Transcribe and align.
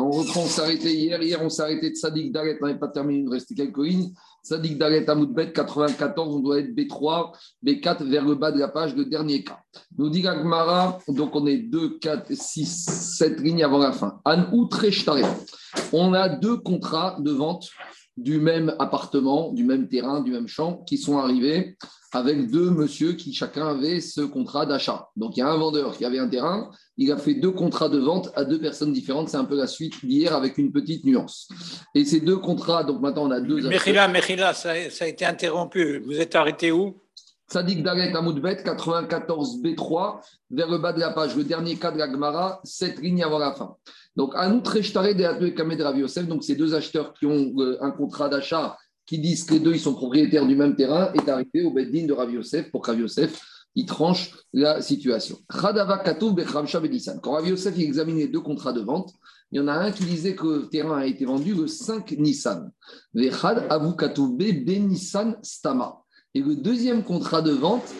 on 0.00 0.10
reprend, 0.10 0.42
on 0.42 0.46
s'est 0.46 0.62
arrêté 0.62 0.94
hier. 0.94 1.22
Hier, 1.22 1.40
on 1.42 1.48
arrêté 1.60 1.90
de 1.90 1.96
Sadik 1.96 2.32
Dalet. 2.32 2.58
On 2.60 2.66
n'avait 2.66 2.78
pas 2.78 2.88
terminé, 2.88 3.20
il 3.20 3.24
nous 3.24 3.30
restait 3.30 3.54
quelques 3.54 3.78
lignes. 3.78 4.12
Sadik 4.42 4.78
Dalet 4.78 5.08
Amoudbet 5.10 5.52
94, 5.52 6.36
on 6.36 6.40
doit 6.40 6.60
être 6.60 6.74
B3, 6.74 7.32
B4 7.64 8.04
vers 8.04 8.24
le 8.24 8.36
bas 8.36 8.52
de 8.52 8.60
la 8.60 8.68
page, 8.68 8.94
le 8.94 9.04
dernier 9.04 9.42
cas. 9.42 9.60
Nous 9.98 10.08
dit 10.08 10.22
Gagmara, 10.22 10.98
donc 11.08 11.34
on 11.34 11.46
est 11.46 11.58
2, 11.58 11.98
4, 11.98 12.32
6, 12.32 13.16
7 13.18 13.40
lignes 13.40 13.64
avant 13.64 13.78
la 13.78 13.92
fin. 13.92 14.20
An 14.24 14.44
On 15.92 16.14
a 16.14 16.28
deux 16.28 16.58
contrats 16.58 17.16
de 17.18 17.30
vente 17.32 17.68
du 18.16 18.38
même 18.38 18.74
appartement, 18.78 19.52
du 19.52 19.64
même 19.64 19.88
terrain, 19.88 20.20
du 20.20 20.32
même 20.32 20.48
champ, 20.48 20.82
qui 20.86 20.96
sont 20.98 21.18
arrivés 21.18 21.76
avec 22.12 22.50
deux 22.50 22.70
messieurs 22.70 23.12
qui 23.12 23.34
chacun 23.34 23.68
avait 23.68 24.00
ce 24.00 24.22
contrat 24.22 24.64
d'achat. 24.64 25.08
Donc 25.16 25.36
il 25.36 25.40
y 25.40 25.42
a 25.42 25.48
un 25.48 25.56
vendeur 25.56 25.96
qui 25.96 26.04
avait 26.04 26.18
un 26.18 26.28
terrain, 26.28 26.70
il 26.96 27.12
a 27.12 27.18
fait 27.18 27.34
deux 27.34 27.50
contrats 27.50 27.90
de 27.90 27.98
vente 27.98 28.30
à 28.34 28.44
deux 28.44 28.58
personnes 28.58 28.92
différentes. 28.92 29.28
C'est 29.28 29.36
un 29.36 29.44
peu 29.44 29.56
la 29.56 29.66
suite 29.66 30.04
d'hier 30.04 30.34
avec 30.34 30.56
une 30.56 30.72
petite 30.72 31.04
nuance. 31.04 31.48
Et 31.94 32.04
ces 32.04 32.20
deux 32.20 32.38
contrats, 32.38 32.84
donc 32.84 33.02
maintenant 33.02 33.26
on 33.26 33.30
a 33.30 33.40
deux. 33.40 33.68
Mechila, 33.68 34.08
Mechila, 34.08 34.54
ça, 34.54 34.72
ça, 34.90 35.04
a 35.04 35.08
été 35.08 35.26
interrompu. 35.26 36.02
Vous 36.06 36.18
êtes 36.18 36.34
arrêté 36.34 36.72
où? 36.72 37.02
Sadik 37.48 37.82
Dalet 37.82 38.12
Amoudbet, 38.16 38.64
94B3, 38.64 40.20
vers 40.50 40.68
le 40.68 40.78
bas 40.78 40.92
de 40.92 40.98
la 40.98 41.10
page, 41.10 41.36
le 41.36 41.44
dernier 41.44 41.76
cas 41.76 41.92
de 41.92 41.98
la 41.98 42.10
Gemara, 42.10 42.60
7 42.64 43.00
lignes 43.00 43.22
avant 43.22 43.38
la 43.38 43.52
fin. 43.52 43.76
Donc, 44.16 44.32
Anout 44.34 44.66
Rechtare 44.66 45.14
de 45.14 45.48
Kamed 45.50 45.80
Rav 45.80 45.98
Yosef, 45.98 46.26
donc 46.26 46.42
ces 46.42 46.56
deux 46.56 46.74
acheteurs 46.74 47.12
qui 47.14 47.26
ont 47.26 47.52
euh, 47.58 47.76
un 47.82 47.90
contrat 47.90 48.28
d'achat 48.28 48.76
qui 49.04 49.18
disent 49.18 49.44
que 49.44 49.54
les 49.54 49.60
deux 49.60 49.74
ils 49.74 49.80
sont 49.80 49.94
propriétaires 49.94 50.46
du 50.46 50.56
même 50.56 50.74
terrain, 50.74 51.12
est 51.12 51.28
arrivé 51.28 51.64
au 51.64 51.70
Beddin 51.70 52.06
de 52.06 52.12
Rav 52.12 52.32
Yosef 52.32 52.70
pour 52.70 52.82
que 52.82 52.92
Yosef 52.92 53.40
il 53.76 53.84
tranche 53.84 54.32
la 54.54 54.80
situation. 54.80 55.38
Quand 55.48 55.60
Rav 55.62 57.46
Yosef 57.46 57.74
il 57.76 57.84
examine 57.84 58.16
les 58.16 58.28
deux 58.28 58.40
contrats 58.40 58.72
de 58.72 58.80
vente, 58.80 59.12
il 59.52 59.58
y 59.58 59.60
en 59.60 59.68
a 59.68 59.74
un 59.74 59.92
qui 59.92 60.04
disait 60.04 60.34
que 60.34 60.46
le 60.46 60.68
terrain 60.68 60.98
a 60.98 61.06
été 61.06 61.24
vendu 61.24 61.54
le 61.54 61.68
5 61.68 62.10
Nissan. 62.12 62.72
Nissan 64.88 65.36
Stama. 65.42 66.02
Et 66.34 66.40
le 66.40 66.56
deuxième 66.56 67.04
contrat 67.04 67.42
de 67.42 67.52
vente 67.52 67.94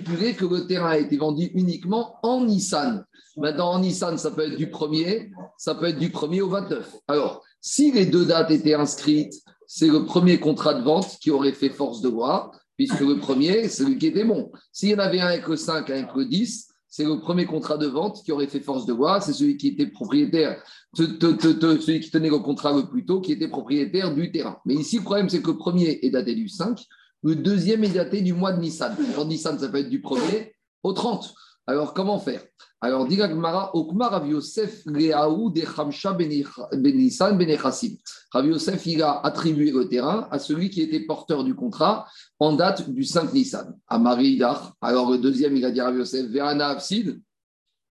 que 0.00 0.44
le 0.44 0.66
terrain 0.66 0.90
a 0.90 0.98
été 0.98 1.16
vendu 1.16 1.50
uniquement 1.54 2.16
en 2.22 2.44
Nissan. 2.44 3.04
Maintenant, 3.36 3.72
en 3.72 3.80
Nissan, 3.80 4.18
ça 4.18 4.30
peut 4.30 4.42
être 4.42 4.56
du 4.56 4.66
1er, 4.66 5.30
ça 5.56 5.74
peut 5.74 5.86
être 5.86 5.98
du 5.98 6.08
1er 6.08 6.42
au 6.42 6.48
29. 6.48 6.96
Alors, 7.08 7.42
si 7.60 7.92
les 7.92 8.06
deux 8.06 8.26
dates 8.26 8.50
étaient 8.50 8.74
inscrites, 8.74 9.34
c'est 9.66 9.88
le 9.88 10.04
premier 10.04 10.38
contrat 10.38 10.74
de 10.74 10.82
vente 10.82 11.18
qui 11.20 11.30
aurait 11.30 11.52
fait 11.52 11.70
force 11.70 12.00
de 12.02 12.10
loi, 12.10 12.52
puisque 12.76 13.00
le 13.00 13.18
premier, 13.18 13.64
c'est 13.64 13.84
celui 13.84 13.98
qui 13.98 14.06
était 14.06 14.24
bon. 14.24 14.50
S'il 14.72 14.90
y 14.90 14.94
en 14.94 14.98
avait 14.98 15.20
un 15.20 15.28
avec 15.28 15.48
le 15.48 15.56
5, 15.56 15.88
avec 15.88 16.14
le 16.14 16.26
10, 16.26 16.68
c'est 16.88 17.04
le 17.04 17.20
premier 17.20 17.46
contrat 17.46 17.78
de 17.78 17.86
vente 17.86 18.22
qui 18.22 18.32
aurait 18.32 18.48
fait 18.48 18.60
force 18.60 18.84
de 18.84 18.92
loi, 18.92 19.20
c'est 19.22 19.32
celui 19.32 19.56
qui 19.56 19.68
était 19.68 19.86
propriétaire, 19.86 20.62
celui 20.94 22.00
qui 22.00 22.10
tenait 22.10 22.28
le 22.28 22.38
contrat 22.38 22.76
le 22.76 22.86
plus 22.86 23.06
tôt, 23.06 23.22
qui 23.22 23.32
était 23.32 23.48
propriétaire 23.48 24.14
du 24.14 24.30
terrain. 24.30 24.58
Mais 24.66 24.74
ici, 24.74 24.98
le 24.98 25.04
problème, 25.04 25.30
c'est 25.30 25.40
que 25.40 25.50
le 25.52 25.56
premier 25.56 26.00
est 26.02 26.10
daté 26.10 26.34
du 26.34 26.48
5, 26.48 26.84
le 27.22 27.36
deuxième 27.36 27.84
est 27.84 27.88
daté 27.88 28.20
du 28.20 28.32
mois 28.32 28.52
de 28.52 28.60
Nissan. 28.60 28.96
Alors, 29.12 29.26
Nissan, 29.26 29.58
ça 29.58 29.68
peut 29.68 29.78
être 29.78 29.88
du 29.88 30.00
1er 30.00 30.52
au 30.82 30.92
30. 30.92 31.34
Alors, 31.66 31.94
comment 31.94 32.18
faire? 32.18 32.42
Alors, 32.80 33.06
dit 33.06 33.16
Gmara, 33.16 33.76
Okmar 33.76 34.10
Rav 34.10 34.26
Yosef 34.26 34.82
Reaou 34.86 35.50
de 35.50 35.62
Hamsha 35.62 36.12
Benissan 36.12 37.38
Benechassim. 37.38 37.96
Rav 38.32 38.46
Yosef, 38.46 38.84
il 38.86 39.02
a 39.02 39.20
attribué 39.20 39.70
le 39.70 39.88
terrain 39.88 40.26
à 40.32 40.40
celui 40.40 40.68
qui 40.68 40.82
était 40.82 41.06
porteur 41.06 41.44
du 41.44 41.54
contrat 41.54 42.08
en 42.40 42.54
date 42.54 42.90
du 42.90 43.04
5 43.04 43.32
Nissan, 43.32 43.78
à 43.86 43.98
Marie 44.00 44.30
Idar. 44.30 44.74
Alors, 44.80 45.12
le 45.12 45.18
deuxième, 45.18 45.56
il 45.56 45.64
a 45.64 45.70
dit 45.70 45.80
Rav 45.80 45.96
Yosef, 45.96 46.26
Verana 46.26 46.70
Absid. 46.70 47.22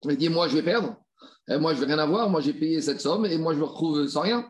Il 0.06 0.18
dit 0.18 0.30
Moi, 0.30 0.48
je 0.48 0.56
vais 0.56 0.64
perdre. 0.64 0.96
Et 1.48 1.58
moi, 1.58 1.76
je 1.76 1.80
vais 1.80 1.86
rien 1.86 2.00
avoir. 2.00 2.28
Moi, 2.32 2.42
j'ai 2.42 2.54
payé 2.54 2.82
cette 2.82 3.02
somme 3.02 3.28
et 3.28 3.38
moi, 3.38 3.54
je 3.54 3.60
me 3.60 3.66
retrouve 3.66 4.08
sans 4.08 4.22
rien. 4.22 4.50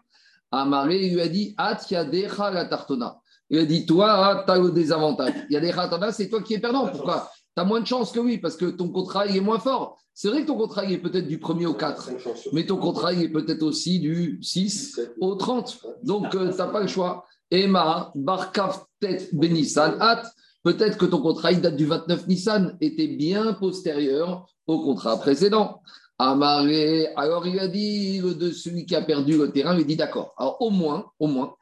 Marie, 0.54 1.08
il 1.08 1.14
lui 1.16 1.22
a 1.22 1.28
dit 1.28 1.54
Atiadecha 1.58 2.50
la 2.52 2.64
tartona. 2.64 3.20
Il 3.50 3.60
a 3.60 3.66
dit, 3.66 3.86
toi, 3.86 4.44
tu 4.46 4.52
as 4.52 4.58
le 4.58 4.72
désavantage. 4.72 5.34
Il 5.50 5.54
y 5.54 5.58
a 5.58 5.60
des 5.60 5.72
khatana, 5.72 6.12
c'est 6.12 6.30
toi 6.30 6.42
qui 6.42 6.54
es 6.54 6.60
perdant. 6.60 6.88
Pourquoi 6.88 7.30
Tu 7.56 7.62
as 7.62 7.66
moins 7.66 7.82
de 7.82 7.88
chance 7.88 8.12
que 8.12 8.20
oui, 8.20 8.38
parce 8.38 8.56
que 8.56 8.66
ton 8.66 8.90
contrat 8.90 9.26
il 9.26 9.38
est 9.38 9.42
moins 9.42 9.60
fort. 9.60 9.98
C'est 10.14 10.28
vrai 10.28 10.42
que 10.42 10.48
ton 10.48 10.58
contrat 10.58 10.86
il 10.86 10.94
est 10.94 10.98
peut-être 11.00 11.28
du 11.28 11.38
1er 11.38 11.66
au 11.66 11.74
4, 11.74 12.12
mais 12.54 12.66
ton 12.66 12.78
contrat 12.78 13.14
il 13.14 13.24
est 13.24 13.30
peut-être 13.30 13.64
aussi 13.64 14.00
du 14.00 14.38
6 14.42 15.00
au 15.22 15.36
30. 15.36 15.80
Donc, 16.04 16.36
euh, 16.36 16.52
tu 16.52 16.58
n'as 16.58 16.68
pas 16.68 16.82
le 16.82 16.88
choix. 16.88 17.26
Emma, 17.50 18.12
Barkaftet 18.16 19.30
Benissan, 19.34 19.96
At, 20.00 20.24
peut-être 20.64 20.98
que 20.98 21.06
ton 21.06 21.22
contrat 21.22 21.52
il 21.52 21.62
date 21.62 21.76
du 21.76 21.86
29 21.86 22.28
Nissan, 22.28 22.78
était 22.82 23.08
bien 23.08 23.54
postérieur 23.54 24.46
au 24.68 24.82
contrat 24.82 25.18
précédent. 25.18 25.82
Amaré, 26.20 27.08
alors 27.16 27.48
il 27.48 27.58
a 27.58 27.70
dit, 27.70 28.20
de 28.20 28.52
celui 28.52 28.86
qui 28.86 28.96
a 28.96 29.02
perdu 29.02 29.38
le 29.38 29.52
terrain, 29.52 29.76
il 29.80 29.86
dit 29.86 29.96
d'accord. 29.96 30.34
Alors 30.38 30.58
au 30.60 30.70
moins, 30.70 31.06
au 31.18 31.28
moins, 31.28 31.56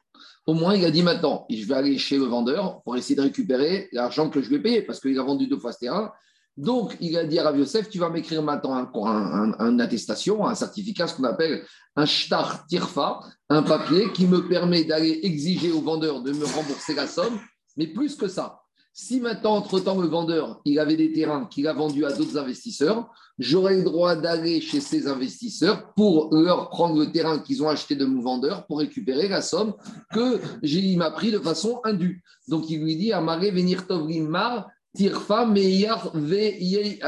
au 0.48 0.54
moins, 0.54 0.74
il 0.74 0.86
a 0.86 0.90
dit 0.90 1.02
maintenant, 1.02 1.44
je 1.50 1.62
vais 1.66 1.74
aller 1.74 1.98
chez 1.98 2.16
le 2.16 2.24
vendeur 2.24 2.80
pour 2.82 2.96
essayer 2.96 3.14
de 3.14 3.20
récupérer 3.20 3.90
l'argent 3.92 4.30
que 4.30 4.40
je 4.40 4.48
vais 4.48 4.58
payer 4.58 4.80
parce 4.80 4.98
qu'il 4.98 5.18
a 5.18 5.22
vendu 5.22 5.46
deux 5.46 5.58
fois 5.58 5.72
ce 5.72 5.80
terrain. 5.80 6.10
Donc, 6.56 6.96
il 7.00 7.18
a 7.18 7.24
dit 7.24 7.38
à 7.38 7.42
Rav 7.42 7.58
Yosef, 7.58 7.90
tu 7.90 7.98
vas 7.98 8.08
m'écrire 8.08 8.42
maintenant 8.42 8.72
un, 8.74 9.78
attestation, 9.78 10.46
un 10.46 10.54
certificat, 10.54 11.06
ce 11.06 11.16
qu'on 11.16 11.24
appelle 11.24 11.66
un 11.96 12.06
shtar 12.06 12.66
tirfa, 12.66 13.20
un 13.50 13.62
papier 13.62 14.10
qui 14.14 14.26
me 14.26 14.48
permet 14.48 14.84
d'aller 14.84 15.20
exiger 15.22 15.70
au 15.70 15.82
vendeur 15.82 16.22
de 16.22 16.32
me 16.32 16.46
rembourser 16.46 16.94
la 16.94 17.06
somme. 17.06 17.38
Mais 17.76 17.88
plus 17.88 18.16
que 18.16 18.26
ça, 18.26 18.57
si 19.00 19.20
maintenant, 19.20 19.54
entre-temps, 19.54 20.00
le 20.00 20.08
vendeur, 20.08 20.60
il 20.64 20.80
avait 20.80 20.96
des 20.96 21.12
terrains 21.12 21.46
qu'il 21.46 21.68
a 21.68 21.72
vendus 21.72 22.04
à 22.04 22.12
d'autres 22.12 22.36
investisseurs, 22.36 23.08
j'aurais 23.38 23.76
le 23.76 23.84
droit 23.84 24.16
d'aller 24.16 24.60
chez 24.60 24.80
ces 24.80 25.06
investisseurs 25.06 25.94
pour 25.94 26.34
leur 26.34 26.68
prendre 26.68 26.98
le 26.98 27.12
terrain 27.12 27.38
qu'ils 27.38 27.62
ont 27.62 27.68
acheté 27.68 27.94
de 27.94 28.04
mon 28.04 28.20
vendeur 28.20 28.66
pour 28.66 28.80
récupérer 28.80 29.28
la 29.28 29.40
somme 29.40 29.74
que 30.12 30.40
j'ai 30.64 30.96
m'a 30.96 31.12
pris 31.12 31.30
de 31.30 31.38
façon 31.38 31.80
indue. 31.84 32.24
Donc, 32.48 32.68
il 32.70 32.82
lui 32.82 32.96
dit, 32.96 33.12
Amare 33.12 33.52
venir 33.52 33.86
tovrimar, 33.86 34.66
tirfa 34.96 35.46
meyar 35.46 36.10
Il 36.16 36.98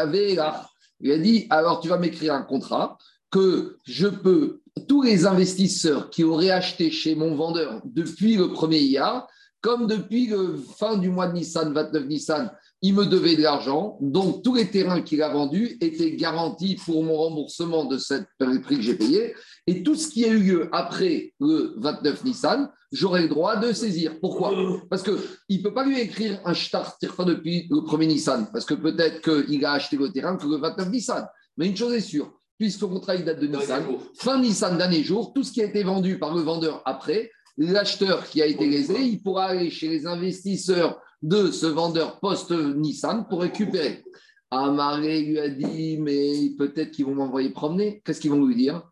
a 1.10 1.18
dit, 1.18 1.48
alors 1.50 1.80
tu 1.80 1.88
vas 1.88 1.98
m'écrire 1.98 2.34
un 2.34 2.42
contrat 2.42 2.98
que 3.32 3.78
je 3.84 4.06
peux, 4.06 4.60
tous 4.86 5.02
les 5.02 5.26
investisseurs 5.26 6.08
qui 6.10 6.22
auraient 6.22 6.52
acheté 6.52 6.92
chez 6.92 7.16
mon 7.16 7.34
vendeur 7.34 7.82
depuis 7.84 8.36
le 8.36 8.52
premier 8.52 8.78
IAR, 8.78 9.26
comme 9.60 9.86
depuis 9.86 10.28
la 10.28 10.38
fin 10.78 10.96
du 10.96 11.10
mois 11.10 11.28
de 11.28 11.34
Nissan, 11.34 11.72
29 11.72 12.06
Nissan, 12.06 12.50
il 12.82 12.94
me 12.94 13.04
devait 13.04 13.36
de 13.36 13.42
l'argent, 13.42 13.98
donc 14.00 14.42
tous 14.42 14.54
les 14.54 14.70
terrains 14.70 15.02
qu'il 15.02 15.22
a 15.22 15.28
vendus 15.28 15.76
étaient 15.82 16.16
garantis 16.16 16.76
pour 16.76 17.04
mon 17.04 17.14
remboursement 17.14 17.84
de 17.84 17.98
cette 17.98 18.26
prix 18.38 18.76
que 18.76 18.82
j'ai 18.82 18.94
payé, 18.94 19.34
et 19.66 19.82
tout 19.82 19.94
ce 19.94 20.08
qui 20.08 20.24
a 20.24 20.28
eu 20.28 20.38
lieu 20.38 20.68
après 20.72 21.34
le 21.40 21.74
29 21.76 22.24
Nissan, 22.24 22.70
j'aurai 22.90 23.22
le 23.22 23.28
droit 23.28 23.56
de 23.56 23.72
saisir. 23.72 24.18
Pourquoi? 24.20 24.54
Parce 24.88 25.02
qu'il 25.02 25.58
ne 25.58 25.62
peut 25.62 25.74
pas 25.74 25.84
lui 25.84 26.00
écrire 26.00 26.40
un 26.44 26.54
shtar 26.54 26.96
depuis 27.00 27.66
le 27.70 27.84
premier 27.84 28.06
Nissan, 28.06 28.48
parce 28.50 28.64
que 28.64 28.74
peut-être 28.74 29.20
qu'il 29.20 29.64
a 29.66 29.72
acheté 29.72 29.96
le 29.96 30.10
terrain 30.10 30.36
que 30.36 30.46
le 30.46 30.56
29 30.56 30.90
Nissan. 30.90 31.28
Mais 31.58 31.66
une 31.66 31.76
chose 31.76 31.92
est 31.92 32.00
sûre, 32.00 32.32
puisque 32.58 32.80
le 32.80 32.86
contrat 32.86 33.14
il 33.14 33.24
date 33.26 33.40
de 33.40 33.46
Nissan, 33.46 33.84
fin 34.14 34.40
Nissan, 34.40 34.78
dernier 34.78 35.02
jour, 35.02 35.34
tout 35.34 35.42
ce 35.42 35.52
qui 35.52 35.60
a 35.60 35.66
été 35.66 35.82
vendu 35.82 36.18
par 36.18 36.34
le 36.34 36.40
vendeur 36.40 36.80
après, 36.86 37.30
l'acheteur 37.60 38.26
qui 38.26 38.40
a 38.40 38.46
été 38.46 38.66
lésé, 38.66 38.98
il 39.00 39.22
pourra 39.22 39.44
aller 39.46 39.70
chez 39.70 39.88
les 39.88 40.06
investisseurs 40.06 40.98
de 41.20 41.50
ce 41.50 41.66
vendeur 41.66 42.18
post-Nissan 42.18 43.26
pour 43.28 43.42
récupérer. 43.42 44.02
Amaré 44.50 45.20
lui 45.22 45.38
a 45.38 45.48
dit, 45.50 45.98
mais 45.98 46.50
peut-être 46.58 46.90
qu'ils 46.90 47.04
vont 47.04 47.14
m'envoyer 47.14 47.50
promener. 47.50 48.00
Qu'est-ce 48.04 48.20
qu'ils 48.20 48.30
vont 48.30 48.44
lui 48.44 48.56
dire? 48.56 48.82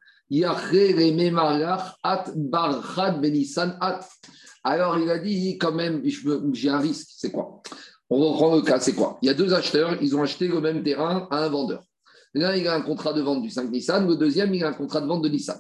Alors 4.64 4.98
il 4.98 5.10
a 5.10 5.18
dit, 5.18 5.58
quand 5.58 5.72
même, 5.72 6.02
j'ai 6.52 6.68
un 6.68 6.78
risque. 6.78 7.08
C'est 7.16 7.30
quoi? 7.32 7.62
On 8.10 8.18
reprend 8.18 8.54
le 8.54 8.60
cas, 8.62 8.78
c'est 8.80 8.92
quoi? 8.94 9.18
Il 9.22 9.26
y 9.26 9.30
a 9.30 9.34
deux 9.34 9.54
acheteurs, 9.54 9.96
ils 10.02 10.14
ont 10.14 10.22
acheté 10.22 10.46
le 10.46 10.60
même 10.60 10.82
terrain 10.82 11.26
à 11.30 11.44
un 11.44 11.48
vendeur. 11.48 11.82
L'un, 12.34 12.54
il 12.54 12.68
a 12.68 12.74
un 12.74 12.82
contrat 12.82 13.14
de 13.14 13.22
vente 13.22 13.42
du 13.42 13.48
5 13.48 13.70
Nissan, 13.70 14.06
le 14.06 14.16
deuxième, 14.16 14.52
il 14.54 14.62
a 14.62 14.69
un 14.69 14.75
contrat 14.75 15.00
de 15.00 15.06
vente 15.06 15.22
de 15.22 15.31
Nissan. 15.31 15.56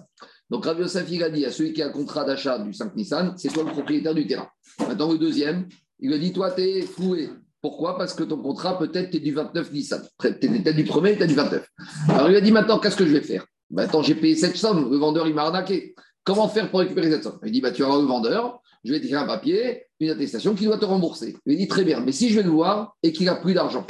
Donc 0.50 0.64
Rav 0.64 0.80
Yosef, 0.80 1.06
il 1.10 1.22
a 1.22 1.30
dit 1.30 1.44
à 1.44 1.50
celui 1.50 1.72
qui 1.72 1.82
a 1.82 1.88
un 1.88 1.90
contrat 1.90 2.24
d'achat 2.24 2.58
du 2.58 2.72
5 2.72 2.96
Nissan, 2.96 3.34
c'est 3.36 3.52
toi 3.52 3.64
le 3.64 3.70
propriétaire 3.70 4.14
du 4.14 4.26
terrain. 4.26 4.48
Maintenant, 4.80 5.12
le 5.12 5.18
deuxième, 5.18 5.68
il 6.00 6.08
lui 6.08 6.14
a 6.14 6.18
dit, 6.18 6.32
toi, 6.32 6.50
tu 6.52 6.62
es 6.62 6.82
floué. 6.82 7.28
Pourquoi? 7.60 7.98
Parce 7.98 8.14
que 8.14 8.22
ton 8.22 8.38
contrat, 8.38 8.78
peut-être, 8.78 9.10
tu 9.10 9.16
es 9.18 9.20
du 9.20 9.32
29 9.32 9.72
Nissan. 9.72 10.02
Tu 10.20 10.28
es, 10.28 10.72
du 10.72 10.84
premier, 10.84 11.16
tu 11.16 11.24
es 11.24 11.26
du 11.26 11.34
29. 11.34 11.68
Alors, 12.08 12.30
il 12.30 12.36
a 12.36 12.40
dit, 12.40 12.52
maintenant, 12.52 12.78
qu'est-ce 12.78 12.96
que 12.96 13.06
je 13.06 13.12
vais 13.12 13.20
faire? 13.20 13.44
Maintenant, 13.70 14.02
j'ai 14.02 14.14
payé 14.14 14.36
cette 14.36 14.56
somme. 14.56 14.90
Le 14.90 14.96
vendeur, 14.96 15.26
il 15.26 15.34
m'a 15.34 15.42
arnaqué. 15.42 15.94
Comment 16.24 16.48
faire 16.48 16.70
pour 16.70 16.80
récupérer 16.80 17.10
cette 17.10 17.24
somme? 17.24 17.38
Il 17.44 17.52
dit, 17.52 17.60
bah, 17.60 17.72
tu 17.72 17.82
vas 17.82 17.88
voir 17.88 18.00
le 18.00 18.06
vendeur, 18.06 18.62
je 18.84 18.92
vais 18.92 19.00
t'écrire 19.00 19.20
un 19.20 19.26
papier, 19.26 19.86
une 20.00 20.10
attestation 20.10 20.54
qui 20.54 20.64
doit 20.64 20.78
te 20.78 20.84
rembourser. 20.84 21.36
Il 21.46 21.58
dit, 21.58 21.68
très 21.68 21.84
bien, 21.84 22.00
mais 22.00 22.12
si 22.12 22.30
je 22.30 22.36
vais 22.36 22.42
le 22.42 22.50
voir 22.50 22.96
et 23.02 23.12
qu'il 23.12 23.26
n'a 23.26 23.34
plus 23.34 23.54
d'argent, 23.54 23.86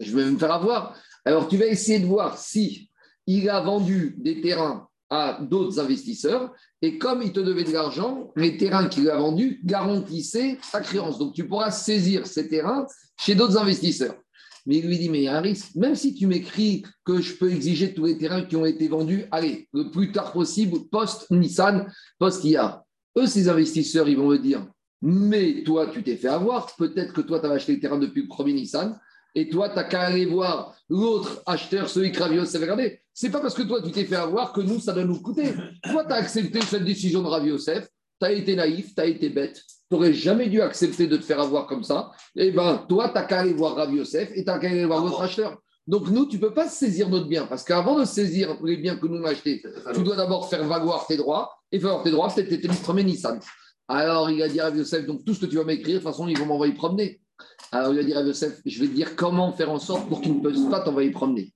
je 0.00 0.16
vais 0.16 0.24
me 0.24 0.38
faire 0.38 0.52
avoir. 0.52 0.96
Alors, 1.24 1.48
tu 1.48 1.56
vas 1.56 1.66
essayer 1.66 1.98
de 1.98 2.06
voir 2.06 2.38
si 2.38 2.90
il 3.26 3.50
a 3.50 3.60
vendu 3.60 4.16
des 4.18 4.40
terrains 4.40 4.87
à 5.10 5.38
d'autres 5.40 5.80
investisseurs. 5.80 6.52
Et 6.82 6.98
comme 6.98 7.22
il 7.22 7.32
te 7.32 7.40
devait 7.40 7.64
de 7.64 7.72
l'argent, 7.72 8.32
les 8.36 8.56
terrains 8.56 8.88
qu'il 8.88 9.08
a 9.10 9.16
vendus 9.16 9.60
garantissaient 9.64 10.58
sa 10.62 10.80
créance. 10.80 11.18
Donc 11.18 11.34
tu 11.34 11.46
pourras 11.46 11.70
saisir 11.70 12.26
ces 12.26 12.48
terrains 12.48 12.86
chez 13.18 13.34
d'autres 13.34 13.58
investisseurs. 13.58 14.16
Mais 14.66 14.76
il 14.76 14.86
lui 14.86 14.98
dit, 14.98 15.08
mais 15.08 15.20
il 15.20 15.24
y 15.24 15.28
a 15.28 15.38
un 15.38 15.40
risque. 15.40 15.74
Même 15.76 15.94
si 15.94 16.14
tu 16.14 16.26
m'écris 16.26 16.84
que 17.04 17.22
je 17.22 17.34
peux 17.34 17.50
exiger 17.50 17.94
tous 17.94 18.04
les 18.04 18.18
terrains 18.18 18.42
qui 18.42 18.54
ont 18.54 18.66
été 18.66 18.86
vendus, 18.86 19.24
allez, 19.30 19.66
le 19.72 19.90
plus 19.90 20.12
tard 20.12 20.32
possible, 20.32 20.80
post-Nissan, 20.90 21.90
post-IA. 22.18 22.84
Eux, 23.16 23.26
ces 23.26 23.48
investisseurs, 23.48 24.08
ils 24.08 24.16
vont 24.18 24.28
me 24.28 24.38
dire, 24.38 24.66
mais 25.00 25.62
toi, 25.64 25.86
tu 25.86 26.02
t'es 26.02 26.16
fait 26.16 26.28
avoir. 26.28 26.74
Peut-être 26.76 27.14
que 27.14 27.22
toi, 27.22 27.40
tu 27.40 27.46
avais 27.46 27.54
acheté 27.54 27.72
le 27.74 27.80
terrain 27.80 27.98
depuis 27.98 28.22
le 28.22 28.28
premier 28.28 28.52
Nissan. 28.52 28.98
Et 29.38 29.48
toi, 29.48 29.68
tu 29.68 29.76
n'as 29.76 29.84
qu'à 29.84 30.00
aller 30.00 30.26
voir 30.26 30.74
l'autre 30.88 31.42
acheteur, 31.46 31.88
celui 31.88 32.10
que 32.10 32.20
Ravio 32.20 32.44
s'est 32.44 32.58
regardé. 32.58 33.00
C'est 33.14 33.30
pas 33.30 33.38
parce 33.38 33.54
que 33.54 33.62
toi, 33.62 33.80
tu 33.80 33.92
t'es 33.92 34.04
fait 34.04 34.16
avoir 34.16 34.52
que 34.52 34.60
nous, 34.60 34.80
ça 34.80 34.92
doit 34.92 35.04
nous 35.04 35.20
coûter. 35.20 35.54
Toi, 35.84 36.04
tu 36.04 36.12
as 36.12 36.16
accepté 36.16 36.60
cette 36.62 36.84
décision 36.84 37.22
de 37.22 37.28
Rav 37.28 37.46
Yosef, 37.46 37.86
tu 38.20 38.26
as 38.26 38.32
été 38.32 38.56
naïf, 38.56 38.96
tu 38.96 39.00
as 39.00 39.06
été 39.06 39.28
bête, 39.28 39.54
tu 39.54 39.62
n'aurais 39.92 40.12
jamais 40.12 40.48
dû 40.48 40.60
accepter 40.60 41.06
de 41.06 41.16
te 41.16 41.24
faire 41.24 41.40
avoir 41.40 41.68
comme 41.68 41.84
ça. 41.84 42.10
Eh 42.34 42.50
bien, 42.50 42.84
toi, 42.88 43.10
tu 43.10 43.14
n'as 43.14 43.22
qu'à 43.22 43.38
aller 43.38 43.52
voir 43.52 43.76
Rav 43.76 43.94
Yosef 43.94 44.32
et 44.34 44.42
tu 44.42 44.50
n'as 44.50 44.58
qu'à 44.58 44.70
aller 44.70 44.84
voir 44.84 45.04
l'autre 45.04 45.22
acheteur. 45.22 45.56
Donc, 45.86 46.08
nous, 46.08 46.26
tu 46.26 46.34
ne 46.34 46.40
peux 46.40 46.52
pas 46.52 46.68
saisir 46.68 47.08
notre 47.08 47.28
bien, 47.28 47.46
parce 47.46 47.62
qu'avant 47.62 47.96
de 47.96 48.04
saisir 48.04 48.56
les 48.64 48.76
biens 48.76 48.96
que 48.96 49.06
nous 49.06 49.24
achetés, 49.24 49.62
tu 49.94 50.02
dois 50.02 50.16
d'abord 50.16 50.50
faire 50.50 50.64
valoir 50.64 51.06
tes 51.06 51.16
droits, 51.16 51.52
et 51.70 51.78
faire 51.78 52.02
valoir 52.02 52.34
tes 52.34 52.50
droits, 52.50 52.74
premier 52.82 53.04
Nissan. 53.04 53.38
Alors, 53.86 54.30
il 54.30 54.42
a 54.42 54.48
dit 54.48 54.58
à 54.58 54.64
Rav 54.64 54.76
Yosef, 54.76 55.06
donc 55.06 55.24
tout 55.24 55.32
ce 55.32 55.40
que 55.40 55.46
tu 55.46 55.56
vas 55.56 55.64
m'écrire, 55.64 56.00
de 56.00 56.02
toute 56.02 56.10
façon, 56.10 56.26
ils 56.26 56.36
vont 56.36 56.46
m'envoyer 56.46 56.74
promener. 56.74 57.20
Alors, 57.70 57.92
il 57.92 57.98
a 58.00 58.04
dit 58.04 58.14
à 58.14 58.22
Yosef, 58.22 58.60
je 58.64 58.80
vais 58.80 58.88
te 58.88 58.94
dire 58.94 59.14
comment 59.14 59.52
faire 59.52 59.70
en 59.70 59.78
sorte 59.78 60.08
pour 60.08 60.22
qu'ils 60.22 60.40
ne 60.40 60.48
puissent 60.48 60.70
pas 60.70 60.80
t'envoyer 60.80 61.10
promener. 61.10 61.52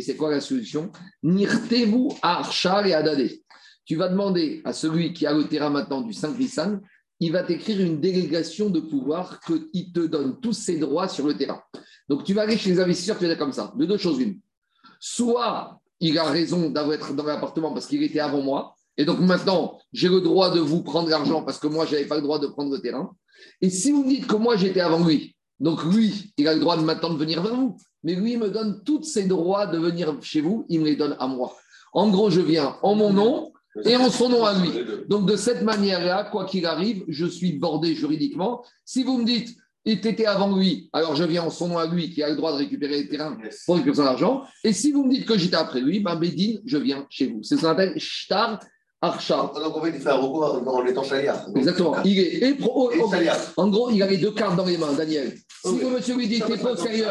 C'est 0.00 0.16
quoi 0.16 0.30
la 0.30 0.40
solution? 0.40 0.92
Nirtez-vous 1.22 2.16
Archar 2.22 2.86
et 2.86 2.94
Adade. 2.94 3.30
Tu 3.84 3.96
vas 3.96 4.08
demander 4.08 4.60
à 4.64 4.72
celui 4.72 5.12
qui 5.12 5.26
a 5.26 5.32
le 5.32 5.48
terrain 5.48 5.70
maintenant 5.70 6.02
du 6.02 6.12
5 6.12 6.38
Nissan, 6.38 6.80
il 7.20 7.32
va 7.32 7.42
t'écrire 7.42 7.80
une 7.80 8.00
délégation 8.00 8.70
de 8.70 8.78
pouvoir 8.78 9.40
qu'il 9.40 9.92
te 9.92 10.06
donne 10.06 10.38
tous 10.40 10.52
ses 10.52 10.78
droits 10.78 11.08
sur 11.08 11.26
le 11.26 11.36
terrain. 11.36 11.60
Donc, 12.08 12.22
tu 12.22 12.32
vas 12.32 12.42
aller 12.42 12.56
chez 12.56 12.70
les 12.70 12.80
investisseurs, 12.80 13.18
tu 13.18 13.24
vas 13.24 13.30
dire 13.30 13.38
comme 13.38 13.52
ça, 13.52 13.72
de 13.74 13.86
deux 13.86 13.96
choses 13.96 14.20
une. 14.20 14.38
Soit 15.00 15.80
il 15.98 16.16
a 16.16 16.24
raison 16.24 16.70
d'avoir 16.70 17.12
dans 17.12 17.24
l'appartement 17.24 17.72
parce 17.72 17.86
qu'il 17.86 18.02
était 18.04 18.20
avant 18.20 18.42
moi, 18.42 18.76
et 18.96 19.04
donc 19.04 19.18
maintenant, 19.20 19.78
j'ai 19.92 20.08
le 20.08 20.20
droit 20.20 20.50
de 20.50 20.60
vous 20.60 20.82
prendre 20.82 21.08
l'argent 21.08 21.42
parce 21.42 21.58
que 21.58 21.66
moi, 21.66 21.86
je 21.86 21.94
n'avais 21.94 22.06
pas 22.06 22.16
le 22.16 22.22
droit 22.22 22.38
de 22.38 22.46
prendre 22.46 22.70
le 22.70 22.80
terrain. 22.80 23.10
Et 23.60 23.70
si 23.70 23.90
vous 23.90 24.04
me 24.04 24.08
dites 24.08 24.26
que 24.26 24.36
moi, 24.36 24.56
j'étais 24.56 24.80
avant 24.80 25.04
lui, 25.04 25.34
donc 25.60 25.84
lui, 25.84 26.32
il 26.36 26.46
a 26.48 26.54
le 26.54 26.60
droit 26.60 26.76
de 26.76 26.82
maintenant 26.82 27.12
de 27.12 27.18
venir 27.18 27.42
vers 27.42 27.54
vous, 27.54 27.76
mais 28.04 28.14
lui, 28.14 28.32
il 28.32 28.38
me 28.38 28.50
donne 28.50 28.82
tous 28.84 29.02
ses 29.02 29.24
droits 29.24 29.66
de 29.66 29.78
venir 29.78 30.16
chez 30.22 30.40
vous, 30.40 30.64
il 30.68 30.80
me 30.80 30.86
les 30.86 30.96
donne 30.96 31.16
à 31.18 31.26
moi. 31.26 31.56
En 31.92 32.08
gros, 32.08 32.30
je 32.30 32.40
viens 32.40 32.76
en 32.82 32.94
mon 32.94 33.12
nom 33.12 33.52
et 33.84 33.96
en 33.96 34.10
son 34.10 34.28
nom 34.28 34.44
à 34.44 34.54
lui. 34.58 34.70
Donc 35.08 35.28
de 35.28 35.36
cette 35.36 35.62
manière-là, 35.62 36.28
quoi 36.30 36.44
qu'il 36.44 36.66
arrive, 36.66 37.04
je 37.08 37.26
suis 37.26 37.52
bordé 37.52 37.94
juridiquement. 37.94 38.64
Si 38.84 39.04
vous 39.04 39.18
me 39.18 39.24
dites, 39.24 39.56
il 39.84 39.92
était 40.06 40.26
avant 40.26 40.54
lui, 40.54 40.90
alors 40.92 41.16
je 41.16 41.24
viens 41.24 41.44
en 41.44 41.50
son 41.50 41.68
nom 41.68 41.78
à 41.78 41.86
lui 41.86 42.10
qui 42.10 42.22
a 42.22 42.28
le 42.28 42.36
droit 42.36 42.52
de 42.52 42.58
récupérer 42.58 43.02
les 43.02 43.08
terrains 43.08 43.38
pour 43.64 43.76
récupérer 43.76 43.96
son 43.96 44.06
argent. 44.06 44.44
Et 44.62 44.72
si 44.72 44.92
vous 44.92 45.04
me 45.04 45.10
dites 45.10 45.26
que 45.26 45.38
j'étais 45.38 45.56
après 45.56 45.80
lui, 45.80 46.00
ben 46.00 46.16
Bédine, 46.16 46.60
je 46.66 46.76
viens 46.76 47.06
chez 47.08 47.28
vous. 47.28 47.42
C'est 47.42 47.56
ce 47.56 47.62
qu'on 47.62 47.68
appelle 47.68 47.98
shtar 47.98 48.60
Archa. 49.00 49.52
Donc 49.54 49.76
en 49.76 49.82
fait, 49.82 49.92
il 49.94 50.00
fait 50.00 50.10
un 50.10 50.16
recours 50.16 50.60
dans 50.60 50.84
étant 50.84 51.04
chaliard. 51.04 51.46
Exactement. 51.54 51.96
Il 52.04 52.18
est 52.18 52.48
et 52.48 52.54
pro, 52.54 52.90
en 53.56 53.68
gros, 53.68 53.90
il 53.90 54.02
a 54.02 54.06
les 54.06 54.16
deux 54.16 54.32
cartes 54.32 54.56
dans 54.56 54.64
les 54.64 54.76
mains, 54.76 54.92
Daniel. 54.92 55.34
Si 55.64 55.78
le 55.78 55.90
monsieur 55.90 56.16
lui 56.16 56.26
dit 56.26 56.40
t'es 56.40 56.56
pas 56.56 56.76
sérieux, 56.76 57.06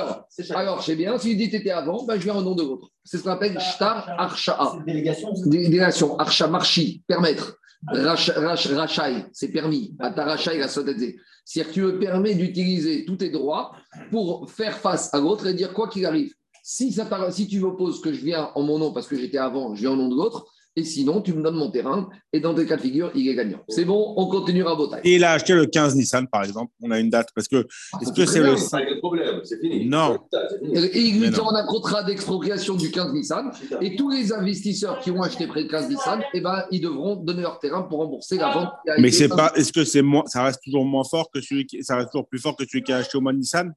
alors 0.55 0.83
c'est 0.83 0.95
bien. 0.95 1.17
S'il 1.17 1.37
dit 1.37 1.49
t'étais 1.49 1.71
avant, 1.71 2.03
ben, 2.03 2.15
je 2.15 2.23
viens 2.23 2.35
au 2.35 2.41
nom 2.41 2.55
de 2.55 2.63
l'autre. 2.63 2.89
C'est 3.03 3.17
ce 3.17 3.23
qu'on 3.23 3.31
appelle 3.31 3.59
Shtar 3.59 4.09
Archa. 4.17 4.73
Délégation. 4.85 5.31
Délégation. 5.45 6.17
Archa 6.17 6.47
Marchi, 6.47 7.03
permettre. 7.07 7.57
Rachai, 7.85 9.25
c'est 9.31 9.49
permis. 9.49 9.95
Atarachai, 9.99 10.57
la 10.57 10.67
sotadze. 10.67 11.13
C'est-à-dire 11.45 11.69
que 11.69 11.73
tu 11.73 11.81
me 11.83 11.99
permets 11.99 12.33
d'utiliser 12.33 13.05
tous 13.05 13.17
tes 13.17 13.29
droits 13.29 13.71
pour 14.11 14.49
faire 14.49 14.77
face 14.77 15.13
à 15.13 15.19
l'autre 15.19 15.47
et 15.47 15.53
dire 15.53 15.73
quoi 15.73 15.87
qu'il 15.87 16.05
arrive. 16.05 16.33
Si, 16.63 16.91
ça, 16.91 17.07
si 17.31 17.47
tu 17.47 17.59
m'opposes 17.61 18.01
que 18.01 18.11
je 18.11 18.21
viens 18.21 18.51
en 18.55 18.63
mon 18.63 18.77
nom 18.77 18.91
parce 18.91 19.07
que 19.07 19.15
j'étais 19.15 19.37
avant, 19.37 19.73
je 19.73 19.81
viens 19.81 19.91
au 19.91 19.95
nom 19.95 20.09
de 20.09 20.15
l'autre, 20.15 20.45
et 20.77 20.83
sinon, 20.83 21.23
tu 21.23 21.33
me 21.33 21.41
donnes 21.41 21.55
mon 21.55 21.71
terrain. 21.71 22.07
Et 22.31 22.39
dans 22.39 22.53
des 22.53 22.67
cas 22.67 22.75
de 22.75 22.81
figure, 22.81 23.09
il 23.15 23.27
est 23.27 23.33
gagnant. 23.33 23.57
C'est 23.67 23.83
bon, 23.83 24.13
on 24.15 24.27
continuera 24.27 24.75
bataille. 24.75 25.01
Et 25.05 25.15
il 25.15 25.23
a 25.23 25.31
acheté 25.31 25.55
le 25.55 25.65
15 25.65 25.95
Nissan, 25.95 26.27
par 26.27 26.43
exemple. 26.43 26.71
On 26.83 26.91
a 26.91 26.99
une 26.99 27.09
date. 27.09 27.29
Parce 27.33 27.47
que, 27.47 27.65
Ah, 27.93 27.97
est-ce 27.99 28.13
que 28.13 28.27
c'est 28.27 28.41
le. 28.41 28.55
C'est 28.55 28.69
pas 28.69 28.81
le 28.81 28.99
problème, 28.99 29.39
c'est 29.43 29.59
fini. 29.59 29.89
Non. 29.89 30.19
Et 30.61 30.99
il 30.99 31.19
lui 31.19 31.31
donne 31.31 31.55
un 31.55 31.65
contrat 31.65 32.03
d'expropriation 32.03 32.75
du 32.75 32.91
15 32.91 33.11
Nissan. 33.11 33.51
Et 33.81 33.95
tous 33.95 34.11
les 34.11 34.31
investisseurs 34.31 34.99
qui 34.99 35.09
ont 35.09 35.23
acheté 35.23 35.47
près 35.47 35.63
de 35.63 35.67
15 35.67 35.89
Nissan, 35.89 36.21
eh 36.35 36.41
ben, 36.41 36.63
ils 36.69 36.81
devront 36.81 37.15
donner 37.15 37.41
leur 37.41 37.57
terrain 37.57 37.81
pour 37.81 37.97
rembourser 37.97 38.37
la 38.37 38.51
vente. 38.51 38.69
qui 38.85 38.91
a 38.91 38.99
Mais 38.99 39.09
c'est 39.09 39.29
pas. 39.29 39.51
Est-ce 39.55 39.73
que 39.73 39.83
c'est 39.83 40.03
moins. 40.03 40.25
Ça 40.27 40.43
reste 40.43 40.61
toujours 40.63 40.85
moins 40.85 41.03
fort 41.03 41.31
que 41.33 41.41
celui 41.41 41.65
qui. 41.65 41.83
Ça 41.83 41.95
reste 41.95 42.11
toujours 42.11 42.27
plus 42.27 42.39
fort 42.39 42.55
que 42.55 42.65
celui 42.69 42.83
qui 42.83 42.93
a 42.93 42.97
acheté 42.97 43.17
au 43.17 43.21
mois 43.21 43.33
de 43.33 43.39
Nissan? 43.39 43.73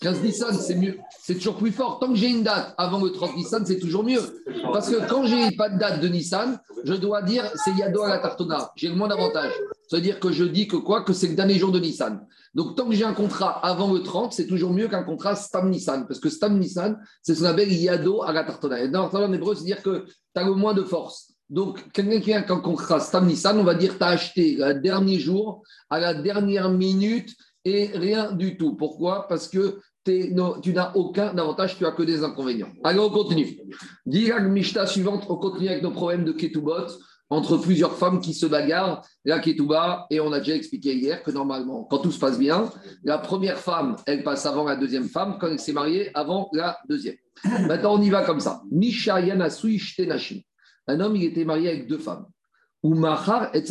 15 0.00 0.22
Nissan, 0.22 0.54
c'est 0.54 0.76
mieux. 0.76 0.98
C'est 1.22 1.34
toujours 1.34 1.56
plus 1.56 1.72
fort. 1.72 1.98
Tant 1.98 2.08
que 2.08 2.14
j'ai 2.14 2.28
une 2.28 2.42
date 2.42 2.74
avant 2.78 3.02
le 3.04 3.12
30 3.12 3.36
Nissan, 3.36 3.66
c'est 3.66 3.78
toujours 3.78 4.02
mieux. 4.02 4.42
Parce 4.72 4.88
que 4.88 5.06
quand 5.06 5.26
j'ai 5.26 5.50
pas 5.52 5.68
de 5.68 5.78
date 5.78 6.00
de 6.00 6.08
Nissan, 6.08 6.58
je 6.84 6.94
dois 6.94 7.20
dire 7.22 7.44
c'est 7.62 7.72
Yado 7.72 8.02
à 8.02 8.08
la 8.08 8.18
Tartona. 8.18 8.72
J'ai 8.76 8.88
le 8.88 8.94
moins 8.94 9.08
d'avantage. 9.08 9.52
C'est-à-dire 9.88 10.18
que 10.18 10.32
je 10.32 10.44
dis 10.44 10.66
que 10.66 10.76
quoi 10.76 11.02
Que 11.02 11.12
c'est 11.12 11.28
le 11.28 11.34
dernier 11.34 11.58
jour 11.58 11.70
de 11.70 11.78
Nissan. 11.78 12.26
Donc 12.54 12.76
tant 12.76 12.88
que 12.88 12.94
j'ai 12.94 13.04
un 13.04 13.12
contrat 13.12 13.64
avant 13.64 13.92
le 13.92 14.02
30, 14.02 14.32
c'est 14.32 14.46
toujours 14.46 14.72
mieux 14.72 14.88
qu'un 14.88 15.02
contrat 15.02 15.36
Stam 15.36 15.68
Nissan. 15.68 16.06
Parce 16.06 16.18
que 16.18 16.30
Stam 16.30 16.58
Nissan, 16.58 16.98
c'est 17.22 17.34
ce 17.34 17.40
qu'on 17.40 17.46
appelle 17.46 17.70
Yado 17.70 18.22
à 18.22 18.32
la 18.32 18.44
Tartona. 18.44 18.80
Et 18.80 18.88
dans 18.88 19.14
en 19.14 19.32
hébreu, 19.34 19.54
c'est-à-dire 19.54 19.82
que 19.82 20.06
tu 20.06 20.40
as 20.40 20.44
le 20.44 20.54
moins 20.54 20.72
de 20.72 20.82
force. 20.82 21.34
Donc, 21.50 21.92
quelqu'un 21.92 22.20
qui 22.20 22.32
a 22.32 22.38
un 22.38 22.42
contrat 22.42 23.00
Stam 23.00 23.26
Nissan, 23.26 23.58
on 23.58 23.64
va 23.64 23.74
dire 23.74 23.98
tu 23.98 24.02
as 24.02 24.08
acheté 24.08 24.56
le 24.58 24.74
dernier 24.74 25.18
jour, 25.18 25.62
à 25.90 26.00
la 26.00 26.14
dernière 26.14 26.70
minute, 26.70 27.36
et 27.64 27.90
rien 27.94 28.32
du 28.32 28.56
tout. 28.56 28.74
Pourquoi? 28.74 29.28
Parce 29.28 29.48
que 29.48 29.80
tu 30.04 30.72
n'as 30.72 30.92
aucun 30.94 31.36
avantage, 31.36 31.76
tu 31.76 31.86
as 31.86 31.92
que 31.92 32.02
des 32.02 32.24
inconvénients. 32.24 32.72
Allez, 32.84 32.98
on 32.98 33.10
continue. 33.10 33.58
Dirag 34.06 34.50
Mishta 34.50 34.86
suivante, 34.86 35.26
on 35.28 35.36
continue 35.36 35.68
avec 35.68 35.82
nos 35.82 35.90
problèmes 35.90 36.24
de 36.24 36.32
Ketubot 36.32 36.86
entre 37.30 37.56
plusieurs 37.58 37.96
femmes 37.96 38.20
qui 38.20 38.34
se 38.34 38.44
bagarrent, 38.44 39.06
la 39.24 39.38
Ketuba, 39.38 40.06
et 40.10 40.18
on 40.20 40.32
a 40.32 40.40
déjà 40.40 40.56
expliqué 40.56 40.94
hier 40.94 41.22
que 41.22 41.30
normalement, 41.30 41.84
quand 41.84 41.98
tout 41.98 42.10
se 42.10 42.18
passe 42.18 42.38
bien, 42.38 42.70
la 43.04 43.18
première 43.18 43.58
femme, 43.58 43.96
elle 44.06 44.24
passe 44.24 44.46
avant 44.46 44.64
la 44.64 44.74
deuxième 44.74 45.08
femme, 45.08 45.38
quand 45.40 45.46
elle 45.46 45.60
s'est 45.60 45.72
mariée, 45.72 46.10
avant 46.14 46.50
la 46.52 46.78
deuxième. 46.88 47.14
Maintenant, 47.68 47.94
on 47.94 48.02
y 48.02 48.10
va 48.10 48.24
comme 48.24 48.40
ça. 48.40 48.62
Misha 48.70 49.20
Shtenashim. 49.48 50.40
Un 50.88 51.00
homme, 51.00 51.14
il 51.14 51.24
était 51.24 51.44
marié 51.44 51.68
avec 51.68 51.86
deux 51.86 51.98
femmes. 51.98 52.26
Ou 52.82 52.94
Mahar 52.94 53.54
et. 53.54 53.62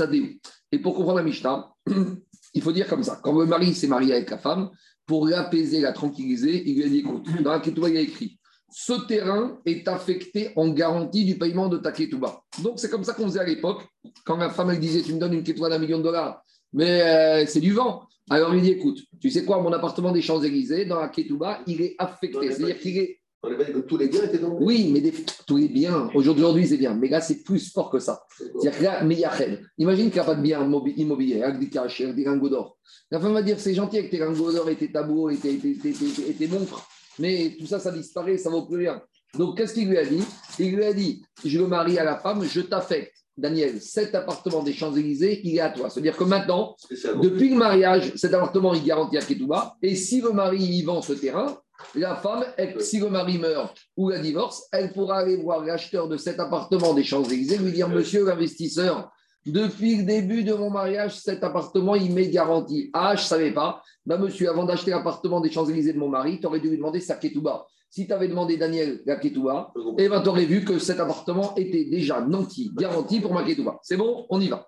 Et 0.71 0.79
pour 0.79 0.95
comprendre 0.95 1.17
la 1.17 1.23
Mishnah, 1.23 1.73
il 2.53 2.61
faut 2.61 2.71
dire 2.71 2.87
comme 2.87 3.03
ça. 3.03 3.19
Quand 3.21 3.37
le 3.37 3.45
mari 3.45 3.73
s'est 3.73 3.87
marié 3.87 4.13
avec 4.13 4.29
la 4.29 4.37
femme, 4.37 4.69
pour 5.09 5.27
l'apaiser, 5.27 5.81
la 5.81 5.91
tranquilliser, 5.91 6.61
il 6.67 6.75
lui 6.75 6.83
a 6.83 6.87
dit 6.87 6.99
écoute, 6.99 7.25
dans 7.41 7.49
la 7.49 7.59
Ketouba, 7.59 7.89
il 7.89 7.95
y 7.95 7.97
a 7.97 8.01
écrit 8.01 8.37
ce 8.71 8.93
terrain 9.07 9.59
est 9.65 9.87
affecté 9.87 10.51
en 10.55 10.69
garantie 10.69 11.25
du 11.25 11.35
paiement 11.35 11.67
de 11.67 11.79
ta 11.79 11.91
Ketouba. 11.91 12.43
Donc, 12.61 12.79
c'est 12.79 12.91
comme 12.91 13.03
ça 13.03 13.15
qu'on 13.15 13.23
faisait 13.23 13.39
à 13.39 13.43
l'époque. 13.43 13.81
Quand 14.23 14.37
la 14.37 14.51
femme, 14.51 14.69
elle 14.69 14.79
disait 14.79 15.01
tu 15.01 15.15
me 15.15 15.19
donnes 15.19 15.33
une 15.33 15.41
Ketouba 15.41 15.69
d'un 15.69 15.79
million 15.79 15.97
de 15.97 16.03
dollars, 16.03 16.43
mais 16.73 17.01
euh, 17.01 17.45
c'est 17.47 17.59
du 17.59 17.73
vent. 17.73 18.03
Alors, 18.29 18.53
il 18.53 18.61
dit 18.61 18.69
écoute, 18.69 18.99
tu 19.19 19.31
sais 19.31 19.43
quoi, 19.43 19.59
mon 19.59 19.73
appartement 19.73 20.11
des 20.11 20.21
Champs-Élysées, 20.21 20.85
dans 20.85 20.99
la 20.99 21.09
Ketouba, 21.09 21.61
il 21.65 21.81
est 21.81 21.95
affecté. 21.97 22.51
C'est-à-dire 22.51 22.77
qu'il 22.77 22.99
est 22.99 23.18
On 23.41 23.49
n'a 23.49 23.55
pas 23.55 23.63
dit 23.63 23.71
que 23.71 23.79
tous 23.79 23.97
les 23.97 24.09
biens 24.09 24.23
étaient 24.23 24.37
dans 24.39 24.49
le 24.49 24.65
oui, 24.65 24.89
mais 24.91 24.99
des, 24.99 25.13
tous 25.47 25.55
les 25.57 25.69
biens, 25.69 26.09
aujourd'hui 26.13 26.67
c'est 26.67 26.77
bien, 26.77 26.93
mais 26.93 27.07
là 27.07 27.21
c'est 27.21 27.41
plus 27.43 27.71
fort 27.71 27.89
que 27.89 27.99
ça. 27.99 28.21
C'est-à-dire 28.37 28.77
que 28.77 28.83
là, 28.83 29.03
Meyachel, 29.03 29.65
imagine 29.77 30.05
qu'il 30.07 30.15
n'y 30.15 30.19
a 30.19 30.23
pas 30.25 30.35
de 30.35 30.41
biens 30.41 30.61
immobi- 30.67 30.93
immobiliers, 30.97 31.41
avec 31.43 31.59
des 31.59 31.69
caches, 31.69 32.01
avec 32.01 32.15
des 32.17 32.25
lingots 32.25 32.49
d'or. 32.49 32.77
La 33.09 33.19
femme 33.19 33.33
va 33.33 33.41
dire 33.41 33.57
c'est 33.59 33.73
gentil 33.73 33.97
avec 33.99 34.11
tes 34.11 34.17
lingots 34.19 34.51
d'or 34.51 34.69
et 34.69 34.75
tes 34.75 34.91
tabous 34.91 35.29
et 35.29 35.37
tes, 35.37 35.57
tes- 35.57 35.77
tes- 35.77 35.93
tes- 35.93 36.29
et 36.29 36.33
tes 36.33 36.47
montres, 36.47 36.85
mais 37.17 37.55
tout 37.57 37.65
ça, 37.65 37.79
ça 37.79 37.91
disparaît, 37.91 38.37
ça 38.37 38.49
ne 38.49 38.55
vaut 38.55 38.65
plus 38.65 38.77
rien. 38.77 39.01
Donc 39.37 39.55
qu'est-ce 39.57 39.73
qu'il 39.73 39.87
lui 39.87 39.97
a 39.97 40.05
dit? 40.05 40.21
Il 40.59 40.75
lui 40.75 40.83
a 40.83 40.91
dit 40.93 41.21
je 41.45 41.59
le 41.59 41.67
marie 41.67 41.97
à 41.97 42.03
la 42.03 42.17
femme, 42.17 42.43
je 42.43 42.59
t'affecte. 42.61 43.13
Daniel, 43.37 43.79
cet 43.81 44.13
appartement 44.15 44.63
des 44.63 44.73
Champs-Élysées, 44.73 45.39
il 45.45 45.55
est 45.55 45.61
à 45.61 45.69
toi. 45.69 45.89
C'est-à-dire 45.89 46.17
que 46.17 46.25
maintenant, 46.25 46.75
depuis 47.21 47.47
le 47.47 47.55
mariage, 47.55 48.11
cet 48.17 48.33
appartement, 48.33 48.73
il 48.73 48.83
garantit 48.83 49.17
à 49.17 49.21
Ketouba. 49.21 49.77
Et 49.81 49.95
si 49.95 50.19
le 50.19 50.31
mari 50.33 50.57
y 50.61 50.83
vend 50.83 51.01
ce 51.01 51.13
terrain, 51.13 51.57
la 51.95 52.15
femme, 52.15 52.45
elle- 52.57 52.81
si 52.81 52.99
le 52.99 53.09
mari 53.09 53.37
meurt 53.37 53.75
ou 53.97 54.09
la 54.09 54.19
divorce, 54.19 54.67
elle 54.71 54.91
pourra 54.93 55.19
aller 55.19 55.37
voir 55.37 55.63
l'acheteur 55.63 56.07
de 56.07 56.17
cet 56.17 56.39
appartement 56.39 56.93
des 56.93 57.03
Champs-Élysées, 57.03 57.57
lui 57.57 57.71
dire 57.71 57.89
Monsieur 57.89 58.25
l'investisseur, 58.25 59.11
depuis 59.45 59.95
le 59.95 60.03
début 60.03 60.43
de 60.43 60.53
mon 60.53 60.69
mariage, 60.69 61.17
cet 61.19 61.43
appartement, 61.43 61.95
il 61.95 62.13
m'est 62.13 62.29
garanti. 62.29 62.89
Ah, 62.93 63.15
je 63.15 63.21
ne 63.21 63.27
savais 63.27 63.51
pas. 63.51 63.81
Bah, 64.05 64.17
monsieur, 64.17 64.49
avant 64.49 64.65
d'acheter 64.65 64.91
l'appartement 64.91 65.39
des 65.39 65.49
Champs-Élysées 65.51 65.93
de 65.93 65.99
mon 65.99 66.09
mari, 66.09 66.39
tu 66.39 66.45
aurais 66.47 66.59
dû 66.59 66.69
lui 66.69 66.77
demander 66.77 66.99
sa 66.99 67.15
Ketouba. 67.15 67.65
Si 67.89 68.05
tu 68.05 68.13
avais 68.13 68.27
demandé 68.27 68.55
Daniel 68.57 69.01
la 69.05 69.15
Ketouba, 69.15 69.71
eh 69.97 70.09
ben, 70.09 70.21
tu 70.21 70.29
aurais 70.29 70.45
vu 70.45 70.63
que 70.63 70.77
cet 70.77 70.99
appartement 70.99 71.55
était 71.55 71.85
déjà 71.85 72.21
nanti, 72.21 72.69
garanti 72.75 73.19
pour 73.19 73.33
ma 73.33 73.43
Ketouba. 73.43 73.79
C'est 73.81 73.97
bon, 73.97 74.27
on 74.29 74.39
y 74.39 74.47
va. 74.47 74.67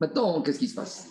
Maintenant, 0.00 0.40
qu'est-ce 0.42 0.58
qui 0.58 0.68
se 0.68 0.74
passe? 0.74 1.08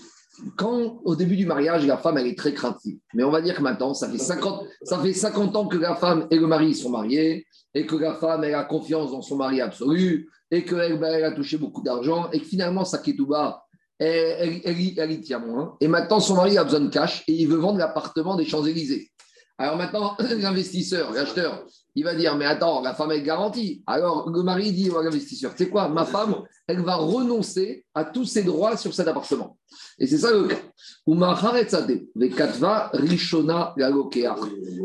Quand, 0.56 1.02
au 1.04 1.16
début 1.16 1.36
du 1.36 1.46
mariage, 1.46 1.86
la 1.86 1.98
femme, 1.98 2.18
elle 2.18 2.28
est 2.28 2.38
très 2.38 2.54
craintive. 2.54 2.98
Mais 3.14 3.24
on 3.24 3.32
va 3.32 3.42
dire 3.42 3.56
que 3.56 3.62
maintenant, 3.62 3.94
ça 3.94 4.10
fait 4.10 4.18
50, 4.18 4.64
ça 4.84 5.00
fait 5.00 5.14
50 5.14 5.56
ans 5.56 5.68
que 5.68 5.78
la 5.78 5.96
femme 5.96 6.28
et 6.32 6.38
le 6.38 6.48
mari 6.48 6.74
sont 6.74 6.90
mariés, 6.90 7.46
et 7.74 7.86
que 7.86 7.96
la 7.96 8.14
femme, 8.14 8.44
elle 8.44 8.56
a 8.56 8.64
confiance 8.64 9.12
dans 9.12 9.22
son 9.22 9.38
mari 9.38 9.62
absolu, 9.62 10.30
et 10.52 10.66
qu'elle 10.66 11.00
ben, 11.00 11.24
a 11.24 11.32
touché 11.32 11.58
beaucoup 11.58 11.82
d'argent, 11.82 12.30
et 12.32 12.40
que 12.40 12.46
finalement, 12.46 12.86
sa 12.86 12.98
ketouba, 12.98 13.64
elle, 14.00 14.62
elle- 14.64 14.94
elle 14.98 15.12
y 15.12 15.22
tient 15.22 15.40
moins. 15.40 15.76
Et 15.82 15.88
maintenant, 15.88 16.20
son 16.20 16.36
mari 16.36 16.58
a 16.58 16.64
besoin 16.64 16.80
de 16.80 16.90
cash 16.90 17.24
et 17.28 17.34
il 17.34 17.48
veut 17.48 17.58
vendre 17.58 17.78
l'appartement 17.80 18.36
des 18.36 18.46
Champs-Élysées. 18.46 19.12
Alors 19.58 19.76
maintenant, 19.76 20.16
l'investisseur, 20.40 21.12
l'acheteur, 21.12 21.66
il 22.00 22.06
va 22.06 22.16
dire, 22.16 22.38
mais 22.38 22.46
attends, 22.46 22.80
la 22.82 22.94
femme 22.94 23.12
est 23.12 23.22
garantie. 23.22 23.84
Alors 23.86 24.30
le 24.30 24.42
mari 24.42 24.72
dit 24.72 24.90
à 24.90 25.04
l'investisseur, 25.04 25.54
tu 25.54 25.66
sais 25.66 25.70
quoi, 25.70 25.90
ma 25.90 26.06
femme, 26.06 26.44
elle 26.66 26.80
va 26.80 26.96
renoncer 26.96 27.84
à 27.94 28.06
tous 28.06 28.24
ses 28.24 28.44
droits 28.44 28.78
sur 28.78 28.94
cet 28.94 29.10
appartement. 29.10 29.58
Et 29.98 30.08
c'est 30.08 30.20
ça 30.20 30.32
le 30.32 30.48
cas. 30.48 30.62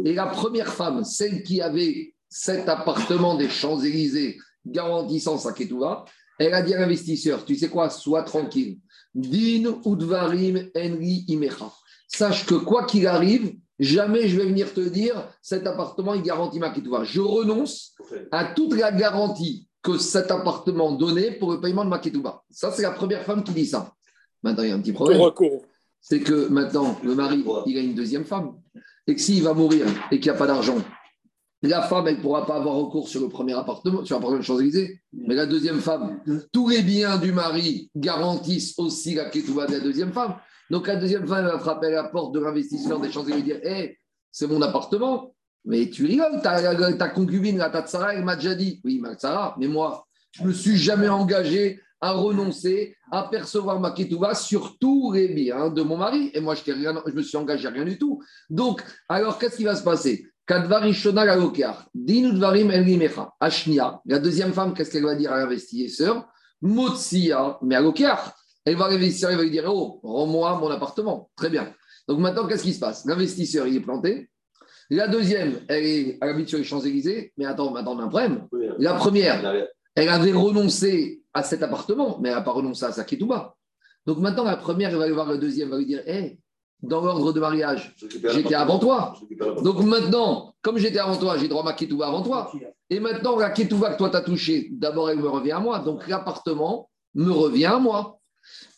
Et 0.05 0.13
la 0.13 0.27
première 0.27 0.75
femme, 0.75 1.05
celle 1.05 1.45
qui 1.45 1.63
avait 1.63 2.15
cet 2.29 2.69
appartement 2.69 3.37
des 3.37 3.49
Champs-Élysées 3.49 4.37
garantissant 4.67 5.39
sa 5.39 5.53
ketouva, 5.53 6.05
elle 6.41 6.53
a 6.53 6.63
dit 6.63 6.75
à 6.75 6.81
l'investisseur, 6.81 7.45
tu 7.45 7.55
sais 7.55 7.69
quoi, 7.69 7.91
sois 7.91 8.25
tranquille. 8.25 8.81
Din 9.15 9.79
udvarim 9.87 10.69
enri 10.77 11.25
imecha. 11.29 11.71
Sache 12.09 12.45
que 12.45 12.57
quoi 12.57 12.87
qu'il 12.87 13.07
arrive, 13.07 13.55
jamais 13.79 14.29
je 14.29 14.37
vais 14.37 14.47
venir 14.47 14.73
te 14.73 14.81
dire, 14.81 15.29
cet 15.43 15.67
appartement, 15.67 16.15
il 16.15 16.23
garantit 16.23 16.59
ma 16.59 16.71
ketouva. 16.71 17.05
Je 17.05 17.21
renonce 17.21 17.95
à 18.31 18.45
toute 18.45 18.75
la 18.75 18.93
garantie 18.93 19.69
que 19.83 19.99
cet 19.99 20.31
appartement 20.31 20.93
donnait 20.93 21.33
pour 21.33 21.53
le 21.53 21.61
paiement 21.61 21.85
de 21.85 21.91
ma 21.91 21.99
ketouba. 21.99 22.43
Ça, 22.51 22.73
c'est 22.73 22.83
la 22.83 22.93
première 22.93 23.23
femme 23.23 23.45
qui 23.45 23.53
dit 23.53 23.67
ça. 23.67 23.93
Maintenant, 24.43 24.63
il 24.63 24.69
y 24.71 24.73
a 24.73 24.75
un 24.75 24.81
petit 24.81 24.93
problème. 24.93 25.21
C'est 26.01 26.21
que 26.21 26.49
maintenant, 26.49 26.99
le 27.03 27.15
mari, 27.15 27.45
il 27.67 27.79
a 27.79 27.81
une 27.81 27.95
deuxième 27.95 28.25
femme. 28.25 28.55
Et 29.07 29.15
que 29.15 29.21
s'il 29.21 29.43
va 29.43 29.55
mourir 29.55 29.87
et 30.11 30.19
qu'il 30.19 30.31
n'y 30.31 30.37
a 30.37 30.39
pas 30.39 30.47
d'argent, 30.47 30.77
la 31.63 31.83
femme, 31.83 32.07
elle 32.09 32.17
ne 32.17 32.21
pourra 32.21 32.45
pas 32.47 32.57
avoir 32.57 32.75
recours 32.75 33.09
sur 33.09 33.21
le 33.21 33.29
premier 33.29 33.55
appartement, 33.55 34.05
sur 34.05 34.17
l'appartement 34.17 34.41
de 34.41 34.45
Champs-Élysées. 34.45 35.01
Mais 35.13 35.35
la 35.35 35.47
deuxième 35.47 35.81
femme, 35.81 36.21
tous 36.53 36.69
les 36.69 36.83
biens 36.83 37.17
du 37.17 37.33
mari 37.33 37.91
garantissent 37.97 38.79
aussi 38.79 39.15
la 39.15 39.31
ketouba 39.31 39.67
de 39.67 39.73
la 39.73 39.81
deuxième 39.81 40.13
femme. 40.13 40.37
Donc 40.75 40.89
la 40.89 40.97
deuxième 40.97 41.25
femme 41.25 41.47
va 41.47 41.57
frapper 41.61 41.87
à 41.87 42.03
la 42.03 42.09
porte 42.09 42.35
de 42.35 42.41
l'investisseur 42.41 42.99
des 42.99 43.13
Champs-Élysées 43.13 43.39
et 43.39 43.43
dire 43.45 43.61
Hé, 43.63 43.97
c'est 44.33 44.49
mon 44.49 44.61
appartement. 44.61 45.33
Mais 45.65 45.89
tu 45.89 46.05
rigoles, 46.05 46.43
ta, 46.43 47.09
concubine, 47.11 47.59
la 47.59 47.71
Tatsara, 47.71 48.13
elle 48.15 48.25
m'a 48.25 48.35
déjà 48.35 48.57
dit 48.57 48.81
Oui, 48.83 48.99
Matsara, 48.99 49.55
mais 49.61 49.69
moi, 49.69 50.05
je 50.33 50.43
ne 50.43 50.49
me 50.49 50.53
suis 50.53 50.77
jamais 50.77 51.09
engagé 51.09 51.81
à 52.01 52.11
renoncer 52.11 52.97
à 53.13 53.23
percevoir 53.23 53.79
ma 53.79 53.93
ketouba 53.93 54.35
sur 54.35 54.77
tous 54.77 55.13
les 55.13 55.29
biens 55.29 55.71
de 55.71 55.83
mon 55.83 55.97
mari. 55.97 56.33
Et 56.35 56.41
moi, 56.41 56.57
je 56.57 56.69
ne 56.73 57.13
me 57.13 57.23
suis 57.23 57.37
engagé 57.37 57.69
à 57.69 57.71
rien 57.71 57.85
du 57.85 57.97
tout. 57.97 58.21
Donc, 58.51 58.83
alors, 59.09 59.39
qu'est-ce 59.39 59.59
qui 59.59 59.63
va 59.63 59.77
se 59.77 59.85
passer? 59.85 60.27
La 60.49 60.59
deuxième 64.19 64.53
femme, 64.53 64.75
qu'est-ce 64.75 64.91
qu'elle 64.91 65.05
va 65.05 65.15
dire 65.15 65.33
à 65.33 65.39
l'investisseur? 65.39 66.29
Motsia, 66.61 67.61
mais 67.63 67.77
à. 67.77 67.85
Elle 68.65 68.77
va 68.77 68.89
l'investisseur, 68.89 69.31
il 69.31 69.37
va 69.37 69.43
lui 69.43 69.51
dire 69.51 69.65
Oh, 69.67 70.01
rends-moi 70.03 70.59
mon 70.59 70.71
appartement. 70.71 71.31
Très 71.37 71.51
bien. 71.51 71.73
Donc 72.09 72.19
maintenant, 72.19 72.47
qu'est-ce 72.47 72.63
qui 72.63 72.73
se 72.73 72.81
passe? 72.81 73.05
L'investisseur, 73.05 73.67
il 73.67 73.77
est 73.77 73.81
planté. 73.81 74.31
La 74.91 75.09
deuxième, 75.09 75.61
elle 75.69 75.85
est 75.85 76.19
à 76.21 76.27
l'habitude 76.27 76.49
sur 76.49 76.59
les 76.59 76.65
Champs-Élysées. 76.65 77.33
Mais 77.37 77.47
attends, 77.47 77.71
maintenant, 77.71 77.97
on 77.97 77.99
a 78.01 78.05
un 78.05 78.09
problème. 78.09 78.47
La 78.79 78.95
première, 78.95 79.67
elle 79.95 80.09
avait 80.09 80.33
renoncé 80.33 81.23
à 81.33 81.43
cet 81.43 81.63
appartement, 81.63 82.19
mais 82.21 82.29
elle 82.29 82.37
n'a 82.37 82.43
pas 82.43 82.53
renoncé 82.53 82.85
à 82.85 82.93
sa 82.93 83.05
ketouba. 83.05 83.57
Donc 84.07 84.19
maintenant, 84.19 84.45
la 84.45 84.57
première, 84.57 84.91
elle 84.91 84.97
va 84.97 85.05
aller 85.05 85.13
voir 85.13 85.29
la 85.29 85.39
deuxième, 85.39 85.69
elle 85.69 85.73
va 85.73 85.79
lui 85.79 85.87
dire 85.87 86.03
Hé, 86.07 86.39
dans 86.83 87.01
l'ordre 87.01 87.33
de 87.33 87.41
mariage, 87.41 87.95
j'étais 88.33 88.55
avant 88.55 88.79
toi. 88.79 89.15
Donc 89.63 89.81
maintenant, 89.81 90.55
comme 90.61 90.77
j'étais 90.77 90.99
avant 90.99 91.17
toi, 91.17 91.39
j'ai 91.39 91.49
droit 91.49 91.63
à 91.63 91.65
ma 91.65 91.73
ketouba 91.73 92.09
avant 92.09 92.23
toi. 92.23 92.53
Et 92.91 93.01
maintenant, 93.01 93.39
la 93.39 93.51
ketouba 93.51 93.93
que 93.93 93.99
toi 93.99 94.11
t'as 94.11 94.21
touchée, 94.21 94.69
d'abord, 94.73 95.11
elle 95.11 95.19
me 95.19 95.29
revient 95.29 95.53
à 95.53 95.61
moi. 95.61 95.79
Donc 95.79 96.07
l'appartement 96.09 96.91
me 97.15 97.31
revient 97.31 97.67
à 97.67 97.79
moi. 97.79 98.21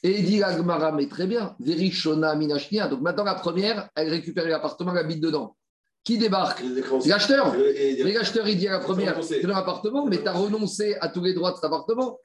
Et 0.02 0.18
il 0.20 0.24
dit 0.24 0.38
la 0.38 0.56
Gemara, 0.56 0.92
mais 0.92 1.06
très 1.08 1.26
bien, 1.26 1.56
Verishona 1.60 2.34
Minashnia. 2.34 2.88
Donc 2.88 3.00
maintenant, 3.00 3.24
la 3.24 3.34
première, 3.34 3.88
elle 3.94 4.08
récupère 4.08 4.46
l'appartement, 4.46 4.92
elle 4.92 4.98
habite 4.98 5.20
dedans. 5.20 5.56
Qui 6.04 6.18
débarque 6.18 6.62
L'acheteur. 7.06 7.52
Mais 7.52 8.12
l'acheteur, 8.12 8.46
il 8.48 8.56
dit 8.58 8.68
à 8.68 8.72
la 8.72 8.78
première, 8.78 9.24
c'est 9.24 9.40
dans 9.42 9.48
l'appartement, 9.48 10.06
mais 10.06 10.22
tu 10.22 10.28
as 10.28 10.32
renoncé 10.32 10.96
à 11.00 11.08
tous 11.08 11.22
les 11.22 11.34
droits 11.34 11.50
de 11.50 11.56
cet 11.56 11.64
appartement. 11.64 12.18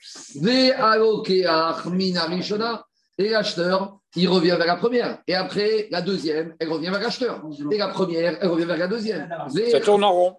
Et 3.18 3.30
l'acheteur, 3.30 3.98
il 4.16 4.28
revient 4.30 4.56
vers 4.58 4.68
la 4.68 4.76
première. 4.76 5.20
Et 5.28 5.34
après, 5.34 5.88
la 5.90 6.02
deuxième, 6.02 6.54
elle 6.60 6.70
revient 6.70 6.90
vers 6.92 7.02
l'acheteur. 7.02 7.42
Et 7.72 7.78
la 7.80 7.88
première, 7.88 8.38
elle 8.40 8.50
revient 8.50 8.66
vers 8.66 8.78
la 8.78 8.88
deuxième. 8.88 9.28
Ça 9.72 9.80
tourne 9.80 10.04
en 10.04 10.14
rond. 10.14 10.36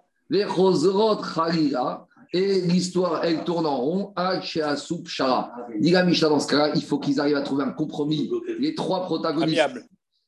Et 2.32 2.62
l'histoire, 2.62 3.24
elle 3.24 3.44
tourne 3.44 3.66
en 3.66 3.76
rond. 3.76 4.12
Acheasoup 4.16 5.06
shara. 5.06 5.52
Dit 5.78 5.90
la 5.90 6.04
Mishnah, 6.04 6.28
dans 6.28 6.40
ce 6.40 6.48
cas-là, 6.48 6.72
il 6.74 6.82
faut 6.82 6.98
qu'ils 6.98 7.20
arrivent 7.20 7.36
à 7.36 7.42
trouver 7.42 7.64
un 7.64 7.72
compromis. 7.72 8.30
Les 8.58 8.74
trois 8.74 9.04
protagonistes. 9.04 9.58
Amiable. 9.58 9.84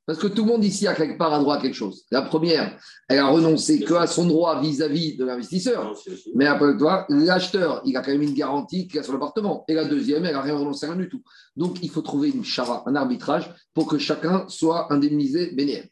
Parce 0.06 0.18
que 0.18 0.26
tout 0.26 0.44
le 0.44 0.52
monde 0.52 0.64
ici 0.64 0.86
a 0.86 0.94
quelque 0.94 1.16
part 1.16 1.32
un 1.32 1.40
droit 1.40 1.56
à 1.56 1.60
quelque 1.62 1.74
chose. 1.74 2.04
La 2.10 2.20
première, 2.20 2.78
elle 3.08 3.20
a 3.20 3.26
renoncé 3.26 3.80
que 3.80 3.94
à 3.94 4.06
son 4.06 4.26
droit 4.26 4.60
vis-à-vis 4.60 5.16
de 5.16 5.24
l'investisseur. 5.24 5.94
Mais 6.34 6.46
après 6.46 6.76
toi, 6.76 7.06
l'acheteur, 7.08 7.80
il 7.86 7.96
a 7.96 8.02
quand 8.02 8.10
même 8.10 8.20
une 8.20 8.34
garantie 8.34 8.86
qu'il 8.86 9.00
a 9.00 9.02
sur 9.02 9.14
l'appartement. 9.14 9.64
Et 9.66 9.72
la 9.72 9.86
deuxième, 9.86 10.26
elle 10.26 10.34
n'a 10.34 10.42
rien 10.42 10.58
renoncé 10.58 10.84
à 10.84 10.90
rien 10.90 10.98
du 10.98 11.08
tout. 11.08 11.22
Donc, 11.56 11.82
il 11.82 11.88
faut 11.88 12.02
trouver 12.02 12.28
une 12.28 12.44
chara, 12.44 12.82
un 12.86 12.94
arbitrage 12.96 13.50
pour 13.72 13.86
que 13.86 13.96
chacun 13.96 14.44
soit 14.48 14.92
indemnisé 14.92 15.52
bénéfice. 15.52 15.88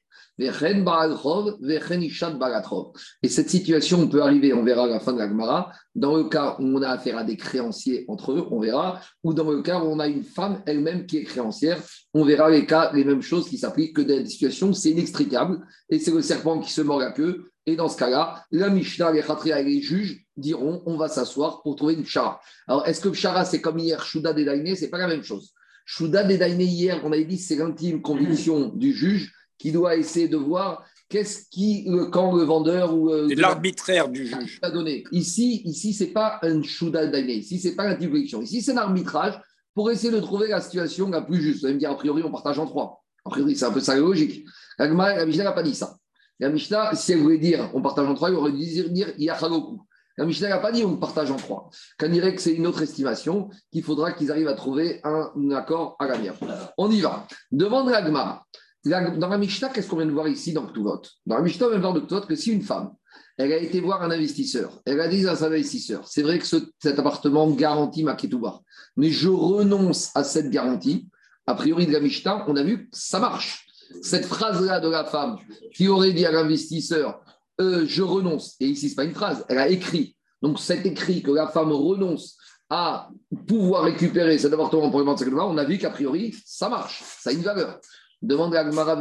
Et 3.22 3.28
cette 3.28 3.50
situation, 3.50 4.00
on 4.00 4.08
peut 4.08 4.22
arriver, 4.22 4.52
on 4.52 4.62
verra 4.62 4.84
à 4.84 4.86
la 4.86 5.00
fin 5.00 5.12
de 5.12 5.18
la 5.18 5.28
Gemara, 5.28 5.72
dans 5.94 6.16
le 6.16 6.24
cas 6.24 6.56
où 6.58 6.64
on 6.64 6.82
a 6.82 6.88
affaire 6.88 7.18
à 7.18 7.24
des 7.24 7.36
créanciers 7.36 8.04
entre 8.08 8.32
eux, 8.32 8.46
on 8.50 8.60
verra, 8.60 9.00
ou 9.22 9.34
dans 9.34 9.50
le 9.50 9.62
cas 9.62 9.78
où 9.80 9.84
on 9.84 9.98
a 9.98 10.08
une 10.08 10.24
femme 10.24 10.62
elle-même 10.66 11.06
qui 11.06 11.18
est 11.18 11.24
créancière, 11.24 11.80
on 12.14 12.24
verra 12.24 12.50
les 12.50 12.66
cas, 12.66 12.92
les 12.92 13.04
mêmes 13.04 13.22
choses 13.22 13.48
qui 13.48 13.58
s'appliquent, 13.58 13.96
que 13.96 14.02
dans 14.02 14.22
des 14.22 14.26
situations, 14.26 14.72
c'est 14.72 14.90
inextricable, 14.90 15.60
et 15.90 15.98
c'est 15.98 16.10
le 16.10 16.22
serpent 16.22 16.60
qui 16.60 16.72
se 16.72 16.80
mord 16.82 16.98
la 16.98 17.12
queue, 17.12 17.52
et 17.66 17.76
dans 17.76 17.88
ce 17.88 17.96
cas-là, 17.96 18.44
la 18.50 18.70
Mishnah, 18.70 19.12
les 19.12 19.22
Khatria 19.22 19.60
et 19.60 19.64
les 19.64 19.80
juges 19.80 20.24
diront 20.36 20.82
on 20.86 20.96
va 20.96 21.08
s'asseoir 21.08 21.62
pour 21.62 21.76
trouver 21.76 21.94
une 21.94 22.04
Shara. 22.04 22.40
Alors, 22.66 22.86
est-ce 22.88 23.00
que 23.00 23.12
Shara, 23.12 23.44
c'est 23.44 23.60
comme 23.60 23.78
hier, 23.78 24.02
Shuda 24.04 24.32
Dedaïné 24.32 24.74
C'est 24.74 24.90
pas 24.90 24.98
la 24.98 25.06
même 25.06 25.22
chose. 25.22 25.52
Shuda 25.84 26.24
Dedaïné, 26.24 26.64
hier, 26.64 27.00
on 27.04 27.12
avait 27.12 27.24
dit 27.24 27.38
c'est 27.38 27.56
l'intime 27.56 28.02
conviction 28.02 28.68
du 28.74 28.92
juge 28.92 29.32
qui 29.62 29.70
doit 29.70 29.94
essayer 29.94 30.26
de 30.26 30.36
voir 30.36 30.84
qu'est-ce 31.08 31.48
qui, 31.48 31.88
quand 32.10 32.34
le 32.34 32.42
vendeur 32.42 32.94
ou. 32.96 33.10
euh, 33.10 33.28
C'est 33.28 33.36
l'arbitraire 33.36 34.08
du 34.08 34.26
juge. 34.26 34.58
a 34.60 34.72
donné. 34.72 35.04
Ici, 35.12 35.62
ici 35.64 35.94
c'est 35.94 36.08
pas 36.08 36.40
un 36.42 36.60
Shuda 36.64 37.06
Dedaïné. 37.06 37.34
Ici, 37.34 37.60
c'est 37.60 37.76
pas 37.76 37.86
l'intime 37.86 38.10
conviction. 38.10 38.42
Ici, 38.42 38.60
c'est 38.60 38.72
un 38.72 38.78
arbitrage 38.78 39.40
pour 39.72 39.88
essayer 39.92 40.12
de 40.12 40.18
trouver 40.18 40.48
la 40.48 40.60
situation 40.60 41.08
la 41.10 41.22
plus 41.22 41.40
juste. 41.40 41.60
Vous 41.60 41.66
allez 41.66 41.74
me 41.74 41.78
dire, 41.78 41.92
a 41.92 41.96
priori, 41.96 42.24
on 42.24 42.32
partage 42.32 42.58
en 42.58 42.66
trois. 42.66 43.04
A 43.24 43.30
priori, 43.30 43.54
c'est 43.54 43.64
un 43.66 43.70
peu 43.70 43.78
ça 43.78 43.94
la 43.94 44.00
logique. 44.00 44.44
La, 44.80 44.88
la 44.88 45.24
Mishnah 45.26 45.44
n'a 45.44 45.52
pas 45.52 45.62
dit 45.62 45.76
ça. 45.76 45.94
La 46.40 46.48
Mishnah, 46.48 46.92
si 46.96 47.12
elle 47.12 47.20
voulait 47.20 47.38
dire 47.38 47.70
on 47.72 47.80
partage 47.80 48.08
en 48.08 48.14
trois, 48.14 48.28
il 48.30 48.34
aurait 48.34 48.50
dû 48.50 48.58
dire, 48.90 49.12
Yachaloku. 49.16 49.80
La 50.18 50.24
Mishnah 50.26 50.48
n'a 50.48 50.58
pas 50.58 50.72
dit 50.72 50.84
on 50.84 50.96
partage 50.96 51.30
en 51.30 51.36
trois. 51.36 51.70
Qu'on 52.00 52.08
dirait 52.08 52.34
que 52.34 52.42
c'est 52.42 52.52
une 52.52 52.66
autre 52.66 52.82
estimation 52.82 53.48
qu'il 53.70 53.84
faudra 53.84 54.12
qu'ils 54.12 54.32
arrivent 54.32 54.48
à 54.48 54.54
trouver 54.54 55.00
un, 55.04 55.30
accord 55.52 55.94
à 56.00 56.08
l'amiable. 56.08 56.38
On 56.76 56.90
y 56.90 57.00
va. 57.00 57.28
Demande 57.52 57.90
la. 57.90 58.00
La- 58.00 58.42
Dans 58.84 59.28
la 59.28 59.38
Mishnah, 59.38 59.68
qu'est-ce 59.68 59.88
qu'on 59.88 59.96
vient 59.96 60.06
de 60.06 60.12
voir 60.12 60.28
ici 60.28 60.52
dans 60.52 60.66
Ktuvot 60.66 61.02
Dans 61.26 61.36
la 61.36 61.42
Mishnah, 61.42 61.66
on 61.66 61.68
vient 61.70 61.78
de 61.78 61.82
voir 61.82 61.94
de 61.94 62.00
Ktuvot 62.00 62.22
que 62.22 62.34
si 62.34 62.52
une 62.52 62.62
femme, 62.62 62.92
elle 63.38 63.52
a 63.52 63.56
été 63.56 63.80
voir 63.80 64.02
un 64.02 64.10
investisseur, 64.10 64.80
elle 64.84 65.00
a 65.00 65.08
dit 65.08 65.26
à 65.26 65.36
cet 65.36 65.46
investisseur 65.46 66.06
c'est 66.06 66.22
vrai 66.22 66.38
que 66.38 66.46
ce- 66.46 66.70
cet 66.82 66.98
appartement 66.98 67.48
garantit 67.50 68.02
ma 68.02 68.14
ketouba, 68.14 68.60
mais 68.96 69.10
je 69.10 69.28
renonce 69.28 70.10
à 70.14 70.24
cette 70.24 70.50
garantie. 70.50 71.08
A 71.46 71.54
priori 71.54 71.86
de 71.86 71.92
la 71.92 72.00
Mishnah, 72.00 72.44
on 72.48 72.56
a 72.56 72.62
vu 72.62 72.84
que 72.84 72.96
ça 72.96 73.18
marche. 73.18 73.66
Cette 74.00 74.26
phrase-là 74.26 74.80
de 74.80 74.88
la 74.88 75.04
femme 75.04 75.38
qui 75.74 75.88
aurait 75.88 76.12
dit 76.12 76.24
à 76.24 76.30
l'investisseur 76.32 77.20
euh, 77.60 77.84
Je 77.86 78.02
renonce, 78.02 78.54
et 78.60 78.66
ici, 78.66 78.88
ce 78.88 78.92
n'est 78.92 78.96
pas 78.96 79.04
une 79.04 79.14
phrase, 79.14 79.44
elle 79.48 79.58
a 79.58 79.68
écrit. 79.68 80.16
Donc, 80.40 80.58
cet 80.58 80.86
écrit 80.86 81.22
que 81.22 81.30
la 81.30 81.48
femme 81.48 81.72
renonce 81.72 82.36
à 82.70 83.10
pouvoir 83.46 83.84
récupérer 83.84 84.38
cet 84.38 84.52
appartement 84.52 84.90
pour 84.90 85.00
le 85.00 85.04
vendre 85.04 85.22
on 85.52 85.58
a 85.58 85.64
vu 85.64 85.78
qu'a 85.78 85.90
priori, 85.90 86.34
ça 86.46 86.68
marche, 86.68 87.02
ça 87.20 87.30
a 87.30 87.32
une 87.32 87.42
valeur. 87.42 87.78
Demande 88.22 88.54
à 88.54 88.60
Agmara. 88.60 88.98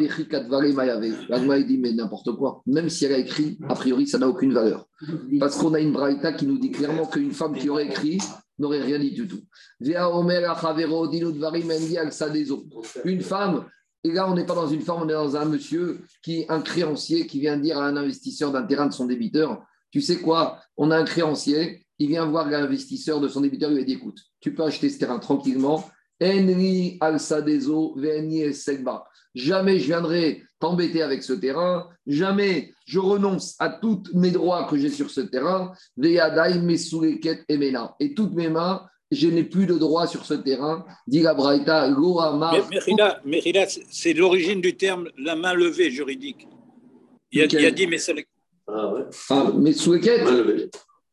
L'Agmara 1.30 1.58
il 1.60 1.68
dit 1.68 1.78
Mais 1.78 1.94
n'importe 1.94 2.36
quoi. 2.36 2.64
Même 2.66 2.90
si 2.90 3.06
elle 3.06 3.14
a 3.14 3.18
écrit, 3.20 3.60
a 3.70 3.76
priori, 3.76 4.08
ça 4.08 4.18
n'a 4.18 4.28
aucune 4.28 4.52
valeur. 4.52 4.88
Parce 5.40 5.58
qu'on 5.58 5.74
a 5.76 5.80
une 5.80 5.92
braïta 5.92 6.34
qui 6.34 6.48
nous 6.48 6.58
dit 6.58 6.72
clairement 6.72 7.06
qu'une 7.06 7.32
femme 7.32 7.56
qui 7.56 7.70
aurait 7.70 7.86
écrit 7.86 8.18
n'aurait 8.58 8.82
rien 8.82 9.00
dit 9.00 9.12
du 9.12 9.28
tout. 9.28 9.42
Une 13.06 13.22
femme, 13.22 13.66
et 14.04 14.12
là 14.12 14.30
on 14.30 14.36
n'est 14.36 14.46
pas 14.46 14.56
dans 14.56 14.68
une 14.68 14.82
femme, 14.82 14.98
on 15.02 15.10
est 15.10 15.14
dans 15.14 15.36
un 15.36 15.46
monsieur, 15.46 16.02
qui 16.24 16.46
un 16.48 16.62
créancier 16.62 17.28
qui 17.28 17.40
vient 17.40 17.58
dire 17.58 17.78
à 17.80 17.86
un 17.86 17.98
investisseur 17.98 18.52
d'un 18.52 18.64
terrain 18.64 18.88
de 18.88 18.94
son 18.94 19.06
débiteur 19.06 19.64
Tu 19.92 20.02
sais 20.02 20.18
quoi 20.18 20.60
On 20.78 20.92
a 20.92 20.98
un 20.98 21.06
créancier, 21.06 21.86
il 22.00 22.08
vient 22.08 22.26
voir 22.26 22.50
l'investisseur 22.50 23.20
de 23.20 23.28
son 23.28 23.42
débiteur, 23.42 23.72
il 23.72 23.78
lui 23.78 23.86
dit 23.86 23.94
Écoute, 23.94 24.20
tu 24.40 24.54
peux 24.54 24.64
acheter 24.64 24.90
ce 24.90 25.00
terrain 25.00 25.20
tranquillement. 25.20 25.84
Enri 26.22 26.98
al 27.02 27.20
Sadezo, 27.20 27.94
Veni 27.98 28.42
el 28.42 28.54
Segba. 28.56 29.04
Jamais 29.34 29.80
je 29.80 29.86
viendrai 29.88 30.44
t'embêter 30.60 31.02
avec 31.02 31.24
ce 31.24 31.34
terrain. 31.34 31.88
Jamais 32.06 32.74
je 32.86 33.00
renonce 33.00 33.56
à 33.60 33.70
tous 33.70 34.04
mes 34.14 34.30
droits 34.32 34.66
que 34.66 34.78
j'ai 34.78 34.90
sur 34.90 35.10
ce 35.10 35.22
terrain. 35.22 35.72
Veyadai, 35.98 36.60
Mesuleket 36.60 37.44
et 37.50 37.58
Mena. 37.58 37.96
Et 38.00 38.14
toutes 38.14 38.34
mes 38.34 38.50
mains 38.50 38.86
je 39.14 39.28
n'ai 39.28 39.44
plus 39.44 39.66
de 39.66 39.74
droit 39.78 40.08
sur 40.08 40.24
ce 40.26 40.36
terrain. 40.36 40.86
Dit 41.06 41.20
la 41.22 41.34
Braïta, 41.34 41.90
Mérida, 43.26 43.66
c'est- 43.68 44.14
l'origine 44.14 44.62
du 44.62 44.78
terme 44.78 45.10
la 45.18 45.36
main 45.36 45.54
levée 45.54 45.92
juridique. 45.92 46.48
Il 47.34 47.40
y 47.40 47.42
a, 47.42 47.46
il 47.46 47.62
y 47.64 47.66
a 47.66 47.72
dit, 47.72 47.88
mais 47.88 47.98
c'est 47.98 48.14
le- 48.14 48.24
Ah 48.68 48.94
ouais. 48.94 49.02
Ah. 49.32 49.52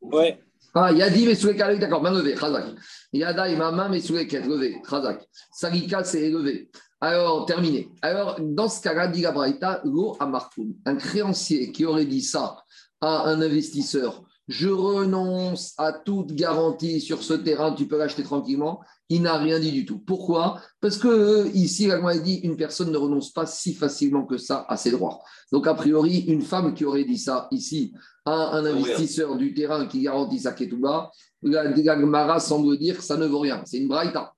Ouais. 0.01 0.39
Ah, 0.81 0.93
il 0.93 0.99
y 0.99 1.03
a 1.03 1.11
dit, 1.11 1.27
mais 1.27 1.35
sous 1.35 1.49
lesquels 1.49 1.73
oui, 1.73 1.79
d'accord, 1.81 2.01
main 2.01 2.13
levée, 2.13 2.35
Khazak. 2.35 2.67
Yada 3.13 3.49
et 3.49 3.57
ma 3.57 3.73
main, 3.73 3.89
mais 3.89 4.01
sous 4.01 4.15
lesquels 4.15 4.47
levé, 4.47 4.81
Khazak. 4.89 5.29
Sarika, 5.51 6.05
c'est 6.05 6.23
élevé. 6.23 6.71
Alors, 7.01 7.47
terminé. 7.47 7.89
Alors, 8.01 8.37
dans 8.41 8.69
ce 8.69 8.81
cas-là, 8.83 9.09
dit 9.09 9.23
la 9.23 9.33
Braïta, 9.33 9.83
Amarkoun. 10.21 10.75
Un 10.87 10.95
créancier 10.95 11.73
qui 11.73 11.85
aurait 11.85 12.05
dit 12.05 12.23
ça 12.23 12.63
à 13.01 13.29
un 13.29 13.43
investisseur, 13.43 14.23
je 14.47 14.69
renonce 14.69 15.75
à 15.79 15.93
toute 15.93 16.33
garantie 16.33 17.01
sur 17.01 17.25
ce 17.25 17.35
terrain, 17.35 17.73
tu 17.73 17.89
peux 17.89 17.99
l'acheter 17.99 18.23
tranquillement, 18.23 18.81
il 19.09 19.23
n'a 19.23 19.39
rien 19.39 19.59
dit 19.59 19.73
du 19.73 19.87
tout. 19.87 19.99
Pourquoi? 19.99 20.61
Parce 20.81 20.99
que 20.99 21.09
euh, 21.09 21.49
ici, 21.55 21.87
la 21.87 21.97
Gemara 21.97 22.19
dit, 22.19 22.37
une 22.37 22.57
personne 22.57 22.93
ne 22.93 22.97
renonce 22.97 23.33
pas 23.33 23.47
si 23.47 23.75
facilement 23.75 24.27
que 24.27 24.37
ça 24.37 24.67
à 24.69 24.77
ses 24.77 24.91
droits. 24.91 25.21
Donc, 25.51 25.67
a 25.67 25.75
priori, 25.75 26.25
une 26.29 26.43
femme 26.43 26.75
qui 26.75 26.85
aurait 26.85 27.05
dit 27.05 27.19
ça 27.19 27.49
ici 27.51 27.93
à 28.25 28.57
un 28.57 28.65
investisseur 28.67 29.37
du 29.37 29.55
terrain 29.55 29.87
qui 29.87 30.03
garantit 30.03 30.41
sa 30.41 30.53
ketouba, 30.53 31.11
la, 31.43 31.65
la 31.65 32.01
Gemara 32.01 32.39
semble 32.41 32.77
dire 32.77 32.99
que 32.99 33.03
ça 33.05 33.17
ne 33.17 33.27
vaut 33.27 33.41
rien. 33.41 33.63
C'est 33.65 33.79
une 33.79 33.89
braïta. 33.89 34.33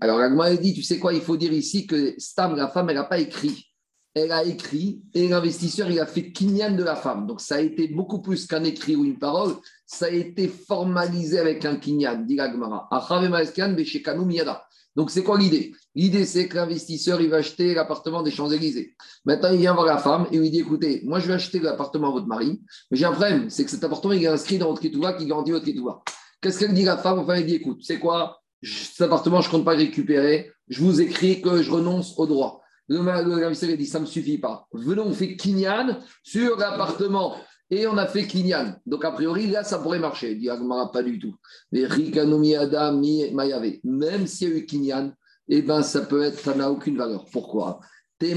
Alors, 0.00 0.18
la 0.18 0.30
Gemara 0.30 0.54
dit, 0.54 0.72
tu 0.72 0.82
sais 0.82 0.98
quoi, 0.98 1.12
il 1.12 1.20
faut 1.20 1.36
dire 1.36 1.52
ici 1.52 1.86
que 1.86 2.14
Stam, 2.16 2.54
la 2.56 2.68
femme, 2.68 2.88
elle 2.90 2.96
n'a 2.96 3.04
pas 3.04 3.18
écrit. 3.18 3.73
Elle 4.14 4.30
a 4.30 4.44
écrit 4.44 5.02
et 5.12 5.26
l'investisseur, 5.26 5.90
il 5.90 5.98
a 5.98 6.06
fait 6.06 6.30
kinyan 6.30 6.76
de 6.76 6.84
la 6.84 6.94
femme. 6.94 7.26
Donc, 7.26 7.40
ça 7.40 7.56
a 7.56 7.60
été 7.60 7.88
beaucoup 7.88 8.22
plus 8.22 8.46
qu'un 8.46 8.62
écrit 8.62 8.94
ou 8.94 9.04
une 9.04 9.18
parole. 9.18 9.54
Ça 9.86 10.06
a 10.06 10.10
été 10.10 10.46
formalisé 10.46 11.40
avec 11.40 11.64
un 11.64 11.76
kinyan, 11.76 12.24
dit 12.24 12.36
la 12.36 12.50
Gemara. 12.52 12.86
Acha 12.92 13.20
bemayaskinan 13.20 13.72
beshekanu 13.74 14.24
miyada. 14.24 14.64
Donc, 14.94 15.10
c'est 15.10 15.24
quoi 15.24 15.36
l'idée? 15.36 15.74
L'idée, 15.96 16.24
c'est 16.24 16.46
que 16.46 16.54
l'investisseur, 16.54 17.20
il 17.20 17.28
va 17.28 17.38
acheter 17.38 17.74
l'appartement 17.74 18.22
des 18.22 18.30
Champs-Élysées. 18.30 18.94
Maintenant, 19.24 19.50
il 19.50 19.58
vient 19.58 19.74
voir 19.74 19.86
la 19.86 19.98
femme 19.98 20.28
et 20.30 20.38
lui 20.38 20.50
dit 20.50 20.60
écoutez, 20.60 21.02
moi, 21.04 21.18
je 21.18 21.26
vais 21.26 21.34
acheter 21.34 21.58
l'appartement 21.58 22.10
à 22.10 22.12
votre 22.12 22.28
mari, 22.28 22.60
mais 22.90 22.96
j'ai 22.96 23.04
un 23.04 23.10
problème, 23.10 23.50
c'est 23.50 23.64
que 23.64 23.70
cet 23.72 23.82
appartement, 23.82 24.12
il 24.12 24.22
est 24.22 24.28
inscrit 24.28 24.58
dans 24.58 24.68
votre 24.68 24.80
ketouba 24.80 25.14
qui 25.14 25.26
garantit 25.26 25.50
votre 25.50 25.64
ketouba. 25.64 26.02
Qu'est-ce 26.40 26.60
qu'elle 26.60 26.74
dit 26.74 26.84
la 26.84 26.98
femme? 26.98 27.18
Enfin, 27.18 27.34
elle 27.34 27.46
dit 27.46 27.56
écoute, 27.56 27.80
c'est 27.82 27.98
quoi? 27.98 28.40
Cet 28.62 29.00
appartement, 29.00 29.40
je 29.40 29.48
ne 29.48 29.52
compte 29.52 29.64
pas 29.64 29.74
le 29.74 29.80
récupérer. 29.80 30.52
Je 30.68 30.80
vous 30.80 31.00
écris 31.00 31.42
que 31.42 31.60
je 31.60 31.70
renonce 31.72 32.14
au 32.16 32.26
droit. 32.26 32.62
Le 32.88 32.98
le 32.98 33.70
il 33.70 33.76
dit 33.78 33.86
ça 33.86 33.98
ne 33.98 34.04
me 34.04 34.08
suffit 34.08 34.38
pas. 34.38 34.66
Venons, 34.72 35.06
on 35.06 35.12
fait 35.12 35.36
Kinyan 35.36 35.98
sur 36.22 36.56
l'appartement. 36.58 37.36
Et 37.70 37.86
on 37.86 37.96
a 37.96 38.06
fait 38.06 38.26
Kinyan. 38.26 38.76
Donc, 38.84 39.04
a 39.04 39.10
priori, 39.10 39.46
là, 39.46 39.64
ça 39.64 39.78
pourrait 39.78 39.98
marcher. 39.98 40.32
Il 40.32 40.38
dit 40.38 40.50
Agmara, 40.50 40.92
pas 40.92 41.02
du 41.02 41.18
tout. 41.18 41.34
Mais 41.72 41.86
Rikanomi 41.86 42.54
Adam, 42.54 43.00
Mayave. 43.32 43.78
Même 43.84 44.26
s'il 44.26 44.50
y 44.50 44.52
a 44.52 44.56
eu 44.56 44.66
Kinyan, 44.66 45.12
eh 45.48 45.62
ben, 45.62 45.82
ça 45.82 46.02
peut 46.02 46.22
être, 46.22 46.38
ça 46.38 46.54
n'a 46.54 46.70
aucune 46.70 46.96
valeur. 46.96 47.24
Pourquoi? 47.32 47.80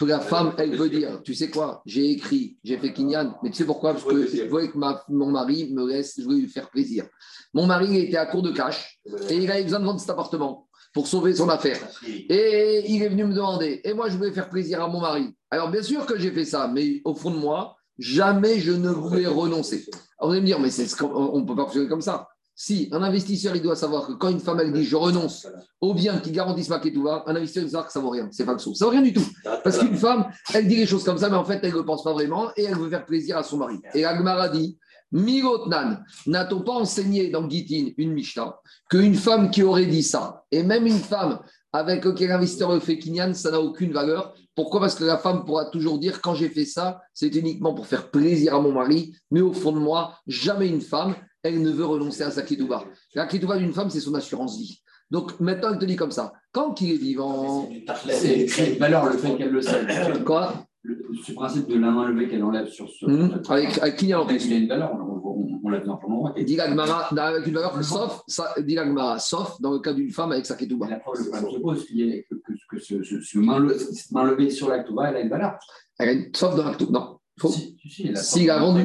La 0.00 0.20
femme, 0.20 0.54
elle 0.58 0.76
veut 0.76 0.90
dire, 0.90 1.22
tu 1.22 1.34
sais 1.34 1.50
quoi, 1.50 1.82
j'ai 1.86 2.10
écrit, 2.10 2.58
j'ai 2.62 2.76
fait 2.76 2.92
Kinyan, 2.92 3.34
mais 3.42 3.50
tu 3.50 3.56
sais 3.56 3.64
pourquoi? 3.64 3.92
Parce 3.92 4.04
que 4.04 4.26
je 4.26 4.42
voulais 4.44 4.68
que 4.68 4.76
mon 5.08 5.30
mari 5.30 5.72
me 5.72 5.88
laisse, 5.88 6.14
je 6.18 6.24
voulais 6.24 6.40
lui 6.40 6.48
faire 6.48 6.70
plaisir. 6.70 7.06
Mon 7.54 7.66
mari 7.66 7.96
était 7.96 8.18
à 8.18 8.26
court 8.26 8.42
de 8.42 8.52
cash 8.52 8.98
et 9.30 9.36
il 9.36 9.50
avait 9.50 9.64
besoin 9.64 9.80
de 9.80 9.86
vendre 9.86 10.00
cet 10.00 10.10
appartement 10.10 10.68
pour 10.92 11.06
sauver 11.06 11.34
son 11.34 11.48
affaire. 11.48 11.78
Et 12.06 12.84
il 12.86 13.02
est 13.02 13.08
venu 13.08 13.24
me 13.24 13.34
demander, 13.34 13.80
et 13.84 13.94
moi 13.94 14.08
je 14.08 14.16
voulais 14.16 14.32
faire 14.32 14.48
plaisir 14.48 14.82
à 14.82 14.88
mon 14.88 15.00
mari. 15.00 15.34
Alors 15.50 15.70
bien 15.70 15.82
sûr 15.82 16.06
que 16.06 16.18
j'ai 16.18 16.30
fait 16.30 16.44
ça, 16.44 16.68
mais 16.68 17.00
au 17.04 17.14
fond 17.14 17.30
de 17.30 17.38
moi, 17.38 17.76
jamais 17.98 18.58
je 18.58 18.72
ne 18.72 18.90
voulais 18.90 19.26
renoncer. 19.26 19.84
Alors 20.18 20.30
vous 20.30 20.32
allez 20.32 20.40
me 20.40 20.46
dire, 20.46 20.60
mais 20.60 20.70
on 21.02 21.40
ne 21.40 21.46
peut 21.46 21.56
pas 21.56 21.64
fonctionner 21.64 21.88
comme 21.88 22.02
ça. 22.02 22.28
Si 22.54 22.88
un 22.92 23.02
investisseur, 23.02 23.56
il 23.56 23.62
doit 23.62 23.74
savoir 23.74 24.06
que 24.06 24.12
quand 24.12 24.28
une 24.28 24.38
femme, 24.38 24.60
elle 24.60 24.72
dit 24.72 24.84
je 24.84 24.94
renonce 24.94 25.48
aux 25.80 25.94
biens 25.94 26.18
qui 26.18 26.30
garantissent 26.30 26.68
ma 26.68 26.78
ketouva, 26.78 27.24
un 27.26 27.34
investisseur, 27.34 27.64
il 27.64 27.70
doit 27.70 27.70
savoir 27.70 27.86
que 27.86 27.92
ça 27.92 28.00
vaut 28.00 28.10
rien. 28.10 28.28
C'est 28.30 28.44
falso. 28.44 28.74
Ça 28.74 28.84
vaut 28.84 28.90
rien 28.90 29.00
du 29.00 29.14
tout. 29.14 29.26
Parce 29.64 29.78
qu'une 29.78 29.96
femme, 29.96 30.26
elle 30.52 30.68
dit 30.68 30.76
les 30.76 30.86
choses 30.86 31.02
comme 31.02 31.16
ça, 31.16 31.30
mais 31.30 31.36
en 31.36 31.44
fait, 31.44 31.60
elle 31.62 31.72
ne 31.72 31.78
le 31.78 31.84
pense 31.84 32.04
pas 32.04 32.12
vraiment 32.12 32.50
et 32.56 32.64
elle 32.64 32.76
veut 32.76 32.90
faire 32.90 33.06
plaisir 33.06 33.38
à 33.38 33.42
son 33.42 33.56
mari. 33.56 33.80
Et 33.94 34.04
Agmara 34.04 34.50
dit 34.50 34.78
Milotnan, 35.12 36.02
n'a-t-on 36.26 36.60
pas 36.62 36.72
enseigné 36.72 37.30
dans 37.30 37.48
Gitin 37.48 37.90
une 37.98 38.12
Mishnah 38.12 38.56
qu'une 38.90 39.14
femme 39.14 39.50
qui 39.50 39.62
aurait 39.62 39.86
dit 39.86 40.02
ça, 40.02 40.44
et 40.50 40.62
même 40.62 40.86
une 40.86 40.98
femme 40.98 41.40
avec 41.72 42.04
laquelle 42.04 42.28
l'investisseur 42.28 42.82
fait 42.82 42.98
kinyan, 42.98 43.32
ça 43.34 43.50
n'a 43.50 43.60
aucune 43.60 43.92
valeur? 43.92 44.34
Pourquoi? 44.54 44.80
Parce 44.80 44.94
que 44.94 45.04
la 45.04 45.16
femme 45.16 45.44
pourra 45.44 45.66
toujours 45.66 45.98
dire 45.98 46.20
quand 46.20 46.34
j'ai 46.34 46.50
fait 46.50 46.66
ça, 46.66 47.00
c'est 47.14 47.34
uniquement 47.34 47.72
pour 47.72 47.86
faire 47.86 48.10
plaisir 48.10 48.54
à 48.54 48.60
mon 48.60 48.72
mari, 48.72 49.14
mais 49.30 49.40
au 49.40 49.52
fond 49.52 49.72
de 49.72 49.78
moi, 49.78 50.18
jamais 50.26 50.68
une 50.68 50.82
femme, 50.82 51.14
elle 51.42 51.62
ne 51.62 51.70
veut 51.70 51.86
renoncer 51.86 52.22
à 52.22 52.30
sa 52.30 52.42
kitouba. 52.42 52.84
La 53.14 53.26
kitouba 53.26 53.56
d'une 53.56 53.72
femme, 53.72 53.88
c'est 53.88 54.00
son 54.00 54.14
assurance 54.14 54.58
vie. 54.58 54.82
Donc 55.10 55.40
maintenant, 55.40 55.72
elle 55.72 55.78
te 55.78 55.84
dit 55.84 55.96
comme 55.96 56.10
ça 56.10 56.32
quand 56.52 56.80
il 56.82 56.92
est 56.92 56.96
vivant, 56.96 57.68
C'est 58.10 58.72
une 58.72 58.78
valeur 58.78 59.06
le 59.06 59.16
fait 59.16 59.36
qu'elle 59.36 59.50
le 59.50 59.62
sait. 59.62 59.86
quoi? 60.24 60.66
Le- 60.84 61.00
Ce 61.24 61.32
principe 61.32 61.68
de 61.68 61.78
la 61.78 61.90
main 61.90 62.08
levée 62.08 62.28
qu'elle 62.28 62.42
enlève 62.42 62.66
sur 62.68 62.88
ce. 62.88 63.04
Hum, 63.06 63.40
avec, 63.48 63.78
avec 63.78 63.96
kinyan 63.96 64.20
en 64.22 64.26
plus. 64.26 64.44
Il 64.46 64.52
a 64.52 64.56
une 64.56 64.68
valeur, 64.68 64.92
on, 64.94 65.68
l'a 65.70 65.78
vu 65.78 65.88
en 65.88 66.00
moment. 66.08 66.34
Et 66.34 66.44
Dit 66.44 66.56
avec 66.60 67.46
une 67.46 67.54
valeur, 67.54 67.84
sauf, 67.84 68.22
ça, 68.26 68.52
dit 68.58 68.76
sauf 69.18 69.60
dans 69.60 69.72
le 69.72 69.78
cas 69.78 69.92
d'une 69.92 70.10
femme 70.10 70.32
avec 70.32 70.44
sa 70.44 70.56
ketouba. 70.56 70.88
la 70.88 70.98
preuve, 70.98 71.18
le 71.24 71.30
problème 71.30 71.52
se 71.52 71.58
pose 71.60 71.86
y 71.90 72.24
que, 72.28 72.34
que, 72.34 72.52
que 72.68 72.78
ce, 72.80 73.02
ce, 73.04 73.20
ce 73.20 73.38
main, 73.38 73.58
le- 73.60 73.76
main 74.10 74.24
levée 74.24 74.50
sur 74.50 74.68
l'actuva, 74.70 75.10
elle 75.10 75.16
a 75.16 75.20
une 75.20 75.28
valeur. 75.28 75.56
Elle 75.98 76.08
a 76.08 76.12
une- 76.12 76.34
Sauf 76.34 76.56
dans 76.56 76.64
l'acte. 76.64 76.82
Non, 76.90 77.18
faux. 77.38 77.48
Si, 77.50 77.76
S'il 78.14 78.50
a 78.50 78.58
vendu. 78.58 78.84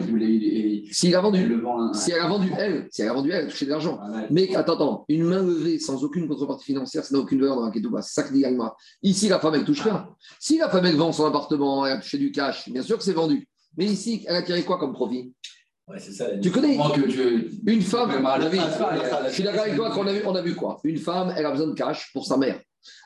S'il 0.92 1.16
a 1.16 1.22
vendu, 1.22 1.52
si 1.94 2.12
elle 2.12 2.20
a 2.22 2.28
vendu, 2.28 2.52
elle, 2.58 2.88
si 2.92 3.02
elle 3.02 3.10
a 3.10 3.14
vendu, 3.14 3.32
elle 3.32 3.46
a 3.46 3.48
touché 3.50 3.66
de 3.66 3.72
l'argent. 3.72 4.00
Ah. 4.02 4.24
Mais 4.32 4.56
attends, 4.56 4.76
attends, 4.76 5.06
une 5.10 5.24
main 5.26 5.42
levée 5.44 5.80
sans 5.80 6.04
aucune 6.04 6.28
contrepartie 6.28 6.66
financière, 6.66 7.04
ça 7.04 7.16
n'a 7.16 7.22
aucune 7.22 7.40
valeur 7.40 7.58
dans 7.58 7.66
la 7.66 7.72
ketouba. 7.72 8.02
C'est 8.02 8.14
ça 8.22 8.28
que 8.28 8.34
dit 8.34 8.46
Agmara. 8.46 8.76
Ici, 9.04 9.28
la 9.28 9.40
femme, 9.40 9.56
elle 9.56 9.66
touche 9.66 9.82
rien. 9.82 10.08
Si 10.40 10.58
la 10.58 10.70
femme, 10.70 10.86
elle 10.86 10.96
vend 10.96 11.12
son 11.12 11.26
appartement, 11.26 11.86
elle 11.86 11.94
a 11.94 11.98
touché 11.98 12.18
du 12.18 12.32
cash, 12.32 12.70
bien 12.70 12.82
sûr 12.82 12.98
que 12.98 13.04
c'est 13.04 13.14
vendu. 13.14 13.48
Mais 13.78 13.86
ici, 13.86 14.24
elle 14.28 14.36
a 14.38 14.42
tiré 14.42 14.64
quoi 14.64 14.78
comme 14.80 14.94
profit? 14.94 15.34
Ouais, 15.88 16.00
ça. 16.00 16.26
Tu 16.42 16.52
connais? 16.52 16.70
différence. 16.72 16.92
que 16.98 17.02
tu- 17.02 17.50
Une 17.66 17.82
femme, 17.82 18.12
Ah, 18.26 18.40
je 19.28 19.34
suis 19.34 19.44
d'accord 19.44 19.62
avec 19.62 19.76
toi 19.76 19.92
qu'on 19.92 20.06
a 20.08 20.14
vu, 20.14 20.22
on 20.26 20.36
a 20.36 20.42
vu 20.42 20.56
quoi? 20.56 20.80
Une 20.84 20.98
femme, 20.98 21.34
elle 21.36 21.46
a 21.46 21.52
besoin 21.52 21.68
de 21.68 21.74
cash 21.74 22.12
pour 22.14 22.26
sa 22.26 22.38
mère. 22.38 22.60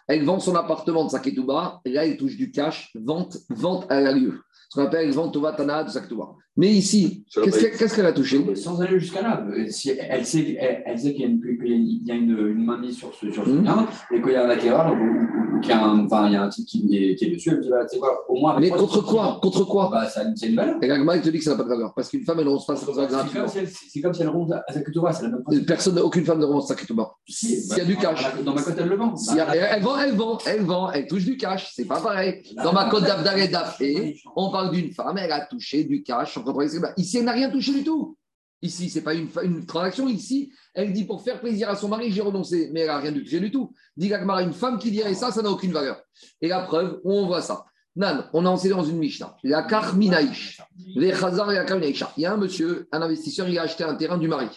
Elle 0.08 0.24
vend 0.24 0.40
son 0.40 0.56
appartement 0.56 1.06
de 1.06 1.10
sa 1.10 1.20
ketouba, 1.20 1.80
et 1.86 1.92
là, 1.92 2.06
elle 2.06 2.18
touche 2.18 2.38
du 2.38 2.52
cash, 2.52 2.92
vente, 2.96 3.38
vente 3.50 3.86
à 3.92 4.02
la 4.02 4.12
lieu. 4.14 4.42
Ce 4.72 4.80
qu'on 4.80 4.86
appelle 4.86 5.12
vente 5.12 5.36
au 5.36 5.52
Tana 5.52 5.84
de 5.84 5.90
sa 5.90 6.00
ketouba. 6.00 6.30
Mais 6.58 6.68
ici, 6.68 7.24
qu'est-ce 7.34 7.96
qu'elle 7.96 8.06
a 8.06 8.12
touché 8.12 8.56
Sans 8.56 8.82
aller 8.82 9.00
jusqu'à 9.00 9.22
là, 9.22 9.46
euh, 9.50 9.66
si 9.70 9.92
elle 9.92 10.26
sait, 10.26 10.58
elle, 10.60 10.84
elle 10.86 11.00
sait 11.00 11.14
qu'il 11.14 11.22
y 11.22 11.26
a 11.26 11.28
une, 11.28 11.42
il 11.66 12.06
y 12.06 12.12
a 12.12 12.16
une, 12.16 12.32
une 12.38 12.66
main 12.66 12.78
mise 12.78 12.98
sur 12.98 13.14
ce, 13.16 13.32
sur 13.32 13.46
ce 13.46 13.50
Mhm. 13.52 13.62
bien 13.62 13.88
et 14.14 14.22
qu'il 14.22 14.32
y 14.34 14.36
a 14.36 14.46
un 14.46 14.50
acquéreur 14.50 14.92
ou, 14.92 14.96
ou- 14.96 15.58
ou 15.58 15.62
qu'il 15.62 15.70
y 15.70 15.74
a 15.74 15.82
un, 15.86 16.06
enfin, 16.06 16.28
il 16.28 16.34
y 16.34 16.36
a 16.36 16.44
un 16.44 16.50
type 16.50 16.66
qui 16.66 16.90
est, 16.98 17.16
qui 17.16 17.26
est 17.26 17.30
dessus, 17.32 17.52
elle 17.52 17.58
me 17.58 17.62
dit, 17.64 17.70
bah, 17.70 17.86
tu 17.90 17.96
sais 17.96 18.00
quoi, 18.00 18.26
au 18.28 18.36
moins. 18.38 18.60
Mais 18.60 18.68
moi, 18.68 18.78
contre 18.80 19.02
quoi 19.06 19.40
Contre 19.42 19.64
quoi 19.66 19.90
bah, 19.92 20.08
ça, 20.10 20.24
C'est 20.36 20.48
une 20.50 20.56
valeur. 20.58 20.76
Et 20.82 20.88
la 20.88 20.98
Gemara, 20.98 21.16
elle 21.16 21.22
te 21.22 21.30
dit 21.30 21.38
que 21.38 21.44
ça 21.46 21.52
n'a 21.52 21.56
pas 21.58 21.64
de 21.64 21.70
valeur. 21.70 21.94
Parce 21.96 22.10
qu'une 22.10 22.24
femme, 22.26 22.40
elle 22.40 22.44
ne 22.46 22.50
renonce 22.50 22.66
pas 22.66 22.74
à 22.74 22.76
sa 22.76 22.86
ketouba 22.86 23.08
C'est 23.08 23.08
comme, 23.14 23.18
gratuitement. 23.24 23.48
si 23.48 23.58
elle, 23.60 23.68
c'est 23.70 24.02
comme 24.02 24.14
si 24.14 24.22
elle 24.22 24.30
ronde 24.30 24.52
à 24.68 24.74
sa 24.74 24.82
ketouba, 24.82 25.14
c'est 25.14 25.24
la 25.24 25.30
même 25.30 25.44
chose. 25.50 25.66
Personne, 25.66 26.00
aucune 26.00 26.26
femme 26.26 26.40
ne 26.40 26.46
renonce 26.46 26.66
à 26.66 26.76
sa 26.76 26.76
ketouba. 26.82 27.12
S'il 27.30 27.78
y 27.78 27.80
a 27.82 27.86
du 27.86 27.96
cash. 27.96 28.26
Dans 28.44 28.54
ma 28.54 28.62
cote, 28.62 28.76
elle 28.78 28.90
le 28.90 28.96
vend. 28.98 29.14
Elle, 29.54 29.68
elle 29.72 29.82
vend, 29.84 29.98
elle 30.00 30.16
vend, 30.16 30.38
elle 30.46 30.62
vend, 30.64 30.92
elle 30.92 31.08
touche 31.08 31.24
du 31.24 31.38
cash. 31.38 31.72
C'est 31.74 31.86
pas 31.86 32.02
pareil. 32.02 32.42
Dans 32.62 32.74
ma 32.74 32.90
code 32.90 33.04
d'Abdal 33.04 33.40
et 33.40 33.48
d'Afé, 33.48 34.18
on 34.36 34.52
parle 34.52 34.72
d'une 34.72 34.92
femme, 34.92 35.18
elle 35.18 35.32
a 35.32 35.46
touché 35.46 35.86
du 35.86 36.04
cash. 36.04 36.38
Bah, 36.82 36.94
Ici, 36.98 37.18
elle 37.18 37.26
n'a 37.26 37.32
rien 37.34 37.50
touché 37.50 37.74
du 37.74 37.84
tout. 37.84 38.18
Ici, 38.64 38.90
ce 38.92 39.00
n'est 39.00 39.04
pas 39.04 39.14
une, 39.16 39.66
transaction. 39.66 40.08
Ici, 40.08 40.52
elle 40.76 40.94
dit 40.94 41.04
pour 41.06 41.24
faire 41.24 41.40
plaisir 41.42 41.70
à 41.70 41.76
son 41.76 41.88
mari, 41.88 42.12
j'ai 42.12 42.22
renoncé. 42.22 42.70
Mais 42.72 42.82
elle 42.82 42.88
n'a 42.88 43.00
rien 43.00 43.12
touché 43.12 43.40
du 43.40 43.50
tout. 43.52 43.74
Dit 43.98 44.08
Gagmara, 44.08 44.44
une 44.44 44.54
femme 44.54 44.78
qui 44.78 44.92
dirait 44.92 45.16
ça, 45.16 45.32
ça 45.32 45.42
n'a 45.42 45.50
aucune 45.50 45.72
valeur. 45.72 46.00
Et 46.42 46.48
la 46.48 46.62
preuve, 46.62 47.00
on 47.04 47.26
voit 47.26 47.42
ça 47.42 47.66
Nan, 47.96 48.26
on 48.34 48.46
a 48.46 48.50
enseigné 48.50 48.74
dans 48.76 48.84
une 48.86 49.00
Mishnah. 49.00 49.36
La 49.44 49.64
Karminaïch. 49.64 50.62
Les 50.96 51.14
Chazar 51.14 51.52
et 51.52 51.56
la 51.56 51.66
Karminaïcha. 51.66 52.14
Il 52.18 52.22
y 52.22 52.26
a 52.26 52.34
un 52.34 52.38
monsieur, 52.38 52.88
un 52.92 53.02
investisseur, 53.02 53.50
il 53.50 53.58
a 53.60 53.64
acheté 53.64 53.84
un 53.84 53.96
terrain 53.96 54.18
du 54.18 54.28
mari. 54.30 54.48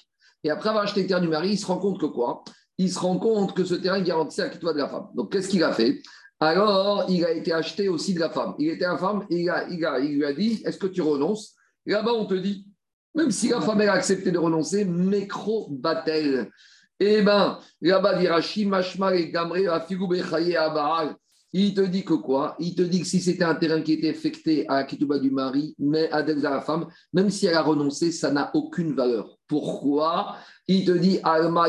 Et 0.44 0.51
après 0.51 0.68
avoir 0.68 0.85
acheté 0.85 1.01
le 1.03 1.09
terrain 1.09 1.20
du 1.20 1.29
mari, 1.29 1.51
il 1.53 1.59
se 1.59 1.66
rend 1.66 1.79
compte 1.79 1.99
que 1.99 2.07
quoi? 2.07 2.44
Il 2.79 2.92
se 2.92 2.99
rend 2.99 3.18
compte 3.18 3.55
que 3.55 3.64
ce 3.64 3.75
terrain 3.75 4.01
garantissait 4.03 4.42
la 4.42 4.51
quitte 4.51 4.62
de 4.62 4.70
la 4.70 4.88
femme. 4.88 5.07
Donc, 5.14 5.33
qu'est-ce 5.33 5.49
qu'il 5.49 5.64
a 5.64 5.73
fait? 5.73 6.01
Alors, 6.40 7.07
il 7.09 7.25
a 7.25 7.33
été 7.33 7.53
acheté 7.53 7.88
aussi 7.88 8.14
de 8.14 8.20
la 8.20 8.29
femme. 8.31 8.55
Il 8.59 8.68
était 8.68 8.85
la 8.85 8.99
femme 8.99 9.25
et 9.31 9.40
il, 9.40 9.51
a- 9.51 9.66
il 9.68 9.85
a- 9.85 9.99
il 9.99 10.16
lui 10.16 10.25
a 10.27 10.33
dit 10.33 10.62
Est-ce 10.64 10.79
que 10.79 10.87
tu 10.88 11.01
renonces? 11.01 11.55
Là-bas, 11.87 12.12
on 12.12 12.27
te 12.27 12.35
dit 12.35 12.66
Même 13.14 13.31
si 13.31 13.49
la 13.49 13.61
femme 13.61 13.81
a 13.81 13.92
accepté 13.92 14.31
de 14.31 14.38
renoncer, 14.38 14.85
mécro 14.85 15.68
batel. 15.70 16.51
Eh 17.01 17.23
bien, 17.23 17.59
là-bas, 17.81 18.20
Mashma 18.66 19.16
et. 19.16 19.33
Il 21.57 21.73
te 21.73 21.83
dit 21.83 22.05
que 22.05 22.14
quoi? 22.14 22.57
Il 22.59 22.75
te 22.75 22.83
dit 22.83 23.01
que 23.01 23.07
si 23.07 23.20
c'était 23.20 23.44
un 23.44 23.55
terrain 23.55 23.81
qui 23.81 23.92
était 23.92 24.11
affecté 24.11 24.66
à 24.68 24.75
la 24.75 24.85
kitouba 24.85 25.20
du 25.20 25.31
mari, 25.31 25.77
mais 25.79 26.11
à 26.11 26.20
la 26.23 26.61
femme, 26.61 26.88
même 27.12 27.31
si 27.31 27.47
elle 27.47 27.55
a 27.55 27.62
renoncé, 27.62 28.11
ça 28.11 28.33
n'a 28.33 28.51
aucune 28.55 28.92
valeur. 28.92 29.38
Pourquoi? 29.47 30.37
Il 30.66 30.85
te 30.85 30.90
dit 30.90 31.20
Alma. 31.23 31.68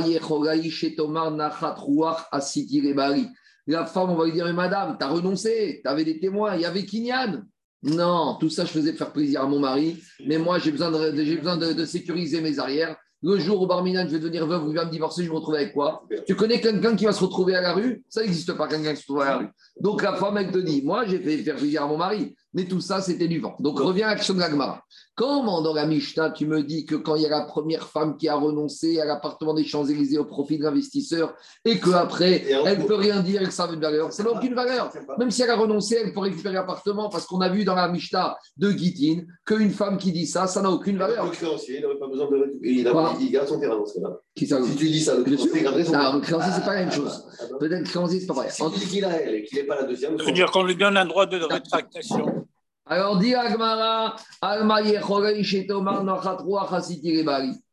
La 3.67 3.86
femme, 3.86 4.10
on 4.10 4.15
va 4.15 4.25
lui 4.25 4.32
dire, 4.32 4.54
madame, 4.56 4.97
tu 4.97 5.06
as 5.06 5.10
renoncé, 5.10 5.82
tu 5.84 5.89
avais 5.89 6.04
des 6.04 6.19
témoins, 6.19 6.56
il 6.56 6.62
y 6.62 6.65
avait 6.65 6.86
Kinyan. 6.86 7.43
Non, 7.86 8.38
tout 8.39 8.50
ça, 8.50 8.65
je 8.65 8.71
faisais 8.71 8.93
faire 8.93 9.12
plaisir 9.12 9.41
à 9.41 9.45
mon 9.45 9.60
mari, 9.60 10.02
mais 10.26 10.39
moi, 10.39 10.58
j'ai 10.58 10.71
besoin, 10.71 10.89
de, 10.89 11.24
j'ai 11.24 11.38
besoin 11.38 11.56
de, 11.56 11.74
de 11.74 11.86
sécuriser 11.86 12.41
mes 12.41 12.58
arrières. 12.58 12.95
Le 13.21 13.39
jour 13.39 13.62
où 13.62 13.67
Barminan, 13.67 14.06
je 14.08 14.13
vais 14.13 14.19
devenir 14.19 14.45
veuve 14.45 14.65
ou 14.65 14.69
il 14.71 14.76
va 14.76 14.86
me 14.86 14.91
divorcer, 14.91 15.24
je 15.24 15.30
me 15.30 15.36
retrouver 15.36 15.60
avec 15.60 15.74
quoi? 15.74 16.04
Tu 16.28 16.36
connais 16.36 16.60
quelqu'un 16.60 16.95
qui 16.95 17.06
va 17.06 17.13
se 17.13 17.24
retrouver 17.24 17.56
à 17.56 17.62
la 17.62 17.74
rue? 17.74 18.04
Ça 18.10 18.21
n'existe 18.21 18.54
pas, 18.54 18.67
quelqu'un 18.67 18.93
qui 18.93 19.02
se 19.02 19.08
retrouve 19.08 19.21
à 19.21 19.26
la 19.26 19.38
rue. 19.38 19.48
Donc 19.80 20.02
la 20.02 20.15
femme, 20.15 20.38
elle 20.38 20.52
te 20.52 20.58
dit 20.58 20.82
Moi, 20.84 21.06
j'ai 21.06 21.19
fait 21.19 21.38
faire 21.38 21.56
plaisir 21.56 21.84
à 21.84 21.88
mon 21.88 21.98
mari, 21.98 22.36
mais 22.54 22.65
tout 22.65 22.82
ça, 22.82 23.02
c'était 23.02 23.28
du 23.28 23.39
vent. 23.39 23.56
Donc 23.60 23.80
reviens 23.80 24.08
à 24.08 24.15
l'action 24.15 24.34
de 24.34 24.39
la 24.39 24.50
Gemara. 24.50 24.84
Comment 25.17 25.62
dans 25.62 25.73
la 25.73 25.86
Mishnah, 25.86 26.32
tu 26.32 26.45
me 26.45 26.62
dis 26.62 26.86
que 26.86 26.95
quand 26.95 27.15
il 27.15 27.21
y 27.21 27.25
a 27.25 27.30
la 27.30 27.45
première 27.45 27.88
femme 27.88 28.17
qui 28.17 28.28
a 28.28 28.36
renoncé 28.36 28.99
à 28.99 29.06
l'appartement 29.06 29.54
des 29.54 29.63
Champs-Élysées 29.63 30.17
au 30.17 30.25
profit 30.25 30.58
de 30.58 30.63
l'investisseur 30.63 31.34
et 31.63 31.80
qu'après, 31.80 32.43
elle 32.65 32.80
ne 32.80 32.84
peut 32.84 32.95
rien 32.95 33.21
dire 33.21 33.41
et 33.41 33.45
que 33.45 33.54
ça 33.54 33.63
a 33.63 33.71
une 33.73 33.80
valeur? 33.80 34.12
Ça 34.12 34.23
n'a 34.23 34.32
aucune 34.32 34.54
valeur. 34.54 34.91
Même 35.17 35.32
si 35.32 35.41
elle 35.41 35.51
a 35.51 35.56
renoncé, 35.56 35.97
elle 36.04 36.13
peut 36.13 36.19
récupérer 36.19 36.56
l'appartement 36.56 37.08
parce 37.10 37.25
qu'on 37.25 37.39
a 37.39 37.47
vu 37.47 37.63
dans 37.63 37.75
la 37.75 37.88
Mishnah 37.88 38.36
de 38.58 38.71
Gitin 38.71 39.21
qu'une 39.45 39.69
femme 39.71 39.97
qui 39.97 40.12
dit 40.12 40.28
ça, 40.28 40.47
ça 40.47 40.62
n'a 40.62 40.69
aucune 40.69 40.97
valeur. 40.97 41.23
Le 41.25 41.32
créancier, 41.32 41.78
il 41.78 41.84
n'aurait 41.84 41.97
pas 41.97 42.08
besoin 42.08 42.30
de 42.30 42.36
récupérer. 42.36 42.73
Il, 42.73 42.86
a- 42.88 43.13
il 43.21 43.32
garde 43.32 43.47
son 43.47 43.58
terrain 43.60 43.78
dans 43.78 43.86
ce 43.86 43.93
cas-là. 43.99 44.17
Qui 44.36 44.45
ça 44.47 44.62
Si 44.63 44.75
tu 44.75 44.89
dis 44.89 44.99
ça, 44.99 45.15
le 45.15 45.23
créancier 45.23 45.62
garderait 45.62 45.86
son 45.86 45.93
Non, 45.93 46.13
le 46.15 46.19
créancier, 46.19 46.51
c'est 46.54 46.65
pas 46.65 46.73
la 46.73 46.80
même 46.82 46.91
chose. 46.91 47.25
Ah 47.39 47.43
bon 47.51 47.58
Peut-être 47.60 47.84
que 47.84 47.89
créancier, 47.89 48.19
c'est 48.19 48.28
pas 48.28 48.34
vrai. 48.34 48.49
Si 48.49 48.62
tu 48.69 48.80
dis 48.80 48.86
qu'il 48.88 49.06
a 49.06 49.12
elle 49.21 49.36
et 49.36 49.43
qu'il 49.43 49.58
n'est 49.60 49.63
pas 49.63 49.75
la 49.78 49.84
deuxième, 49.84 50.17
Ça 50.17 50.25
veut 50.25 50.32
dire 50.34 50.51
qu'on 50.51 50.63
lui 50.63 50.75
donne 50.75 50.97
un 50.97 51.06
droit 51.06 51.25
de 51.25 51.38
rétractation. 51.41 52.45
Alors, 52.88 53.17
dit 53.17 53.34
Agmara, 53.34 54.15
Alma. 54.41 54.80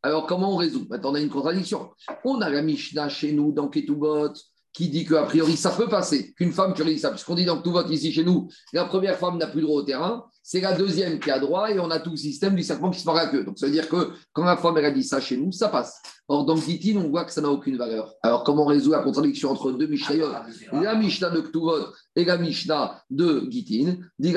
Alors, 0.02 0.26
comment 0.26 0.54
on 0.54 0.56
résout? 0.56 0.86
Maintenant, 0.88 1.10
on 1.10 1.14
a 1.14 1.20
une 1.20 1.28
contradiction. 1.28 1.90
On 2.24 2.40
a 2.40 2.48
la 2.48 2.62
Mishnah 2.62 3.10
chez 3.10 3.32
nous 3.32 3.52
dans 3.52 3.68
Ketubot 3.68 4.32
qui 4.72 4.88
dit 4.88 5.04
qu'a 5.04 5.24
priori, 5.24 5.56
ça 5.56 5.70
peut 5.70 5.88
passer 5.88 6.32
qu'une 6.34 6.52
femme 6.52 6.74
qui 6.74 6.98
ça. 6.98 7.10
Puisqu'on 7.10 7.34
dit 7.34 7.44
dans 7.44 7.56
Ketubot 7.58 7.86
ici 7.88 8.12
chez 8.12 8.24
nous, 8.24 8.48
la 8.72 8.84
première 8.84 9.18
femme 9.18 9.38
n'a 9.38 9.46
plus 9.46 9.62
droit 9.62 9.80
au 9.80 9.82
terrain, 9.82 10.24
c'est 10.42 10.60
la 10.60 10.72
deuxième 10.72 11.20
qui 11.20 11.30
a 11.30 11.38
droit 11.38 11.70
et 11.70 11.78
on 11.78 11.90
a 11.90 12.00
tout 12.00 12.10
le 12.10 12.16
système 12.16 12.56
du 12.56 12.62
serpent 12.62 12.90
qui 12.90 13.00
se 13.00 13.06
la 13.06 13.26
queue. 13.26 13.44
Donc, 13.44 13.58
ça 13.58 13.66
veut 13.66 13.72
dire 13.72 13.88
que 13.88 14.10
quand 14.32 14.44
la 14.44 14.56
femme 14.56 14.76
elle 14.78 14.94
dit 14.94 15.04
ça 15.04 15.20
chez 15.20 15.36
nous, 15.36 15.52
ça 15.52 15.68
passe. 15.68 16.00
Or, 16.26 16.44
dans 16.44 16.56
Gitin, 16.56 16.98
on 16.98 17.10
voit 17.10 17.24
que 17.24 17.32
ça 17.32 17.40
n'a 17.40 17.50
aucune 17.50 17.76
valeur. 17.76 18.14
Alors, 18.22 18.42
comment 18.42 18.62
on 18.62 18.66
résout 18.66 18.90
la 18.90 19.00
contradiction 19.00 19.50
entre 19.50 19.72
deux 19.72 19.86
Mishnayot? 19.86 20.28
La 20.72 20.94
Mishnah 20.94 21.30
de 21.30 21.40
Ktuvot 21.40 21.92
et 22.16 22.24
la 22.24 22.38
Mishnah 22.38 23.02
de 23.10 23.46
Gitin, 23.50 23.96
dit 24.18 24.34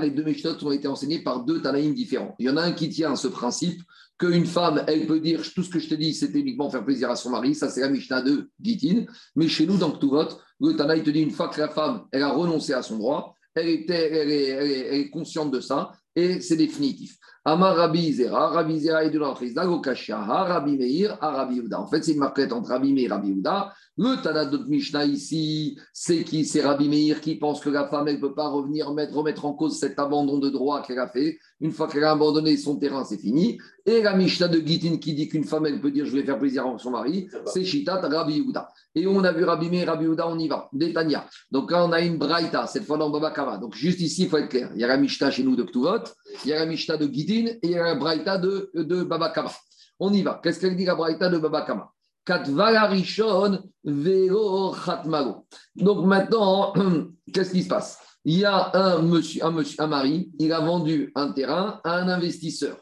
les 0.00 0.10
deux 0.10 0.24
Mishnahs 0.24 0.56
ont 0.62 0.72
été 0.72 0.88
enseignés 0.88 1.22
par 1.22 1.44
deux 1.44 1.62
Tanaïm 1.62 1.94
différents. 1.94 2.34
Il 2.38 2.46
y 2.46 2.50
en 2.50 2.56
a 2.56 2.62
un 2.62 2.72
qui 2.72 2.88
tient 2.88 3.12
à 3.12 3.16
ce 3.16 3.28
principe 3.28 3.80
qu'une 4.18 4.46
femme, 4.46 4.84
elle 4.88 5.06
peut 5.06 5.20
dire 5.20 5.42
tout 5.54 5.62
ce 5.62 5.70
que 5.70 5.78
je 5.78 5.88
te 5.88 5.94
dis, 5.94 6.12
c'est 6.12 6.30
uniquement 6.34 6.70
faire 6.70 6.84
plaisir 6.84 7.10
à 7.10 7.16
son 7.16 7.30
mari. 7.30 7.54
Ça, 7.54 7.70
c'est 7.70 7.80
la 7.80 7.88
Mishnah 7.88 8.22
de 8.22 8.50
Gitin. 8.60 9.04
Mais 9.36 9.48
chez 9.48 9.66
nous, 9.66 9.76
dans 9.76 9.92
Ktuvot, 9.92 10.28
le 10.60 10.76
Tanaï 10.76 11.02
te 11.02 11.10
dit 11.10 11.20
une 11.20 11.30
fois 11.30 11.48
que 11.48 11.60
la 11.60 11.68
femme, 11.68 12.04
elle 12.10 12.22
a 12.22 12.32
renoncé 12.32 12.72
à 12.72 12.82
son 12.82 12.98
droit, 12.98 13.36
elle, 13.54 13.68
était, 13.68 14.12
elle 14.12 15.00
est 15.00 15.10
consciente 15.10 15.52
de 15.52 15.60
ça 15.60 15.92
et 16.14 16.40
c'est 16.40 16.56
définitif. 16.56 17.16
Amar 17.44 17.76
Rabbi 17.76 18.12
Zera, 18.12 18.48
Rabbi 18.48 18.78
Zera 18.78 19.04
est 19.04 19.10
de 19.10 19.18
Okashia, 19.18 20.18
Rabbi 20.18 20.76
Meir, 20.76 21.16
Rabbi. 21.20 21.62
En 21.74 21.86
fait, 21.86 22.04
c'est 22.04 22.12
une 22.12 22.18
marquette 22.18 22.52
entre 22.52 22.70
Rabbi 22.70 22.92
Meir 22.92 23.06
et 23.06 23.14
Rabbi 23.14 23.28
Yehuda. 23.28 23.72
Le 23.96 24.22
Tana 24.22 24.44
de 24.44 24.56
notre 24.56 24.68
Mishnah 24.68 25.04
ici, 25.06 25.78
c'est 25.92 26.22
qui? 26.24 26.44
C'est 26.44 26.60
Rabbi 26.60 26.88
Meir 26.88 27.20
qui 27.20 27.36
pense 27.36 27.60
que 27.60 27.68
la 27.70 27.88
femme, 27.88 28.06
elle 28.08 28.16
ne 28.16 28.20
peut 28.20 28.34
pas 28.34 28.48
revenir 28.48 28.92
mettre, 28.92 29.14
remettre 29.14 29.44
en 29.44 29.54
cause 29.54 29.78
cet 29.78 29.98
abandon 29.98 30.38
de 30.38 30.50
droit 30.50 30.82
qu'elle 30.82 30.98
a 30.98 31.08
fait. 31.08 31.38
Une 31.60 31.72
fois 31.72 31.88
qu'elle 31.88 32.04
a 32.04 32.12
abandonné 32.12 32.56
son 32.56 32.76
terrain, 32.76 33.04
c'est 33.04 33.18
fini. 33.18 33.58
Et 33.86 34.02
la 34.02 34.14
Mishnah 34.14 34.48
de 34.48 34.58
Gitin 34.58 34.98
qui 34.98 35.14
dit 35.14 35.28
qu'une 35.28 35.44
femme, 35.44 35.66
elle 35.66 35.80
peut 35.80 35.90
dire 35.90 36.06
je 36.06 36.12
vais 36.12 36.22
faire 36.22 36.38
plaisir 36.38 36.66
à 36.66 36.78
son 36.78 36.90
mari, 36.90 37.28
c'est 37.46 37.64
Shitat 37.64 38.00
Rabbi 38.00 38.34
Yehuda. 38.34 38.68
Et 38.94 39.06
on 39.06 39.24
a 39.24 39.32
vu 39.32 39.44
Rabbi 39.44 39.70
Meir, 39.70 39.88
Rabbi 39.88 40.04
Yehuda, 40.04 40.28
on 40.28 40.38
y 40.38 40.48
va. 40.48 40.68
Détania. 40.72 41.26
Donc 41.50 41.70
là, 41.70 41.84
on 41.84 41.92
a 41.92 42.00
une 42.00 42.18
Braïta, 42.18 42.66
cette 42.66 42.84
fois 42.84 42.98
dans 42.98 43.10
Baba 43.10 43.30
Kama. 43.30 43.56
Donc 43.56 43.74
juste 43.74 44.00
ici, 44.00 44.24
il 44.24 44.28
faut 44.28 44.36
être 44.36 44.48
clair. 44.48 44.70
Il 44.74 44.80
y 44.80 44.84
a 44.84 44.88
la 44.88 44.96
Mishnah 44.96 45.30
chez 45.30 45.42
nous 45.42 45.56
de 45.56 45.62
Ktuvot, 45.62 46.04
il 46.44 46.50
y 46.50 46.52
a 46.52 46.60
la 46.60 46.66
Mishnah 46.66 46.96
de 46.96 47.06
Gitin 47.06 47.46
et 47.46 47.58
il 47.62 47.70
y 47.70 47.78
a 47.78 47.84
la 47.84 47.94
Braïta 47.94 48.38
de, 48.38 48.70
de 48.74 49.02
Baba 49.02 49.30
Kama. 49.30 49.52
On 50.00 50.12
y 50.12 50.22
va. 50.22 50.40
Qu'est-ce 50.42 50.60
qu'elle 50.60 50.76
dit 50.76 50.84
la 50.84 50.94
Braïta 50.94 51.28
de 51.28 51.38
Baba 51.38 51.62
Kama? 51.62 51.92
Katvala 52.24 52.86
Rishon 52.86 53.58
Velo 53.84 54.72
Khatmago. 54.72 55.46
Donc 55.74 56.04
maintenant, 56.04 56.74
qu'est-ce 57.32 57.52
qui 57.52 57.62
se 57.62 57.68
passe? 57.68 57.98
Il 58.24 58.40
y 58.40 58.44
a 58.44 58.70
un 58.76 59.00
monsieur, 59.00 59.44
un 59.44 59.50
monsieur, 59.50 59.80
un 59.82 59.86
mari, 59.86 60.30
il 60.38 60.52
a 60.52 60.60
vendu 60.60 61.10
un 61.14 61.32
terrain 61.32 61.80
à 61.84 61.96
un 61.96 62.08
investisseur. 62.08 62.76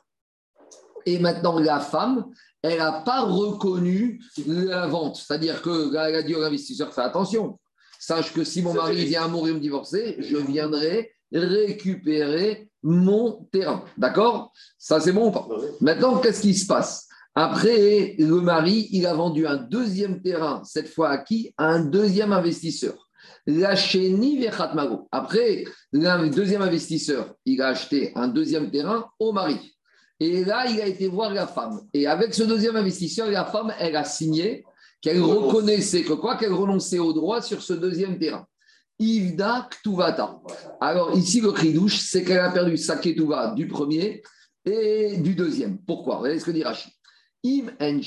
Et 1.05 1.21
maintenant, 1.21 1.61
la 1.61 1.79
femme, 1.79 2.27
elle 2.63 2.79
n'a 2.79 2.91
pas 2.91 3.23
reconnu 3.23 4.21
la 4.47 4.89
vente. 4.89 5.17
C'est-à-dire 5.17 5.63
que 5.63 5.93
là, 5.93 6.09
elle 6.09 6.17
a 6.17 6.23
dit 6.23 6.35
à 6.35 6.41
l'investisseur, 6.41 6.93
fais 6.93 7.03
attention. 7.03 7.61
Sache 8.01 8.33
que 8.33 8.43
si 8.43 8.63
mon 8.63 8.75
mari 8.75 9.05
vient 9.05 9.25
à 9.25 9.29
mourir 9.29 9.55
me 9.55 9.61
divorcer, 9.61 10.17
je 10.19 10.37
viendrai 10.37 11.13
récupérer 11.39 12.71
mon 12.83 13.49
terrain. 13.53 13.85
D'accord? 13.97 14.53
Ça, 14.79 15.01
c'est 15.01 15.13
bon 15.13 15.29
ou 15.29 15.31
pas? 15.33 15.49
Maintenant, 15.81 16.19
qu'est-ce 16.19 16.43
qui 16.43 16.55
se 16.55 16.67
passe? 16.67 17.09
Après, 17.35 18.15
le 18.19 18.41
mari, 18.41 18.89
il 18.93 19.07
a 19.07 19.13
vendu 19.13 19.47
un 19.47 19.57
deuxième 19.57 20.23
terrain, 20.23 20.63
cette 20.65 20.89
fois 20.89 21.11
à 21.11 21.19
qui? 21.19 21.53
À 21.59 21.67
un 21.67 21.85
deuxième 21.85 22.33
investisseur. 22.33 22.95
La 23.47 23.77
Chéni 23.77 24.39
Vechatmago. 24.39 25.09
Après, 25.13 25.65
le 25.93 26.29
deuxième 26.31 26.63
investisseur, 26.63 27.35
il 27.45 27.61
a 27.61 27.69
acheté 27.69 28.13
un 28.15 28.29
deuxième 28.29 28.71
terrain 28.71 29.07
au 29.19 29.33
mari. 29.33 29.77
Et 30.19 30.45
là, 30.45 30.67
il 30.67 30.81
a 30.81 30.87
été 30.87 31.09
voir 31.09 31.35
la 31.35 31.47
femme. 31.47 31.81
Et 31.93 32.07
avec 32.07 32.33
ce 32.35 32.43
deuxième 32.45 32.77
investisseur, 32.77 33.31
la 33.31 33.45
femme, 33.45 33.73
elle 33.79 33.97
a 33.97 34.05
signé 34.05 34.65
qu'elle 35.03 35.21
reconnaissait 35.21 36.05
que 36.05 36.15
quoi? 36.15 36.37
Qu'elle 36.37 36.55
renonçait 36.55 36.99
au 36.99 37.13
droit 37.13 37.43
sur 37.43 37.61
ce 37.63 37.75
deuxième 37.75 38.19
terrain. 38.19 38.47
Ivda 38.99 39.69
Ktuvata. 39.71 40.41
Alors 40.81 41.17
ici, 41.17 41.41
le 41.41 41.53
cri-douche, 41.53 41.99
c'est 41.99 42.25
qu'elle 42.25 42.39
a 42.39 42.51
perdu 42.51 42.77
sa 42.77 42.97
Ketuva 42.97 43.53
du 43.55 43.69
premier 43.69 44.23
et 44.65 45.17
du 45.19 45.35
deuxième. 45.35 45.79
Pourquoi? 45.79 46.19
Regardez 46.19 46.41
ce 46.41 46.47
que 46.47 46.51
dit 46.51 46.65
Rachid. 46.65 46.93
Im 47.45 47.69
en. 47.81 48.01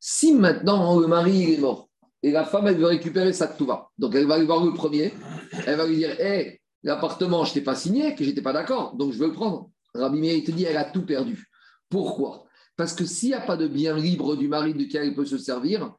Si 0.00 0.32
maintenant 0.32 0.98
le 0.98 1.06
mari 1.06 1.38
il 1.38 1.50
est 1.50 1.58
mort 1.58 1.88
et 2.22 2.32
la 2.32 2.44
femme 2.44 2.66
elle 2.66 2.76
veut 2.76 2.86
récupérer 2.86 3.32
sa 3.32 3.46
Ketuva, 3.46 3.90
donc 3.98 4.14
elle 4.14 4.26
va 4.26 4.34
aller 4.34 4.46
voir 4.46 4.64
le 4.64 4.72
premier, 4.72 5.12
elle 5.66 5.76
va 5.76 5.86
lui 5.86 5.96
dire 5.96 6.18
Hé, 6.20 6.60
l'appartement, 6.82 7.44
je 7.44 7.52
t'ai 7.52 7.60
pas 7.60 7.74
signé, 7.76 8.14
que 8.14 8.24
je 8.24 8.30
n'étais 8.30 8.42
pas 8.42 8.52
d'accord, 8.52 8.96
donc 8.96 9.12
je 9.12 9.18
veux 9.18 9.28
le 9.28 9.32
prendre. 9.32 9.70
Rabbi 9.94 10.18
Meir, 10.18 10.42
te 10.44 10.50
dit 10.50 10.64
Elle 10.64 10.76
a 10.76 10.84
tout 10.84 11.04
perdu. 11.04 11.48
Pourquoi? 11.88 12.46
Parce 12.76 12.94
que 12.94 13.04
s'il 13.04 13.30
n'y 13.30 13.34
a 13.34 13.40
pas 13.40 13.56
de 13.56 13.68
bien 13.68 13.96
libre 13.96 14.36
du 14.36 14.48
mari 14.48 14.74
duquel 14.74 15.08
elle 15.08 15.14
peut 15.14 15.26
se 15.26 15.38
servir, 15.38 15.94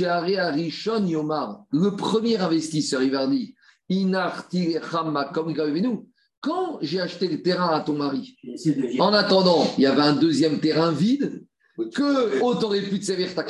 Arishon 0.00 1.06
Yomar, 1.06 1.64
le 1.70 1.96
premier 1.96 2.36
investisseur, 2.36 3.02
il 3.02 3.12
va 3.12 3.26
dire 3.26 3.48
Inarti 3.88 4.76
nous. 5.80 6.08
Quand 6.40 6.78
j'ai 6.82 7.00
acheté 7.00 7.26
le 7.26 7.42
terrain 7.42 7.70
à 7.70 7.80
ton 7.80 7.94
mari, 7.94 8.36
en 8.98 9.12
attendant, 9.12 9.66
il 9.76 9.82
y 9.82 9.86
avait 9.86 10.02
un 10.02 10.14
deuxième 10.14 10.60
terrain 10.60 10.92
vide 10.92 11.44
que 11.94 12.40
oh, 12.42 12.54
t'aurais 12.54 12.82
pu 12.82 13.00
te 13.00 13.04
servir 13.04 13.34
ta. 13.34 13.44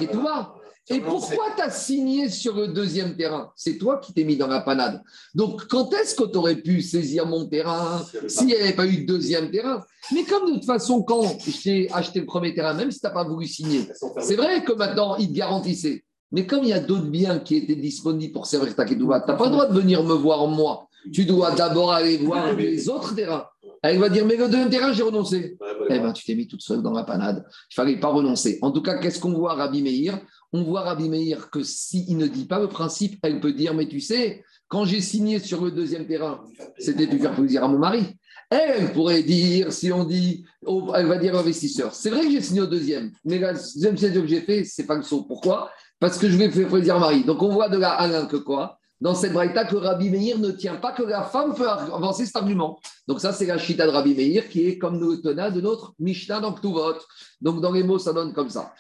Et 0.91 1.01
pourquoi 1.01 1.47
tu 1.57 1.63
as 1.63 1.71
signé 1.71 2.29
sur 2.29 2.55
le 2.57 2.69
deuxième 2.69 3.17
terrain? 3.17 3.51
C'est 3.55 3.77
toi 3.77 3.99
qui 3.99 4.13
t'es 4.13 4.25
mis 4.25 4.37
dans 4.37 4.47
la 4.47 4.61
panade. 4.61 5.03
Donc, 5.35 5.67
quand 5.67 5.93
est-ce 5.93 6.15
que 6.15 6.25
tu 6.25 6.39
aurais 6.39 6.57
pu 6.57 6.81
saisir 6.81 7.27
mon 7.27 7.47
terrain 7.47 8.05
s'il 8.27 8.47
n'y 8.47 8.55
avait 8.55 8.73
pas 8.73 8.87
eu 8.87 8.99
de 8.99 9.07
deuxième 9.07 9.51
terrain? 9.51 9.83
Mais 10.13 10.25
comme 10.25 10.49
de 10.49 10.55
toute 10.55 10.65
façon, 10.65 11.03
quand 11.03 11.37
j'ai 11.47 11.91
acheté 11.93 12.21
le 12.21 12.27
premier 12.27 12.55
terrain, 12.55 12.75
même 12.75 12.91
si 12.91 13.01
tu 13.01 13.07
n'as 13.07 13.13
pas 13.13 13.25
voulu 13.25 13.47
signer, 13.47 13.87
c'est 14.21 14.37
vrai 14.37 14.65
que 14.65 14.73
maintenant, 14.73 15.17
il 15.17 15.29
te 15.29 15.35
garantissait. 15.35 16.05
Mais 16.33 16.47
comme 16.47 16.65
il 16.65 16.71
y 16.71 16.75
a 16.75 16.81
d'autres 16.81 17.07
biens 17.07 17.39
qui 17.39 17.57
étaient 17.57 17.77
disponibles 17.77 18.33
pour 18.33 18.47
servir 18.47 18.75
ta 18.75 18.85
ketouva, 18.85 19.21
tu 19.21 19.31
n'as 19.31 19.37
pas 19.37 19.47
le 19.47 19.53
droit 19.53 19.67
de 19.67 19.79
venir 19.79 20.03
me 20.05 20.15
voir 20.15 20.47
moi. 20.47 20.89
Tu 21.13 21.25
dois 21.25 21.53
d'abord 21.53 21.93
aller 21.93 22.19
voir 22.19 22.55
les 22.55 22.89
autres 22.89 23.15
terrains. 23.15 23.47
Elle 23.83 23.99
va 23.99 24.09
dire, 24.09 24.27
mais 24.27 24.37
le 24.37 24.47
deuxième 24.47 24.71
terrain, 24.71 24.93
j'ai 24.93 25.05
renoncé. 25.05 25.57
Eh 25.89 25.99
bien, 26.01 26.13
tu 26.13 26.25
t'es 26.25 26.35
mis 26.35 26.49
toute 26.49 26.63
seule 26.63 26.83
dans 26.83 26.93
la 26.93 27.05
panade. 27.05 27.45
Il 27.71 27.75
fallait 27.75 27.99
pas 27.99 28.09
renoncer. 28.09 28.59
En 28.61 28.73
tout 28.73 28.83
cas, 28.83 28.99
qu'est-ce 28.99 29.21
qu'on 29.21 29.33
voit 29.33 29.55
Rabbi 29.55 29.83
Meir? 29.83 30.19
On 30.53 30.63
voit 30.63 30.83
Rabbi 30.83 31.09
Meir 31.09 31.51
que 31.51 31.63
s'il 31.63 32.17
ne 32.17 32.27
dit 32.27 32.47
pas 32.47 32.59
le 32.59 32.69
principe, 32.69 33.19
elle 33.23 33.41
peut 33.41 33.53
dire, 33.53 33.75
mais 33.75 33.87
tu 33.87 34.01
sais, 34.01 34.45
quand 34.69 34.85
j'ai 34.85 35.01
signé 35.01 35.39
sur 35.39 35.63
le 35.63 35.71
deuxième 35.71 36.07
terrain, 36.07 36.43
c'était 36.79 37.07
de 37.07 37.19
faire 37.19 37.35
plaisir 37.35 37.65
à 37.65 37.69
mon 37.69 37.79
mari. 37.79 38.17
Elle 38.51 38.93
pourrait 38.95 39.23
dire, 39.23 39.73
si 39.73 39.93
on 39.93 40.05
dit, 40.05 40.47
elle 40.95 41.07
va 41.07 41.19
dire 41.19 41.35
à 41.35 41.39
l'investisseur, 41.39 41.95
c'est 41.95 42.09
vrai 42.09 42.23
que 42.23 42.31
j'ai 42.31 42.41
signé 42.41 42.63
au 42.63 42.67
deuxième, 42.67 43.13
mais 43.25 43.39
la 43.39 43.53
deuxième 43.53 43.97
signature 43.97 44.23
que 44.23 44.29
j'ai 44.29 44.41
fait, 44.41 44.65
c'est 44.65 44.87
pas 44.87 44.97
le 44.97 45.03
saut. 45.03 45.25
Pourquoi? 45.25 45.71
Parce 46.01 46.17
que 46.17 46.31
je 46.31 46.37
vais 46.39 46.51
faire 46.51 46.69
plaisir 46.69 46.97
à 46.97 46.99
mon 46.99 47.05
mari. 47.05 47.25
Donc 47.25 47.43
on 47.43 47.51
voit 47.51 47.69
de 47.69 47.77
là 47.77 47.91
Alain 47.91 48.25
que 48.25 48.37
quoi? 48.37 48.78
Dans 49.01 49.15
cette 49.15 49.33
braïta 49.33 49.65
que 49.65 49.77
Rabbi 49.77 50.11
Meir 50.11 50.39
ne 50.39 50.51
tient 50.51 50.75
pas 50.77 50.93
que 50.93 51.03
la 51.05 51.23
femme 51.23 51.55
peut 51.55 51.69
avancer 51.69 52.27
cet 52.27 52.35
argument. 52.37 52.81
Donc 53.07 53.21
ça, 53.21 53.33
c'est 53.33 53.47
la 53.47 53.57
chita 53.59 53.87
de 53.87 53.91
Rabbi 53.93 54.15
Meir 54.15 54.49
qui 54.49 54.67
est 54.67 54.77
comme 54.79 54.99
le 55.01 55.21
tenant 55.21 55.51
de 55.51 55.61
notre 55.61 55.93
Mishnah 56.01 56.41
dans 56.41 56.53
Ktuvot. 56.53 56.95
Donc 57.41 57.61
dans 57.61 57.71
les 57.73 57.85
mots, 57.85 57.99
ça 58.01 58.13
donne 58.13 58.33
comme 58.33 58.51
ça. 58.51 58.73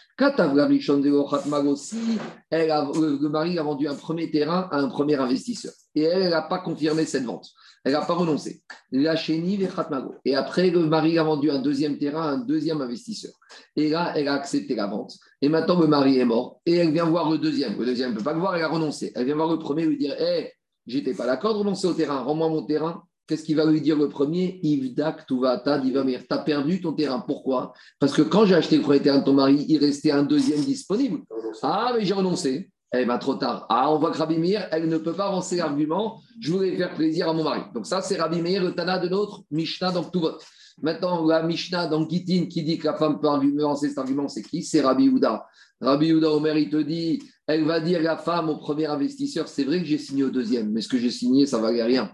Elle 2.51 2.71
a- 2.71 2.91
le 2.95 3.19
le 3.21 3.29
mari 3.29 3.59
a 3.59 3.63
vendu 3.63 3.87
un 3.89 3.95
premier 3.95 4.31
terrain 4.31 4.69
à 4.73 4.79
un 4.79 4.89
premier 4.89 5.15
investisseur. 5.17 5.73
Et 5.95 6.03
elle 6.03 6.31
n'a 6.31 6.43
pas 6.43 6.59
confirmé 6.59 7.05
cette 7.07 7.25
vente. 7.25 7.47
Elle 7.89 7.95
n'a 7.95 8.03
pas 8.03 8.13
renoncé. 8.13 8.61
La 8.93 9.17
chéni 9.17 9.57
Vechatmago. 9.57 10.17
Et 10.27 10.35
après, 10.35 10.69
le 10.69 10.85
mari 10.85 11.19
a 11.19 11.23
vendu 11.23 11.51
un 11.51 11.59
deuxième 11.59 11.97
terrain 11.97 12.21
à 12.21 12.31
un 12.33 12.39
deuxième 12.39 12.83
investisseur. 12.83 13.33
Et 13.77 13.89
là, 13.89 14.13
elle 14.15 14.29
a 14.29 14.35
accepté 14.35 14.75
la 14.75 14.87
vente. 14.87 15.15
Et 15.41 15.49
maintenant, 15.49 15.81
le 15.81 15.87
mari 15.87 16.19
est 16.19 16.27
mort. 16.27 16.61
Et 16.67 16.75
elle 16.75 16.91
vient 16.91 17.07
voir 17.07 17.31
le 17.31 17.39
deuxième. 17.39 17.79
Le 17.79 17.87
deuxième 17.87 18.11
ne 18.11 18.19
peut 18.19 18.23
pas 18.23 18.35
le 18.35 18.41
voir, 18.41 18.55
elle 18.57 18.63
a 18.63 18.69
renoncé. 18.69 19.11
Elle 19.15 19.25
vient 19.25 19.37
voir 19.37 19.51
le 19.51 19.59
premier 19.59 19.85
et 19.85 19.87
lui 19.87 19.97
dire 19.97 20.15
Hé, 20.21 20.53
j'étais 20.87 21.15
pas 21.15 21.25
d'accord 21.25 21.55
de 21.55 21.61
renoncer 21.61 21.87
au 21.87 21.95
terrain, 21.95 22.19
rends-moi 22.21 22.51
mon 22.51 22.67
terrain. 22.67 23.05
qu'est-ce 23.27 23.45
qu'il 23.45 23.57
va 23.57 23.65
lui 23.65 23.81
dire 23.81 23.97
le 23.97 24.11
premier? 24.11 24.61
Ivdak 24.63 25.27
Tuvata 25.27 25.79
Divamir. 25.79 26.21
Tu 26.29 26.35
as 26.35 26.39
perdu 26.41 26.83
ton 26.83 26.93
terrain. 26.93 27.25
Pourquoi? 27.27 27.73
Parce 28.01 28.13
que 28.13 28.21
quand 28.21 28.45
j'ai 28.45 28.55
acheté 28.55 28.77
le 28.77 28.83
premier 28.83 29.01
terrain 29.01 29.21
de 29.21 29.25
ton 29.25 29.33
mari, 29.33 29.65
il 29.67 29.79
restait 29.79 30.11
un 30.11 30.25
deuxième 30.25 30.61
disponible. 30.61 31.21
Ah, 31.63 31.93
mais 31.97 32.05
j'ai 32.05 32.13
renoncé. 32.13 32.71
Eh 32.95 33.05
bien, 33.05 33.19
trop 33.19 33.35
tard. 33.35 33.67
Ah, 33.69 33.93
on 33.93 33.99
voit 33.99 34.11
que 34.11 34.19
Rabbi 34.19 34.39
Meir, 34.39 34.67
elle 34.71 34.89
ne 34.89 34.97
peut 34.97 35.13
pas 35.13 35.27
avancer 35.27 35.57
l'argument. 35.57 36.21
Je 36.41 36.53
voulais 36.53 36.77
faire 36.77 36.95
plaisir 36.95 37.29
à 37.29 37.35
mon 37.35 37.45
mari. 37.45 37.61
Donc, 37.75 37.87
ça, 37.87 38.01
c'est 38.01 38.17
Rabbi 38.17 38.41
Meir, 38.41 38.65
le 38.65 38.75
Tana 38.75 38.99
de 38.99 39.09
notre 39.09 39.43
Mishnah 39.51 39.93
dans 39.93 40.05
tout 40.05 40.21
vote. 40.21 40.43
Maintenant, 40.81 41.27
la 41.27 41.43
Mishnah 41.43 41.87
dans 41.89 42.09
Gitin 42.09 42.47
qui 42.47 42.63
dit 42.63 42.79
que 42.79 42.87
la 42.87 42.95
femme 42.95 43.21
peut 43.21 43.29
avancer 43.29 43.89
cet 43.89 43.99
argument, 43.99 44.29
c'est 44.29 44.43
qui? 44.43 44.63
C'est 44.63 44.81
Rabbi 44.81 45.09
Houda. 45.09 45.47
Rabbi 45.81 46.13
Houda 46.13 46.31
Omer, 46.31 46.57
il 46.57 46.71
te 46.71 46.77
dit, 46.77 47.23
elle 47.47 47.65
va 47.65 47.81
dire 47.81 48.01
la 48.03 48.17
femme 48.17 48.49
au 48.49 48.57
premier 48.57 48.87
investisseur, 48.87 49.49
c'est 49.49 49.65
vrai 49.65 49.81
que 49.81 49.87
j'ai 49.87 49.99
signé 49.99 50.25
au 50.25 50.31
deuxième, 50.31 50.71
mais 50.71 50.81
ce 50.81 50.89
que 50.89 50.99
j'ai 50.99 51.11
signé, 51.11 51.47
ça 51.47 51.59
ne 51.59 51.63
valait 51.63 51.83
rien. 51.83 52.11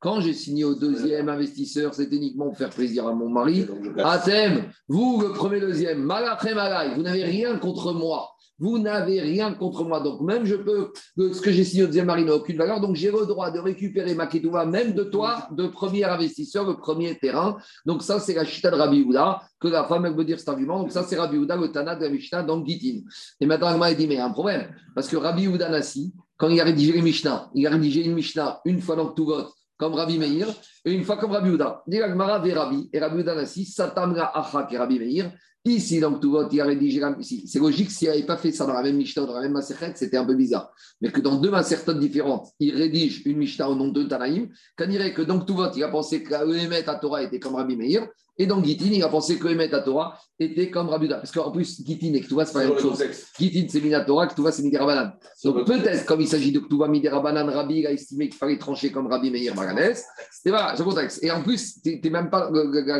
Quand 0.00 0.20
j'ai 0.22 0.32
signé 0.32 0.64
au 0.64 0.74
deuxième 0.74 1.28
investisseur, 1.28 1.92
c'était 1.92 2.16
uniquement 2.16 2.46
pour 2.46 2.56
faire 2.56 2.70
plaisir 2.70 3.06
à 3.06 3.12
mon 3.12 3.28
mari. 3.28 3.66
Athème, 3.98 4.64
vous, 4.88 5.20
le 5.20 5.32
premier, 5.32 5.60
deuxième, 5.60 6.02
malachem 6.02 6.54
malay, 6.54 6.94
vous 6.94 7.02
n'avez 7.02 7.24
rien 7.24 7.58
contre 7.58 7.92
moi. 7.92 8.30
Vous 8.58 8.78
n'avez 8.78 9.20
rien 9.20 9.52
contre 9.52 9.84
moi. 9.84 10.00
Donc, 10.00 10.22
même 10.22 10.46
je 10.46 10.54
peux, 10.54 10.92
ce 11.16 11.40
que 11.40 11.50
j'ai 11.50 11.64
signé 11.64 11.82
au 11.82 11.86
deuxième 11.86 12.06
mari 12.06 12.24
n'a 12.24 12.34
aucune 12.34 12.56
valeur. 12.56 12.80
Donc, 12.80 12.96
j'ai 12.96 13.10
le 13.10 13.26
droit 13.26 13.50
de 13.50 13.58
récupérer 13.58 14.14
ma 14.14 14.26
ketouva, 14.26 14.64
même 14.64 14.94
de 14.94 15.04
toi, 15.04 15.48
de 15.50 15.66
premier 15.66 16.04
investisseur, 16.04 16.66
le 16.66 16.76
premier 16.76 17.18
terrain. 17.18 17.58
Donc, 17.84 18.02
ça, 18.02 18.20
c'est 18.20 18.34
la 18.34 18.46
chita 18.46 18.70
de 18.70 18.76
Rabbi 18.76 19.02
Houda, 19.02 19.42
que 19.60 19.68
la 19.68 19.84
femme, 19.84 20.06
elle 20.06 20.14
veut 20.14 20.24
dire 20.24 20.38
cet 20.38 20.48
argument. 20.48 20.80
Donc, 20.80 20.92
ça, 20.92 21.02
c'est 21.02 21.16
Rabbi 21.16 21.36
Houda, 21.36 21.56
le 21.56 21.72
Tana 21.72 21.94
de 21.94 22.04
la 22.04 22.10
Mishnah 22.10 22.42
dans 22.42 22.64
Gitin. 22.64 23.00
Et 23.38 23.44
maintenant, 23.44 23.82
elle 23.82 23.96
dit, 23.96 24.06
mais 24.06 24.14
il 24.14 24.18
y 24.18 24.20
a 24.20 24.26
un 24.26 24.30
problème. 24.30 24.74
Parce 24.94 25.08
que 25.08 25.16
Rabbi 25.16 25.46
Houda 25.46 25.68
Nassi, 25.68 26.14
quand 26.38 26.48
il 26.48 26.58
a 26.58 26.64
rédigé 26.64 26.92
les 26.92 27.02
Mishnah, 27.02 27.50
il 27.54 27.66
a 27.66 27.70
rédigé 27.70 28.02
une 28.02 28.14
Mishnah 28.14 28.60
une 28.64 28.80
fois 28.80 28.96
dans 28.96 29.08
tout 29.08 29.26
vote, 29.26 29.52
comme 29.80 29.94
Rabbi 29.94 30.18
Meir, 30.18 30.46
et 30.84 30.92
une 30.92 31.02
fois 31.02 31.16
comme 31.16 31.32
Rabbi 31.32 31.50
Houda. 31.50 31.82
Dit 31.86 31.98
ve 31.98 32.20
Rabbi, 32.20 32.90
et 32.92 33.00
Rabbi 33.00 33.20
Houda 33.20 33.34
Nassi, 33.34 33.64
Satamra 33.64 34.38
Acha, 34.38 34.64
qui 34.64 34.74
est 34.74 34.78
Rabbi 34.78 34.98
Meir. 34.98 35.32
Ici, 35.64 36.00
donc, 36.00 36.20
tout 36.20 36.30
vote, 36.30 36.48
il 36.52 36.60
a 36.60 36.64
rédigé 36.64 37.02
ici. 37.18 37.46
C'est 37.46 37.58
logique, 37.58 37.90
s'il 37.90 38.08
n'avait 38.08 38.22
pas 38.22 38.38
fait 38.38 38.50
ça 38.50 38.64
dans 38.64 38.72
la 38.72 38.82
même 38.82 38.96
Mishnah, 38.96 39.26
dans 39.26 39.34
la 39.34 39.42
même 39.42 39.52
Masechet, 39.52 39.92
c'était 39.94 40.16
un 40.16 40.24
peu 40.24 40.34
bizarre. 40.34 40.70
Mais 41.02 41.10
que 41.10 41.20
dans 41.20 41.36
deux 41.36 41.50
Masertot 41.50 41.94
différentes, 41.94 42.48
il 42.60 42.74
rédige 42.74 43.22
une 43.26 43.36
Mishnah 43.36 43.68
au 43.68 43.74
nom 43.74 43.88
de 43.88 44.02
Tanaïm, 44.04 44.48
qu'on 44.78 44.86
dirait 44.86 45.12
que 45.12 45.20
donc 45.22 45.46
tout 45.46 45.54
vote, 45.54 45.74
il 45.76 45.84
a 45.84 45.88
pensé 45.88 46.22
que 46.22 46.32
Emet 46.32 46.88
à 46.88 46.94
Torah 46.94 47.22
était 47.22 47.38
comme 47.38 47.56
Rabbi 47.56 47.76
Meir, 47.76 48.06
et 48.40 48.46
dans 48.46 48.64
Gitin, 48.64 48.86
il 48.86 49.02
a 49.02 49.08
pensé 49.10 49.38
que 49.38 49.48
Emet 49.48 49.74
à 49.74 49.80
Torah 49.80 50.18
était 50.38 50.70
comme 50.70 50.88
Rabbi. 50.88 51.08
Parce 51.08 51.30
qu'en 51.30 51.50
plus, 51.50 51.84
Gitin 51.84 52.14
et 52.14 52.22
Ktuva, 52.22 52.46
c'est 52.46 52.54
pas 52.54 52.64
la 52.64 52.70
même 52.70 52.78
chose. 52.78 53.04
Gitin, 53.38 53.66
c'est 53.68 53.82
Minatora, 53.82 54.28
Ktuva, 54.28 54.50
c'est 54.50 54.62
Midirabanan. 54.62 55.12
Donc 55.44 55.66
peut-être, 55.66 56.06
comme 56.06 56.22
il 56.22 56.26
s'agit 56.26 56.50
de 56.50 56.60
Ktuva 56.60 56.88
Midirabanan, 56.88 57.50
Rabbi 57.50 57.86
a 57.86 57.92
estimé 57.92 58.30
qu'il 58.30 58.38
fallait 58.38 58.56
trancher 58.56 58.90
comme 58.90 59.08
Rabbi 59.08 59.30
Meir 59.30 59.54
Maganès. 59.54 60.06
Et 60.46 60.48
voilà, 60.48 60.72
c'est 60.74 60.82
le 60.82 60.88
contexte. 60.88 61.22
Et 61.22 61.30
en 61.30 61.42
plus, 61.42 61.82
tu 61.82 62.00
même 62.08 62.30
pas 62.30 62.50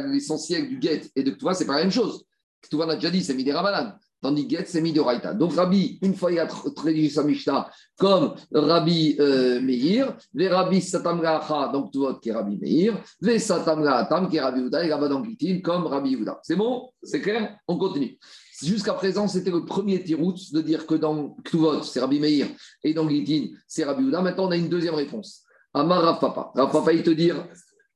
l'essentiel 0.08 0.68
du 0.68 0.78
Get 0.78 1.10
et 1.16 1.22
de 1.22 1.30
Ktuva, 1.30 1.54
c'est 1.54 1.64
pas 1.64 1.76
la 1.76 1.84
même 1.84 1.90
chose. 1.90 2.22
Ktuva, 2.60 2.84
on 2.84 2.90
a 2.90 2.96
déjà 2.96 3.08
dit, 3.08 3.24
c'est 3.24 3.32
Midirabanan. 3.32 3.98
Tandis 4.22 4.46
que 4.46 4.56
Get, 4.56 4.64
c'est 4.66 4.82
Midoraita. 4.82 5.32
Donc 5.32 5.54
Rabbi, 5.54 5.98
une 6.02 6.14
fois 6.14 6.30
il 6.30 6.38
a 6.38 6.48
rédigé 6.82 7.08
sa 7.08 7.24
Mishnah 7.24 7.70
comme 7.98 8.34
Rabbi 8.52 9.16
euh, 9.18 9.60
Meir, 9.60 10.14
les 10.34 10.48
Rabbi 10.48 10.82
Satamra 10.82 11.70
donc 11.72 11.90
tout 11.90 12.06
qui 12.20 12.28
est 12.28 12.32
Rabbi 12.32 12.58
Meir, 12.58 13.02
les 13.22 13.38
Satamra 13.38 13.96
Atam 13.96 14.28
qui 14.28 14.36
est 14.36 14.40
Rabbi 14.40 14.60
Uda, 14.60 14.84
et 14.84 14.90
Gitin 15.24 15.60
comme 15.62 15.86
Rabbi 15.86 16.12
Uda. 16.12 16.38
C'est 16.42 16.56
bon? 16.56 16.90
C'est 17.02 17.20
clair? 17.20 17.56
On 17.66 17.78
continue. 17.78 18.18
Jusqu'à 18.62 18.92
présent, 18.92 19.26
c'était 19.26 19.50
le 19.50 19.64
premier 19.64 20.02
tirout 20.02 20.34
de 20.52 20.60
dire 20.60 20.86
que 20.86 20.94
dans 20.94 21.30
Ktuvot, 21.44 21.82
c'est 21.82 22.00
Rabbi 22.00 22.20
Meir, 22.20 22.46
et 22.84 22.92
dans 22.92 23.08
Gitin, 23.08 23.54
c'est 23.66 23.84
Rabbi 23.84 24.04
Uda. 24.04 24.20
Maintenant, 24.20 24.48
on 24.48 24.50
a 24.50 24.56
une 24.56 24.68
deuxième 24.68 24.94
réponse. 24.94 25.44
Amar 25.72 26.02
Rav 26.02 26.20
Papa. 26.20 26.50
Rav 26.54 26.70
Papa, 26.70 26.92
il 26.92 27.02
te 27.02 27.10
dire. 27.10 27.46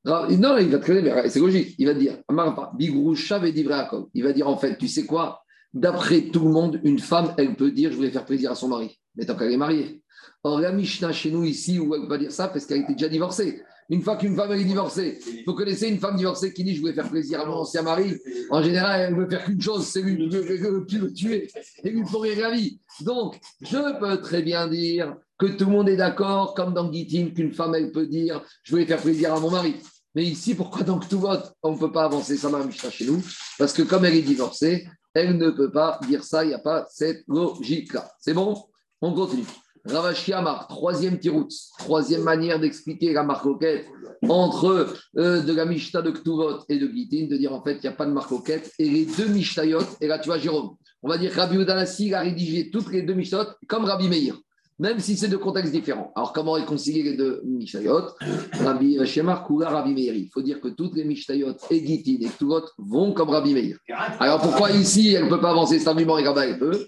Non, 0.07 0.27
il 0.29 0.41
va 0.41 0.79
te 0.79 0.85
créer, 0.85 1.03
mais 1.03 1.29
c'est 1.29 1.41
logique. 1.41 1.75
Il 1.79 1.87
va 1.87 1.95
te 1.95 1.99
dire 1.99 2.19
Amar 2.29 2.55
Papa, 2.55 2.73
Bigrusha 2.77 3.39
Vedivreakov. 3.39 4.07
Il 4.15 4.25
va 4.25 4.33
dire 4.33 4.49
en 4.49 4.57
fait, 4.57 4.79
tu 4.79 4.89
sais 4.89 5.05
quoi? 5.05 5.44
D'après 5.75 6.23
tout 6.23 6.45
le 6.45 6.51
monde, 6.51 6.81
une 6.85 7.01
femme, 7.01 7.35
elle 7.37 7.57
peut 7.57 7.73
dire 7.73 7.91
Je 7.91 7.97
voulais 7.97 8.11
faire 8.11 8.25
plaisir 8.25 8.53
à 8.53 8.55
son 8.55 8.69
mari. 8.69 8.99
Mais 9.17 9.27
tant 9.27 9.35
qu'elle 9.35 9.53
est 9.53 9.57
mariée. 9.57 10.03
Or, 10.45 10.61
la 10.61 10.73
Mishnah 10.73 11.13
chez 11.13 11.31
nous 11.31 11.45
ici, 11.45 11.79
où 11.79 11.95
elle 11.95 12.09
va 12.09 12.17
dire 12.17 12.31
ça 12.31 12.49
parce 12.49 12.65
qu'elle 12.65 12.83
était 12.83 12.93
déjà 12.93 13.09
divorcée. 13.09 13.61
Une 13.91 14.01
fois 14.01 14.17
qu'une 14.17 14.35
femme 14.35 14.51
est 14.53 14.65
divorcée, 14.65 15.19
vous 15.47 15.53
connaissez 15.53 15.89
une 15.89 15.99
femme 15.99 16.17
divorcée 16.17 16.55
qui 16.55 16.65
dit 16.65 16.75
Je 16.75 16.81
voulais 16.81 16.95
faire 16.95 17.11
plaisir 17.11 17.41
à 17.41 17.45
mon 17.45 17.55
ancien 17.55 17.83
mari. 17.83 18.15
En 18.51 18.63
général, 18.63 19.01
elle 19.01 19.15
ne 19.15 19.21
veut 19.21 19.29
faire 19.29 19.45
qu'une 19.45 19.61
chose 19.61 19.87
c'est 19.87 20.01
lui, 20.01 20.17
le 20.17 21.13
tuer 21.13 21.51
et 21.83 21.91
lui 21.91 22.03
pourrir 22.05 22.41
la 22.41 22.53
vie. 22.53 22.81
Donc, 23.01 23.39
je 23.61 23.99
peux 23.99 24.21
très 24.23 24.43
bien 24.43 24.69
dire 24.69 25.17
que 25.39 25.47
tout 25.47 25.67
le 25.67 25.73
monde 25.73 25.89
est 25.89 25.97
d'accord, 25.97 26.55
comme 26.55 26.73
dans 26.73 26.91
Gitin, 26.91 27.31
qu'une 27.35 27.53
femme, 27.53 27.75
elle 27.75 27.91
peut 27.91 28.07
dire 28.07 28.43
Je 28.63 28.71
voulais 28.71 28.87
faire 28.87 29.03
plaisir 29.03 29.35
à 29.35 29.41
mon 29.41 29.51
mari. 29.51 29.75
Mais 30.15 30.25
ici, 30.25 30.55
pourquoi 30.55 30.83
donc 30.85 31.09
tout 31.09 31.19
vote? 31.19 31.53
On 31.63 31.73
ne 31.73 31.79
peut 31.79 31.91
pas 31.91 32.05
avancer 32.05 32.37
ça, 32.37 32.49
ma 32.49 32.65
Mishnah 32.65 32.91
chez 32.91 33.05
nous 33.05 33.21
Parce 33.59 33.73
que 33.73 33.83
comme 33.83 34.05
elle 34.05 34.15
est 34.15 34.23
divorcée, 34.23 34.87
elle 35.15 35.39
ne 35.39 35.51
peut 35.51 35.71
pas 35.71 35.99
dire 36.07 36.25
ça, 36.25 36.45
il 36.45 36.49
n'y 36.49 36.55
a 36.55 36.59
pas 36.59 36.87
cette 36.91 37.25
logique-là. 37.29 38.11
C'est 38.19 38.35
bon? 38.35 38.55
On 39.01 39.13
continue. 39.15 39.47
Ravashi 39.87 40.33
Amar, 40.33 40.67
troisième 40.67 41.19
tirout, 41.19 41.49
troisième 41.79 42.23
manière 42.23 42.59
d'expliquer 42.59 43.13
la 43.13 43.23
marcoquette 43.23 43.87
entre 44.27 44.95
euh, 45.19 45.43
de 45.43 45.53
la 45.53 45.67
Mishnah 45.67 46.01
de 46.01 46.11
Ktuvot 46.11 46.61
et 46.71 46.79
de 46.79 46.89
Gitin, 46.89 47.27
de 47.29 47.37
dire 47.37 47.53
en 47.53 47.63
fait 47.63 47.75
il 47.75 47.81
n'y 47.83 47.89
a 47.89 47.93
pas 47.93 48.07
de 48.07 48.13
marcoquette, 48.13 48.73
et 48.79 48.89
les 48.89 49.05
deux 49.05 49.29
Mishnayot, 49.29 49.83
et 50.01 50.07
là 50.07 50.19
tu 50.19 50.29
vois 50.29 50.39
Jérôme, 50.39 50.77
on 51.03 51.09
va 51.09 51.19
dire 51.19 51.33
que 51.33 51.37
Rabbi 51.37 51.57
Udanassi 51.57 52.15
a 52.15 52.21
rédigé 52.21 52.71
toutes 52.71 52.91
les 52.93 53.03
deux 53.03 53.13
Mishnayot 53.13 53.45
comme 53.69 53.85
Rabbi 53.85 54.09
Meir 54.09 54.37
même 54.79 54.99
si 54.99 55.17
c'est 55.17 55.29
deux 55.29 55.39
contextes 55.39 55.73
différents. 55.73 56.13
Alors, 56.17 56.33
comment 56.33 56.53
réconcilier 56.53 57.03
les 57.03 57.17
deux 57.17 57.41
Mishnayot 57.45 58.09
Rabbi 58.53 58.99
Shemar 59.07 59.47
Kula 59.47 59.69
Rabbi 59.69 59.95
Meir. 59.95 60.15
Il 60.15 60.29
faut 60.33 60.43
dire 60.43 60.61
que 60.61 60.69
toutes 60.69 60.97
les 60.97 61.05
Mishnayot 61.05 61.55
et 61.71 61.87
Gitin 61.87 62.27
et 62.27 62.29
Ktuvot 62.29 62.65
vont 62.79 63.13
comme 63.13 63.31
Rabbi 63.31 63.55
Meir. 63.55 63.79
Alors, 64.19 64.41
pourquoi 64.41 64.73
ici, 64.73 65.15
elle 65.15 65.27
ne 65.27 65.31
peut 65.31 65.41
pas 65.41 65.51
avancer 65.51 65.79
cet 65.79 65.89
argument 65.89 66.19
et 66.19 66.25
là-bas, 66.25 66.47
elle 66.47 66.59
peut 66.59 66.87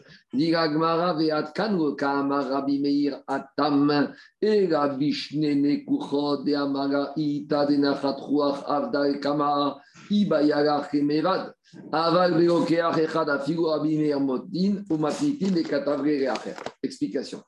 Rabbi 2.57 2.81
Meir 2.81 3.23
atam 3.27 4.13
et 4.43 4.67
Rabbi 4.67 5.13
Shnene 5.13 5.85
kuchod 5.85 6.45
de 6.45 6.55
amara 6.55 7.13
ita 7.17 7.67
de 7.67 7.77
nachat 7.77 8.19
ruach 8.21 8.65
avda 8.67 9.09
e 9.09 9.21
kama 9.21 9.79
ibayarach 10.11 10.93
mevad. 10.95 11.55
Aval 11.93 12.35
beokeach 12.35 12.99
echad 12.99 13.29
afigu 13.29 13.67
Rabbi 13.67 13.97
Meir 13.97 14.21
motin 14.21 14.85
ou 14.91 14.99
matnitin 14.99 15.53
de 15.53 15.63
katavre 15.63 16.03
reacher. 16.03 16.57
Explication. 16.83 17.43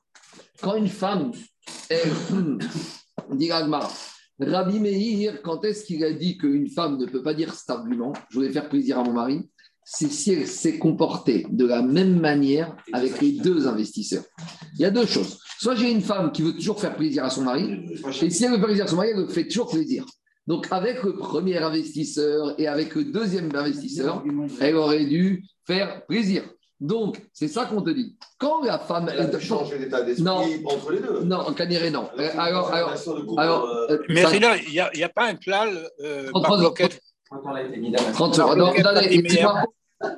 Quand 0.61 0.75
une 0.75 0.89
femme, 0.89 1.31
elle, 1.89 2.11
dit 3.37 3.51
Rabbi 3.51 4.79
Meir, 4.79 5.41
quand 5.41 5.63
est-ce 5.63 5.85
qu'il 5.85 6.03
a 6.03 6.11
dit 6.11 6.37
qu'une 6.37 6.69
femme 6.69 6.97
ne 6.97 7.05
peut 7.05 7.23
pas 7.23 7.33
dire 7.33 7.53
cet 7.53 7.69
argument, 7.69 8.13
je 8.29 8.37
voulais 8.37 8.51
faire 8.51 8.69
plaisir 8.69 8.99
à 8.99 9.03
mon 9.03 9.13
mari, 9.13 9.49
c'est 9.83 10.11
si 10.11 10.33
elle 10.33 10.47
s'est 10.47 10.77
comportée 10.77 11.47
de 11.49 11.65
la 11.65 11.81
même 11.81 12.19
manière 12.19 12.75
avec 12.93 13.21
les 13.21 13.31
deux 13.31 13.67
investisseurs. 13.67 14.23
Il 14.75 14.81
y 14.81 14.85
a 14.85 14.91
deux 14.91 15.05
choses. 15.05 15.39
Soit 15.59 15.75
j'ai 15.75 15.91
une 15.91 16.01
femme 16.01 16.31
qui 16.31 16.41
veut 16.41 16.53
toujours 16.53 16.79
faire 16.79 16.95
plaisir 16.95 17.25
à 17.25 17.29
son 17.29 17.43
mari, 17.43 17.85
et 18.21 18.29
si 18.29 18.43
elle 18.43 18.51
veut 18.51 18.57
faire 18.57 18.65
plaisir 18.67 18.85
à 18.85 18.87
son 18.87 18.97
mari, 18.97 19.09
elle 19.15 19.29
fait 19.29 19.47
toujours 19.47 19.71
plaisir. 19.71 20.05
Donc 20.45 20.67
avec 20.71 21.03
le 21.03 21.15
premier 21.15 21.57
investisseur 21.57 22.59
et 22.59 22.67
avec 22.67 22.95
le 22.95 23.05
deuxième 23.05 23.53
investisseur, 23.55 24.23
elle 24.59 24.75
aurait 24.75 25.05
dû 25.05 25.45
faire 25.65 26.05
plaisir. 26.05 26.43
Donc, 26.79 27.21
c'est 27.33 27.47
ça 27.49 27.65
qu'on 27.65 27.81
te 27.81 27.89
dit. 27.89 28.15
Quand 28.37 28.63
la 28.63 28.79
femme. 28.79 29.09
Elle 29.11 29.35
a 29.35 29.39
changé 29.39 29.77
d'état 29.77 30.01
d'esprit 30.01 30.23
entre 30.65 30.91
les 30.91 30.99
deux. 30.99 31.21
Non, 31.23 31.37
en 31.37 31.53
Caniré, 31.53 31.91
non. 31.91 32.07
Euh, 32.17 32.29
Alors, 32.37 32.71
alors, 32.73 32.93
alors, 33.37 33.65
euh, 33.65 33.87
euh, 33.91 33.97
Mais 34.07 34.23
là, 34.39 34.55
il 34.65 34.71
n'y 34.71 34.79
a, 34.79 34.89
il 34.93 34.99
y 34.99 35.03
a 35.03 35.09
pas 35.09 35.27
un 35.27 35.35
klal 35.35 35.69
euh, 36.01 36.29
30 36.29 36.43
par 36.43 36.51
secondes. 36.53 36.67
coquette. 36.69 37.01
Quand 37.29 37.41
on 37.43 37.51
l'a 37.51 37.63
été 37.63 37.77
mis 37.77 37.91
dans 37.91 38.01
la- 38.01 38.11
30 38.11 38.33
secondes. 38.35 38.57
Non, 38.57 38.65
Marcoquette, 38.65 38.85
attendez, 38.85 39.07
Rabbi 39.07 39.67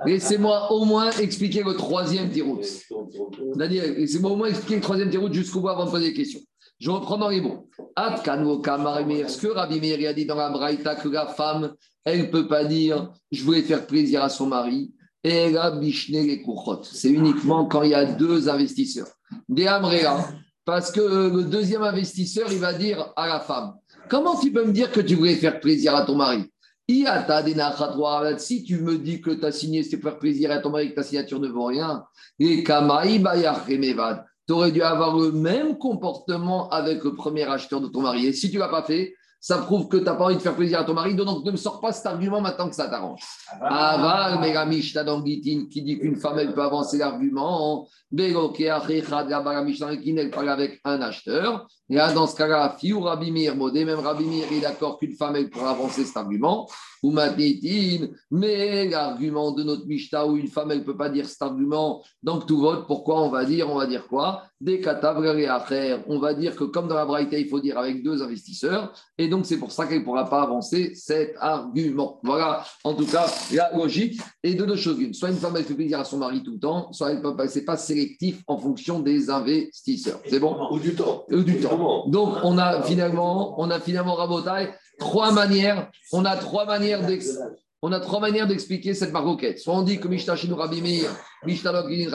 laissez-moi- 0.05 0.71
au 0.71 0.85
moins 0.85 1.09
expliquer 1.11 1.63
le 1.63 1.73
troisième 1.73 2.29
tirout. 2.29 2.61
Daniel, 3.55 3.95
laissez-moi 3.95 4.31
au 4.31 4.35
moins 4.35 4.47
expliquer 4.47 4.75
le 4.75 4.81
troisième 4.81 5.09
tirout 5.09 5.33
jusqu'au 5.33 5.61
bout 5.61 5.69
avant 5.69 5.85
de 5.85 5.89
poser 5.91 6.09
des 6.09 6.13
questions. 6.13 6.39
Je 6.79 6.89
reprends 6.89 7.17
dans 7.17 7.29
les 7.29 7.41
mots. 7.41 7.67
Ce 7.97 9.37
que 9.41 9.47
Rabbi 9.47 9.79
Meir 9.79 10.09
a 10.09 10.13
dit 10.13 10.25
dans 10.25 10.35
la 10.35 10.49
Braïta, 10.49 10.95
que 10.95 11.09
la 11.09 11.27
femme, 11.27 11.73
elle 12.05 12.19
ne 12.21 12.25
peut 12.25 12.47
pas 12.47 12.65
dire 12.65 13.11
je 13.31 13.43
voulais 13.43 13.61
faire 13.61 13.85
plaisir 13.85 14.23
à 14.23 14.29
son 14.29 14.45
mari. 14.47 14.93
C'est 15.23 17.09
uniquement 17.09 17.65
quand 17.65 17.83
il 17.83 17.91
y 17.91 17.95
a 17.95 18.05
deux 18.05 18.49
investisseurs. 18.49 19.07
Parce 20.65 20.91
que 20.91 21.29
le 21.29 21.43
deuxième 21.43 21.83
investisseur, 21.83 22.51
il 22.51 22.59
va 22.59 22.73
dire 22.73 23.13
à 23.15 23.27
la 23.27 23.39
femme 23.39 23.73
Comment 24.09 24.37
tu 24.39 24.51
peux 24.51 24.65
me 24.65 24.73
dire 24.73 24.91
que 24.91 24.99
tu 24.99 25.15
voulais 25.15 25.35
faire 25.35 25.59
plaisir 25.59 25.95
à 25.95 26.05
ton 26.05 26.15
mari? 26.15 26.43
Si 26.89 28.63
tu 28.63 28.81
me 28.81 28.97
dis 28.97 29.21
que 29.21 29.31
tu 29.31 29.45
as 29.45 29.51
signé, 29.51 29.83
c'est 29.83 29.97
pour 29.97 30.09
faire 30.09 30.19
plaisir 30.19 30.51
à 30.51 30.57
ton 30.57 30.69
mari, 30.69 30.89
que 30.89 30.95
ta 30.95 31.03
signature 31.03 31.39
ne 31.39 31.47
vaut 31.47 31.65
rien. 31.65 32.03
Et. 32.39 32.63
Tu 32.63 34.53
aurais 34.53 34.71
dû 34.71 34.81
avoir 34.81 35.17
le 35.17 35.31
même 35.31 35.77
comportement 35.77 36.69
avec 36.69 37.03
le 37.03 37.15
premier 37.15 37.43
acheteur 37.43 37.79
de 37.79 37.87
ton 37.87 38.01
mari. 38.01 38.25
Et 38.25 38.33
si 38.33 38.49
tu 38.49 38.57
ne 38.57 38.61
l'as 38.61 38.67
pas 38.67 38.83
fait, 38.83 39.13
ça 39.43 39.57
prouve 39.57 39.87
que 39.87 39.97
tu 39.97 40.03
n'as 40.03 40.13
pas 40.13 40.25
envie 40.25 40.35
de 40.35 40.41
faire 40.41 40.55
plaisir 40.55 40.79
à 40.79 40.83
ton 40.83 40.93
mari, 40.93 41.15
donc 41.15 41.43
ne 41.43 41.49
me 41.49 41.57
sors 41.57 41.81
pas 41.81 41.91
cet 41.91 42.05
argument 42.05 42.41
maintenant 42.41 42.69
que 42.69 42.75
ça 42.75 42.87
t'arrange. 42.87 43.21
Aval, 43.59 44.37
mais 44.39 44.53
la 44.53 44.67
Mishnah 44.67 45.03
dans 45.03 45.25
Gitin 45.25 45.65
qui 45.67 45.81
dit 45.81 45.97
qu'une 45.97 46.15
femme, 46.15 46.37
elle 46.37 46.53
peut 46.53 46.61
avancer 46.61 46.99
l'argument. 46.99 47.87
Elle 48.15 48.33
parle 50.31 50.49
avec 50.49 50.79
un 50.85 51.01
acheteur. 51.01 51.65
Et 51.89 51.95
là, 51.95 52.13
dans 52.13 52.27
ce 52.27 52.35
cas-là, 52.35 52.75
Fiou 52.77 52.99
Rabbi 53.01 53.31
Meir, 53.31 53.55
même 53.55 53.99
Rabbi 53.99 54.25
Meir 54.25 54.45
est 54.51 54.61
d'accord 54.61 54.99
qu'une 54.99 55.15
femme, 55.15 55.35
elle 55.35 55.49
pourra 55.49 55.71
avancer 55.71 56.05
cet 56.05 56.17
argument. 56.17 56.69
Ou 57.03 57.11
mais 58.31 58.89
l'argument 58.89 59.51
de 59.51 59.63
notre 59.63 59.85
Mishnah 59.85 60.27
où 60.27 60.37
une 60.37 60.47
femme, 60.47 60.71
elle 60.71 60.79
ne 60.79 60.83
peut 60.83 60.97
pas 60.97 61.09
dire 61.09 61.27
cet 61.27 61.41
argument, 61.41 62.03
donc 62.21 62.45
tout 62.45 62.59
vote, 62.59 62.85
pourquoi 62.85 63.21
on 63.21 63.29
va 63.29 63.45
dire 63.45 63.69
On 63.69 63.75
va 63.75 63.87
dire 63.87 64.07
quoi? 64.07 64.43
Des 64.59 64.81
frère 64.81 66.03
On 66.07 66.19
va 66.19 66.33
dire 66.35 66.55
que 66.55 66.63
comme 66.65 66.87
dans 66.87 66.95
la 66.95 67.05
Braïta, 67.05 67.37
il 67.37 67.47
faut 67.47 67.59
dire 67.59 67.79
avec 67.79 68.03
deux 68.03 68.21
investisseurs. 68.21 68.93
Et 69.17 69.27
donc, 69.27 69.45
c'est 69.45 69.57
pour 69.57 69.71
ça 69.71 69.87
qu'elle 69.87 69.99
ne 69.99 70.03
pourra 70.03 70.29
pas 70.29 70.43
avancer 70.43 70.93
cet 70.93 71.35
argument. 71.39 72.19
Voilà, 72.23 72.63
en 72.83 72.93
tout 72.93 73.07
cas, 73.07 73.25
la 73.51 73.75
logique 73.75 74.21
est 74.43 74.53
de 74.53 74.65
deux 74.65 74.75
choses. 74.75 74.97
Soit 75.13 75.29
une 75.29 75.37
femme, 75.37 75.55
elle 75.57 75.63
fait 75.63 75.73
plaisir 75.73 75.99
à 75.99 76.03
son 76.03 76.17
mari 76.17 76.43
tout 76.43 76.51
le 76.51 76.59
temps, 76.59 76.93
soit 76.93 77.11
elle 77.11 77.21
peut 77.21 77.35
pas, 77.35 77.47
c'est 77.47 77.65
pas 77.65 77.77
sélectif 77.77 78.43
en 78.45 78.57
fonction 78.57 78.99
des 78.99 79.29
investisseurs. 79.29 80.19
C'est 80.29 80.39
bon? 80.39 80.55
Ou 80.71 80.79
du 80.79 80.93
temps. 80.93 81.25
Ou 81.31 81.41
du 81.43 81.59
temps. 81.59 82.07
Donc, 82.07 82.35
on 82.43 82.57
a 82.57 82.83
finalement, 82.83 83.59
on 83.59 83.69
a 83.71 83.79
finalement 83.79 84.13
raboté 84.13 84.69
trois 85.01 85.31
manières. 85.31 85.91
On 86.11 86.23
a 86.25 86.37
trois 86.37 86.65
manières 88.19 88.47
d'expliquer 88.47 88.93
cette 88.93 89.11
maroquette. 89.11 89.59
Soit 89.59 89.73
on 89.73 89.81
dit 89.81 89.99
que 89.99 90.07
Mishnah 90.07 90.35
Shinu 90.35 90.53
Rabbi 90.53 90.81
Meir, 90.81 91.09
Mishnah 91.45 91.71
Rabbi. 91.71 92.07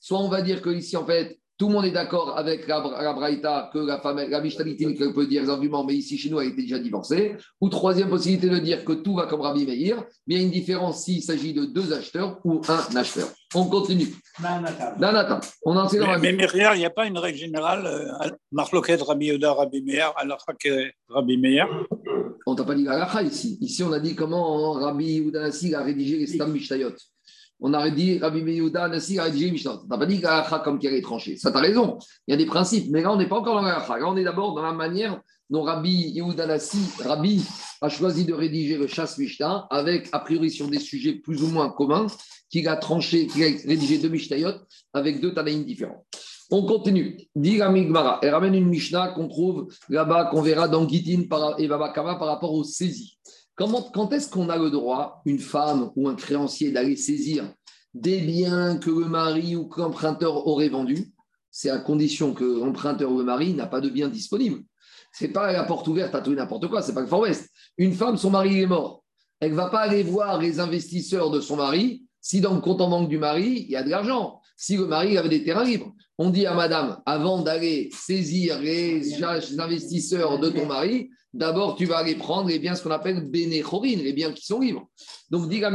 Soit 0.00 0.18
on 0.18 0.28
va 0.28 0.42
dire 0.42 0.62
que 0.62 0.70
ici, 0.70 0.96
en 0.96 1.04
fait, 1.04 1.38
tout 1.58 1.66
le 1.66 1.74
monde 1.74 1.86
est 1.86 1.90
d'accord 1.90 2.38
avec 2.38 2.68
la, 2.68 2.80
Braïta 2.80 3.70
que 3.72 3.80
la 3.80 4.00
femme, 4.00 4.16
la 4.16 4.40
qu'elle 4.40 5.12
peut 5.12 5.26
dire 5.26 5.42
les 5.42 5.50
arguments, 5.50 5.84
mais 5.84 5.94
ici 5.94 6.16
chez 6.16 6.30
nous, 6.30 6.40
elle 6.40 6.50
était 6.50 6.62
déjà 6.62 6.78
divorcée. 6.78 7.34
Ou 7.60 7.68
troisième 7.68 8.08
possibilité 8.08 8.48
de 8.48 8.58
dire 8.58 8.84
que 8.84 8.92
tout 8.92 9.14
va 9.14 9.26
comme 9.26 9.40
Rabbi 9.40 9.66
Meir, 9.66 10.04
mais 10.26 10.36
il 10.36 10.38
y 10.38 10.40
a 10.40 10.44
une 10.44 10.52
différence 10.52 11.02
s'il 11.02 11.20
s'agit 11.20 11.52
de 11.52 11.64
deux 11.64 11.92
acheteurs 11.92 12.38
ou 12.44 12.60
un 12.68 12.96
acheteur. 12.96 13.26
On 13.56 13.64
continue. 13.64 14.14
Danata. 14.40 15.40
On 15.64 15.76
en 15.76 15.88
sait 15.88 15.98
dans 15.98 16.06
mais, 16.06 16.32
mais, 16.32 16.46
mais 16.54 16.74
il 16.74 16.78
n'y 16.78 16.84
a 16.84 16.90
pas 16.90 17.06
une 17.06 17.18
règle 17.18 17.38
générale, 17.38 17.86
euh, 17.86 18.30
Marloquet, 18.52 18.96
Rabbi 18.96 19.26
Yoda, 19.26 19.52
Rabbi 19.52 19.82
Meir, 19.82 20.12
alors 20.16 20.44
que 20.60 20.92
Rabbi 21.08 21.38
Meir 21.38 21.66
On 22.46 22.54
t'a 22.54 22.62
pas 22.62 22.76
dit 22.76 22.84
la 22.84 23.22
ici. 23.22 23.58
Ici, 23.60 23.82
on 23.82 23.92
a 23.92 23.98
dit 23.98 24.14
comment 24.14 24.74
Rabbi 24.74 25.24
Yoda 25.24 25.46
a 25.46 25.82
rédigé 25.82 26.18
les 26.18 26.26
Stam 26.28 26.52
Mishtayot. 26.52 26.94
On 27.60 27.74
aurait 27.74 27.90
dit 27.90 28.18
Rabbi 28.18 28.42
Meyouda, 28.42 28.88
Nassi, 28.88 29.18
a 29.18 29.28
dit 29.30 29.50
Mishnah. 29.50 29.78
Tu 29.82 29.88
n'as 29.88 29.98
pas 29.98 30.06
dit 30.06 30.20
qu'Alacha 30.20 30.60
comme 30.60 30.78
qui 30.78 30.86
est 30.86 31.02
tranché. 31.02 31.36
Ça, 31.36 31.50
tu 31.50 31.56
as 31.56 31.60
raison. 31.60 31.98
Il 32.26 32.32
y 32.32 32.34
a 32.34 32.36
des 32.36 32.46
principes. 32.46 32.90
Mais 32.90 33.02
là, 33.02 33.12
on 33.12 33.16
n'est 33.16 33.28
pas 33.28 33.38
encore 33.38 33.56
dans 33.56 33.62
l'Alacha. 33.62 33.98
Là, 33.98 34.06
on 34.06 34.16
est 34.16 34.24
d'abord 34.24 34.54
dans 34.54 34.62
la 34.62 34.72
manière 34.72 35.20
dont 35.50 35.62
Rabbi 35.62 36.10
Yehuda 36.10 36.46
Nassi, 36.46 36.78
Rabbi, 37.02 37.42
a 37.80 37.88
choisi 37.88 38.24
de 38.24 38.34
rédiger 38.34 38.76
le 38.76 38.86
chasse 38.86 39.18
Mishnah 39.18 39.66
avec, 39.70 40.08
a 40.12 40.20
priori, 40.20 40.50
sur 40.50 40.68
des 40.68 40.78
sujets 40.78 41.14
plus 41.14 41.42
ou 41.42 41.48
moins 41.48 41.70
communs, 41.70 42.06
qu'il 42.50 42.68
a 42.68 42.76
tranché, 42.76 43.26
qu'il 43.26 43.42
a 43.42 43.46
rédigé 43.46 43.98
deux 43.98 44.08
Mishnayot 44.08 44.52
avec 44.92 45.20
deux 45.20 45.34
Tanaïm 45.34 45.64
différents. 45.64 46.06
On 46.50 46.64
continue. 46.64 47.18
Dit 47.34 47.60
Migmara. 47.60 48.20
Elle 48.22 48.34
ramène 48.34 48.54
une 48.54 48.68
Mishnah 48.68 49.08
qu'on 49.08 49.28
trouve 49.28 49.68
là-bas, 49.88 50.26
qu'on 50.26 50.42
verra 50.42 50.68
dans 50.68 50.88
Gitin 50.88 51.22
et 51.58 51.68
Baba 51.68 51.90
Kama 51.90 52.14
par 52.14 52.28
rapport 52.28 52.54
aux 52.54 52.64
saisies 52.64 53.18
quand 53.58 54.12
est-ce 54.12 54.30
qu'on 54.30 54.48
a 54.48 54.56
le 54.56 54.70
droit, 54.70 55.20
une 55.24 55.40
femme 55.40 55.90
ou 55.96 56.08
un 56.08 56.14
créancier, 56.14 56.70
d'aller 56.70 56.96
saisir 56.96 57.52
des 57.94 58.20
biens 58.20 58.76
que 58.76 58.90
le 58.90 59.06
mari 59.06 59.56
ou 59.56 59.66
que 59.66 59.80
l'emprunteur 59.80 60.46
aurait 60.46 60.68
vendus? 60.68 61.12
C'est 61.50 61.70
à 61.70 61.78
condition 61.78 62.34
que 62.34 62.44
l'emprunteur 62.44 63.10
ou 63.10 63.18
le 63.18 63.24
mari 63.24 63.54
n'a 63.54 63.66
pas 63.66 63.80
de 63.80 63.88
biens 63.88 64.08
disponibles. 64.08 64.62
Ce 65.12 65.24
n'est 65.24 65.32
pas 65.32 65.52
la 65.52 65.64
porte 65.64 65.88
ouverte 65.88 66.14
à 66.14 66.20
tout 66.20 66.32
et 66.32 66.36
n'importe 66.36 66.68
quoi, 66.68 66.82
c'est 66.82 66.94
pas 66.94 67.00
le 67.00 67.06
Far 67.06 67.20
West. 67.20 67.50
Une 67.78 67.94
femme, 67.94 68.16
son 68.16 68.30
mari 68.30 68.60
est 68.60 68.66
mort. 68.66 69.02
Elle 69.40 69.52
ne 69.52 69.56
va 69.56 69.70
pas 69.70 69.80
aller 69.80 70.02
voir 70.02 70.38
les 70.38 70.60
investisseurs 70.60 71.30
de 71.30 71.40
son 71.40 71.56
mari 71.56 72.04
si 72.20 72.40
dans 72.40 72.54
le 72.54 72.60
compte 72.60 72.80
en 72.80 72.90
banque 72.90 73.08
du 73.08 73.18
mari, 73.18 73.64
il 73.66 73.70
y 73.70 73.76
a 73.76 73.82
de 73.82 73.88
l'argent. 73.88 74.40
Si 74.56 74.76
le 74.76 74.86
mari 74.86 75.16
avait 75.16 75.28
des 75.28 75.44
terrains 75.44 75.64
libres. 75.64 75.94
On 76.18 76.30
dit 76.30 76.46
à 76.46 76.54
madame, 76.54 77.00
avant 77.06 77.42
d'aller 77.42 77.90
saisir 77.92 78.60
les 78.60 79.22
investisseurs 79.58 80.38
de 80.38 80.50
ton 80.50 80.66
mari, 80.66 81.10
D'abord, 81.34 81.76
tu 81.76 81.84
vas 81.84 81.98
aller 81.98 82.14
prendre 82.14 82.48
les 82.48 82.58
biens, 82.58 82.74
ce 82.74 82.82
qu'on 82.82 82.90
appelle 82.90 83.30
bénéchorin, 83.30 83.96
les 83.96 84.14
biens 84.14 84.32
qui 84.32 84.46
sont 84.46 84.60
libres. 84.60 84.88
Donc, 85.30 85.48
dit 85.48 85.60
la 85.60 85.70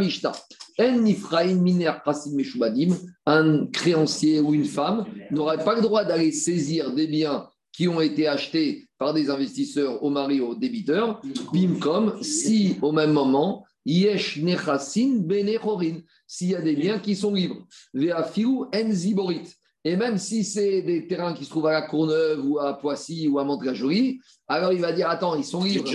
un 3.25 3.67
créancier 3.67 4.39
ou 4.39 4.53
une 4.55 4.65
femme 4.65 5.05
n'aurait 5.29 5.63
pas 5.63 5.75
le 5.75 5.81
droit 5.81 6.03
d'aller 6.03 6.31
saisir 6.31 6.91
des 6.93 7.05
biens 7.05 7.47
qui 7.71 7.87
ont 7.87 8.01
été 8.01 8.27
achetés 8.27 8.87
par 8.97 9.13
des 9.13 9.29
investisseurs 9.29 10.03
au 10.03 10.09
mari 10.09 10.41
ou 10.41 10.47
au 10.47 10.55
débiteur, 10.55 11.21
bim 11.53 11.79
comme 11.79 12.21
si 12.23 12.77
au 12.81 12.91
même 12.91 13.13
moment, 13.13 13.63
yesh 13.85 14.37
nechasin 14.37 15.19
benechorin, 15.19 15.99
s'il 16.25 16.49
y 16.49 16.55
a 16.55 16.61
des 16.61 16.75
biens 16.75 16.97
qui 16.97 17.15
sont 17.15 17.33
libres, 17.33 17.67
veafiu 17.93 18.65
en 18.73 18.91
ziborit. 18.91 19.53
Et 19.85 19.95
même 19.97 20.17
si 20.17 20.43
c'est 20.43 20.81
des 20.81 21.07
terrains 21.07 21.33
qui 21.33 21.43
se 21.43 21.49
trouvent 21.49 21.67
à 21.67 21.73
la 21.73 21.81
Courneuve 21.81 22.45
ou 22.45 22.59
à 22.59 22.77
Poissy 22.77 23.27
ou 23.27 23.39
à 23.39 23.43
Montreux-la-Jolie, 23.43 24.19
alors 24.47 24.71
il 24.71 24.79
va 24.79 24.93
dire 24.93 25.09
Attends, 25.09 25.35
ils 25.35 25.43
sont 25.43 25.63
libres. 25.63 25.85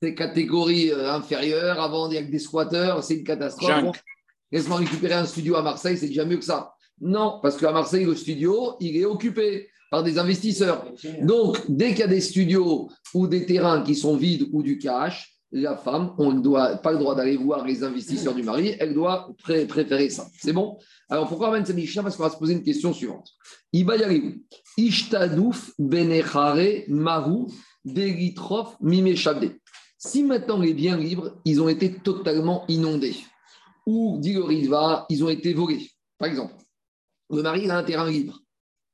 C'est 0.00 0.14
catégorie 0.14 0.90
euh, 0.90 1.12
inférieure. 1.12 1.80
Avant, 1.80 2.08
il 2.08 2.14
y 2.14 2.18
a 2.18 2.22
que 2.22 2.30
des 2.30 2.38
squatteurs, 2.38 3.02
c'est 3.04 3.16
une 3.16 3.24
catastrophe. 3.24 4.02
Laisse-moi 4.50 4.78
récupérer 4.78 5.14
un 5.14 5.24
studio 5.24 5.56
à 5.56 5.62
Marseille, 5.62 5.96
c'est 5.96 6.08
déjà 6.08 6.24
mieux 6.24 6.36
que 6.36 6.44
ça. 6.44 6.74
Non, 7.00 7.40
parce 7.42 7.56
qu'à 7.56 7.72
Marseille, 7.72 8.04
le 8.04 8.14
studio, 8.14 8.76
il 8.80 8.96
est 8.96 9.04
occupé 9.04 9.68
par 9.90 10.02
des 10.02 10.18
investisseurs. 10.18 10.84
Donc, 11.22 11.58
dès 11.68 11.90
qu'il 11.90 12.00
y 12.00 12.02
a 12.02 12.08
des 12.08 12.20
studios 12.20 12.90
ou 13.14 13.26
des 13.26 13.46
terrains 13.46 13.82
qui 13.82 13.94
sont 13.94 14.16
vides 14.16 14.48
ou 14.52 14.62
du 14.62 14.78
cash, 14.78 15.31
la 15.52 15.76
femme, 15.76 16.14
on 16.18 16.32
ne 16.32 16.40
doit 16.40 16.76
pas 16.78 16.92
le 16.92 16.98
droit 16.98 17.14
d'aller 17.14 17.36
voir 17.36 17.66
les 17.66 17.84
investisseurs 17.84 18.34
du 18.34 18.42
mari, 18.42 18.74
elle 18.80 18.94
doit 18.94 19.30
préférer 19.42 20.08
ça. 20.08 20.26
C'est 20.38 20.52
bon? 20.52 20.78
Alors 21.10 21.28
pourquoi 21.28 21.48
on 21.48 21.52
amène 21.52 21.66
cette 21.66 21.76
Mishnah 21.76 22.02
Parce 22.02 22.16
qu'on 22.16 22.22
va 22.22 22.30
se 22.30 22.38
poser 22.38 22.54
une 22.54 22.62
question 22.62 22.92
suivante. 22.94 23.28
Ishtadouf 24.78 25.72
benechare 25.78 26.84
mahu 26.88 27.46
delitrof 27.84 28.76
mimeshabde. 28.80 29.56
Si 29.98 30.22
maintenant 30.22 30.58
les 30.58 30.74
biens 30.74 30.96
libres, 30.96 31.38
ils 31.44 31.60
ont 31.60 31.68
été 31.68 31.92
totalement 31.92 32.64
inondés, 32.68 33.16
ou 33.86 34.18
dit 34.20 34.32
le 34.32 35.04
ils 35.10 35.24
ont 35.24 35.28
été 35.28 35.52
volés. 35.52 35.90
Par 36.18 36.28
exemple, 36.28 36.54
le 37.30 37.42
mari 37.42 37.70
a 37.70 37.78
un 37.78 37.84
terrain 37.84 38.10
libre, 38.10 38.40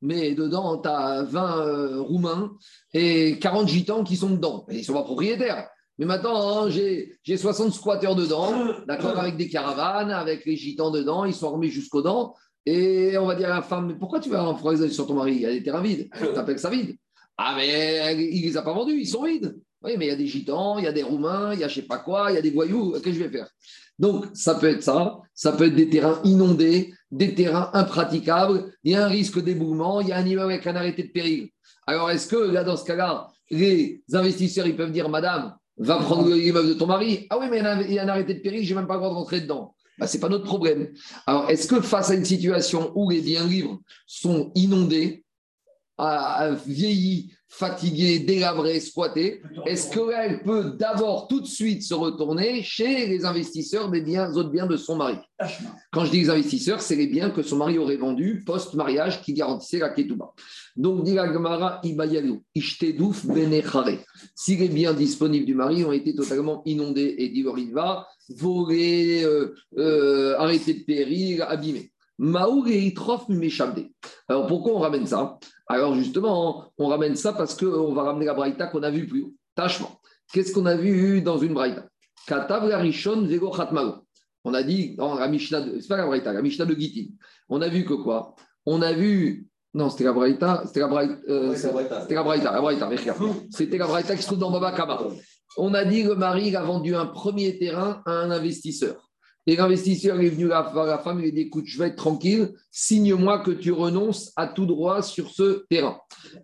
mais 0.03 0.35
dedans, 0.35 0.79
tu 0.79 0.89
as 0.89 1.23
20 1.23 1.59
euh, 1.59 2.01
Roumains 2.03 2.57
et 2.93 3.39
40 3.39 3.69
Gitans 3.69 4.05
qui 4.05 4.17
sont 4.17 4.31
dedans. 4.31 4.67
ils 4.71 4.79
ne 4.79 4.83
sont 4.83 4.93
pas 4.93 5.03
propriétaires. 5.03 5.69
Mais 5.99 6.07
maintenant, 6.07 6.67
hein, 6.67 6.71
j'ai 6.71 7.37
60 7.37 7.73
squatteurs 7.73 8.15
dedans, 8.15 8.53
d'accord, 8.87 9.19
avec 9.19 9.37
des 9.37 9.49
caravanes, 9.49 10.11
avec 10.11 10.45
les 10.47 10.57
gitans 10.57 10.91
dedans, 10.91 11.25
ils 11.25 11.35
sont 11.35 11.51
remis 11.51 11.71
jusqu'aux 11.71 12.03
dents. 12.03 12.35
Et 12.67 13.17
on 13.19 13.27
va 13.27 13.35
dire 13.35 13.51
à 13.51 13.57
la 13.57 13.63
femme, 13.63 13.87
mais 13.87 13.95
pourquoi 13.95 14.21
tu 14.21 14.29
vas 14.29 14.45
en 14.45 14.55
froiser 14.55 14.91
sur 14.91 15.07
ton 15.07 15.15
mari? 15.15 15.35
Il 15.35 15.41
y 15.41 15.47
a 15.47 15.53
des 15.53 15.63
terrains 15.63 15.83
vides. 15.83 16.09
Tu 16.17 16.39
appelles 16.39 16.59
ça 16.59 16.71
vide. 16.71 16.97
Ah, 17.37 17.55
mais 17.57 18.15
il 18.15 18.43
ne 18.43 18.47
les 18.47 18.57
a 18.57 18.63
pas 18.63 18.75
vendus, 18.75 18.99
ils 18.99 19.07
sont 19.07 19.25
vides. 19.25 19.59
Oui, 19.83 19.93
mais 19.97 20.07
il 20.07 20.09
y 20.09 20.13
a 20.13 20.17
des 20.17 20.27
gitans, 20.27 20.79
il 20.79 20.85
y 20.85 20.89
a 20.89 20.93
des 20.93 21.05
roumains, 21.05 21.55
il 21.55 21.61
y 21.61 21.65
a 21.65 21.69
je 21.69 21.79
ne 21.79 21.83
sais 21.83 21.87
pas 21.87 21.99
quoi, 21.99 22.31
il 22.31 22.35
y 22.35 22.39
a 22.39 22.43
des 22.43 22.51
voyous. 22.51 22.93
Qu'est-ce 22.93 23.05
que 23.05 23.13
je 23.13 23.23
vais 23.23 23.31
faire? 23.31 23.49
Donc, 23.99 24.27
ça 24.35 24.57
peut 24.57 24.69
être 24.69 24.83
ça. 24.83 25.19
Ça 25.35 25.53
peut 25.53 25.67
être 25.67 25.75
des 25.75 25.89
terrains 25.89 26.21
inondés, 26.25 26.93
des 27.11 27.35
terrains 27.35 27.71
impraticables. 27.73 28.73
Il 28.85 28.93
y 28.93 28.95
a 28.97 29.05
un 29.05 29.09
risque 29.09 29.43
d'éboulement, 29.43 30.01
il 30.01 30.09
y 30.09 30.13
a 30.13 30.17
un 30.17 30.27
immeuble 30.27 30.53
avec 30.53 30.67
un 30.67 30.77
arrêté 30.77 31.05
de 31.05 31.13
péril. 31.13 31.49
Alors, 31.87 32.11
est-ce 32.11 32.29
que 32.29 32.37
là, 32.37 32.65
dans 32.65 32.77
ce 32.77 32.85
cas-là, 32.85 33.29
les 33.51 34.03
investisseurs, 34.13 34.67
ils 34.67 34.77
peuvent 34.77 34.93
dire, 34.93 35.09
Madame, 35.09 35.57
va 35.79 35.97
prendre 35.97 36.29
l'immeuble 36.35 36.69
de 36.69 36.75
ton 36.75 36.87
mari. 36.87 37.27
Ah 37.31 37.39
oui, 37.39 37.47
mais 37.51 37.59
il 37.87 37.93
y 37.95 37.99
a 37.99 38.05
un 38.05 38.09
arrêté 38.09 38.35
de 38.35 38.41
péril, 38.41 38.65
je 38.65 38.71
n'ai 38.71 38.77
même 38.77 38.87
pas 38.87 38.95
le 38.95 39.01
droit 39.01 39.11
de 39.11 39.15
rentrer 39.15 39.41
dedans. 39.41 39.75
Bah, 39.99 40.07
ce 40.07 40.17
n'est 40.17 40.21
pas 40.21 40.29
notre 40.29 40.45
problème. 40.45 40.93
Alors, 41.27 41.51
est-ce 41.51 41.67
que 41.67 41.81
face 41.81 42.11
à 42.11 42.15
une 42.15 42.25
situation 42.25 42.93
où 42.95 43.11
les 43.11 43.21
biens 43.21 43.47
libres 43.47 43.81
sont 44.07 44.53
inondés, 44.55 45.25
vieillis, 46.67 47.33
fatigués, 47.49 48.19
délabrés, 48.21 48.79
squattés, 48.81 49.43
est-ce 49.67 49.91
qu'elle 49.91 50.43
peut 50.43 50.75
d'abord 50.79 51.29
tout 51.29 51.41
de 51.41 51.47
suite 51.47 51.83
se 51.83 51.95
retourner 51.95 52.63
chez 52.63 53.07
les 53.07 53.25
investisseurs 53.25 53.91
des 53.91 54.03
biens, 54.03 54.31
autres 54.35 54.51
biens 54.51 54.67
de 54.67 54.77
son 54.77 54.97
mari? 54.97 55.17
Quand 55.93 56.05
je 56.05 56.11
dis 56.11 56.31
investisseurs, 56.31 56.83
c'est 56.83 56.97
les 56.97 57.07
biens 57.07 57.31
que 57.31 57.43
son 57.43 57.57
mari 57.57 57.79
aurait 57.79 57.97
vendus 57.97 58.43
post-mariage 58.45 59.23
qui 59.23 59.33
garantissaient 59.33 59.79
la 59.79 59.91
ketouba. 59.91 60.33
Donc, 60.77 61.05
dit 61.05 61.15
la 61.15 61.33
Gemara, 61.33 61.81
ishtedouf 62.55 63.27
benechare. 63.27 63.99
Si 64.35 64.57
les 64.57 64.69
biens 64.69 64.93
disponibles 64.93 65.47
du 65.47 65.55
mari 65.55 65.85
ont 65.85 65.93
été 65.93 66.15
totalement 66.15 66.63
inondés 66.67 67.15
et 67.19 67.31
dit 67.31 67.43
va 67.43 68.07
volés, 68.29 69.25
euh, 69.25 69.55
euh, 69.79 70.37
arrêtés 70.39 70.75
de 70.75 70.85
péril, 70.85 71.43
abîmés. 71.43 71.93
Alors 74.29 74.47
pourquoi 74.49 74.73
on 74.73 74.79
ramène 74.79 75.07
ça? 75.07 75.39
Alors 75.69 75.95
justement, 75.95 76.73
on 76.79 76.87
ramène 76.89 77.15
ça 77.17 77.33
parce 77.33 77.55
qu'on 77.55 77.93
va 77.93 78.03
ramener 78.05 78.27
la 78.27 78.35
braïta 78.35 78.67
qu'on 78.69 78.83
a 78.83 78.91
vue 78.91 79.07
plus 79.07 79.23
haut. 79.23 79.35
Tâchement. 79.55 80.01
Qu'est-ce 80.33 80.53
qu'on 80.53 80.67
a 80.67 80.77
vu 80.77 81.21
dans 81.23 81.39
une 81.39 81.55
braïta? 81.55 81.87
On 84.45 84.55
a 84.55 84.63
dit 84.63 84.95
dans 84.97 85.15
la 85.15 85.29
Mishnah, 85.29 85.61
de, 85.61 85.81
c'est 85.81 85.89
pas 85.89 85.97
la 85.97 86.07
braïta, 86.07 86.33
la 86.33 86.43
Mishnah 86.43 86.65
de 86.65 86.75
Gitin. 86.75 87.13
On 87.49 87.61
a 87.61 87.69
vu 87.69 87.85
que 87.85 87.95
quoi? 87.95 88.35
On 88.67 88.81
a 88.83 88.93
vu 88.93 89.47
Non, 89.75 89.91
c'était 89.91 90.05
la 90.05 90.13
Braïta. 90.13 90.63
C'était 90.67 90.81
la 90.81 90.89
Braïta. 90.89 91.15
euh, 91.29 91.55
Braïta. 91.73 92.01
c'était 92.03 92.15
la 92.15 92.23
Braïta. 92.23 92.53
La 92.53 92.61
Braïta. 92.61 92.89
C'était 93.51 93.79
la 93.79 93.87
Braïta 93.87 94.17
qui 94.17 94.23
se 94.23 94.27
trouve 94.27 94.39
dans 94.39 94.51
Baba 94.51 94.73
Kama. 94.73 95.01
On 95.57 95.75
a 95.75 95.85
dit 95.85 96.03
que 96.05 96.09
le 96.11 96.15
mari 96.17 96.49
il 96.49 96.57
a 96.57 96.63
vendu 96.63 96.95
un 96.95 97.07
premier 97.07 97.59
terrain 97.59 98.03
à 98.07 98.13
un 98.13 98.31
investisseur. 98.31 99.08
Et 99.49 99.57
l'investisseur 99.57 100.21
est 100.21 100.29
venu 100.29 100.47
la, 100.47 100.71
la 100.75 100.99
femme, 100.99 101.21
il 101.21 101.23
lui 101.23 101.29
a 101.31 101.33
dit 101.33 101.41
écoute, 101.41 101.65
je 101.67 101.79
vais 101.79 101.87
être 101.87 101.97
tranquille, 101.97 102.51
signe-moi 102.71 103.39
que 103.39 103.51
tu 103.51 103.73
renonces 103.73 104.31
à 104.37 104.47
tout 104.47 104.67
droit 104.67 105.01
sur 105.01 105.31
ce 105.31 105.65
terrain. 105.71 105.97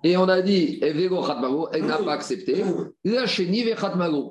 Et 0.02 0.16
on 0.16 0.26
a 0.26 0.40
dit 0.40 0.80
Khatmago, 0.80 1.68
elle 1.74 1.84
n'a 1.84 1.98
pas 1.98 2.14
accepté. 2.14 2.64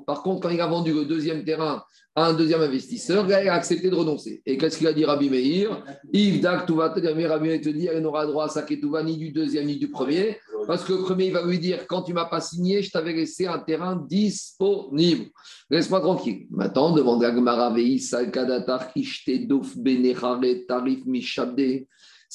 Par 0.04 0.22
contre, 0.24 0.40
quand 0.40 0.48
il 0.48 0.60
a 0.60 0.66
vendu 0.66 0.92
le 0.92 1.04
deuxième 1.04 1.44
terrain 1.44 1.84
à 2.16 2.26
un 2.26 2.34
deuxième 2.34 2.62
investisseur, 2.62 3.24
il 3.28 3.32
a 3.32 3.54
accepté 3.54 3.90
de 3.90 3.94
renoncer. 3.94 4.42
Et 4.44 4.58
qu'est-ce 4.58 4.78
qu'il 4.78 4.88
a 4.88 4.92
dit 4.92 5.04
Rabbi 5.04 5.30
Meir? 5.30 5.84
Yves 6.12 6.40
Dak, 6.40 6.68
Rabbi 6.68 7.14
Meir 7.14 7.60
te 7.60 7.68
dit 7.68 7.86
elle 7.86 8.02
n'aura 8.02 8.26
droit 8.26 8.46
à 8.46 8.48
sa 8.48 8.62
ketouva 8.62 9.04
ni 9.04 9.16
du 9.16 9.30
deuxième 9.30 9.66
ni 9.66 9.76
du 9.76 9.88
premier. 9.88 10.38
Parce 10.66 10.84
que 10.84 10.92
le 10.92 11.00
premier, 11.00 11.26
il 11.26 11.32
va 11.32 11.44
lui 11.44 11.58
dire 11.58 11.86
quand 11.86 12.02
tu 12.02 12.12
m'as 12.12 12.24
pas 12.24 12.40
signé, 12.40 12.82
je 12.82 12.90
t'avais 12.90 13.12
laissé 13.12 13.46
un 13.46 13.58
terrain 13.58 13.96
disponible. 13.96 15.26
Laisse-moi 15.70 16.00
tranquille. 16.00 16.46
Maintenant, 16.50 16.92
demande 16.92 17.22
Tarif. 20.66 21.00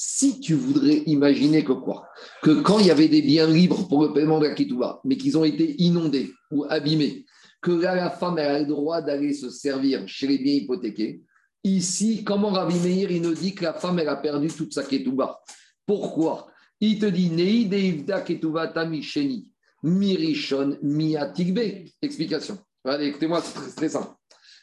Si 0.02 0.40
tu 0.40 0.54
voudrais 0.54 1.02
imaginer 1.06 1.62
que 1.62 1.72
quoi? 1.72 2.08
Que 2.42 2.62
quand 2.62 2.78
il 2.78 2.86
y 2.86 2.90
avait 2.90 3.08
des 3.08 3.20
biens 3.20 3.46
libres 3.46 3.86
pour 3.86 4.02
le 4.02 4.12
paiement 4.14 4.38
de 4.38 4.46
la 4.46 4.54
ketouva, 4.54 5.00
mais 5.04 5.18
qu'ils 5.18 5.36
ont 5.36 5.44
été 5.44 5.74
inondés 5.82 6.32
ou 6.50 6.64
abîmés, 6.70 7.26
que 7.60 7.72
là, 7.72 7.94
la 7.94 8.08
femme 8.08 8.38
a 8.38 8.60
le 8.60 8.64
droit 8.64 9.02
d'aller 9.02 9.34
se 9.34 9.50
servir 9.50 10.08
chez 10.08 10.26
les 10.26 10.38
biens 10.38 10.54
hypothéqués. 10.54 11.22
Ici, 11.62 12.24
comment 12.24 12.48
Rabbi 12.48 12.78
Meir, 12.78 13.10
il 13.10 13.20
nous 13.20 13.34
dit 13.34 13.54
que 13.54 13.64
la 13.64 13.74
femme, 13.74 13.98
elle 13.98 14.08
a 14.08 14.16
perdu 14.16 14.48
toute 14.48 14.72
sa 14.72 14.84
ketouba 14.84 15.42
Pourquoi? 15.86 16.49
Il 16.80 16.98
te 16.98 17.06
dit, 17.06 17.30
Nei 17.30 17.66
deivda 17.66 18.22
ketuvata 18.22 18.86
misheni, 18.86 19.50
mirishon 19.82 20.78
miatigbe. 20.82 21.86
Explication. 22.00 22.58
Allez, 22.84 23.08
écoutez-moi, 23.08 23.42
c'est 23.42 23.74
très, 23.76 23.88
simple. 23.88 24.08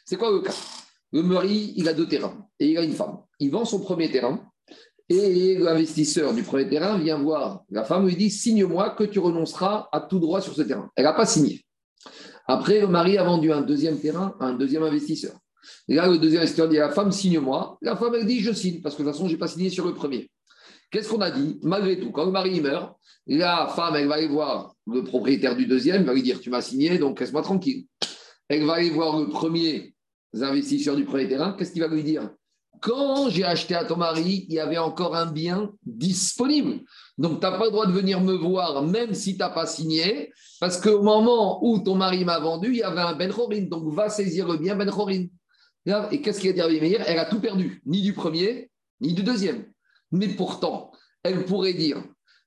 C'est 0.04 0.16
quoi 0.16 0.32
le 0.32 0.40
cas? 0.40 0.54
Le 1.12 1.22
mari, 1.22 1.72
il 1.76 1.88
a 1.88 1.94
deux 1.94 2.08
terrains 2.08 2.46
et 2.58 2.70
il 2.70 2.78
a 2.78 2.82
une 2.82 2.92
femme. 2.92 3.18
Il 3.38 3.50
vend 3.50 3.64
son 3.64 3.80
premier 3.80 4.10
terrain 4.10 4.40
et 5.08 5.56
l'investisseur 5.56 6.34
du 6.34 6.42
premier 6.42 6.68
terrain 6.68 6.98
vient 6.98 7.18
voir 7.18 7.64
la 7.70 7.84
femme, 7.84 8.06
lui 8.06 8.16
dit, 8.16 8.30
signe-moi 8.30 8.90
que 8.90 9.04
tu 9.04 9.20
renonceras 9.20 9.88
à 9.92 10.00
tout 10.00 10.18
droit 10.18 10.40
sur 10.40 10.54
ce 10.54 10.62
terrain. 10.62 10.90
Elle 10.96 11.04
n'a 11.04 11.14
pas 11.14 11.24
signé. 11.24 11.64
Après, 12.46 12.80
le 12.80 12.88
mari 12.88 13.16
a 13.16 13.24
vendu 13.24 13.52
un 13.52 13.60
deuxième 13.60 13.98
terrain 14.00 14.34
à 14.40 14.46
un 14.46 14.54
deuxième 14.54 14.82
investisseur. 14.82 15.34
Et 15.86 15.94
là, 15.94 16.08
le 16.08 16.18
deuxième 16.18 16.42
investisseur 16.42 16.68
dit 16.68 16.78
à 16.78 16.88
la 16.88 16.92
femme, 16.92 17.12
signe-moi. 17.12 17.78
La 17.80 17.96
femme, 17.96 18.14
elle 18.16 18.26
dit, 18.26 18.40
je 18.40 18.52
signe, 18.52 18.82
parce 18.82 18.96
que 18.96 19.02
de 19.02 19.06
toute 19.06 19.14
façon, 19.14 19.28
je 19.28 19.32
n'ai 19.32 19.38
pas 19.38 19.48
signé 19.48 19.70
sur 19.70 19.86
le 19.86 19.94
premier. 19.94 20.28
Qu'est-ce 20.90 21.08
qu'on 21.08 21.20
a 21.20 21.30
dit 21.30 21.58
Malgré 21.62 21.98
tout, 22.00 22.10
quand 22.12 22.24
le 22.24 22.30
mari 22.30 22.60
meurt, 22.60 22.96
la 23.26 23.66
femme, 23.68 23.96
elle 23.96 24.08
va 24.08 24.14
aller 24.14 24.28
voir 24.28 24.74
le 24.86 25.04
propriétaire 25.04 25.54
du 25.54 25.66
deuxième, 25.66 25.96
elle 25.96 26.06
va 26.06 26.14
lui 26.14 26.22
dire, 26.22 26.40
tu 26.40 26.50
m'as 26.50 26.62
signé, 26.62 26.98
donc 26.98 27.20
laisse-moi 27.20 27.42
tranquille. 27.42 27.86
Elle 28.48 28.64
va 28.64 28.74
aller 28.74 28.90
voir 28.90 29.18
le 29.20 29.28
premier 29.28 29.94
investisseur 30.34 30.96
du 30.96 31.04
premier 31.04 31.28
terrain. 31.28 31.54
Qu'est-ce 31.58 31.72
qu'il 31.72 31.82
va 31.82 31.88
lui 31.88 32.02
dire 32.02 32.30
Quand 32.80 33.28
j'ai 33.28 33.44
acheté 33.44 33.74
à 33.74 33.84
ton 33.84 33.96
mari, 33.96 34.46
il 34.48 34.54
y 34.54 34.60
avait 34.60 34.78
encore 34.78 35.14
un 35.14 35.26
bien 35.26 35.70
disponible. 35.84 36.80
Donc, 37.18 37.40
tu 37.40 37.46
n'as 37.46 37.58
pas 37.58 37.66
le 37.66 37.70
droit 37.70 37.86
de 37.86 37.92
venir 37.92 38.22
me 38.22 38.32
voir, 38.32 38.82
même 38.82 39.12
si 39.12 39.32
tu 39.32 39.38
n'as 39.40 39.50
pas 39.50 39.66
signé, 39.66 40.32
parce 40.58 40.80
qu'au 40.80 41.02
moment 41.02 41.62
où 41.62 41.80
ton 41.80 41.96
mari 41.96 42.24
m'a 42.24 42.38
vendu, 42.38 42.68
il 42.68 42.76
y 42.76 42.82
avait 42.82 43.00
un 43.00 43.14
Ben 43.14 43.30
Chorin. 43.30 43.62
Donc, 43.62 43.92
va 43.92 44.08
saisir 44.08 44.48
le 44.48 44.56
bien 44.56 44.74
Ben 44.74 44.90
Chorin. 44.90 45.26
Et 46.10 46.22
qu'est-ce 46.22 46.40
qu'il 46.40 46.50
a 46.50 46.52
dit 46.52 46.60
à 46.60 47.06
Elle 47.06 47.18
a 47.18 47.26
tout 47.26 47.40
perdu, 47.40 47.82
ni 47.84 48.00
du 48.00 48.14
premier, 48.14 48.70
ni 49.00 49.12
du 49.12 49.22
deuxième. 49.22 49.66
Mais 50.12 50.28
pourtant, 50.28 50.92
elle 51.22 51.44
pourrait 51.44 51.74
dire 51.74 52.02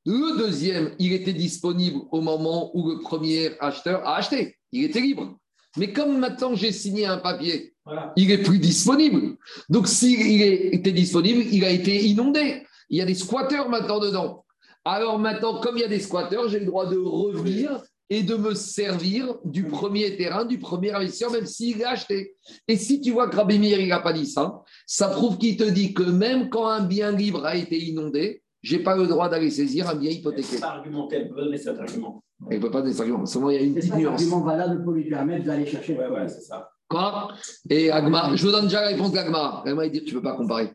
le 0.06 0.38
deuxième, 0.38 0.96
il 0.98 1.14
était 1.14 1.34
disponible 1.34 2.00
au 2.12 2.22
moment 2.22 2.76
où 2.76 2.90
le 2.90 3.00
premier 3.02 3.52
acheteur 3.60 4.06
a 4.08 4.16
acheté. 4.18 4.58
Il 4.72 4.84
était 4.84 5.02
libre. 5.02 5.38
Mais 5.78 5.94
comme 5.94 6.18
maintenant 6.18 6.56
j'ai 6.56 6.72
signé 6.72 7.06
un 7.06 7.18
papier, 7.18 7.76
il 8.16 8.32
est 8.32 8.42
plus 8.42 8.60
disponible. 8.60 9.38
Donc, 9.70 9.88
s'il 9.88 10.42
était 10.42 10.92
disponible, 10.92 11.44
il 11.52 11.64
a 11.66 11.70
été 11.70 12.04
inondé. 12.06 12.64
Il 12.90 12.98
y 12.98 13.02
a 13.02 13.06
des 13.06 13.16
squatteurs 13.16 13.70
maintenant 13.70 14.00
dedans. 14.00 14.46
Alors 14.84 15.20
maintenant, 15.20 15.60
comme 15.62 15.78
il 15.78 15.82
y 15.82 15.86
a 15.86 15.88
des 15.88 16.00
squatteurs, 16.00 16.50
j'ai 16.50 16.60
le 16.60 16.66
droit 16.66 16.88
de 16.88 16.98
revenir 16.98 17.84
et 18.12 18.24
de 18.24 18.36
me 18.36 18.54
servir 18.54 19.36
du 19.46 19.66
premier 19.66 20.18
terrain, 20.18 20.44
du 20.44 20.60
premier 20.60 20.92
investisseur, 20.92 21.32
même 21.32 21.46
s'il 21.46 21.78
l'a 21.78 21.92
acheté. 21.92 22.36
Et 22.68 22.76
si 22.76 23.00
tu 23.00 23.12
vois 23.12 23.30
que 23.30 23.38
Rabbi 23.38 23.58
Meir, 23.58 23.80
il 23.80 23.88
n'a 23.88 24.02
pas 24.02 24.12
dit 24.12 24.26
ça, 24.26 24.62
ça 24.86 25.08
prouve 25.08 25.38
qu'il 25.38 25.56
te 25.56 25.64
dit 25.64 25.94
que 25.94 26.04
même 26.04 26.50
quand 26.50 26.68
un 26.68 26.84
bien 26.84 27.12
libre 27.12 27.46
a 27.46 27.56
été 27.56 27.82
inondé, 27.82 28.44
je 28.62 28.76
n'ai 28.76 28.84
pas 28.84 28.98
le 28.98 29.08
droit 29.08 29.30
d'aller 29.30 29.50
saisir 29.50 29.90
un 29.90 29.96
bien 29.96 30.12
hypothéqué. 30.12 30.60
pas 30.60 30.72
argumenter, 30.72 31.16
elle 31.16 31.30
peut 31.30 31.36
pas 31.36 31.44
donner 31.46 31.58
cet 31.58 31.80
argument. 31.80 32.22
Elle 32.50 32.58
ne 32.58 32.62
peut 32.62 32.70
pas 32.70 32.82
donner 32.82 32.92
cet 32.92 33.02
argument. 33.02 33.26
Seulement, 33.26 33.50
il 33.50 33.56
y 33.56 33.60
a 33.60 33.62
une 33.62 33.74
C'est 33.76 33.80
petite 33.80 33.92
pas 33.92 33.98
un 33.98 34.02
nuance. 34.02 34.14
argument 34.22 34.42
valable 34.42 34.84
pour 34.84 34.92
lui 34.92 35.10
permettre 35.10 35.46
d'aller 35.46 35.66
chercher. 35.66 35.98
Ouais, 35.98 36.08
ouais, 36.10 36.28
c'est 36.28 36.42
ça. 36.42 36.70
Quoi? 36.90 37.30
Et 37.70 37.90
Agma, 37.92 38.36
je 38.36 38.46
vous 38.46 38.52
donne 38.52 38.66
déjà 38.66 38.82
la 38.82 38.88
réponse 38.90 39.14
d'Agma. 39.14 39.64
Agma, 39.66 39.86
il 39.86 39.92
dit 39.94 40.04
tu 40.04 40.14
ne 40.14 40.20
peux 40.20 40.24
pas 40.24 40.36
comparer. 40.36 40.74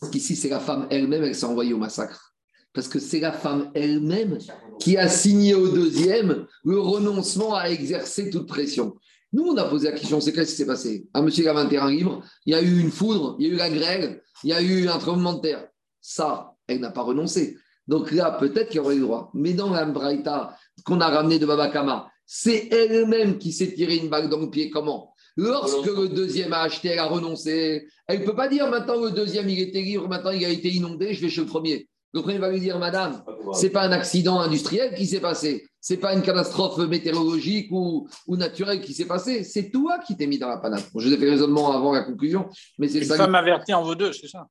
Parce 0.00 0.12
qu'ici, 0.12 0.36
c'est 0.36 0.48
la 0.50 0.60
femme 0.60 0.86
elle-même, 0.88 1.24
elle 1.24 1.34
s'est 1.34 1.46
envoyée 1.46 1.74
au 1.74 1.78
massacre. 1.78 2.35
Parce 2.76 2.88
que 2.88 2.98
c'est 2.98 3.20
la 3.20 3.32
femme 3.32 3.70
elle-même 3.72 4.36
qui 4.78 4.98
a 4.98 5.08
signé 5.08 5.54
au 5.54 5.66
deuxième 5.68 6.46
le 6.62 6.78
renoncement 6.78 7.54
à 7.54 7.70
exercer 7.70 8.28
toute 8.28 8.46
pression. 8.46 8.96
Nous, 9.32 9.44
on 9.44 9.56
a 9.56 9.64
posé 9.64 9.90
la 9.90 9.98
question, 9.98 10.20
c'est 10.20 10.30
qu'est-ce 10.34 10.50
qui 10.50 10.56
s'est 10.58 10.66
passé? 10.66 11.08
Un 11.14 11.22
monsieur 11.22 11.42
qui 11.42 11.48
un 11.48 11.66
terrain 11.66 11.90
libre, 11.90 12.22
il 12.44 12.52
y 12.52 12.54
a 12.54 12.60
eu 12.60 12.78
une 12.78 12.90
foudre, 12.90 13.34
il 13.38 13.46
y 13.46 13.50
a 13.50 13.54
eu 13.54 13.56
la 13.56 13.70
grêle, 13.70 14.22
il 14.44 14.50
y 14.50 14.52
a 14.52 14.60
eu 14.60 14.88
un 14.88 14.98
tremblement 14.98 15.32
de 15.32 15.40
terre. 15.40 15.66
Ça, 16.02 16.52
elle 16.66 16.80
n'a 16.80 16.90
pas 16.90 17.00
renoncé. 17.00 17.56
Donc 17.88 18.12
là, 18.12 18.30
peut-être 18.32 18.68
qu'il 18.68 18.76
y 18.76 18.80
aurait 18.80 18.96
eu 18.96 19.00
droit. 19.00 19.30
Mais 19.32 19.54
dans 19.54 19.70
la 19.70 19.86
Braïta 19.86 20.54
qu'on 20.84 21.00
a 21.00 21.08
ramené 21.08 21.38
de 21.38 21.46
Babakama, 21.46 22.10
c'est 22.26 22.68
elle-même 22.70 23.38
qui 23.38 23.52
s'est 23.52 23.72
tiré 23.72 23.96
une 23.96 24.10
balle 24.10 24.28
dans 24.28 24.40
le 24.40 24.50
pied. 24.50 24.68
Comment? 24.68 25.14
Lorsque 25.38 25.86
le 25.86 26.08
deuxième 26.08 26.52
a 26.52 26.60
acheté, 26.60 26.88
elle 26.88 26.98
a 26.98 27.06
renoncé. 27.06 27.88
Elle 28.06 28.20
ne 28.20 28.26
peut 28.26 28.36
pas 28.36 28.48
dire 28.48 28.68
maintenant 28.68 29.02
le 29.02 29.12
deuxième, 29.12 29.48
il 29.48 29.60
était 29.60 29.80
libre, 29.80 30.08
maintenant 30.08 30.32
il 30.32 30.44
a 30.44 30.50
été 30.50 30.68
inondé, 30.68 31.14
je 31.14 31.22
vais 31.22 31.30
chez 31.30 31.40
le 31.40 31.46
premier. 31.46 31.88
Le 32.16 32.22
premier 32.22 32.38
va 32.38 32.48
lui 32.50 32.60
dire, 32.60 32.78
madame, 32.78 33.22
c'est 33.52 33.68
pas 33.68 33.82
un 33.82 33.92
accident 33.92 34.40
industriel 34.40 34.94
qui 34.94 35.04
s'est 35.06 35.20
passé, 35.20 35.68
c'est 35.82 35.98
pas 35.98 36.14
une 36.14 36.22
catastrophe 36.22 36.78
météorologique 36.78 37.68
ou, 37.70 38.08
ou 38.26 38.36
naturelle 38.38 38.80
qui 38.80 38.94
s'est 38.94 39.04
passée, 39.04 39.44
c'est 39.44 39.68
toi 39.70 39.98
qui 39.98 40.16
t'es 40.16 40.26
mis 40.26 40.38
dans 40.38 40.48
la 40.48 40.56
panade. 40.56 40.82
Bon, 40.94 41.00
je 41.00 41.08
vous 41.08 41.12
ai 41.14 41.18
fait 41.18 41.26
le 41.26 41.32
raisonnement 41.32 41.72
avant 41.72 41.92
la 41.92 42.00
conclusion, 42.04 42.48
mais 42.78 42.88
c'est 42.88 43.00
Une 43.00 43.04
ça. 43.04 43.16
femme 43.18 43.34
avertie 43.34 43.74
en 43.74 43.82
vaut 43.82 43.94
deux, 43.94 44.14
c'est 44.14 44.28
ça? 44.28 44.48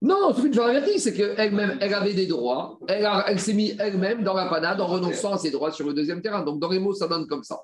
Non, 0.00 0.32
une 0.32 0.54
chose 0.54 0.62
avertie, 0.64 1.00
c'est 1.00 1.12
qu'elle-même, 1.12 1.76
elle 1.80 1.92
avait 1.92 2.14
des 2.14 2.26
droits, 2.26 2.78
elle, 2.86 3.04
a- 3.04 3.24
elle 3.26 3.40
s'est 3.40 3.52
mise 3.54 3.74
elle-même 3.80 4.22
dans 4.22 4.34
la 4.34 4.46
panade 4.46 4.80
en 4.80 4.86
renonçant 4.86 5.32
à 5.32 5.38
ses 5.38 5.50
droits 5.50 5.72
sur 5.72 5.88
le 5.88 5.92
deuxième 5.92 6.22
terrain. 6.22 6.44
Donc 6.44 6.60
dans 6.60 6.70
les 6.70 6.78
mots, 6.78 6.94
ça 6.94 7.08
donne 7.08 7.26
comme 7.26 7.42
ça. 7.42 7.58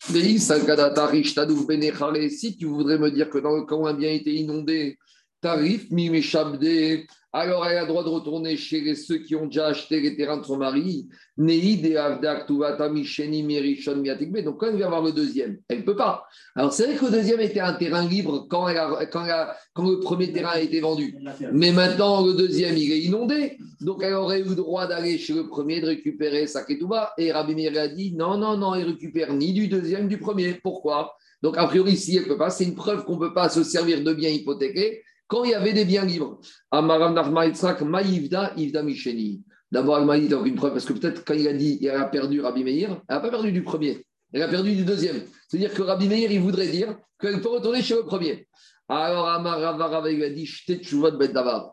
Si 0.00 0.16
tu 2.58 2.64
voudrais 2.66 2.98
me 2.98 3.10
dire 3.10 3.30
que 3.30 3.38
dans 3.38 3.52
où 3.60 3.86
un 3.86 3.94
bien 3.94 4.10
était 4.10 4.34
inondé, 4.34 4.98
tarif 5.40 5.88
mi 5.92 6.20
Shabde, 6.20 7.06
alors 7.32 7.66
elle 7.66 7.76
a 7.76 7.82
le 7.82 7.88
droit 7.88 8.04
de 8.04 8.08
retourner 8.08 8.56
chez 8.56 8.94
ceux 8.94 9.18
qui 9.18 9.36
ont 9.36 9.46
déjà 9.46 9.66
acheté 9.66 10.00
les 10.00 10.16
terrains 10.16 10.38
de 10.38 10.44
son 10.44 10.56
mari. 10.56 11.08
Donc 11.36 11.50
quand 14.58 14.66
elle 14.68 14.76
vient 14.76 14.88
voir 14.88 15.02
le 15.02 15.12
deuxième, 15.12 15.58
elle 15.68 15.78
ne 15.78 15.82
peut 15.82 15.96
pas. 15.96 16.24
Alors 16.56 16.72
c'est 16.72 16.86
vrai 16.86 16.96
que 16.96 17.04
le 17.04 17.10
deuxième 17.10 17.40
était 17.40 17.60
un 17.60 17.74
terrain 17.74 18.06
libre 18.06 18.46
quand, 18.48 18.68
elle 18.68 18.78
a- 18.78 19.06
quand, 19.06 19.24
elle 19.24 19.84
le 19.84 20.00
premier 20.00 20.32
terrain 20.32 20.50
a 20.54 20.60
été 20.60 20.80
vendu. 20.80 21.14
Mais 21.52 21.72
maintenant, 21.72 22.26
le 22.26 22.32
deuxième, 22.32 22.76
il 22.76 22.90
est 22.92 23.00
inondé. 23.00 23.58
Donc, 23.80 24.02
elle 24.02 24.14
aurait 24.14 24.40
eu 24.40 24.44
le 24.44 24.54
droit 24.56 24.86
d'aller 24.86 25.18
chez 25.18 25.34
le 25.34 25.46
premier, 25.46 25.80
de 25.80 25.86
récupérer 25.86 26.46
sa 26.46 26.64
ketouba. 26.64 27.12
Et 27.18 27.30
Rabbi 27.30 27.54
Meir 27.54 27.78
a 27.78 27.88
dit 27.88 28.12
non, 28.14 28.36
non, 28.36 28.56
non, 28.56 28.74
il 28.74 28.84
récupère 28.84 29.32
ni 29.34 29.52
du 29.52 29.68
deuxième, 29.68 30.02
ni 30.02 30.08
du 30.08 30.18
premier. 30.18 30.54
Pourquoi? 30.54 31.14
Donc, 31.42 31.56
a 31.56 31.66
priori, 31.68 31.96
si 31.96 32.16
elle 32.16 32.24
ne 32.24 32.28
peut 32.28 32.38
pas, 32.38 32.50
c'est 32.50 32.64
une 32.64 32.74
preuve 32.74 33.04
qu'on 33.04 33.14
ne 33.14 33.20
peut 33.20 33.34
pas 33.34 33.48
se 33.48 33.62
servir 33.62 34.02
de 34.02 34.12
biens 34.12 34.30
hypothéqués 34.30 35.02
quand 35.28 35.44
il 35.44 35.50
y 35.50 35.54
avait 35.54 35.72
des 35.72 35.84
biens 35.84 36.04
libres. 36.04 36.40
Amaram 36.70 37.14
Nachma 37.14 37.46
Yitzhak, 37.46 37.82
Maïvda, 37.82 38.54
Ivda 38.56 38.82
Misheni. 38.82 39.42
D'abord, 39.70 39.98
elle 39.98 40.06
m'a 40.06 40.18
dit 40.18 40.28
donc 40.28 40.46
une 40.46 40.56
preuve, 40.56 40.72
parce 40.72 40.86
que 40.86 40.94
peut-être 40.94 41.24
quand 41.24 41.34
il 41.34 41.46
a 41.46 41.52
dit 41.52 41.78
il 41.80 41.90
a 41.90 42.04
perdu 42.06 42.40
Rabbi 42.40 42.64
Meir, 42.64 43.02
elle 43.08 43.16
n'a 43.16 43.20
pas 43.20 43.30
perdu 43.30 43.52
du 43.52 43.62
premier, 43.62 44.06
elle 44.32 44.42
a 44.42 44.48
perdu 44.48 44.74
du 44.74 44.84
deuxième. 44.84 45.20
C'est-à-dire 45.46 45.74
que 45.74 45.82
Rabbi 45.82 46.08
Meir, 46.08 46.32
il 46.32 46.40
voudrait 46.40 46.68
dire 46.68 46.96
qu'elle 47.20 47.40
peut 47.40 47.50
retourner 47.50 47.82
chez 47.82 47.94
le 47.94 48.04
premier. 48.04 48.48
Alors, 48.90 49.28
Amar 49.28 49.60
Rava 49.60 49.86
Rava, 49.86 50.10
il 50.10 50.24
a 50.24 50.30
dit. 50.30 50.48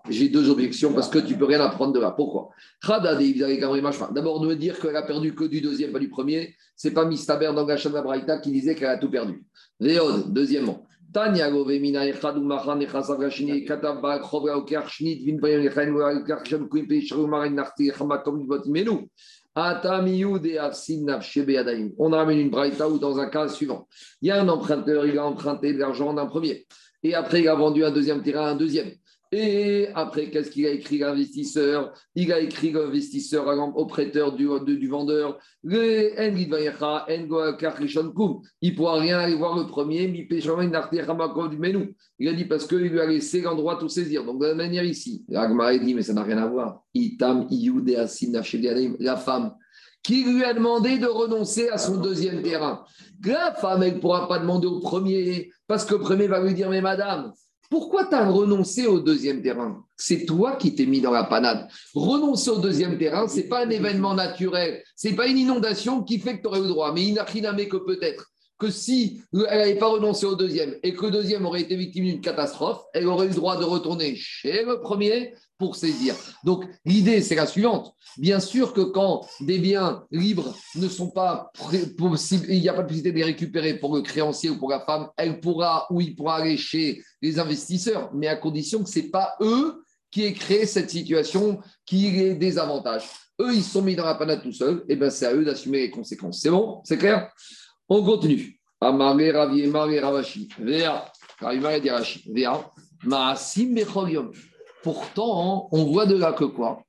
J'ai 0.09 0.27
deux 0.27 0.49
objections 0.49 0.91
parce 0.93 1.07
que 1.07 1.19
tu 1.19 1.37
peux 1.37 1.45
rien 1.45 1.61
apprendre 1.61 1.93
de 1.93 1.99
là. 2.01 2.11
Pourquoi? 2.11 2.49
D'abord, 2.85 4.43
me 4.43 4.53
dire 4.55 4.77
qu'elle 4.77 4.97
a 4.97 5.03
perdu 5.03 5.33
que 5.33 5.45
du 5.45 5.61
deuxième, 5.61 5.93
pas 5.93 5.99
du 5.99 6.09
premier. 6.09 6.53
C'est 6.75 6.91
pas 6.91 7.05
Mistaber 7.05 7.53
dans 7.55 7.63
Braïta 7.63 8.39
qui 8.39 8.51
disait 8.51 8.75
qu'elle 8.75 8.89
a 8.89 8.97
tout 8.97 9.09
perdu. 9.09 9.45
Léon, 9.79 10.25
deuxièmement. 10.27 10.85
Tanya 11.15 11.49
Govemina 11.49 12.03
Echad 12.03 12.35
Umachan 12.35 12.81
Echasav 12.85 13.17
Gashini 13.17 13.65
Katav 13.65 14.01
Ba 14.01 14.19
Chovra 14.19 14.57
Oker 14.57 14.81
Shnit 14.81 15.23
Vin 15.23 15.39
Payam 15.39 15.65
Echain 15.65 16.67
Kuim 16.67 16.89
Pe 16.89 16.99
Shru 16.99 17.25
Marin 17.25 17.51
Narti 17.51 17.89
Chamatom 17.89 18.37
Nivot 18.39 18.65
Menu. 18.65 19.07
Atamiyu 19.55 20.37
de 20.39 20.57
Afsin 20.57 21.05
Nafshe 21.05 21.39
Beadaim. 21.45 21.91
On 21.97 22.09
ramène 22.09 22.39
une 22.39 22.49
braïta 22.49 22.89
ou 22.89 22.99
dans 22.99 23.17
un 23.17 23.29
cas 23.29 23.47
suivant. 23.47 23.87
Il 24.21 24.27
y 24.27 24.31
a 24.31 24.41
un 24.41 24.49
emprunteur, 24.49 25.05
il 25.05 25.17
a 25.17 25.25
emprunté 25.25 25.71
de 25.71 25.79
l'argent 25.79 26.13
d'un 26.13 26.25
premier. 26.25 26.67
Et 27.01 27.15
après, 27.15 27.39
il 27.39 27.47
a 27.47 27.55
vendu 27.55 27.85
un 27.85 27.91
deuxième 27.91 28.21
terrain 28.21 28.47
à 28.47 28.49
un 28.49 28.55
deuxième. 28.55 28.91
Et 29.37 29.89
après, 29.93 30.29
qu'est-ce 30.29 30.49
qu'il 30.49 30.65
a 30.65 30.69
écrit 30.69 30.99
l'investisseur? 30.99 31.91
Il 32.15 32.31
a 32.31 32.39
écrit 32.39 32.71
l'investisseur 32.71 33.47
au 33.75 33.85
prêteur 33.85 34.31
du, 34.31 34.47
du 34.65 34.87
vendeur. 34.87 35.39
Il 35.61 35.71
ne 35.71 35.75
pourra 38.77 38.97
rien 38.97 39.19
aller 39.19 39.35
voir 39.35 39.57
le 39.57 39.67
premier. 39.67 40.03
Il 42.17 42.29
a 42.29 42.33
dit 42.33 42.45
parce 42.45 42.65
qu'il 42.65 42.77
lui 42.77 43.01
a 43.01 43.07
laissé 43.07 43.41
l'endroit 43.41 43.75
tout 43.75 43.89
saisir. 43.89 44.23
Donc, 44.23 44.39
de 44.39 44.45
la 44.45 44.55
manière 44.55 44.85
ici, 44.85 45.25
a 45.35 45.77
dit, 45.79 45.93
mais 45.93 46.01
ça 46.01 46.13
n'a 46.13 46.23
rien 46.23 46.37
à 46.37 46.47
voir. 46.47 46.85
La 48.99 49.17
femme 49.17 49.53
qui 50.01 50.23
lui 50.23 50.45
a 50.45 50.53
demandé 50.53 50.97
de 50.97 51.07
renoncer 51.07 51.67
à 51.67 51.77
son 51.77 51.97
deuxième 51.97 52.41
terrain. 52.41 52.85
La 53.25 53.53
femme, 53.53 53.83
elle 53.83 53.95
ne 53.95 53.99
pourra 53.99 54.29
pas 54.29 54.39
demander 54.39 54.67
au 54.67 54.79
premier, 54.79 55.51
parce 55.67 55.83
que 55.83 55.95
le 55.95 55.99
premier 55.99 56.27
va 56.27 56.41
lui 56.41 56.53
dire, 56.53 56.69
mais 56.69 56.79
madame, 56.79 57.33
pourquoi 57.75 58.05
tu 58.05 58.15
as 58.15 58.29
renoncé 58.29 58.87
au 58.87 59.01
deuxième 59.01 59.41
terrain? 59.41 59.83
C'est 59.97 60.25
toi 60.25 60.55
qui 60.55 60.75
t'es 60.75 60.85
mis 60.85 61.01
dans 61.01 61.11
la 61.11 61.25
panade. 61.25 61.67
Renoncer 61.93 62.49
au 62.49 62.59
deuxième 62.59 62.97
terrain, 62.97 63.27
ce 63.27 63.35
n'est 63.35 63.49
pas 63.49 63.65
un 63.65 63.69
événement 63.69 64.13
naturel, 64.13 64.81
ce 64.95 65.09
n'est 65.09 65.13
pas 65.13 65.27
une 65.27 65.37
inondation 65.37 66.01
qui 66.01 66.19
fait 66.19 66.37
que 66.37 66.43
tu 66.43 66.47
aurais 66.47 66.61
le 66.61 66.69
droit, 66.69 66.93
mais 66.93 67.01
rien 67.01 67.53
que 67.53 67.75
peut-être 67.75 68.31
que 68.57 68.69
si 68.69 69.19
elle 69.33 69.41
n'avait 69.41 69.75
pas 69.75 69.87
renoncé 69.87 70.25
au 70.25 70.35
deuxième 70.35 70.75
et 70.83 70.93
que 70.93 71.07
le 71.07 71.11
deuxième 71.11 71.45
aurait 71.45 71.63
été 71.63 71.75
victime 71.75 72.05
d'une 72.05 72.21
catastrophe, 72.21 72.81
elle 72.93 73.07
aurait 73.07 73.25
eu 73.25 73.29
le 73.29 73.35
droit 73.35 73.59
de 73.59 73.65
retourner 73.65 74.15
chez 74.15 74.63
le 74.63 74.79
premier 74.79 75.33
pour 75.57 75.75
saisir. 75.75 76.15
Donc 76.43 76.65
l'idée, 76.85 77.21
c'est 77.21 77.35
la 77.35 77.47
suivante. 77.47 77.93
Bien 78.17 78.39
sûr 78.39 78.73
que 78.73 78.81
quand 78.81 79.27
des 79.41 79.59
biens 79.59 80.03
libres 80.11 80.55
ne 80.75 80.87
sont 80.87 81.09
pas 81.09 81.51
possibles, 81.97 82.45
il 82.49 82.61
n'y 82.61 82.69
a 82.69 82.73
pas 82.73 82.83
de 82.83 82.87
possibilité 82.87 83.11
de 83.11 83.17
les 83.17 83.23
récupérer 83.23 83.73
pour 83.75 83.95
le 83.95 84.01
créancier 84.01 84.49
ou 84.49 84.57
pour 84.57 84.69
la 84.69 84.81
femme, 84.81 85.09
elle 85.17 85.39
pourra 85.39 85.87
ou 85.89 86.01
il 86.01 86.15
pourra 86.15 86.37
aller 86.37 86.57
chez 86.57 87.01
les 87.21 87.39
investisseurs, 87.39 88.11
mais 88.13 88.27
à 88.27 88.35
condition 88.35 88.83
que 88.83 88.89
ce 88.89 88.99
n'est 88.99 89.09
pas 89.09 89.35
eux 89.41 89.83
qui 90.11 90.23
aient 90.23 90.33
créé 90.33 90.65
cette 90.65 90.89
situation 90.89 91.59
qui 91.85 92.09
les 92.11 92.35
désavantage. 92.35 93.03
Eux, 93.41 93.53
ils 93.53 93.63
sont 93.63 93.81
mis 93.81 93.95
dans 93.95 94.05
la 94.05 94.15
panade 94.15 94.41
tout 94.41 94.53
seuls, 94.53 94.85
et 94.87 94.95
bien 94.95 95.09
c'est 95.09 95.25
à 95.25 95.33
eux 95.33 95.43
d'assumer 95.43 95.79
les 95.79 95.91
conséquences. 95.91 96.39
C'est 96.41 96.49
bon? 96.49 96.81
C'est 96.85 96.97
clair? 96.97 97.29
On 97.89 98.03
continue. 98.03 98.59
Ravi. 98.79 99.69
Vea. 100.59 101.11
Vea. 101.41 102.71
Maasim 103.03 103.75
Pourtant, 104.85 105.67
on 105.71 105.85
voit 105.85 106.05
de 106.05 106.15
là 106.15 106.31
que 106.31 106.43
quoi? 106.43 106.83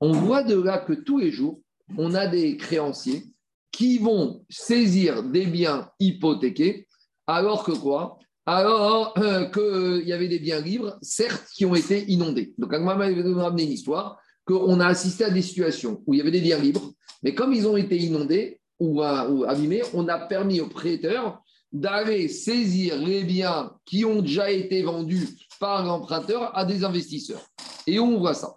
On 0.00 0.12
voit 0.12 0.44
de 0.44 0.54
là 0.54 0.78
que 0.78 0.92
tous 0.92 1.18
les 1.18 1.32
jours, 1.32 1.60
on 1.98 2.14
a 2.14 2.28
des 2.28 2.56
créanciers 2.56 3.24
qui 3.72 3.98
vont 3.98 4.44
saisir 4.48 5.24
des 5.24 5.46
biens 5.46 5.90
hypothéqués, 5.98 6.86
alors 7.26 7.64
que 7.64 7.72
quoi? 7.72 8.20
Alors 8.46 9.18
euh, 9.18 9.46
qu'il 9.46 10.06
y 10.06 10.12
avait 10.12 10.28
des 10.28 10.38
biens 10.38 10.60
libres, 10.60 10.96
certes, 11.02 11.48
qui 11.52 11.66
ont 11.66 11.74
été 11.74 12.08
inondés. 12.08 12.54
Donc, 12.56 12.70
va 12.70 12.78
nous 12.78 13.34
ramener 13.34 13.64
une 13.64 13.72
histoire 13.72 14.20
qu'on 14.44 14.78
a 14.78 14.86
assisté 14.86 15.24
à 15.24 15.30
des 15.30 15.42
situations 15.42 16.04
où 16.06 16.14
il 16.14 16.18
y 16.18 16.20
avait 16.20 16.30
des 16.30 16.42
biens 16.42 16.58
libres, 16.60 16.92
mais 17.24 17.34
comme 17.34 17.52
ils 17.52 17.66
ont 17.66 17.76
été 17.76 17.96
inondés 17.96 18.60
ou, 18.78 19.00
ou 19.00 19.44
abîmés, 19.44 19.82
on 19.92 20.06
a 20.06 20.20
permis 20.20 20.60
aux 20.60 20.68
prêteurs 20.68 21.42
d'aller 21.72 22.28
saisir 22.28 22.96
les 22.96 23.24
biens 23.24 23.72
qui 23.84 24.04
ont 24.04 24.22
déjà 24.22 24.52
été 24.52 24.82
vendus 24.82 25.26
par 25.60 25.84
l'emprunteur 25.84 26.56
à 26.58 26.64
des 26.64 26.82
investisseurs. 26.82 27.46
Et 27.86 27.98
où 28.00 28.04
on 28.04 28.18
voit 28.18 28.34
ça 28.34 28.56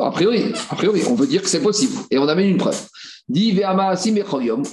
a 0.00 0.10
priori, 0.10 0.52
a 0.70 0.74
priori, 0.74 1.02
on 1.08 1.16
peut 1.16 1.26
dire 1.26 1.42
que 1.42 1.48
c'est 1.48 1.62
possible. 1.62 1.94
Et 2.10 2.18
on 2.18 2.28
amène 2.28 2.50
une 2.50 2.56
preuve. 2.58 2.88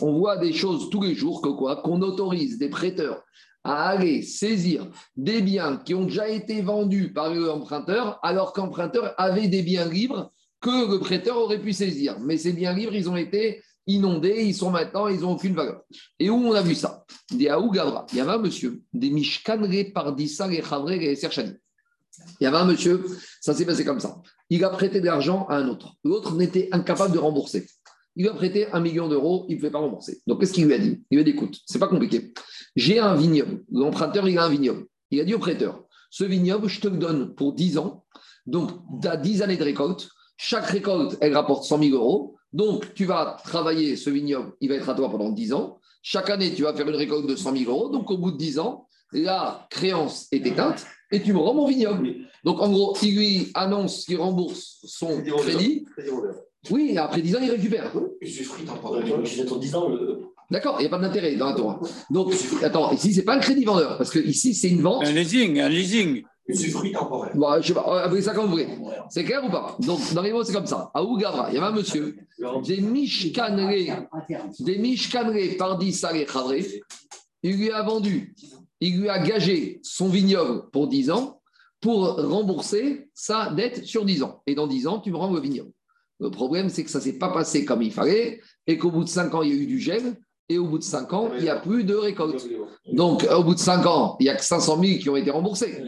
On 0.02 0.18
voit 0.18 0.38
des 0.38 0.54
choses 0.54 0.90
tous 0.90 1.02
les 1.02 1.16
jours 1.16 1.42
que 1.42 1.50
quoi 1.50 1.78
Qu'on 1.78 2.02
autorise 2.02 2.58
des 2.58 2.70
prêteurs 2.70 3.24
à 3.64 3.90
aller 3.90 4.22
saisir 4.22 4.88
des 5.16 5.42
biens 5.42 5.78
qui 5.78 5.94
ont 5.94 6.04
déjà 6.04 6.30
été 6.30 6.62
vendus 6.62 7.14
par 7.14 7.34
l'emprunteur, 7.34 8.20
alors 8.22 8.54
qu'emprunteur 8.54 9.14
avait 9.18 9.48
des 9.48 9.64
biens 9.64 9.90
libres 9.90 10.32
que 10.62 10.92
le 10.92 11.00
prêteur 11.00 11.38
aurait 11.38 11.62
pu 11.62 11.74
saisir. 11.74 12.18
Mais 12.20 12.38
ces 12.38 12.54
biens 12.54 12.74
libres, 12.74 12.96
ils 12.96 13.10
ont 13.10 13.16
été 13.16 13.62
inondés, 13.88 14.44
ils 14.46 14.56
sont 14.56 14.72
maintenant, 14.72 15.08
ils 15.08 15.22
n'ont 15.22 15.34
aucune 15.34 15.56
valeur. 15.56 15.82
Et 16.20 16.30
où 16.30 16.36
on 16.36 16.54
a 16.54 16.62
vu 16.62 16.76
ça? 16.76 17.06
Des 17.32 17.46
Gavra. 17.46 18.06
Il 18.12 18.18
y 18.18 18.22
avait 18.22 18.32
un 18.32 18.40
monsieur, 18.40 18.82
des 18.94 19.10
Mishkanre 19.10 19.94
Pardissa, 19.94 20.48
les 20.48 20.62
Chavre 20.62 20.92
et 20.92 21.16
Serchani. 21.16 21.54
Il 22.40 22.46
y 22.46 22.48
avait 22.48 22.58
un 22.58 22.66
monsieur, 22.66 23.04
ça 23.42 23.54
s'est 23.54 23.66
passé 23.66 23.84
comme 23.84 24.00
ça. 24.00 24.22
Il 24.50 24.64
a 24.64 24.70
prêté 24.70 25.02
de 25.02 25.06
l'argent 25.06 25.46
à 25.50 25.58
un 25.58 25.68
autre. 25.68 25.96
L'autre 26.04 26.36
n'était 26.36 26.70
incapable 26.72 27.14
de 27.14 27.20
rembourser. 27.20 27.68
Il 28.16 28.28
a 28.30 28.34
prêté 28.34 28.68
un 28.72 28.80
million 28.80 29.10
d'euros, 29.10 29.46
il 29.50 29.56
ne 29.56 29.60
pouvait 29.60 29.72
pas 29.72 29.80
rembourser. 29.80 30.22
Donc, 30.26 30.40
qu'est-ce 30.40 30.54
qu'il 30.54 30.66
lui 30.66 30.74
a 30.74 30.80
dit? 30.80 31.04
Il 31.12 31.16
lui 31.16 31.22
a 31.22 31.24
dit 31.24 31.32
écoute, 31.32 31.60
c'est 31.66 31.80
pas 31.80 31.88
compliqué. 31.88 32.34
J'ai 32.76 33.00
un 33.00 33.16
vignoble. 33.16 33.64
L'emprunteur, 33.72 34.30
il 34.30 34.38
a 34.38 34.46
un 34.46 34.50
vignoble. 34.50 34.86
Il 35.12 35.20
a 35.20 35.26
dit 35.26 35.34
au 35.34 35.40
prêteur 35.40 35.86
ce 36.16 36.24
vignoble, 36.24 36.70
je 36.70 36.80
te 36.80 36.88
le 36.88 36.96
donne 36.96 37.36
pour 37.36 37.52
10 37.52 37.78
ans. 37.78 38.06
Donc, 38.46 38.72
tu 39.02 39.08
as 39.10 39.18
10 39.18 39.42
années 39.42 39.58
de 39.58 39.64
récolte. 39.66 40.08
Chaque 40.38 40.68
récolte, 40.68 41.18
elle 41.20 41.36
rapporte 41.36 41.66
100 41.66 41.80
000 41.80 41.94
euros. 41.94 42.35
Donc, 42.56 42.94
tu 42.94 43.04
vas 43.04 43.36
travailler 43.44 43.98
ce 43.98 44.10
vignoble, 44.10 44.54
il 44.62 44.70
va 44.70 44.76
être 44.76 44.88
à 44.88 44.94
toi 44.94 45.12
pendant 45.12 45.30
10 45.30 45.52
ans. 45.52 45.78
Chaque 46.02 46.30
année, 46.30 46.54
tu 46.54 46.64
vas 46.64 46.74
faire 46.74 46.88
une 46.88 46.96
récolte 46.96 47.28
de 47.28 47.36
100 47.36 47.58
000 47.58 47.70
euros. 47.70 47.90
Donc, 47.90 48.10
au 48.10 48.18
bout 48.18 48.32
de 48.32 48.38
10 48.38 48.60
ans, 48.60 48.88
la 49.12 49.68
créance 49.70 50.28
est 50.32 50.48
éteinte 50.48 50.86
et 51.12 51.22
tu 51.22 51.34
me 51.34 51.40
rends 51.40 51.54
mon 51.54 51.68
vignoble. 51.68 52.16
Donc, 52.46 52.62
en 52.62 52.72
gros, 52.72 52.96
il 53.02 53.18
lui 53.18 53.52
annonce 53.56 54.06
qu'il 54.06 54.18
rembourse 54.18 54.78
son 54.86 55.22
crédit. 55.22 55.86
Oui, 56.72 56.98
après 56.98 57.22
10 57.22 57.36
ans, 57.36 57.40
il 57.44 57.52
récupère. 57.52 57.92
D'accord, 60.50 60.78
il 60.80 60.84
n'y 60.84 60.88
a 60.88 60.90
pas 60.90 61.00
d'intérêt 61.00 61.36
dans 61.36 61.48
la 61.48 61.56
Torah. 61.56 61.82
Donc, 62.10 62.34
attends, 62.64 62.90
ici, 62.94 63.12
ce 63.12 63.18
n'est 63.20 63.26
pas 63.26 63.36
le 63.36 63.42
crédit 63.42 63.66
vendeur, 63.66 63.98
parce 63.98 64.12
que 64.12 64.20
ici, 64.20 64.56
c'est 64.56 64.70
une 64.70 64.82
vente. 64.82 65.06
Un 65.06 65.12
leasing, 65.12 65.60
un 65.60 65.68
leasing. 65.68 66.24
Temporaire. 66.94 67.32
Bon, 67.36 67.60
je 67.60 67.74
appelez 67.74 68.22
ça. 68.22 68.34
C'est 69.10 69.24
clair 69.24 69.44
ou 69.44 69.50
pas? 69.50 69.76
Donc, 69.80 70.14
dans 70.14 70.22
les 70.22 70.32
mots, 70.32 70.44
c'est 70.44 70.54
comme 70.54 70.68
ça. 70.68 70.92
À 70.94 71.04
Ougavra, 71.04 71.50
il 71.50 71.56
y 71.56 71.58
avait 71.58 71.68
un 71.68 71.72
monsieur, 71.72 72.16
des 72.64 72.82
Mishkanre, 72.82 73.68
des 74.60 74.78
Mishkanre 74.78 75.58
Pardissare 75.58 76.26
Khadre. 76.32 76.54
Il 77.42 77.58
lui 77.58 77.72
a 77.72 77.82
vendu, 77.84 78.36
il 78.80 79.02
lui 79.02 79.10
a 79.10 79.20
gagé 79.20 79.80
son 79.84 80.08
vignoble 80.08 80.70
pour 80.72 80.88
10 80.88 81.12
ans 81.12 81.42
pour 81.82 82.16
rembourser 82.16 83.10
sa 83.14 83.52
dette 83.52 83.86
sur 83.86 84.06
10 84.06 84.24
ans. 84.24 84.42
Et 84.48 84.56
dans 84.56 84.68
10 84.68 84.88
ans, 84.88 85.00
tu 85.00 85.12
me 85.12 85.18
rends 85.18 85.32
le 85.32 85.40
vignoble. 85.40 85.72
Le 86.20 86.32
problème, 86.32 86.70
c'est 86.70 86.84
que 86.84 86.90
ça 86.90 87.00
ne 87.00 87.04
s'est 87.04 87.18
pas 87.20 87.30
passé 87.30 87.66
comme 87.66 87.82
il 87.82 87.92
fallait 87.92 88.42
et 88.68 88.78
qu'au 88.78 88.90
bout 88.90 89.04
de 89.04 89.10
5 89.10 89.34
ans, 89.34 89.42
il 89.42 89.50
y 89.50 89.52
a 89.52 89.56
eu 89.56 89.68
du 89.68 89.80
gel 89.80 90.16
et 90.48 90.58
au 90.58 90.66
bout 90.66 90.78
de 90.78 90.84
5 90.84 91.14
ans, 91.14 91.30
il 91.38 91.44
n'y 91.44 91.50
a 91.50 91.56
plus 91.56 91.84
de 91.84 91.96
récolte. 91.96 92.48
Donc, 92.92 93.26
au 93.32 93.44
bout 93.44 93.56
de 93.56 93.60
5 93.60 93.86
ans, 93.86 94.16
il 94.20 94.24
n'y 94.24 94.30
a 94.30 94.36
que 94.36 94.44
500 94.44 94.82
000 94.84 95.00
qui 95.00 95.10
ont 95.10 95.16
été 95.16 95.32
remboursés. 95.32 95.84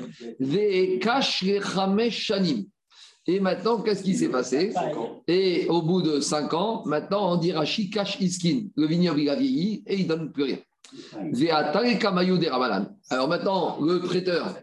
Et 3.30 3.40
maintenant, 3.42 3.82
qu'est-ce 3.82 4.04
qui 4.04 4.16
s'est 4.16 4.30
passé 4.30 4.74
Et 5.28 5.68
au 5.68 5.82
bout 5.82 6.02
de 6.02 6.20
5 6.20 6.54
ans, 6.54 6.84
maintenant, 6.86 7.34
on 7.34 7.36
dit 7.38 7.52
Rashi 7.52 7.90
cash 7.90 8.20
iskin. 8.22 8.68
Le 8.76 8.88
vignoble, 8.88 9.20
il 9.20 9.30
a 9.30 9.36
vieilli 9.36 9.84
et 9.86 9.96
il 9.96 10.04
ne 10.04 10.08
donne 10.08 10.32
plus 10.32 10.44
rien. 10.44 10.58
Alors 13.10 13.28
maintenant, 13.28 13.78
le 13.82 14.00
prêteur, 14.00 14.56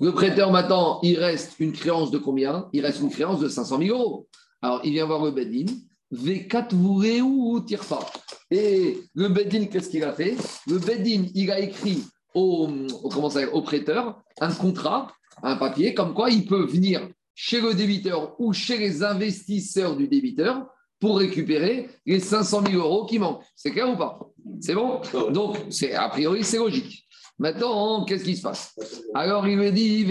le 0.00 0.12
prêteur, 0.12 0.50
maintenant, 0.50 0.98
il 1.02 1.18
reste 1.18 1.54
une 1.60 1.72
créance 1.72 2.10
de 2.10 2.18
combien? 2.18 2.68
Il 2.72 2.84
reste 2.84 3.00
une 3.00 3.10
créance 3.10 3.38
de 3.40 3.48
500 3.48 3.78
000 3.78 3.96
euros. 3.96 4.26
Alors, 4.60 4.80
il 4.84 4.92
vient 4.92 5.06
voir 5.06 5.24
le 5.24 5.30
Bedin. 5.30 5.72
V4 6.12 6.74
ou 6.74 7.60
pas. 7.88 8.10
Et 8.50 8.98
le 9.14 9.28
Bedin, 9.28 9.66
qu'est-ce 9.66 9.90
qu'il 9.90 10.04
a 10.04 10.12
fait? 10.12 10.36
Le 10.66 10.78
Bedin, 10.78 11.26
il 11.34 11.50
a 11.50 11.60
écrit 11.60 12.04
au, 12.34 12.68
comment 13.12 13.30
ça, 13.30 13.48
au 13.52 13.62
prêteur 13.62 14.20
un 14.40 14.52
contrat, 14.52 15.12
un 15.42 15.56
papier, 15.56 15.94
comme 15.94 16.14
quoi 16.14 16.30
il 16.30 16.46
peut 16.46 16.64
venir 16.64 17.08
chez 17.34 17.60
le 17.60 17.74
débiteur 17.74 18.34
ou 18.40 18.52
chez 18.52 18.78
les 18.78 19.02
investisseurs 19.02 19.96
du 19.96 20.08
débiteur 20.08 20.66
pour 20.98 21.18
récupérer 21.18 21.88
les 22.06 22.20
500 22.20 22.64
000 22.70 22.82
euros 22.82 23.06
qui 23.06 23.18
manquent. 23.18 23.42
C'est 23.54 23.70
clair 23.70 23.90
ou 23.90 23.96
pas? 23.96 24.18
C'est 24.60 24.74
bon? 24.74 25.00
Donc, 25.30 25.58
c'est, 25.70 25.94
a 25.94 26.08
priori, 26.08 26.42
c'est 26.42 26.58
logique. 26.58 27.06
Maintenant, 27.38 28.04
qu'est-ce 28.04 28.24
qui 28.24 28.36
se 28.36 28.42
passe? 28.42 28.74
Alors, 29.14 29.46
il 29.46 29.56
me 29.56 29.70
dit, 29.70 30.04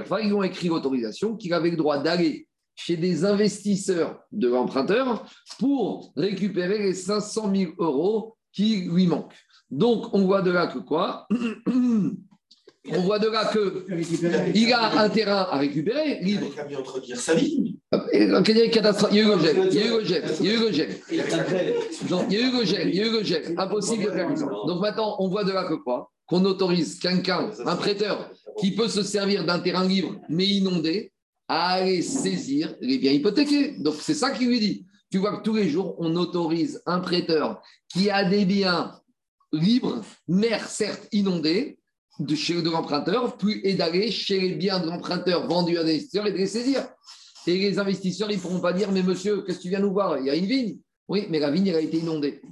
enfin, 0.00 0.18
ils 0.20 0.34
ont 0.34 0.42
écrit 0.42 0.68
l'autorisation 0.68 1.36
qu'il 1.36 1.54
avait 1.54 1.70
le 1.70 1.76
droit 1.76 1.98
d'aller 1.98 2.47
chez 2.78 2.96
des 2.96 3.24
investisseurs 3.24 4.20
de 4.30 4.46
l'emprunteur 4.48 5.26
pour 5.58 6.12
récupérer 6.16 6.78
les 6.78 6.94
500 6.94 7.52
000 7.52 7.72
euros 7.78 8.36
qui 8.52 8.82
lui 8.82 9.08
manquent. 9.08 9.34
Donc, 9.68 10.14
on 10.14 10.24
voit 10.24 10.42
de 10.42 10.52
là 10.52 10.68
que 10.68 10.78
quoi 10.78 11.26
On 12.90 13.00
voit 13.00 13.18
de 13.18 13.28
là 13.28 13.46
que 13.46 13.84
il 14.54 14.72
a 14.72 15.00
un 15.00 15.08
terrain 15.10 15.48
à 15.50 15.58
récupérer 15.58 16.20
libre. 16.22 16.46
Il 16.70 16.76
a 16.76 16.78
entretenir 16.78 17.16
sa 17.18 17.34
vie. 17.34 17.76
Il 18.12 18.18
y 18.18 18.22
a 18.22 18.26
eu 18.26 18.30
le 18.30 18.44
gel, 18.44 19.68
il 19.70 19.76
y 19.76 19.80
a 19.80 19.84
eu 19.84 19.98
le 19.98 20.04
gel, 20.04 20.24
il 20.40 20.46
y 20.46 20.50
a 20.50 20.54
eu 20.54 20.60
le 20.60 20.72
gel. 20.72 20.90
il 21.10 22.32
y 22.32 22.36
a 22.36 22.40
eu 22.40 22.52
le 22.52 22.64
gel, 22.64 22.88
il 22.90 22.94
y 22.94 23.00
a 23.00 23.06
eu 23.06 23.10
le 23.10 23.24
gel. 23.24 23.54
Impossible 23.58 24.04
de 24.04 24.10
faire 24.10 24.38
ça. 24.38 24.46
Donc 24.68 24.80
maintenant, 24.80 25.16
on 25.18 25.28
voit 25.28 25.42
de 25.42 25.50
là 25.50 25.64
que 25.64 25.74
quoi 25.74 26.12
Qu'on 26.26 26.44
autorise 26.44 26.98
quelqu'un, 27.00 27.50
un 27.66 27.76
prêteur, 27.76 28.30
qui 28.60 28.74
peut 28.74 28.88
se 28.88 29.02
servir 29.02 29.44
d'un 29.44 29.58
terrain 29.58 29.84
libre 29.84 30.14
mais 30.28 30.46
inondé, 30.46 31.12
à 31.48 31.70
aller 31.70 32.02
saisir 32.02 32.74
les 32.80 32.98
biens 32.98 33.12
hypothéqués. 33.12 33.78
Donc 33.78 33.96
c'est 34.00 34.14
ça 34.14 34.30
qu'il 34.30 34.48
lui 34.48 34.60
dit. 34.60 34.86
Tu 35.10 35.18
vois 35.18 35.38
que 35.38 35.42
tous 35.42 35.54
les 35.54 35.68
jours, 35.68 35.96
on 35.98 36.14
autorise 36.16 36.82
un 36.84 37.00
prêteur 37.00 37.62
qui 37.88 38.10
a 38.10 38.24
des 38.28 38.44
biens 38.44 38.94
libres, 39.52 40.02
mer 40.28 40.68
certes 40.68 41.08
inondés, 41.12 41.78
de 42.18 42.34
chez 42.34 42.60
de 42.60 42.68
l'emprunteur 42.68 43.36
plus, 43.36 43.60
et 43.64 43.74
d'aller 43.74 44.10
chez 44.10 44.40
les 44.40 44.54
biens 44.54 44.80
de 44.80 44.86
l'emprunteur 44.86 45.46
vendus 45.46 45.78
à 45.78 45.82
l'investisseur 45.82 46.26
et 46.26 46.32
de 46.32 46.36
les 46.36 46.46
saisir. 46.46 46.86
Et 47.46 47.56
les 47.56 47.78
investisseurs, 47.78 48.30
ils 48.30 48.36
ne 48.36 48.42
pourront 48.42 48.60
pas 48.60 48.74
dire 48.74 48.92
Mais 48.92 49.02
monsieur, 49.02 49.42
qu'est-ce 49.42 49.58
que 49.58 49.62
tu 49.62 49.68
viens 49.70 49.80
nous 49.80 49.92
voir? 49.92 50.18
Il 50.18 50.26
y 50.26 50.30
a 50.30 50.34
une 50.34 50.44
vigne. 50.44 50.78
Oui, 51.08 51.26
mais 51.30 51.38
la 51.38 51.50
vigne, 51.50 51.68
elle 51.68 51.76
a 51.76 51.80
été 51.80 51.98
inondée. 51.98 52.42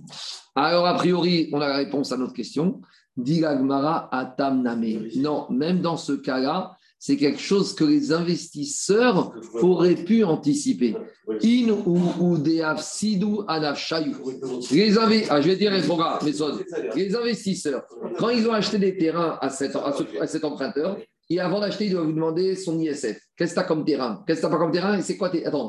Alors, 0.55 0.87
a 0.87 0.95
priori, 0.95 1.51
on 1.53 1.61
a 1.61 1.69
la 1.69 1.77
réponse 1.77 2.13
à 2.13 2.17
notre 2.17 2.33
question. 2.33 2.81
Dit 3.19 3.41
l'Agmara 3.41 4.09
Atam 4.17 4.63
Name. 4.63 5.09
Non, 5.17 5.47
même 5.51 5.81
dans 5.81 5.99
ce 5.99 6.13
cas-là, 6.13 6.76
c'est 7.07 7.17
quelque 7.17 7.39
chose 7.41 7.73
que 7.73 7.85
les 7.85 8.11
investisseurs 8.13 9.33
auraient 9.63 9.95
pu 9.95 10.25
anticiper. 10.25 10.97
In 11.45 11.69
ou 11.87 12.37
sidou. 12.79 13.45
Les 14.73 14.99
ah, 15.31 15.41
je 15.41 15.47
vais 15.49 15.57
dire 15.57 15.71
les 15.73 15.83
programmes, 15.83 16.19
les 16.97 17.15
investisseurs, 17.15 17.83
quand 18.19 18.31
ils 18.31 18.45
ont 18.49 18.53
acheté 18.53 18.79
des 18.79 18.97
terrains 18.97 19.39
à 19.41 19.51
cet, 19.51 19.77
à 19.77 19.93
ce- 19.97 20.21
à 20.21 20.27
cet 20.27 20.45
emprunteur, 20.45 20.99
et 21.31 21.39
avant 21.39 21.61
d'acheter, 21.61 21.87
ils 21.87 21.93
doivent 21.93 22.07
vous 22.07 22.13
demander 22.13 22.57
son 22.57 22.79
ISF. 22.81 23.19
Qu'est-ce 23.37 23.51
que 23.55 23.61
tu 23.61 23.61
as 23.61 23.65
comme 23.65 23.85
terrain? 23.85 24.25
Qu'est-ce 24.27 24.41
que 24.41 24.47
tu 24.47 24.53
pas 24.53 24.59
comme 24.59 24.73
terrain? 24.73 24.99
Et 24.99 25.03
c'est 25.03 25.17
quoi 25.17 25.29
tes... 25.31 25.47
Attends, 25.47 25.69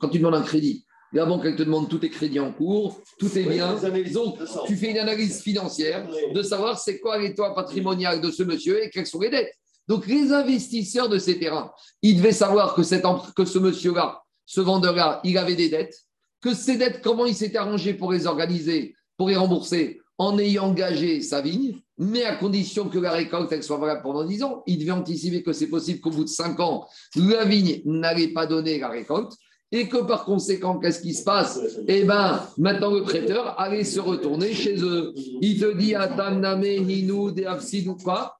quand 0.00 0.08
tu 0.08 0.18
demandes 0.18 0.34
un 0.34 0.42
crédit, 0.42 0.84
la 1.12 1.26
banque, 1.26 1.42
elle 1.44 1.56
te 1.56 1.62
demande 1.62 1.88
tous 1.88 1.98
tes 1.98 2.10
crédits 2.10 2.40
en 2.40 2.52
cours, 2.52 3.00
tout 3.20 3.30
est 3.38 3.44
bien. 3.44 3.76
Donc, 4.12 4.38
tu 4.66 4.74
fais 4.76 4.90
une 4.90 4.98
analyse 4.98 5.40
financière 5.42 6.08
de 6.34 6.42
savoir 6.42 6.78
c'est 6.78 6.98
quoi 6.98 7.18
l'état 7.18 7.50
patrimonial 7.50 8.20
de 8.20 8.30
ce 8.32 8.42
monsieur 8.42 8.82
et 8.84 8.90
quelles 8.90 9.06
sont 9.06 9.20
les 9.20 9.30
dettes. 9.30 9.52
Donc, 9.88 10.06
les 10.06 10.32
investisseurs 10.32 11.08
de 11.08 11.18
ces 11.18 11.38
terrains, 11.38 11.72
ils 12.02 12.16
devaient 12.16 12.32
savoir 12.32 12.74
que, 12.74 12.82
ce 12.82 13.58
monsieur-là, 13.58 14.22
ce 14.44 14.60
vendeur-là, 14.60 15.20
il 15.24 15.38
avait 15.38 15.54
des 15.54 15.68
dettes, 15.68 16.04
que 16.40 16.54
ces 16.54 16.76
dettes, 16.76 17.00
comment 17.02 17.26
il 17.26 17.34
s'était 17.34 17.58
arrangé 17.58 17.94
pour 17.94 18.12
les 18.12 18.26
organiser, 18.26 18.94
pour 19.16 19.28
les 19.28 19.36
rembourser, 19.36 20.00
en 20.18 20.38
ayant 20.38 20.68
engagé 20.68 21.20
sa 21.20 21.40
vigne, 21.40 21.78
mais 21.98 22.24
à 22.24 22.36
condition 22.36 22.88
que 22.88 22.98
la 22.98 23.12
récolte 23.12 23.62
soit 23.62 23.78
valable 23.78 24.02
pendant 24.02 24.24
10 24.24 24.42
ans. 24.42 24.62
Il 24.66 24.78
devait 24.78 24.92
anticiper 24.92 25.42
que 25.42 25.52
c'est 25.52 25.68
possible 25.68 26.00
qu'au 26.00 26.10
bout 26.10 26.24
de 26.24 26.28
5 26.28 26.58
ans, 26.60 26.86
la 27.16 27.44
vigne 27.44 27.82
n'allait 27.84 28.28
pas 28.28 28.46
donner 28.46 28.78
la 28.78 28.88
récolte 28.88 29.32
et 29.72 29.88
que 29.88 29.98
par 29.98 30.24
conséquent, 30.24 30.78
qu'est-ce 30.78 31.00
qui 31.00 31.12
se 31.12 31.24
passe? 31.24 31.58
Eh 31.88 32.04
bien, 32.04 32.40
maintenant 32.56 32.90
le 32.90 33.02
prêteur 33.02 33.58
allait 33.60 33.84
se 33.84 34.00
retourner 34.00 34.54
chez 34.54 34.80
eux. 34.82 35.12
Il 35.40 35.58
te 35.58 35.76
dit 35.76 35.94
Atam 35.94 36.40
Name 36.40 36.64
Hinu 36.64 37.32
de 37.32 37.44
Afsid 37.44 37.88
ou 37.88 37.96
quoi 37.96 38.38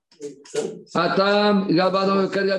Atam, 0.94 1.66
là-bas 1.70 2.06
dans 2.06 2.22
le 2.22 2.28
cas 2.28 2.42
de 2.42 2.48
la 2.48 2.58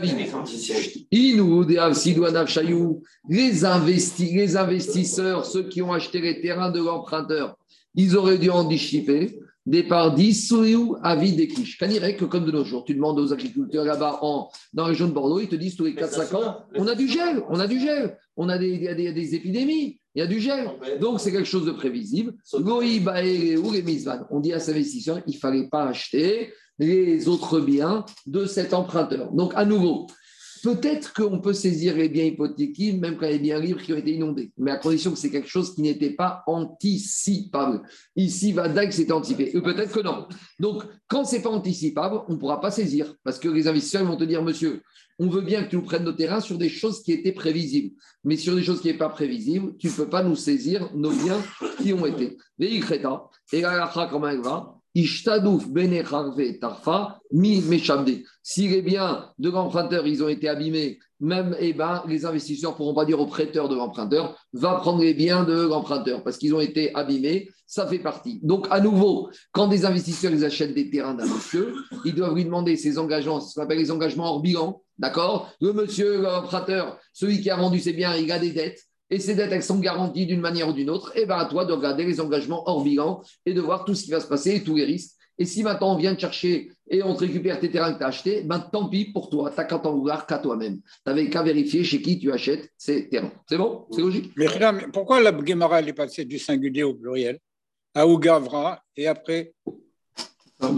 les, 3.30 3.64
investi- 3.64 4.36
les 4.36 4.58
investisseurs, 4.58 5.46
ceux 5.46 5.64
qui 5.64 5.82
ont 5.82 5.94
acheté 5.94 6.20
les 6.22 6.42
terrains 6.42 6.72
de 6.72 6.80
l'emprunteur, 6.82 7.58
ils 7.96 8.16
auraient 8.16 8.38
dû 8.38 8.50
anticiper 8.50 9.40
des 9.66 9.84
parts 9.84 10.14
d'Issou, 10.14 10.96
avis 11.04 11.34
des 11.34 11.48
quiches. 11.50 11.78
Qu'on 11.78 11.88
dirait 11.88 12.16
que 12.16 12.24
comme 12.24 12.46
de 12.46 12.52
nos 12.52 12.64
jours, 12.64 12.86
tu 12.86 12.94
demandes 12.96 13.20
aux 13.20 13.34
agriculteurs 13.34 13.84
là-bas 13.84 14.20
en, 14.22 14.50
dans 14.74 14.84
la 14.84 14.90
région 14.90 15.08
de 15.08 15.12
Bordeaux, 15.14 15.42
ils 15.42 15.50
te 15.50 15.56
disent 15.58 15.76
tous 15.76 15.84
les 15.86 15.94
4-5 15.94 16.36
ans, 16.38 16.58
on 16.76 16.88
a 16.88 16.96
du 16.96 17.08
gel, 17.10 17.44
on 17.50 17.60
a 17.60 17.68
du 17.68 17.78
gel, 17.80 18.18
on 18.38 18.48
a 18.48 18.58
des, 18.58 18.70
il 18.70 18.84
y 18.84 18.88
a 18.88 18.94
des, 18.94 19.12
des 19.12 19.36
épidémies, 19.36 20.00
il 20.16 20.20
y 20.20 20.22
a 20.22 20.28
du 20.28 20.40
gel. 20.40 20.70
Donc 21.02 21.20
c'est 21.20 21.34
quelque 21.34 21.50
chose 21.50 21.66
de 21.66 21.72
prévisible. 21.72 22.34
Ou. 22.54 22.60
On 24.32 24.40
dit 24.40 24.54
à 24.54 24.60
ces 24.60 24.72
investisseurs, 24.72 25.20
il 25.28 25.34
ne 25.34 25.40
fallait 25.40 25.68
pas 25.68 25.86
acheter 25.88 26.54
les 26.80 27.28
autres 27.28 27.60
biens 27.60 28.06
de 28.26 28.46
cet 28.46 28.74
emprunteur. 28.74 29.32
Donc 29.32 29.54
à 29.56 29.66
nouveau, 29.66 30.08
Peut-être 30.64 31.14
qu'on 31.14 31.40
peut 31.40 31.54
saisir 31.54 31.96
les 31.96 32.10
biens 32.10 32.26
hypothétiques, 32.26 33.00
même 33.00 33.18
quand 33.18 33.28
des 33.28 33.40
biens 33.40 33.60
libres 33.60 33.82
qui 33.82 33.94
ont 33.94 33.98
été 33.98 34.14
inondés, 34.14 34.52
mais 34.58 34.72
à 34.72 34.78
condition 34.78 35.12
que 35.12 35.18
c'est 35.18 35.30
quelque 35.30 35.48
chose 35.48 35.76
qui 35.76 35.82
n'était 35.82 36.12
pas 36.12 36.44
anticipable. 36.48 37.82
Ici, 38.16 38.54
Vadaï, 38.54 38.92
c'était 38.92 39.12
anticipé. 39.12 39.56
Ou 39.56 39.62
peut-être 39.62 39.92
que 39.92 40.00
non. 40.00 40.28
Donc, 40.60 40.84
quand 41.08 41.26
c'est 41.26 41.42
pas 41.42 41.50
anticipable, 41.50 42.22
on 42.28 42.34
ne 42.34 42.38
pourra 42.38 42.60
pas 42.60 42.72
saisir. 42.72 43.16
Parce 43.24 43.40
que 43.40 43.48
les 43.50 43.68
investisseurs 43.68 44.06
vont 44.06 44.18
te 44.18 44.24
dire, 44.24 44.44
monsieur, 44.44 44.82
on 45.20 45.28
veut 45.28 45.42
bien 45.42 45.64
que 45.64 45.70
tu 45.70 45.76
nous 45.78 45.84
prennes 45.84 46.04
nos 46.04 46.14
terrains 46.14 46.42
sur 46.42 46.58
des 46.58 46.70
choses 46.70 47.02
qui 47.02 47.12
étaient 47.12 47.32
prévisibles. 47.32 47.96
Mais 48.24 48.38
sur 48.38 48.56
des 48.56 48.64
choses 48.64 48.82
qui 48.82 48.88
n'étaient 48.88 49.00
pas 49.00 49.10
prévisibles, 49.10 49.76
tu 49.78 49.88
ne 49.88 49.94
peux 49.94 50.10
pas 50.10 50.24
nous 50.24 50.36
saisir 50.36 50.90
nos 50.96 51.12
biens 51.12 51.42
qui 51.82 51.94
ont 51.94 52.06
été. 52.06 52.38
Veillkreta, 52.60 53.30
et 53.54 53.62
la 53.62 54.08
comment 54.10 54.28
elle 54.28 54.42
va? 54.42 54.77
Mi. 57.32 57.62
Si 58.42 58.68
les 58.68 58.82
biens 58.82 59.30
de 59.38 59.50
l'emprunteur 59.50 60.08
ils 60.08 60.24
ont 60.24 60.28
été 60.28 60.50
abîmés, 60.50 61.00
même 61.20 61.56
eh 61.60 61.74
ben, 61.74 62.04
les 62.08 62.26
investisseurs 62.26 62.72
ne 62.72 62.78
pourront 62.78 62.94
pas 62.96 63.06
dire 63.06 63.20
au 63.20 63.28
prêteur 63.28 63.70
de 63.70 63.76
l'emprunteur 63.76 64.36
va 64.54 64.76
prendre 64.76 65.02
les 65.02 65.14
biens 65.14 65.44
de 65.44 65.68
l'emprunteur 65.68 66.24
parce 66.24 66.38
qu'ils 66.38 66.56
ont 66.56 66.60
été 66.60 66.96
abîmés, 66.96 67.50
ça 67.68 67.86
fait 67.86 68.00
partie. 68.00 68.40
Donc 68.42 68.68
à 68.72 68.80
nouveau, 68.80 69.30
quand 69.52 69.68
des 69.68 69.86
investisseurs 69.86 70.44
achètent 70.44 70.74
des 70.74 70.90
terrains 70.90 71.14
d'un 71.14 71.26
monsieur, 71.26 71.76
ils 72.06 72.16
doivent 72.16 72.36
lui 72.36 72.46
demander 72.46 72.76
ses 72.76 72.98
engagements, 72.98 73.40
ce 73.40 73.54
qu'on 73.54 73.62
appelle 73.62 73.80
les 73.80 73.92
engagements 73.92 74.32
hors 74.32 74.42
bilan, 74.42 74.82
d'accord? 74.98 75.52
Le 75.62 75.74
monsieur, 75.74 76.22
l'emprunteur, 76.22 76.98
celui 77.14 77.42
qui 77.42 77.50
a 77.50 77.56
vendu 77.56 77.80
ses 77.80 77.94
biens, 77.94 78.16
il 78.16 78.32
a 78.32 78.40
des 78.40 78.52
dettes 78.52 78.88
et 79.10 79.20
ces 79.20 79.36
dettes, 79.36 79.52
elles 79.52 79.64
sont 79.64 79.80
garanties 79.80 80.26
d'une 80.26 80.42
manière 80.42 80.70
ou 80.70 80.74
d'une 80.74 80.90
autre, 80.90 81.12
et 81.16 81.26
bien 81.26 81.38
à 81.38 81.46
toi 81.46 81.66
de 81.66 81.74
regarder 81.74 82.04
les 82.06 82.20
engagements 82.20 82.68
hors 82.68 82.84
bilan 82.84 83.22
et 83.46 83.54
de 83.54 83.62
voir 83.62 83.86
tout 83.86 83.96
ce 83.96 84.04
qui 84.04 84.12
va 84.12 84.20
se 84.20 84.28
passer 84.28 84.56
et 84.56 84.64
tous 84.64 84.76
les 84.76 84.86
risques. 84.86 85.16
Et 85.40 85.46
si 85.46 85.62
maintenant 85.62 85.94
on 85.94 85.98
vient 85.98 86.16
te 86.16 86.22
chercher 86.22 86.72
et 86.90 87.04
on 87.04 87.14
te 87.14 87.20
récupère 87.20 87.60
tes 87.60 87.70
terrains 87.70 87.94
que 87.94 88.00
tu 88.00 88.04
as 88.04 88.08
achetés, 88.08 88.42
ben 88.42 88.60
tant 88.60 88.90
pis 88.90 89.12
pour 89.12 89.30
toi, 89.30 89.52
tu 89.52 89.58
n'as 89.58 89.66
qu'à 89.66 89.78
t'en 89.78 89.94
vouloir 89.96 90.26
qu'à 90.26 90.40
toi-même. 90.40 90.82
Tu 90.82 90.90
n'avais 91.06 91.30
qu'à 91.30 91.44
vérifier 91.44 91.84
chez 91.84 92.02
qui 92.02 92.18
tu 92.18 92.32
achètes 92.32 92.72
ces 92.76 93.08
terrains. 93.08 93.32
C'est 93.48 93.58
bon? 93.58 93.86
C'est 93.92 94.02
logique? 94.02 94.32
Mais 94.36 94.48
pourquoi 94.92 95.22
la 95.22 95.32
Gemara 95.46 95.80
elle 95.80 95.90
est 95.90 95.94
passée 95.94 96.26
du 96.26 96.40
singulier 96.40 96.84
au 96.84 96.96
pluriel? 96.96 97.38
Aougavra 97.94 98.82
et 98.96 99.08
après, 99.08 99.54
dans 100.60 100.72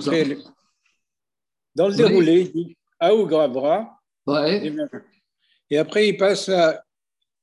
le 1.87 1.91
Oui. 1.91 1.95
déroulé, 1.95 2.41
il 2.41 2.51
dit 2.51 2.77
Aougavra 2.99 3.97
Ouais. 4.27 4.71
et 5.69 5.77
après 5.77 6.09
il 6.09 6.17
passe 6.17 6.49
à 6.49 6.83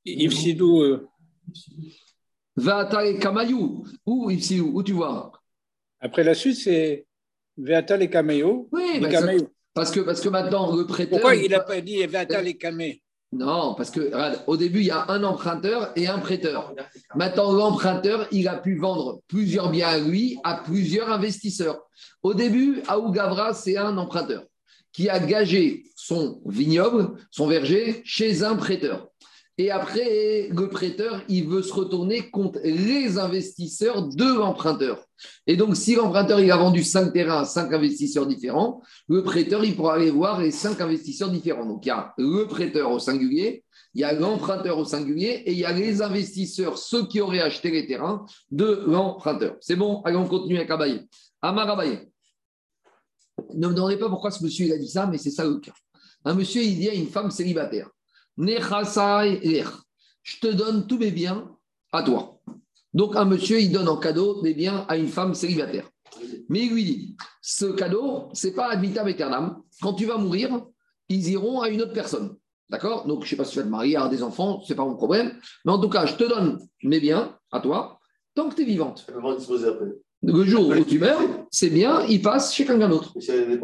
Ifsidou. 0.07 0.81
euh, 0.81 1.07
Va 2.55 2.77
à 2.89 3.13
Kamayou. 3.13 3.85
Où, 4.05 4.31
ici, 4.31 4.59
où, 4.59 4.81
tu 4.81 4.93
vois 4.93 5.31
Après 5.99 6.23
la 6.23 6.33
suite, 6.33 6.57
c'est 6.57 7.05
Veata 7.57 7.97
les 7.97 8.09
Kameo. 8.09 8.67
Oui, 8.71 8.99
ben 8.99 9.11
ça- 9.11 9.31
parce 9.73 9.91
que, 9.91 9.99
parce 9.99 10.21
que 10.21 10.29
maintenant, 10.29 10.75
le 10.75 10.85
prêteur. 10.87 11.19
Pourquoi 11.19 11.35
il 11.35 11.51
n'a 11.51 11.59
pas 11.59 11.81
dit 11.81 12.03
Veata 12.07 12.41
les 12.41 12.55
Kamé 12.57 13.03
Non, 13.31 13.75
parce 13.75 13.91
que 13.91 13.99
regarde, 13.99 14.43
au 14.47 14.57
début, 14.57 14.79
il 14.79 14.85
y 14.87 14.91
a 14.91 15.05
un 15.11 15.23
emprunteur 15.23 15.91
et 15.95 16.07
un 16.07 16.17
prêteur. 16.17 16.73
Maintenant, 17.15 17.51
l'emprunteur, 17.51 18.27
il 18.31 18.47
a 18.47 18.57
pu 18.57 18.75
vendre 18.77 19.21
plusieurs 19.27 19.69
biens 19.69 19.89
à 19.89 19.99
lui 19.99 20.37
à 20.43 20.55
plusieurs 20.63 21.09
investisseurs. 21.11 21.79
Au 22.23 22.33
début, 22.33 22.81
Aou 22.87 23.11
Gavra, 23.11 23.53
c'est 23.53 23.77
un 23.77 23.97
emprunteur 23.97 24.43
qui 24.91 25.09
a 25.09 25.19
gagé 25.19 25.83
son 25.95 26.41
vignoble, 26.45 27.17
son 27.29 27.45
verger, 27.47 28.01
chez 28.03 28.43
un 28.43 28.55
prêteur. 28.55 29.09
Et 29.59 29.71
après, 29.71 30.49
le 30.49 30.69
prêteur, 30.69 31.23
il 31.29 31.47
veut 31.47 31.63
se 31.63 31.73
retourner 31.73 32.29
contre 32.29 32.59
les 32.63 33.17
investisseurs 33.17 34.07
de 34.07 34.37
l'emprunteur. 34.37 35.03
Et 35.47 35.55
donc, 35.55 35.75
si 35.75 35.95
l'emprunteur 35.95 36.39
il 36.39 36.51
a 36.51 36.57
vendu 36.57 36.83
cinq 36.83 37.11
terrains 37.11 37.41
à 37.41 37.45
cinq 37.45 37.73
investisseurs 37.73 38.27
différents, 38.27 38.83
le 39.07 39.23
prêteur, 39.23 39.63
il 39.63 39.75
pourra 39.75 39.95
aller 39.95 40.11
voir 40.11 40.39
les 40.39 40.51
cinq 40.51 40.79
investisseurs 40.79 41.31
différents. 41.31 41.65
Donc, 41.65 41.85
il 41.85 41.89
y 41.89 41.91
a 41.91 42.13
le 42.19 42.45
prêteur 42.45 42.91
au 42.91 42.99
singulier, 42.99 43.63
il 43.95 44.01
y 44.01 44.03
a 44.03 44.13
l'emprunteur 44.13 44.77
au 44.77 44.85
singulier 44.85 45.41
et 45.45 45.53
il 45.53 45.57
y 45.57 45.65
a 45.65 45.71
les 45.71 46.03
investisseurs, 46.03 46.77
ceux 46.77 47.07
qui 47.07 47.19
auraient 47.19 47.41
acheté 47.41 47.71
les 47.71 47.87
terrains 47.87 48.25
de 48.51 48.83
l'emprunteur. 48.85 49.55
C'est 49.59 49.75
bon 49.75 50.03
Allez, 50.03 50.17
on 50.17 50.27
continue 50.27 50.57
avec 50.57 50.69
Abaye. 50.69 51.07
Amar 51.41 51.67
Abaye. 51.67 52.07
Ne 53.55 53.69
me 53.69 53.73
demandez 53.73 53.97
pas 53.97 54.09
pourquoi 54.09 54.29
ce 54.29 54.43
monsieur 54.43 54.67
il 54.67 54.73
a 54.73 54.77
dit 54.77 54.89
ça, 54.89 55.07
mais 55.07 55.17
c'est 55.17 55.31
ça 55.31 55.45
le 55.45 55.55
cas. 55.57 55.73
Un 56.25 56.35
monsieur, 56.35 56.61
il 56.61 56.75
dit 56.77 56.89
à 56.89 56.93
une 56.93 57.07
femme 57.07 57.31
célibataire 57.31 57.89
je 60.23 60.39
te 60.39 60.47
donne 60.47 60.87
tous 60.87 60.97
mes 60.97 61.11
biens 61.11 61.55
à 61.91 62.03
toi. 62.03 62.39
Donc, 62.93 63.15
un 63.15 63.25
monsieur, 63.25 63.59
il 63.59 63.71
donne 63.71 63.87
en 63.87 63.97
cadeau 63.97 64.41
des 64.41 64.53
biens 64.53 64.85
à 64.87 64.97
une 64.97 65.07
femme 65.07 65.33
célibataire. 65.33 65.89
Mais 66.49 66.65
il 66.65 66.73
lui 66.73 66.83
dit 66.83 67.15
ce 67.41 67.65
cadeau, 67.65 68.29
c'est 68.33 68.53
pas 68.53 68.71
ad 68.71 68.81
vitam 68.81 69.07
aeternam. 69.07 69.61
Quand 69.81 69.93
tu 69.93 70.05
vas 70.05 70.17
mourir, 70.17 70.65
ils 71.09 71.29
iront 71.29 71.61
à 71.61 71.69
une 71.69 71.81
autre 71.81 71.93
personne. 71.93 72.35
D'accord? 72.69 73.07
Donc, 73.07 73.21
je 73.21 73.25
ne 73.25 73.29
sais 73.29 73.35
pas 73.35 73.45
si 73.45 73.53
tu 73.53 73.59
vas 73.59 73.65
te 73.65 73.69
marier, 73.69 73.95
avoir 73.95 74.09
des 74.09 74.23
enfants, 74.23 74.61
ce 74.61 74.71
n'est 74.71 74.77
pas 74.77 74.85
mon 74.85 74.95
problème. 74.95 75.39
Mais 75.63 75.71
en 75.71 75.79
tout 75.79 75.89
cas, 75.89 76.05
je 76.05 76.15
te 76.15 76.23
donne 76.23 76.59
mes 76.83 76.99
biens 76.99 77.37
à 77.51 77.59
toi 77.59 77.99
tant 78.35 78.49
que 78.49 78.55
tu 78.55 78.63
es 78.63 78.65
vivante. 78.65 79.07
Le 80.21 80.43
jour 80.45 80.67
où 80.69 80.83
tu 80.83 80.99
meurs, 80.99 81.21
c'est 81.51 81.69
bien, 81.69 82.03
il 82.07 82.21
passe 82.21 82.53
chez 82.53 82.65
quelqu'un 82.65 82.89
d'autre. 82.89 83.13
Si 83.19 83.31
elle 83.31 83.59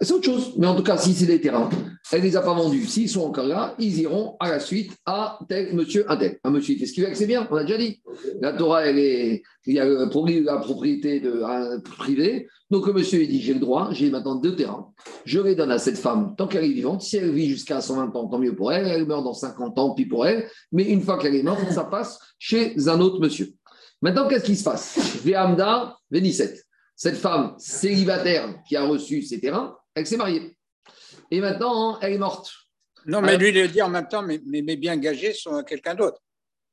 C'est 0.00 0.12
autre 0.12 0.24
chose. 0.24 0.54
Mais 0.58 0.66
en 0.66 0.74
tout 0.74 0.82
cas, 0.82 0.96
si 0.98 1.14
c'est 1.14 1.26
des 1.26 1.40
terrains, 1.40 1.70
elle 2.12 2.20
ne 2.20 2.24
les 2.24 2.36
a 2.36 2.42
pas 2.42 2.52
vendus. 2.52 2.84
S'ils 2.86 3.08
sont 3.08 3.22
encore 3.22 3.46
là, 3.46 3.74
ils 3.78 4.00
iront 4.00 4.36
à 4.40 4.50
la 4.50 4.58
suite 4.60 4.92
à 5.06 5.38
tel 5.48 5.72
monsieur, 5.74 6.10
un 6.10 6.16
tel. 6.16 6.38
Un 6.42 6.50
monsieur, 6.50 6.74
il 6.74 6.78
fait 6.80 6.86
ce 6.86 6.92
qu'il 6.92 7.02
veut 7.02 7.06
avec 7.06 7.16
ses 7.16 7.26
biens, 7.26 7.46
on 7.50 7.56
a 7.56 7.62
déjà 7.64 7.78
dit. 7.78 8.02
La 8.40 8.52
Torah, 8.52 8.84
elle 8.86 8.98
est, 8.98 9.42
il 9.66 9.74
y 9.74 9.78
a 9.80 10.06
pro- 10.08 10.26
la 10.26 10.56
propriété 10.58 11.20
de, 11.20 11.42
un 11.44 11.78
privé. 11.80 12.48
Donc 12.70 12.86
monsieur, 12.88 13.22
il 13.22 13.28
dit 13.28 13.40
j'ai 13.40 13.54
le 13.54 13.60
droit, 13.60 13.90
j'ai 13.92 14.10
maintenant 14.10 14.34
deux 14.34 14.56
terrains. 14.56 14.88
Je 15.24 15.38
les 15.40 15.54
donne 15.54 15.70
à 15.70 15.78
cette 15.78 15.96
femme 15.98 16.34
tant 16.36 16.48
qu'elle 16.48 16.64
est 16.64 16.72
vivante. 16.72 17.02
Si 17.02 17.16
elle 17.16 17.30
vit 17.30 17.48
jusqu'à 17.48 17.80
120 17.80 18.14
ans, 18.16 18.26
tant 18.28 18.38
mieux 18.40 18.54
pour 18.56 18.72
elle. 18.72 18.86
Elle 18.88 19.06
meurt 19.06 19.22
dans 19.22 19.32
50 19.32 19.78
ans, 19.78 19.94
puis 19.94 20.06
pour 20.06 20.26
elle. 20.26 20.48
Mais 20.72 20.84
une 20.84 21.02
fois 21.02 21.18
qu'elle 21.18 21.36
est 21.36 21.42
morte, 21.44 21.70
ça 21.70 21.84
passe 21.84 22.18
chez 22.38 22.74
un 22.88 23.00
autre 23.00 23.20
monsieur. 23.20 23.50
Maintenant, 24.02 24.26
qu'est-ce 24.28 24.44
qui 24.44 24.56
se 24.56 24.64
passe? 24.64 24.98
Vehamda, 25.24 25.96
Vénisset. 26.10 26.60
cette 26.96 27.16
femme 27.16 27.54
célibataire 27.58 28.56
qui 28.68 28.76
a 28.76 28.84
reçu 28.84 29.22
ses 29.22 29.40
terrains, 29.40 29.74
elle 29.94 30.06
s'est 30.06 30.16
mariée. 30.16 30.56
Et 31.30 31.40
maintenant, 31.40 31.98
elle 32.00 32.12
est 32.14 32.18
morte. 32.18 32.52
Non, 33.06 33.20
mais 33.20 33.28
Alors- 33.28 33.40
lui, 33.40 33.48
il 33.50 33.58
a 33.58 33.68
dit 33.68 33.82
en 33.82 33.88
même 33.88 34.08
temps, 34.08 34.22
mais, 34.22 34.40
mais, 34.46 34.62
mais 34.62 34.76
bien 34.76 34.96
gagé 34.96 35.32
sur 35.32 35.64
quelqu'un 35.64 35.94
d'autre. 35.94 36.18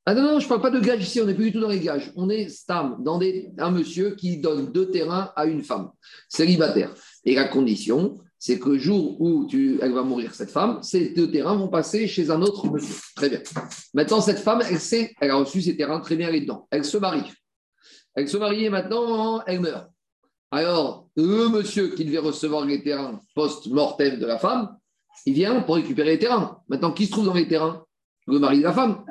Ah 0.04 0.14
non, 0.14 0.22
non, 0.22 0.40
je 0.40 0.46
ne 0.46 0.48
parle 0.48 0.62
pas 0.62 0.70
de 0.70 0.80
gage 0.80 1.00
ici, 1.02 1.20
on 1.20 1.26
n'est 1.26 1.34
plus 1.34 1.44
du 1.46 1.52
tout 1.52 1.60
dans 1.60 1.68
les 1.68 1.78
gages. 1.78 2.10
On 2.16 2.28
est 2.28 2.48
stam, 2.48 2.96
dans 3.04 3.18
des, 3.18 3.50
un 3.58 3.70
monsieur 3.70 4.16
qui 4.16 4.38
donne 4.38 4.72
deux 4.72 4.90
terrains 4.90 5.32
à 5.36 5.46
une 5.46 5.62
femme, 5.62 5.92
célibataire. 6.28 6.92
Et 7.24 7.36
la 7.36 7.44
condition, 7.44 8.18
c'est 8.36 8.58
que 8.58 8.70
le 8.70 8.78
jour 8.78 9.20
où 9.20 9.46
tu, 9.46 9.78
elle 9.80 9.92
va 9.92 10.02
mourir, 10.02 10.34
cette 10.34 10.50
femme, 10.50 10.82
ces 10.82 11.10
deux 11.10 11.30
terrains 11.30 11.54
vont 11.54 11.68
passer 11.68 12.08
chez 12.08 12.30
un 12.30 12.42
autre 12.42 12.66
monsieur. 12.68 12.96
Très 13.14 13.28
bien. 13.28 13.40
Maintenant, 13.94 14.20
cette 14.20 14.40
femme, 14.40 14.60
elle 14.68 14.80
sait, 14.80 15.14
elle 15.20 15.30
a 15.30 15.36
reçu 15.36 15.62
ses 15.62 15.76
terrains, 15.76 16.00
très 16.00 16.16
bien, 16.16 16.28
elle 16.28 16.34
est 16.34 16.40
dedans. 16.40 16.66
Elle 16.72 16.84
se 16.84 16.96
marie. 16.96 17.30
Elle 18.16 18.28
se 18.28 18.36
marie 18.36 18.64
et 18.64 18.70
maintenant, 18.70 19.44
elle 19.46 19.60
meurt. 19.60 19.88
Alors, 20.54 21.08
le 21.16 21.48
monsieur 21.48 21.88
qui 21.88 22.04
devait 22.04 22.18
recevoir 22.18 22.66
les 22.66 22.82
terrains 22.82 23.18
post-mortem 23.34 24.20
de 24.20 24.26
la 24.26 24.38
femme, 24.38 24.76
il 25.24 25.32
vient 25.32 25.62
pour 25.62 25.76
récupérer 25.76 26.10
les 26.10 26.18
terrains. 26.18 26.58
Maintenant, 26.68 26.92
qui 26.92 27.06
se 27.06 27.10
trouve 27.12 27.24
dans 27.24 27.34
les 27.34 27.48
terrains? 27.48 27.84
Le 28.26 28.38
mari 28.38 28.58
de 28.58 28.64
la 28.64 28.72
femme. 28.72 29.04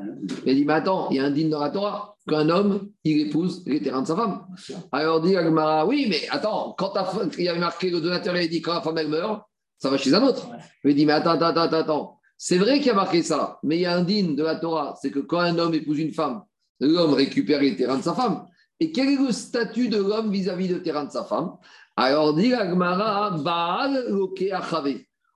Il 0.45 0.55
dit, 0.55 0.65
mais 0.65 0.73
attends, 0.73 1.09
il 1.09 1.17
y 1.17 1.19
a 1.19 1.25
un 1.25 1.31
digne 1.31 1.49
dans 1.49 1.59
la 1.59 1.71
Torah 1.71 2.15
qu'un 2.29 2.47
homme, 2.49 2.91
il 3.03 3.27
épouse 3.27 3.63
les 3.65 3.81
terrains 3.81 4.03
de 4.03 4.07
sa 4.07 4.15
femme. 4.15 4.45
Alors 4.91 5.19
dit 5.19 5.35
Agmara, 5.35 5.85
oui, 5.87 6.05
mais 6.07 6.29
attends, 6.29 6.75
quand 6.77 6.89
ta 6.89 7.03
femme- 7.03 7.31
il 7.37 7.43
y 7.43 7.49
avait 7.49 7.59
marqué, 7.59 7.89
le 7.89 7.99
donateur, 7.99 8.37
il 8.37 8.45
a 8.45 8.47
dit, 8.47 8.61
quand 8.61 8.75
la 8.75 8.81
femme, 8.81 8.99
elle 8.99 9.09
meurt, 9.09 9.41
ça 9.79 9.89
va 9.89 9.97
chez 9.97 10.13
un 10.13 10.21
autre. 10.21 10.47
Il 10.85 10.95
dit, 10.95 11.07
mais 11.07 11.13
attends, 11.13 11.31
attends, 11.31 11.59
attends, 11.59 11.77
attends. 11.77 12.19
C'est 12.37 12.59
vrai 12.59 12.77
qu'il 12.77 12.87
y 12.87 12.91
a 12.91 12.93
marqué 12.93 13.23
ça, 13.23 13.59
mais 13.63 13.77
il 13.77 13.81
y 13.81 13.85
a 13.85 13.95
un 13.95 14.03
digne 14.03 14.35
de 14.35 14.43
la 14.43 14.55
Torah, 14.55 14.95
c'est 15.01 15.09
que 15.09 15.19
quand 15.19 15.39
un 15.39 15.57
homme 15.57 15.73
épouse 15.73 15.97
une 15.97 16.13
femme, 16.13 16.43
l'homme 16.79 17.13
récupère 17.13 17.61
les 17.61 17.75
terrains 17.75 17.97
de 17.97 18.03
sa 18.03 18.13
femme. 18.13 18.45
Et 18.81 18.91
quel 18.91 19.09
est 19.09 19.15
le 19.15 19.31
statut 19.31 19.89
de 19.89 19.97
l'homme 19.97 20.31
vis-à-vis 20.31 20.67
des 20.67 20.81
terrains 20.81 21.05
de 21.05 21.11
sa 21.11 21.23
femme? 21.23 21.51
Alors 21.95 22.33
dit 22.33 22.51
Agmara, 22.51 23.29
Baal 23.37 24.07
loke 24.09 24.43
achave. 24.51 24.95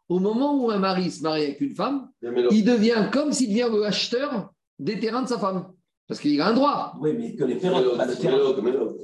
Au 0.09 0.19
moment 0.19 0.63
où 0.63 0.71
un 0.71 0.79
mari 0.79 1.11
se 1.11 1.21
marie 1.21 1.43
avec 1.43 1.61
une 1.61 1.75
femme, 1.75 2.09
il 2.49 2.65
devient 2.65 3.07
comme 3.13 3.31
s'il 3.31 3.49
devient 3.49 3.69
le 3.71 3.85
acheteur 3.85 4.51
des 4.79 4.99
terrains 4.99 5.21
de 5.21 5.27
sa 5.27 5.37
femme. 5.37 5.67
Parce 6.07 6.19
qu'il 6.19 6.41
a 6.41 6.47
un 6.47 6.53
droit. 6.53 6.95
Oui, 6.99 7.13
mais 7.17 7.35
que 7.35 7.43
les 7.43 7.55
perrottes, 7.55 7.97
pas 7.97 8.07
de 8.07 8.15
terrain. 8.15 8.37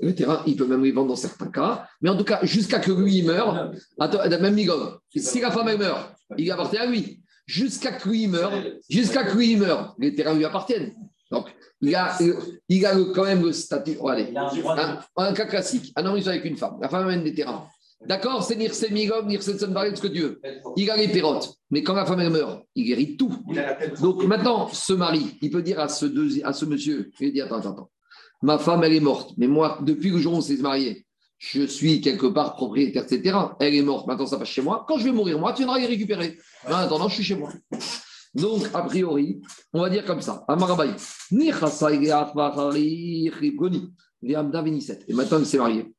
Le 0.02 0.16
terrain, 0.16 0.42
il 0.48 0.56
peut 0.56 0.66
même 0.66 0.84
les 0.84 0.92
vendre 0.92 1.10
dans 1.10 1.16
certains 1.16 1.48
cas. 1.48 1.88
Mais 2.02 2.10
en 2.10 2.18
tout 2.18 2.24
cas, 2.24 2.39
jusqu'à 2.42 2.80
que 2.80 2.92
lui 2.92 3.18
il 3.18 3.26
meure, 3.26 3.72
attends, 4.00 4.28
même 4.28 4.56
Migog, 4.56 5.00
si 5.16 5.39
la 5.39 5.52
femme 5.52 5.68
elle 5.70 5.78
meurt, 5.78 6.16
il 6.38 6.50
appartient 6.52 6.78
à 6.78 6.88
lui. 6.88 7.22
Jusqu'à 7.46 7.92
que 7.92 8.10
lui 8.10 8.24
il 8.24 8.30
meure, 8.30 8.52
jusqu'à 8.89 9.24
que 9.24 9.38
lui 9.38 9.52
il 9.52 9.60
meure, 9.60 9.96
les 10.00 10.16
terrains 10.16 10.34
lui 10.34 10.46
appartiennent. 10.46 10.94
Donc, 11.32 11.46
il 11.82 11.96
a, 11.96 12.18
il 12.70 12.86
a 12.86 12.94
quand 13.16 13.24
même 13.24 13.44
le 13.44 13.54
statut. 13.54 13.98
Oh, 14.00 14.10
allez, 14.10 14.32
un 15.16 15.34
cas 15.34 15.46
classique, 15.46 15.92
un 15.96 16.06
homme 16.06 16.18
il 16.18 16.24
est 16.24 16.28
avec 16.28 16.46
une 16.46 16.58
femme, 16.58 16.78
la 16.82 16.90
femme 16.90 17.04
amène 17.04 17.24
des 17.24 17.34
terrains. 17.34 17.66
D'accord, 18.06 18.44
c'est 18.44 18.56
Nirse 18.56 18.90
Migog, 18.90 19.28
Nirse 19.28 19.56
Sonbaret, 19.58 19.96
ce 19.96 20.02
que 20.02 20.08
tu 20.08 20.22
veux. 20.22 20.42
Il 20.76 20.90
a 20.90 20.98
les 20.98 21.08
pérottes. 21.08 21.54
Mais 21.70 21.84
quand 21.84 21.94
la 21.94 22.06
femme 22.06 22.20
elle 22.20 22.32
meurt, 22.32 22.64
il 22.76 22.86
guérit 22.86 23.16
tout. 23.16 23.32
Donc 24.02 24.24
maintenant, 24.26 24.68
ce 24.74 24.94
mari, 24.94 25.38
il 25.42 25.52
peut 25.52 25.62
dire 25.62 25.80
à 25.80 25.88
ce, 25.88 26.08
deuxi- 26.08 26.44
à 26.44 26.52
ce 26.52 26.66
monsieur, 26.66 27.12
il 27.20 27.32
dit, 27.32 27.42
attends, 27.42 27.58
attends, 27.60 27.72
attends, 27.74 27.92
ma 28.42 28.58
femme, 28.58 28.84
elle 28.84 28.94
est 28.94 29.00
morte, 29.00 29.34
mais 29.38 29.48
moi, 29.48 29.78
depuis 29.84 30.10
le 30.10 30.18
jour 30.18 30.34
où 30.34 30.38
on 30.38 30.42
s'est 30.42 30.58
marié, 30.58 31.06
je 31.38 31.62
suis 31.68 32.02
quelque 32.02 32.26
part 32.26 32.56
propriétaire 32.56 33.04
de 33.04 33.10
ces 33.10 33.22
terrains, 33.22 33.56
elle 33.60 33.76
est 33.76 33.82
morte, 33.84 34.08
maintenant 34.08 34.26
ça 34.26 34.38
passe 34.38 34.50
chez 34.50 34.62
moi, 34.64 34.84
quand 34.88 34.98
je 34.98 35.04
vais 35.06 35.12
mourir, 35.12 35.38
moi, 35.40 35.54
tu 35.54 35.58
viendras 35.60 35.78
les 35.80 35.86
récupérer. 35.86 36.38
En 36.68 36.74
attendant, 36.74 37.08
je 37.08 37.16
suis 37.16 37.24
chez 37.24 37.36
moi. 37.36 37.52
Donc, 38.34 38.70
a 38.74 38.84
priori, 38.84 39.42
on 39.74 39.82
va 39.82 39.90
dire 39.90 40.06
comme 40.06 40.22
ça, 40.22 40.46
Amarabaï, 40.48 40.96
et 44.24 44.34
maintenant 45.14 45.40
il 45.40 45.46
s'est 45.46 45.58
marié. 45.58 45.94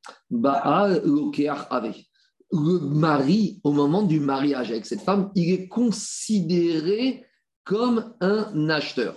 Le 2.55 2.79
mari, 2.79 3.61
au 3.65 3.73
moment 3.73 4.03
du 4.03 4.21
mariage 4.21 4.71
avec 4.71 4.87
cette 4.87 5.01
femme, 5.01 5.31
il 5.35 5.53
est 5.53 5.69
considéré 5.69 7.27
comme 7.65 8.15
un 8.21 8.69
acheteur. 8.69 9.17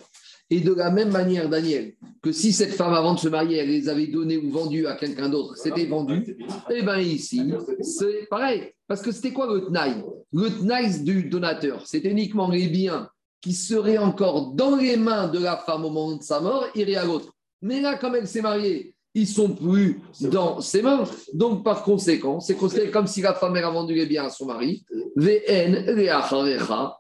Et 0.49 0.59
de 0.59 0.73
la 0.73 0.91
même 0.91 1.11
manière, 1.11 1.49
Daniel, 1.49 1.93
que 2.21 2.31
si 2.31 2.53
cette 2.53 2.73
femme, 2.73 2.93
avant 2.93 3.15
de 3.15 3.19
se 3.19 3.27
marier, 3.27 3.57
elle 3.57 3.69
les 3.69 3.89
avait 3.89 4.07
donnés 4.07 4.37
ou 4.37 4.51
vendus 4.51 4.85
à 4.85 4.95
quelqu'un 4.95 5.29
d'autre, 5.29 5.57
c'était 5.57 5.85
vendu, 5.85 6.37
eh 6.69 6.81
bien 6.83 6.99
ici, 6.99 7.41
c'est 7.81 8.27
pareil. 8.29 8.71
Parce 8.87 9.01
que 9.01 9.11
c'était 9.11 9.33
quoi 9.33 9.51
le 9.51 9.65
tnaï? 9.65 10.03
Le 10.31 10.49
tnaï 10.49 11.03
du 11.03 11.23
donateur, 11.29 11.85
c'était 11.87 12.11
uniquement 12.11 12.49
les 12.49 12.67
biens 12.67 13.09
qui 13.41 13.53
seraient 13.53 13.97
encore 13.97 14.53
dans 14.53 14.75
les 14.75 14.97
mains 14.97 15.27
de 15.27 15.39
la 15.39 15.57
femme 15.57 15.85
au 15.85 15.89
moment 15.89 16.17
de 16.17 16.23
sa 16.23 16.39
mort, 16.39 16.67
iraient 16.75 16.95
à 16.95 17.05
l'autre. 17.05 17.33
Mais 17.61 17.81
là, 17.81 17.97
comme 17.97 18.15
elle 18.15 18.27
s'est 18.27 18.41
mariée, 18.41 18.94
ils 19.15 19.27
sont 19.27 19.49
plus 19.49 20.01
dans 20.19 20.59
ses 20.61 20.81
mains. 20.81 21.05
Donc, 21.33 21.63
par 21.63 21.83
conséquent, 21.83 22.41
c'est 22.41 22.55
considéré 22.55 22.91
comme 22.91 23.07
si 23.07 23.21
la 23.21 23.33
femme 23.33 23.55
elle 23.55 23.63
a 23.63 23.71
vendu 23.71 23.95
les 23.95 24.05
biens 24.05 24.25
à 24.25 24.29
son 24.29 24.45
mari. 24.45 24.85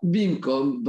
Bimkom. 0.01 0.81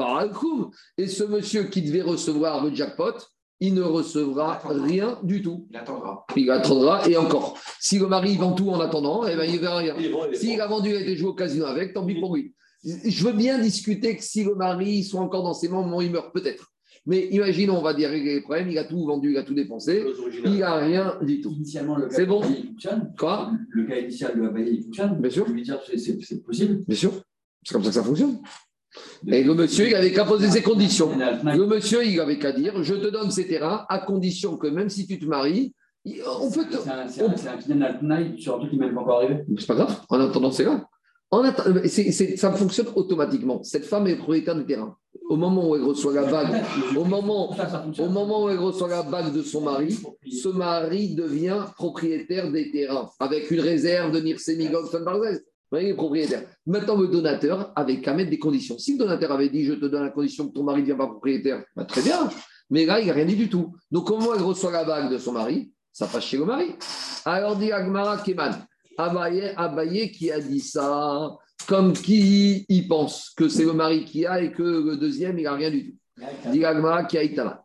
Et 0.96 1.08
ce 1.08 1.24
monsieur 1.24 1.64
qui 1.64 1.82
devait 1.82 2.02
recevoir 2.02 2.64
le 2.64 2.72
jackpot, 2.72 3.14
il 3.58 3.74
ne 3.74 3.82
recevra 3.82 4.60
rien 4.64 5.18
du 5.24 5.42
tout. 5.42 5.66
Il 5.70 5.76
attendra. 5.76 6.24
Il 6.36 6.50
attendra 6.50 7.08
et 7.08 7.16
encore. 7.16 7.58
Si 7.80 7.98
le 7.98 8.06
mari 8.06 8.36
vend 8.36 8.52
tout 8.52 8.70
en 8.70 8.78
attendant, 8.80 9.26
eh 9.26 9.34
ben, 9.34 9.44
il 9.44 9.56
ne 9.56 9.60
verra 9.60 9.78
rien. 9.78 9.96
S'il 10.32 10.60
a 10.60 10.66
vendu, 10.68 10.90
il 10.90 10.96
a 10.96 11.00
été 11.00 11.16
joué 11.16 11.30
au 11.30 11.34
casino 11.34 11.64
avec, 11.64 11.92
tant 11.92 12.06
pis 12.06 12.20
pour 12.20 12.36
lui. 12.36 12.54
Je 12.84 13.24
veux 13.24 13.32
bien 13.32 13.58
discuter 13.58 14.16
que 14.16 14.22
si 14.22 14.44
le 14.44 14.54
mari 14.54 15.02
soit 15.02 15.20
encore 15.20 15.42
dans 15.42 15.54
ses 15.54 15.68
mains 15.68 15.84
il 16.00 16.12
meurt, 16.12 16.32
peut-être. 16.32 16.72
Mais 17.06 17.28
imaginons, 17.30 17.78
on 17.78 17.82
va 17.82 17.94
dire 17.94 18.10
régler 18.10 18.34
les 18.34 18.40
problèmes, 18.40 18.68
il 18.68 18.78
a 18.78 18.84
tout 18.84 19.04
vendu, 19.06 19.30
il 19.30 19.36
a 19.38 19.44
tout 19.44 19.54
dépensé, 19.54 20.04
il 20.44 20.58
n'a 20.58 20.74
rien 20.76 21.16
du 21.22 21.40
tout. 21.40 21.52
Initialement, 21.52 21.96
le 21.96 22.08
cas 22.08 22.16
C'est 22.16 22.26
bon. 22.26 22.40
de 22.40 22.46
il 22.46 22.66
fonctionne. 22.66 23.12
Quoi 23.16 23.52
Le 23.70 23.84
cas 23.84 23.96
initial 23.98 24.36
de 24.36 24.42
la 24.42 24.60
il 24.60 24.82
fonctionne. 24.82 25.20
Bien 25.20 25.30
sûr. 25.30 25.46
Je 25.46 25.52
veux 25.52 25.60
dire, 25.60 25.80
c'est- 25.96 26.44
possible. 26.44 26.84
Bien 26.86 26.96
sûr. 26.96 27.12
C'est 27.64 27.72
comme 27.72 27.82
ça 27.84 27.90
que 27.90 27.94
ça 27.94 28.02
fonctionne. 28.02 28.38
Et 29.28 29.44
le 29.44 29.54
monsieur, 29.54 29.88
il 29.88 29.94
avait 29.94 30.12
qu'à 30.12 30.24
poser 30.24 30.48
ses 30.50 30.62
conditions. 30.62 31.10
Le 31.16 31.66
monsieur, 31.66 32.04
il 32.04 32.18
avait 32.18 32.38
qu'à 32.38 32.52
dire 32.52 32.82
je 32.82 32.94
te 32.94 33.08
donne 33.08 33.30
ces 33.30 33.46
terrains 33.46 33.84
à 33.88 33.98
condition 34.00 34.56
que 34.56 34.66
même 34.66 34.88
si 34.88 35.06
tu 35.06 35.18
te 35.18 35.26
maries, 35.26 35.74
on 36.40 36.50
peut 36.50 36.64
te. 36.64 36.76
C'est 36.76 36.90
un- 36.90 37.06
c'est 37.08 37.22
un 37.22 37.26
un 37.82 38.36
sur 38.36 38.54
un 38.54 38.58
truc 38.58 38.70
qui 38.70 38.78
n'est 38.78 38.86
même 38.86 38.94
pas 38.94 39.00
encore 39.02 39.18
arrivé. 39.18 39.44
C'est 39.58 39.66
pas 39.66 39.74
grave, 39.74 40.00
en 40.08 40.20
attendant, 40.20 40.50
c'est 40.50 40.64
là. 40.64 40.88
C'est- 41.86 42.36
ça 42.36 42.52
fonctionne 42.52 42.86
automatiquement. 42.94 43.62
Cette 43.62 43.84
femme 43.84 44.06
est 44.06 44.16
propriétaire 44.16 44.54
du 44.54 44.64
terrain. 44.64 44.96
Au 45.28 45.36
moment 45.36 45.68
où 45.68 45.74
elle 45.76 45.82
reçoit 45.82 46.12
la 46.12 46.24
bague, 46.24 46.62
au 46.96 47.04
moment, 47.04 47.50
où 48.44 48.48
elle 48.48 48.58
reçoit 48.58 48.88
la 48.88 49.02
de 49.30 49.42
son 49.42 49.62
mari, 49.62 49.98
ce 50.30 50.48
mari 50.48 51.14
devient 51.14 51.64
propriétaire 51.76 52.52
des 52.52 52.70
terrains 52.70 53.10
avec 53.18 53.50
une 53.50 53.60
réserve 53.60 54.12
de 54.12 54.20
Nirsemigog 54.20 54.86
Fanbarzès. 54.86 55.38
Vous 55.38 55.78
voyez, 55.78 55.94
propriétaire. 55.94 56.44
Maintenant, 56.64 56.96
le 56.96 57.08
donateur 57.08 57.72
avait 57.74 58.00
qu'à 58.00 58.14
mettre 58.14 58.30
des 58.30 58.38
conditions. 58.38 58.78
Si 58.78 58.92
le 58.92 58.98
donateur 58.98 59.32
avait 59.32 59.48
dit 59.48 59.64
Je 59.64 59.72
te 59.72 59.86
donne 59.86 60.04
la 60.04 60.10
condition 60.10 60.46
que 60.46 60.52
ton 60.52 60.62
mari 60.62 60.82
ne 60.82 60.86
devient 60.86 60.98
pas 60.98 61.08
propriétaire, 61.08 61.64
bah, 61.74 61.84
très 61.84 62.02
bien. 62.02 62.30
Mais 62.70 62.86
là, 62.86 63.00
il 63.00 63.08
n'a 63.08 63.12
rien 63.14 63.24
dit 63.24 63.34
du 63.34 63.48
tout. 63.48 63.74
Donc, 63.90 64.08
au 64.10 64.16
moment 64.16 64.30
où 64.30 64.34
elle 64.34 64.42
reçoit 64.42 64.70
la 64.70 64.84
bague 64.84 65.10
de 65.10 65.18
son 65.18 65.32
mari, 65.32 65.72
ça 65.92 66.06
passe 66.06 66.24
chez 66.24 66.36
le 66.36 66.44
mari. 66.44 66.76
Alors, 67.24 67.56
dit 67.56 67.72
Agmara 67.72 68.18
Keman, 68.18 68.64
Abaye, 68.98 69.52
Abaye 69.56 70.10
qui 70.10 70.30
a 70.30 70.40
dit 70.40 70.60
ça, 70.60 71.36
comme 71.66 71.92
qui 71.92 72.64
il 72.68 72.88
pense 72.88 73.30
que 73.36 73.48
c'est 73.48 73.64
le 73.64 73.72
mari 73.72 74.04
qui 74.04 74.26
a 74.26 74.40
et 74.40 74.52
que 74.52 74.62
le 74.62 74.96
deuxième, 74.96 75.38
il 75.38 75.44
n'a 75.44 75.54
rien 75.54 75.70
du 75.70 75.90
tout. 75.90 75.96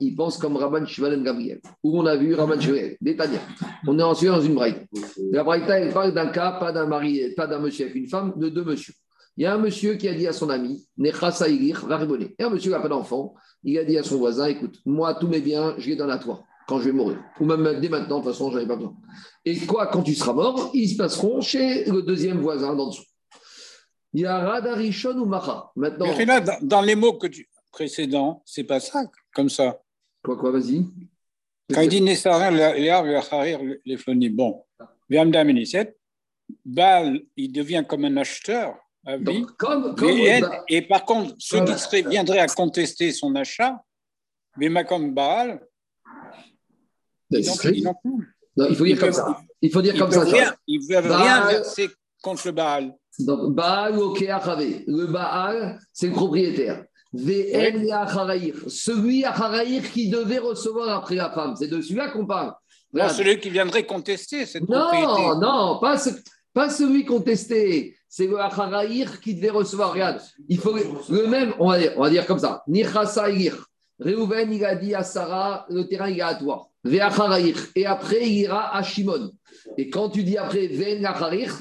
Il 0.02 0.16
pense 0.16 0.38
comme 0.38 0.58
Rabban 0.58 0.86
Shimon 0.86 1.22
Gabriel, 1.22 1.62
où 1.84 1.98
on 1.98 2.06
a 2.06 2.18
vu 2.18 2.34
Rabban 2.34 2.60
Shimon, 2.60 2.96
Détania. 3.00 3.40
On 3.88 3.98
est 3.98 4.04
ensuite 4.04 4.30
dans 4.30 4.42
une 4.42 4.56
braïta. 4.56 4.82
La 5.32 5.44
braïta, 5.44 5.80
elle 5.80 5.94
parle 5.94 6.14
d'un 6.14 6.28
cas, 6.28 6.52
pas 6.60 6.74
d'un 6.74 6.86
mari, 6.86 7.34
pas 7.38 7.48
d'un 7.48 7.60
monsieur 7.60 7.86
avec 7.86 7.96
une 7.96 8.08
femme, 8.08 8.34
de 8.36 8.50
deux 8.50 8.66
monsieur. 8.66 8.94
Il 9.38 9.44
y 9.44 9.46
a 9.46 9.54
un 9.54 9.58
monsieur 9.58 9.94
qui 9.94 10.10
a 10.10 10.14
dit 10.14 10.28
à 10.28 10.34
son 10.34 10.50
ami, 10.50 10.86
Ilir, 10.98 11.86
va. 11.88 12.06
Et 12.38 12.44
un 12.44 12.50
monsieur 12.50 12.72
qui 12.72 12.76
n'a 12.76 12.82
pas 12.82 12.90
d'enfant, 12.90 13.34
il 13.64 13.78
a 13.78 13.86
dit 13.86 13.98
à 13.98 14.04
son 14.04 14.18
voisin, 14.18 14.48
écoute, 14.48 14.82
moi, 14.86 15.14
tous 15.14 15.28
mes 15.28 15.40
biens, 15.40 15.74
je 15.78 15.90
les 15.90 15.96
donne 15.96 16.12
à 16.12 16.18
toi 16.18 16.44
quand 16.72 16.80
je 16.80 16.86
vais 16.86 16.94
mourir. 16.94 17.22
Ou 17.42 17.46
même 17.46 17.82
dès 17.82 17.90
maintenant, 17.90 18.20
de 18.20 18.24
toute 18.24 18.32
façon, 18.32 18.50
j'en 18.50 18.60
ai 18.60 18.66
pas 18.66 18.78
besoin. 18.78 18.96
Et 19.44 19.60
quoi, 19.60 19.88
quand 19.88 20.04
tu 20.04 20.16
seras 20.16 20.32
mort, 20.32 20.72
ils 20.74 20.88
se 20.88 20.96
passeront 20.96 21.42
chez 21.42 21.84
le 21.84 22.02
deuxième 22.02 22.40
voisin 22.40 22.74
d'en 22.74 22.88
dessous. 22.88 23.04
Il 24.14 24.22
y 24.22 24.26
a 24.26 24.40
Radarishon 24.40 25.18
ou 25.18 25.26
Macha. 25.26 25.70
Maintenant, 25.76 26.06
Mais 26.18 26.24
là, 26.24 26.40
dans, 26.40 26.58
dans 26.62 26.82
les 26.82 26.96
mots 26.96 27.18
que 27.18 27.28
tu, 27.28 27.50
précédents, 27.74 28.42
c'est 28.46 28.64
pas 28.64 28.80
ça, 28.80 29.04
comme 29.36 29.50
ça. 29.50 29.82
quoi, 30.24 30.38
quoi, 30.38 30.52
vas-y. 30.52 30.86
Quand 31.74 31.82
il 31.82 31.90
dit 31.90 32.02
Nessarin, 32.02 32.52
les 33.86 33.98
flonis, 33.98 34.30
bon. 34.30 34.64
Baal, 36.66 37.22
il 37.36 37.52
devient 37.52 37.84
comme 37.88 38.06
un 38.06 38.16
acheteur 38.16 38.78
à 39.06 39.18
vie. 39.18 39.24
Donc, 39.24 39.58
comme, 39.58 39.94
comme 39.96 40.10
Et, 40.10 40.40
bah, 40.40 40.64
et 40.70 40.82
par 40.84 41.04
contre, 41.04 41.36
ceux 41.38 41.66
qui 41.66 41.78
seraient, 41.78 42.04
viendraient 42.04 42.40
à 42.40 42.48
contester 42.48 43.12
son 43.12 43.36
achat, 43.36 43.84
mais 44.56 44.86
comme 44.86 45.14
Baal, 45.14 45.62
ils 47.40 47.84
non, 48.58 48.66
il 48.70 48.76
faut 48.76 48.84
dire 48.84 48.96
ils 48.96 49.00
comme 49.00 49.12
ça. 49.14 49.38
Il 49.62 49.72
faut 49.72 49.82
dire 49.82 49.96
Ils 49.96 50.00
comme 50.00 50.12
ça. 50.12 50.22
rien, 50.24 50.54
ils 50.68 50.86
peuvent 50.86 51.08
Baal- 51.08 51.22
rien 51.22 51.48
verser 51.48 51.90
contre 52.22 52.48
le 52.48 52.52
Baal. 52.52 52.94
Donc, 53.20 53.54
Baal 53.56 53.98
ou. 53.98 54.14
Le 54.14 55.06
Baal, 55.06 55.80
c'est 55.94 56.08
le 56.08 56.14
propriétaire. 56.14 56.84
VN 57.14 57.86
et 57.86 57.92
Acharaïr. 57.92 58.56
Celui 58.68 59.24
Acharaïr 59.26 59.90
qui 59.92 60.10
devait 60.10 60.40
recevoir 60.40 60.90
après 60.98 61.16
la 61.16 61.30
femme. 61.32 61.56
C'est 61.58 61.68
de 61.68 61.82
celui-là 61.82 62.10
qu'on 62.12 62.26
parle. 62.26 62.54
Non, 62.94 63.08
celui 63.10 63.40
qui 63.40 63.50
viendrait 63.50 63.86
contester 63.86 64.46
cette 64.46 64.68
Non, 64.68 64.88
propriété. 64.90 65.40
non, 65.40 65.80
pas, 65.80 65.98
ce- 65.98 66.10
pas 66.54 66.70
celui 66.70 67.06
contesté. 67.06 67.96
C'est 68.10 68.28
le 68.28 68.38
Acharaïr 68.40 69.22
qui 69.22 69.36
devait 69.36 69.50
recevoir. 69.50 69.94
Regarde, 69.94 70.20
il 70.50 70.58
faut 70.58 70.76
le 71.10 71.28
même, 71.28 71.54
on 71.60 71.70
va 71.70 71.80
dire, 71.80 71.94
on 71.98 72.02
va 72.02 72.10
dire 72.10 72.26
comme 72.26 72.40
ça. 72.40 72.64
Nichasa 72.68 73.30
Igir. 73.30 73.66
Réhouven, 74.00 74.52
il 74.52 74.66
a 74.66 74.76
dit 74.76 74.94
à 74.96 75.04
Sarah, 75.04 75.66
le 75.70 75.84
terrain, 75.88 76.10
il 76.10 76.18
est 76.18 76.22
à 76.22 76.36
toi. 76.36 76.68
Et 76.84 77.00
après, 77.86 78.28
il 78.28 78.38
ira 78.40 78.76
à 78.76 78.84
Shimon. 78.84 79.32
Et 79.78 79.90
quand 79.90 80.10
tu 80.10 80.24
dis 80.24 80.38
après 80.38 80.70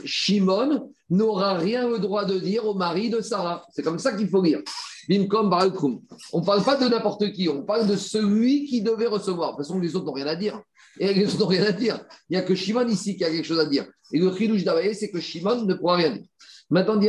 Shimon 0.04 0.90
n'aura 1.10 1.54
rien 1.54 1.88
le 1.88 1.98
droit 1.98 2.24
de 2.24 2.38
dire 2.38 2.66
au 2.66 2.74
mari 2.74 3.10
de 3.10 3.20
Sarah. 3.20 3.64
C'est 3.72 3.82
comme 3.82 3.98
ça 3.98 4.12
qu'il 4.12 4.28
faut 4.28 4.42
lire. 4.42 4.60
Bimkom. 5.08 6.00
On 6.32 6.40
ne 6.40 6.44
parle 6.44 6.62
pas 6.62 6.76
de 6.76 6.88
n'importe 6.88 7.32
qui, 7.32 7.48
on 7.48 7.62
parle 7.62 7.86
de 7.86 7.96
celui 7.96 8.64
qui 8.64 8.82
devait 8.82 9.06
recevoir. 9.06 9.52
De 9.52 9.56
toute 9.56 9.66
façon, 9.66 9.78
les 9.78 9.96
autres 9.96 10.06
n'ont 10.06 10.12
rien 10.12 10.28
à 10.28 10.36
dire. 10.36 10.60
Et 10.98 11.12
les 11.12 11.26
autres 11.26 11.40
n'ont 11.40 11.46
rien 11.46 11.64
à 11.64 11.72
dire. 11.72 12.00
Il 12.28 12.36
n'y 12.36 12.38
a 12.38 12.42
que 12.42 12.54
Shimon 12.54 12.86
ici 12.88 13.16
qui 13.16 13.24
a 13.24 13.30
quelque 13.30 13.46
chose 13.46 13.60
à 13.60 13.66
dire. 13.66 13.86
Et 14.12 14.18
le 14.18 14.34
chidouche 14.34 14.64
d'Abaye, 14.64 14.94
c'est 14.94 15.10
que 15.10 15.20
Shimon 15.20 15.64
ne 15.64 15.74
pourra 15.74 15.96
rien 15.96 16.10
dire. 16.10 16.26
Maintenant, 16.70 17.00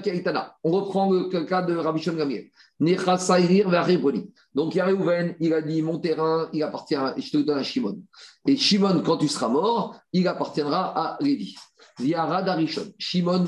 Kaitana. 0.00 0.54
On 0.62 0.70
reprend 0.70 1.10
le 1.10 1.44
cas 1.44 1.62
de 1.62 1.74
Rabbi 1.74 2.02
Shon 2.02 2.14
Gamiel. 2.14 2.44
Donc, 2.80 4.74
il 4.74 4.78
y 4.78 4.80
a 4.80 4.86
Réhouven, 4.86 5.36
il 5.38 5.52
a 5.52 5.60
dit 5.60 5.82
Mon 5.82 5.98
terrain, 5.98 6.48
il 6.52 6.62
appartient, 6.62 6.94
à, 6.94 7.14
je 7.16 7.30
te 7.30 7.36
donne 7.36 7.58
à 7.58 7.62
Shimon. 7.62 8.02
Et 8.46 8.56
Shimon, 8.56 9.02
quand 9.04 9.18
tu 9.18 9.28
seras 9.28 9.48
mort, 9.48 9.96
il 10.12 10.26
appartiendra 10.26 10.98
à 10.98 11.18
Lévi. 11.20 11.56
Via 11.98 12.24
Radarishon. 12.24 12.92
Shimon, 12.98 13.44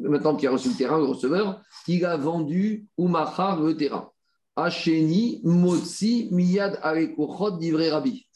maintenant 0.00 0.36
qui 0.36 0.46
a 0.46 0.52
reçu 0.52 0.68
le 0.68 0.74
terrain, 0.74 0.98
le 0.98 1.04
receveur, 1.04 1.60
il 1.88 2.04
a 2.04 2.16
vendu 2.16 2.86
le 2.98 3.72
terrain. 3.72 4.10
Hacheni, 4.54 5.40
Motsi, 5.44 6.28
Miyad, 6.30 6.78
Arekochot, 6.82 7.58
d'Ivré 7.58 7.90
Rabbi. 7.90 8.26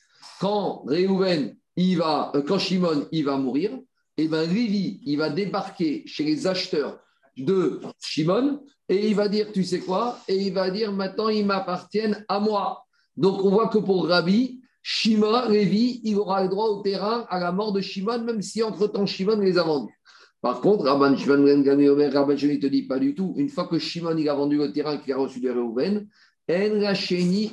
Quand 0.40 0.82
Réhouven, 0.86 1.56
il 1.76 1.98
va, 1.98 2.32
euh, 2.34 2.42
quand 2.42 2.58
Shimon, 2.58 3.06
il 3.12 3.24
va 3.24 3.36
mourir, 3.36 3.78
et 4.16 4.28
ben 4.28 4.48
Lévi, 4.48 5.00
il 5.04 5.18
va 5.18 5.30
débarquer 5.30 6.02
chez 6.06 6.24
les 6.24 6.46
acheteurs 6.46 6.98
de 7.36 7.80
Shimon 8.00 8.60
et 8.88 9.08
il 9.08 9.14
va 9.14 9.28
dire, 9.28 9.52
tu 9.52 9.64
sais 9.64 9.80
quoi 9.80 10.18
Et 10.28 10.36
il 10.36 10.52
va 10.52 10.70
dire, 10.70 10.92
maintenant, 10.92 11.28
ils 11.28 11.46
m'appartiennent 11.46 12.24
à 12.28 12.40
moi. 12.40 12.84
Donc, 13.16 13.44
on 13.44 13.50
voit 13.50 13.68
que 13.68 13.78
pour 13.78 14.06
Rabbi, 14.06 14.60
Shimon, 14.82 15.48
Lévi, 15.48 16.00
il 16.04 16.16
aura 16.16 16.42
le 16.42 16.48
droit 16.48 16.66
au 16.66 16.82
terrain 16.82 17.24
à 17.30 17.38
la 17.38 17.52
mort 17.52 17.72
de 17.72 17.80
Shimon, 17.80 18.24
même 18.24 18.42
si 18.42 18.62
entre-temps 18.62 19.06
Shimon 19.06 19.38
les 19.38 19.56
a 19.56 19.62
vendus. 19.62 19.94
Par 20.42 20.60
contre, 20.60 20.84
Rabban 20.84 21.16
Shimon 21.16 21.44
Ben 21.44 22.12
Rabban 22.12 22.36
Shimon, 22.36 22.52
il 22.54 22.60
te 22.60 22.66
dit 22.66 22.82
pas 22.82 22.98
du 22.98 23.14
tout. 23.14 23.32
Une 23.36 23.48
fois 23.48 23.68
que 23.68 23.78
Shimon 23.78 24.16
il 24.16 24.28
a 24.28 24.34
vendu 24.34 24.58
le 24.58 24.72
terrain 24.72 24.96
qu'il 24.96 25.12
a 25.12 25.16
reçu 25.16 25.40
de 25.40 25.50
Reuven, 25.50 26.08
En 26.50 26.52
la 26.52 26.92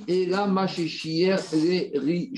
et 0.08 0.26
la 0.26 0.68
les. 1.94 2.32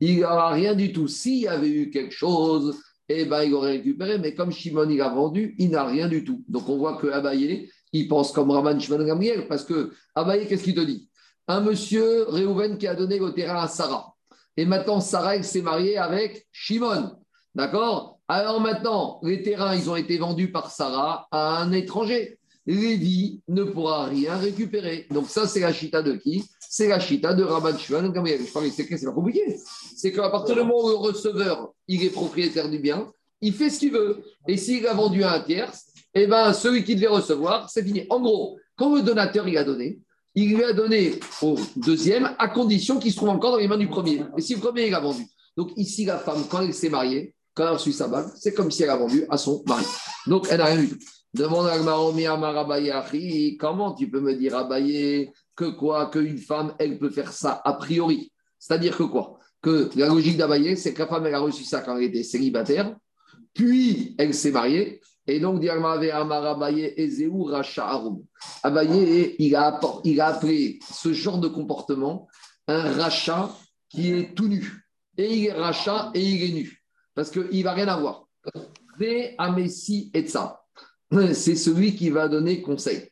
Il 0.00 0.20
n'aura 0.20 0.50
rien 0.52 0.74
du 0.74 0.92
tout. 0.92 1.06
S'il 1.06 1.40
y 1.40 1.48
avait 1.48 1.68
eu 1.68 1.90
quelque 1.90 2.14
chose, 2.14 2.80
eh 3.08 3.24
ben, 3.24 3.42
il 3.42 3.54
aurait 3.54 3.72
récupéré. 3.72 4.18
Mais 4.18 4.34
comme 4.34 4.52
Shimon 4.52 4.88
il 4.88 5.00
a 5.00 5.08
vendu, 5.08 5.54
il 5.58 5.70
n'a 5.70 5.84
rien 5.84 6.08
du 6.08 6.24
tout. 6.24 6.44
Donc 6.48 6.68
on 6.68 6.76
voit 6.76 6.96
que 6.96 7.08
il 7.92 8.08
pense 8.08 8.32
comme 8.32 8.50
Rabban 8.50 8.78
Shimon 8.78 9.04
Gamriel, 9.04 9.48
parce 9.48 9.64
que 9.64 9.92
Abaye, 10.14 10.46
qu'est-ce 10.46 10.64
qu'il 10.64 10.74
te 10.74 10.80
dit? 10.80 11.08
Un 11.46 11.60
monsieur, 11.60 12.24
Reuven, 12.24 12.76
qui 12.76 12.86
a 12.86 12.94
donné 12.94 13.18
le 13.18 13.32
terrain 13.32 13.62
à 13.62 13.68
Sarah. 13.68 14.14
Et 14.56 14.66
maintenant, 14.66 15.00
Sarah, 15.00 15.36
elle 15.36 15.44
s'est 15.44 15.62
mariée 15.62 15.96
avec 15.96 16.46
Shimon. 16.52 17.16
D'accord? 17.54 18.18
Alors 18.28 18.60
maintenant, 18.60 19.20
les 19.22 19.42
terrains, 19.42 19.74
ils 19.74 19.88
ont 19.88 19.96
été 19.96 20.18
vendus 20.18 20.52
par 20.52 20.70
Sarah 20.70 21.26
à 21.30 21.62
un 21.62 21.72
étranger. 21.72 22.37
Lévi 22.68 23.40
ne 23.48 23.64
pourra 23.64 24.04
rien 24.04 24.36
récupérer. 24.36 25.06
Donc 25.10 25.30
ça, 25.30 25.48
c'est 25.48 25.60
la 25.60 25.72
chita 25.72 26.02
de 26.02 26.12
qui? 26.12 26.44
C'est 26.60 26.86
la 26.86 27.00
chita 27.00 27.32
de 27.32 27.42
Rabban 27.42 27.78
Shimon 27.78 28.10
Gamriel. 28.10 28.46
Je 28.46 28.52
parlais, 28.52 28.70
c'est 28.70 28.84
pas 28.86 29.12
compliqué. 29.12 29.58
C'est 29.96 30.12
qu'à 30.12 30.28
partir 30.28 30.54
du 30.54 30.60
moment 30.60 30.84
où 30.84 30.88
le 30.90 30.96
receveur, 30.96 31.72
il 31.88 32.04
est 32.04 32.10
propriétaire 32.10 32.68
du 32.68 32.78
bien, 32.78 33.10
il 33.40 33.54
fait 33.54 33.70
ce 33.70 33.78
qu'il 33.78 33.92
veut. 33.92 34.22
Et 34.46 34.58
s'il 34.58 34.86
a 34.86 34.92
vendu 34.92 35.22
à 35.22 35.32
un 35.32 35.40
tiers, 35.40 35.72
eh 36.12 36.26
ben, 36.26 36.52
celui 36.52 36.84
qui 36.84 36.94
devait 36.94 37.06
recevoir, 37.06 37.70
c'est 37.70 37.82
fini. 37.82 38.04
En 38.10 38.20
gros, 38.20 38.58
quand 38.76 38.94
le 38.94 39.00
donateur, 39.00 39.48
il 39.48 39.56
a 39.56 39.64
donné, 39.64 40.00
il 40.34 40.54
lui 40.54 40.62
a 40.62 40.74
donné 40.74 41.18
au 41.40 41.56
deuxième 41.74 42.34
à 42.38 42.48
condition 42.48 42.98
qu'il 42.98 43.12
se 43.12 43.16
trouve 43.16 43.30
encore 43.30 43.52
dans 43.52 43.58
les 43.58 43.66
mains 43.66 43.78
du 43.78 43.88
premier. 43.88 44.24
Et 44.36 44.42
si 44.42 44.54
le 44.54 44.60
premier, 44.60 44.88
il 44.88 44.94
a 44.94 45.00
vendu. 45.00 45.24
Donc 45.56 45.70
ici, 45.76 46.04
la 46.04 46.18
femme, 46.18 46.44
quand 46.50 46.60
elle 46.60 46.74
s'est 46.74 46.90
mariée, 46.90 47.34
quand 47.54 47.62
elle 47.62 47.70
a 47.70 47.72
reçu 47.72 47.92
sa 47.92 48.08
bague, 48.08 48.28
c'est 48.36 48.52
comme 48.52 48.70
si 48.70 48.82
elle 48.82 48.90
a 48.90 48.96
vendu 48.96 49.24
à 49.30 49.38
son 49.38 49.64
mari. 49.66 49.86
Donc 50.26 50.48
elle 50.50 50.58
n'a 50.58 50.66
rien 50.66 50.84
tout. 50.86 50.98
Demande 51.34 51.66
à 51.66 51.78
Gmaromi 51.78 52.26
Amarabaye 52.26 52.90
Achi, 52.90 53.56
comment 53.58 53.94
tu 53.94 54.10
peux 54.10 54.20
me 54.20 54.34
dire, 54.34 54.56
Abaye, 54.56 55.30
que 55.54 55.66
quoi, 55.66 56.10
qu'une 56.10 56.38
femme, 56.38 56.74
elle 56.78 56.98
peut 56.98 57.10
faire 57.10 57.32
ça 57.32 57.60
a 57.64 57.74
priori? 57.74 58.32
C'est-à-dire 58.58 58.96
que 58.96 59.02
quoi? 59.02 59.38
Que 59.60 59.90
la 59.96 60.06
logique 60.08 60.36
d'Abaye, 60.36 60.76
c'est 60.76 60.94
que 60.94 61.00
la 61.00 61.08
femme, 61.08 61.26
elle 61.26 61.34
a 61.34 61.40
reçu 61.40 61.64
ça 61.64 61.80
quand 61.80 61.96
elle 61.96 62.04
était 62.04 62.22
célibataire, 62.22 62.96
puis 63.52 64.14
elle 64.18 64.32
s'est 64.32 64.52
mariée, 64.52 65.00
et 65.26 65.40
donc. 65.40 65.62
Abaye, 68.62 69.36
il 69.38 69.56
a, 69.56 69.80
il 70.04 70.20
a 70.20 70.26
appelé 70.26 70.78
ce 70.90 71.12
genre 71.12 71.38
de 71.38 71.48
comportement 71.48 72.26
un 72.66 72.92
rachat 72.92 73.50
qui 73.90 74.12
est 74.12 74.34
tout 74.34 74.48
nu. 74.48 74.86
Et 75.18 75.34
il 75.34 75.46
est 75.46 75.52
rachat 75.52 76.10
et 76.14 76.22
il 76.22 76.42
est 76.50 76.54
nu. 76.54 76.82
Parce 77.14 77.30
qu'il 77.30 77.48
ne 77.50 77.62
va 77.62 77.72
rien 77.72 77.88
avoir. 77.88 78.26
Ve 78.98 79.34
Amessi 79.36 80.10
et 80.14 80.26
ça. 80.26 80.62
C'est 81.32 81.56
celui 81.56 81.94
qui 81.94 82.10
va 82.10 82.28
donner 82.28 82.62
conseil. 82.62 83.08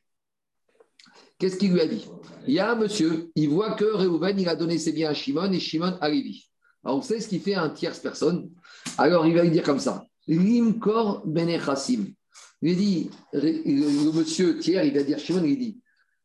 Qu'est-ce 1.38 1.56
qu'il 1.56 1.72
lui 1.72 1.80
a 1.80 1.86
dit? 1.86 2.06
Il 2.46 2.54
y 2.54 2.58
a 2.58 2.72
un 2.72 2.76
monsieur, 2.76 3.30
il 3.34 3.50
voit 3.50 3.72
que 3.72 3.84
Réhouven, 3.84 4.38
il 4.38 4.48
a 4.48 4.56
donné 4.56 4.78
ses 4.78 4.92
biens 4.92 5.10
à 5.10 5.14
Shimon 5.14 5.52
et 5.52 5.60
Shimon 5.60 5.98
à 6.00 6.08
Lévi. 6.08 6.46
Alors, 6.84 7.00
vous 7.00 7.06
savez 7.06 7.20
ce 7.20 7.28
qu'il 7.28 7.40
fait 7.40 7.54
à 7.54 7.62
un 7.62 7.70
tierce 7.70 7.98
personne? 7.98 8.50
Alors, 8.96 9.26
il 9.26 9.34
va 9.34 9.42
lui 9.42 9.50
dire 9.50 9.64
comme 9.64 9.80
ça 9.80 10.06
Limkor 10.28 11.26
Benechassim. 11.26 12.06
Il 12.62 12.76
dit, 12.76 13.10
le 13.32 14.12
monsieur 14.12 14.58
tiers, 14.58 14.84
il 14.84 14.94
va 14.94 15.02
dire 15.02 15.18
Shimon, 15.18 15.44
il 15.44 15.58
dit 15.58 15.80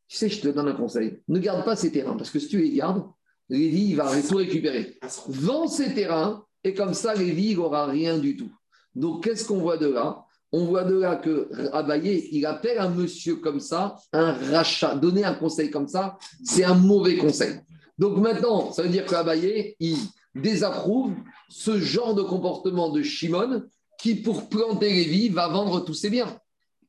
Tu 0.08 0.18
sais, 0.18 0.30
je 0.30 0.40
te 0.40 0.48
donne 0.48 0.68
un 0.68 0.74
conseil. 0.74 1.20
Ne 1.28 1.40
garde 1.40 1.66
pas 1.66 1.76
ces 1.76 1.92
terrains, 1.92 2.16
parce 2.16 2.30
que 2.30 2.40
si 2.40 2.48
tu 2.48 2.60
les 2.60 2.72
gardes, 2.72 3.04
Lévi, 3.50 3.90
il 3.90 3.96
va 3.96 4.10
tout 4.22 4.38
récupérer. 4.38 4.98
Vends 5.28 5.68
ces 5.68 5.94
terrains, 5.94 6.46
et 6.64 6.74
comme 6.74 6.94
ça, 6.94 7.16
Lévi, 7.16 7.52
il 7.52 7.58
n'aura 7.58 7.86
rien 7.88 8.18
du 8.18 8.38
tout. 8.38 8.52
Donc, 8.96 9.24
qu'est-ce 9.24 9.46
qu'on 9.46 9.60
voit 9.60 9.78
de 9.78 9.88
là? 9.88 10.26
On 10.52 10.66
voit 10.66 10.84
de 10.84 10.98
là 10.98 11.16
que 11.16 11.50
Abaye, 11.72 12.30
il 12.32 12.46
appelle 12.46 12.80
un 12.80 12.90
monsieur 12.90 13.38
comme 13.38 13.60
ça 13.60 13.96
un 14.12 14.34
rachat. 14.34 14.96
Donner 14.96 15.24
un 15.24 15.34
conseil 15.34 15.72
comme 15.72 15.88
ça, 15.88 16.18
c'est 16.44 16.64
un 16.64 16.74
mauvais 16.74 17.16
conseil. 17.16 17.60
Donc 17.98 18.18
maintenant, 18.18 18.72
ça 18.72 18.84
veut 18.84 18.90
dire 18.90 19.06
qu'Abaye, 19.06 19.76
il 19.80 19.98
désapprouve 20.36 21.14
ce 21.50 21.80
genre 21.80 22.16
de 22.16 22.22
comportement 22.22 22.90
de 22.90 23.02
Shimon 23.02 23.64
qui, 23.98 24.16
pour 24.16 24.50
planter 24.50 24.90
Lévi, 24.90 25.30
va 25.30 25.48
vendre 25.48 25.82
tous 25.86 25.94
ses 25.94 26.10
biens. 26.10 26.38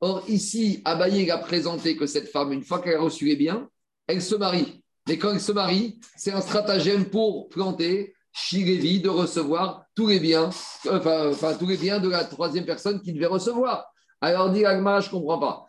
Or, 0.01 0.25
ici, 0.29 0.81
Abaye 0.85 1.31
a 1.31 1.39
présenté 1.39 1.97
que 1.97 2.07
cette 2.07 2.29
femme, 2.29 2.53
une 2.53 2.65
fois 2.65 2.81
qu'elle 2.81 2.97
a 2.97 3.01
reçu 3.01 3.27
les 3.27 3.37
biens, 3.37 3.69
elle 4.09 4.23
se 4.23 4.35
marie. 4.35 4.83
Mais 5.07 5.19
quand 5.19 5.33
elle 5.33 5.41
se 5.41 5.53
marie, 5.53 6.01
c'est 6.17 6.33
un 6.33 6.41
stratagème 6.41 7.05
pour 7.05 7.49
planter 7.49 8.15
Lévi 8.53 9.01
de 9.01 9.09
recevoir 9.09 9.85
tous 9.95 10.09
les 10.09 10.21
biens, 10.21 10.51
enfin, 10.91 11.55
tous 11.59 11.67
les 11.67 11.77
biens 11.77 12.01
de 12.01 12.09
la 12.09 12.25
troisième 12.25 12.65
personne 12.65 13.01
qui 13.01 13.13
devait 13.13 13.27
recevoir. 13.27 13.87
Alors, 14.21 14.51
dit 14.51 14.65
Agma, 14.65 15.01
je 15.01 15.09
ne 15.09 15.13
comprends 15.13 15.39
pas. 15.39 15.67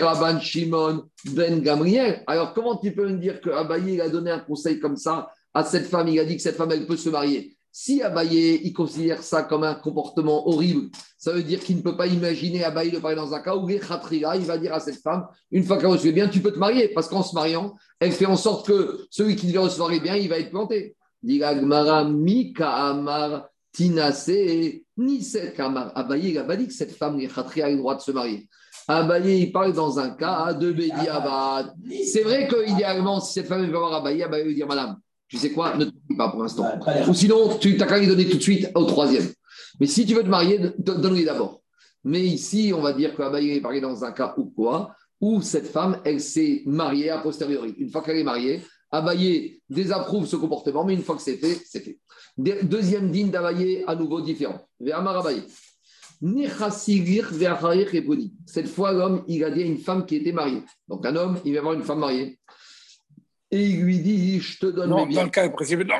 Rabban 0.00 0.40
Shimon 0.40 1.04
ben 1.26 1.60
Gamriel. 1.60 2.24
Alors, 2.26 2.52
comment 2.52 2.76
tu 2.76 2.92
peux 2.92 3.08
me 3.08 3.18
dire 3.18 3.40
que 3.40 3.50
Abaye 3.50 4.00
a 4.00 4.08
donné 4.08 4.32
un 4.32 4.40
conseil 4.40 4.80
comme 4.80 4.96
ça 4.96 5.30
à 5.54 5.62
cette 5.62 5.86
femme? 5.86 6.08
Il 6.08 6.18
a 6.18 6.24
dit 6.24 6.36
que 6.36 6.42
cette 6.42 6.56
femme, 6.56 6.72
elle 6.72 6.86
peut 6.86 6.96
se 6.96 7.08
marier. 7.08 7.56
Si 7.70 8.02
Abaye, 8.02 8.62
il 8.64 8.72
considère 8.72 9.22
ça 9.22 9.44
comme 9.44 9.62
un 9.62 9.76
comportement 9.76 10.48
horrible, 10.48 10.90
ça 11.18 11.32
veut 11.32 11.44
dire 11.44 11.60
qu'il 11.60 11.76
ne 11.76 11.82
peut 11.82 11.96
pas 11.96 12.08
imaginer 12.08 12.64
Abaye 12.64 12.90
de 12.90 12.98
parler 12.98 13.16
dans 13.16 13.32
un 13.32 13.40
cas 13.40 13.54
où 13.54 13.70
il 13.70 13.78
va 13.78 14.58
dire 14.58 14.74
à 14.74 14.80
cette 14.80 15.00
femme, 15.00 15.28
une 15.52 15.62
fois 15.62 15.78
qu'elle 15.78 15.94
les 16.02 16.12
biens, 16.12 16.28
tu 16.28 16.40
peux 16.40 16.52
te 16.52 16.58
marier, 16.58 16.88
parce 16.88 17.08
qu'en 17.08 17.22
se 17.22 17.34
mariant, 17.34 17.76
elle 18.00 18.10
fait 18.10 18.26
en 18.26 18.36
sorte 18.36 18.66
que 18.66 19.06
celui 19.10 19.36
qui 19.36 19.46
devait 19.46 19.58
recevoir 19.58 19.90
les 19.90 20.00
biens, 20.00 20.16
il 20.16 20.28
va 20.28 20.38
être 20.38 20.50
planté. 20.50 20.96
Dit 21.22 21.42
Agmara, 21.42 22.04
Mika 22.04 22.70
Amar, 22.70 23.48
Tinase, 23.72 24.82
Niset 24.96 25.52
Kamar. 25.56 25.92
Abaye, 25.94 26.30
il 26.30 26.34
n'a 26.34 26.44
pas 26.44 26.56
dit 26.56 26.66
que 26.66 26.72
cette 26.72 26.92
femme, 26.96 27.18
les 27.18 27.28
khatriya, 27.28 27.66
a 27.66 27.70
le 27.70 27.76
droit 27.76 27.94
de 27.96 28.00
se 28.00 28.10
marier. 28.12 28.48
Abaye, 28.86 29.42
il 29.42 29.52
parle 29.52 29.72
dans 29.72 29.98
un 29.98 30.10
cas 30.10 30.52
de 30.54 30.72
Bedi 30.72 31.08
Abad. 31.08 31.74
C'est 32.04 32.22
vrai 32.22 32.48
qu'idéalement, 32.48 33.20
si 33.20 33.34
cette 33.34 33.46
femme 33.46 33.64
veut 33.66 33.70
voir 33.76 33.92
Abaye, 33.94 34.22
Abaye 34.22 34.44
veut 34.44 34.54
dire, 34.54 34.66
madame, 34.66 34.96
tu 35.28 35.36
sais 35.36 35.50
quoi, 35.50 35.76
ne 35.76 35.84
te 35.84 35.90
marie 35.90 36.16
pas 36.16 36.30
pour 36.30 36.42
l'instant. 36.42 36.66
Ou 37.08 37.14
sinon, 37.14 37.58
tu 37.58 37.76
n'as 37.76 37.86
qu'à 37.86 37.98
lui 37.98 38.06
donner 38.06 38.28
tout 38.28 38.38
de 38.38 38.42
suite 38.42 38.70
au 38.74 38.84
troisième. 38.84 39.26
Mais 39.80 39.86
si 39.86 40.06
tu 40.06 40.14
veux 40.14 40.22
te 40.22 40.28
marier, 40.28 40.58
don- 40.78 40.98
donne-lui 40.98 41.24
d'abord. 41.24 41.62
Mais 42.04 42.22
ici, 42.22 42.72
on 42.74 42.80
va 42.80 42.92
dire 42.92 43.14
qu'Abaye 43.14 43.50
est 43.50 43.60
parlé 43.60 43.80
dans 43.80 44.04
un 44.04 44.12
cas 44.12 44.34
ou 44.38 44.46
quoi, 44.46 44.94
où 45.20 45.42
cette 45.42 45.66
femme, 45.66 46.00
elle 46.04 46.20
s'est 46.20 46.62
mariée 46.64 47.10
a 47.10 47.18
posteriori. 47.18 47.74
Une 47.78 47.90
fois 47.90 48.02
qu'elle 48.02 48.16
est 48.18 48.24
mariée, 48.24 48.62
Abaye 48.90 49.60
désapprouve 49.68 50.26
ce 50.26 50.36
comportement, 50.36 50.84
mais 50.84 50.94
une 50.94 51.02
fois 51.02 51.16
que 51.16 51.22
c'est 51.22 51.36
fait, 51.36 51.60
c'est 51.64 51.80
fait. 51.80 51.98
De- 52.36 52.58
Deuxième 52.62 53.10
digne 53.10 53.30
d'Abaye, 53.30 53.84
à 53.86 53.94
nouveau 53.94 54.20
différent. 54.20 54.60
Ve'amar. 54.80 55.26
Cette 58.46 58.68
fois, 58.68 58.92
l'homme, 58.92 59.24
il 59.28 59.44
a 59.44 59.50
dit 59.50 59.62
à 59.62 59.66
une 59.66 59.78
femme 59.78 60.04
qui 60.06 60.16
était 60.16 60.32
mariée. 60.32 60.62
Donc, 60.88 61.06
un 61.06 61.14
homme, 61.14 61.38
il 61.44 61.54
va 61.54 61.60
voir 61.60 61.74
une 61.74 61.84
femme 61.84 62.00
mariée. 62.00 62.38
Et 63.50 63.64
il 63.64 63.82
lui 63.82 63.98
dit 64.00 64.40
Je 64.40 64.58
te 64.58 64.66
donne 64.66 64.90
mes 64.90 64.96
Non, 64.96 65.02
dans 65.02 65.06
biens. 65.06 65.24
le 65.24 65.30
cas 65.30 65.48
précédent, 65.48 65.94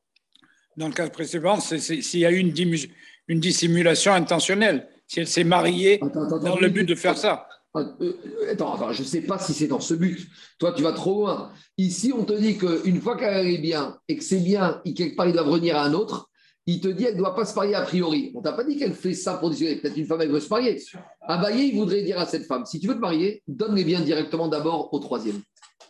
dans 0.76 0.88
le 0.88 0.92
cas 0.92 1.08
précédent, 1.08 1.60
c'est 1.60 1.78
s'il 1.78 2.20
y 2.20 2.26
a 2.26 2.32
eu 2.32 2.38
une, 2.38 3.40
dissimulation 3.40 4.12
intentionnelle, 4.12 4.88
si 5.06 5.20
elle 5.20 5.28
s'est 5.28 5.44
mariée 5.44 5.94
Attends, 6.02 6.24
attends, 6.24 6.38
dans 6.40 6.46
attends, 6.46 6.60
le 6.60 6.68
but 6.68 6.84
de 6.84 6.94
faire 6.94 7.16
ça. 7.16 7.46
Ah, 7.76 7.80
euh, 8.00 8.12
attends, 8.52 8.74
attends, 8.74 8.92
je 8.92 9.02
ne 9.02 9.06
sais 9.06 9.22
pas 9.22 9.38
si 9.38 9.52
c'est 9.52 9.66
dans 9.66 9.80
ce 9.80 9.94
but. 9.94 10.28
Toi, 10.60 10.72
tu 10.72 10.82
vas 10.84 10.92
trop 10.92 11.22
loin. 11.22 11.50
Ici, 11.76 12.12
on 12.16 12.24
te 12.24 12.32
dit 12.32 12.56
qu'une 12.56 13.00
fois 13.00 13.16
qu'elle 13.16 13.48
est 13.48 13.58
bien 13.58 13.98
et 14.08 14.16
que 14.16 14.22
c'est 14.22 14.38
bien, 14.38 14.80
et 14.84 14.94
quelque 14.94 15.16
part, 15.16 15.26
il 15.26 15.32
doit 15.32 15.42
revenir 15.42 15.76
à 15.76 15.84
un 15.84 15.92
autre, 15.92 16.30
il 16.66 16.80
te 16.80 16.86
dit 16.88 17.02
qu'elle 17.04 17.14
ne 17.14 17.18
doit 17.18 17.34
pas 17.34 17.44
se 17.44 17.54
marier 17.56 17.74
a 17.74 17.82
priori. 17.82 18.32
On 18.36 18.40
t'a 18.42 18.52
pas 18.52 18.62
dit 18.64 18.76
qu'elle 18.78 18.94
fait 18.94 19.12
ça 19.12 19.34
pour 19.34 19.50
discuter. 19.50 19.76
Peut-être 19.76 19.96
une 19.96 20.06
femme, 20.06 20.20
elle 20.22 20.30
veut 20.30 20.40
se 20.40 20.48
marier. 20.48 20.80
Abaye, 21.22 21.68
il 21.72 21.76
voudrait 21.78 22.02
dire 22.02 22.18
à 22.20 22.26
cette 22.26 22.44
femme 22.46 22.64
si 22.64 22.78
tu 22.78 22.86
veux 22.86 22.94
te 22.94 23.00
marier, 23.00 23.42
donne 23.48 23.74
les 23.74 23.84
biens 23.84 24.00
directement 24.00 24.46
d'abord 24.48 24.88
au 24.94 24.98
troisième. 25.00 25.40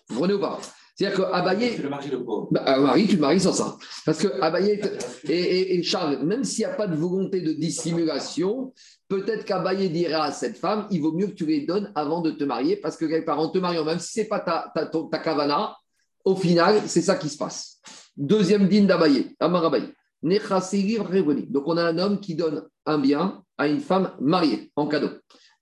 Vous 0.09 0.15
comprenez 0.17 0.35
ou 0.35 0.41
pas? 0.41 0.59
C'est-à-dire 0.97 1.29
qu'Abaye, 1.29 1.73
C'est 1.77 1.83
le 1.83 1.89
mari 1.91 2.09
le 2.09 2.25
pauvre. 2.25 2.49
bah, 2.53 2.63
un 2.67 2.79
mari, 2.81 3.07
tu 3.09 3.17
te 3.17 3.21
maries 3.21 3.41
sans 3.41 3.53
ça. 3.53 3.77
Parce 4.07 4.19
que 4.19 4.29
Abaye 4.41 4.81
et, 5.29 5.33
et- 5.35 5.75
et 5.77 5.83
Charles, 5.83 6.25
même 6.25 6.45
s'il 6.45 6.61
n'y 6.65 6.71
a 6.73 6.75
pas 6.75 6.87
de 6.87 6.95
volonté 6.97 7.41
de 7.41 7.53
dissimulation, 7.53 8.73
peut-être 9.21 9.45
qu'Abaye 9.45 9.89
dira 9.91 10.25
à 10.25 10.33
cette 10.33 10.57
femme, 10.57 10.87
il 10.91 11.01
vaut 11.01 11.13
mieux 11.13 11.29
que 11.29 11.35
tu 11.35 11.47
les 11.47 11.67
donnes 11.67 11.93
avant 11.95 12.21
de 12.21 12.31
te 12.31 12.45
marier, 12.45 12.77
parce 12.77 12.97
que 12.97 13.05
quelque 13.05 13.27
part, 13.27 13.39
en 13.39 13.49
te 13.49 13.59
mariant, 13.59 13.85
même 13.85 13.99
si 13.99 14.13
ce 14.13 14.21
n'est 14.21 14.27
pas 14.27 14.41
ta, 14.41 14.73
ta, 14.75 15.19
kavana, 15.19 15.77
au 16.25 16.35
final, 16.37 16.83
c'est 16.87 17.03
ça 17.03 17.17
qui 17.17 17.29
se 17.29 17.37
passe. 17.37 17.81
Deuxième 18.17 18.69
dîne 18.69 18.87
d'Abaye, 18.87 19.35
Amar 19.41 19.67
Abaye. 19.67 19.93
Donc, 20.23 21.69
on 21.69 21.77
a 21.77 21.85
un 21.85 21.99
homme 21.99 22.19
qui 22.19 22.35
donne 22.35 22.67
un 22.87 22.99
bien 22.99 23.43
à 23.59 23.69
une 23.69 23.81
femme 23.81 24.13
mariée 24.21 24.73
en 24.75 24.87
cadeau. 24.87 25.11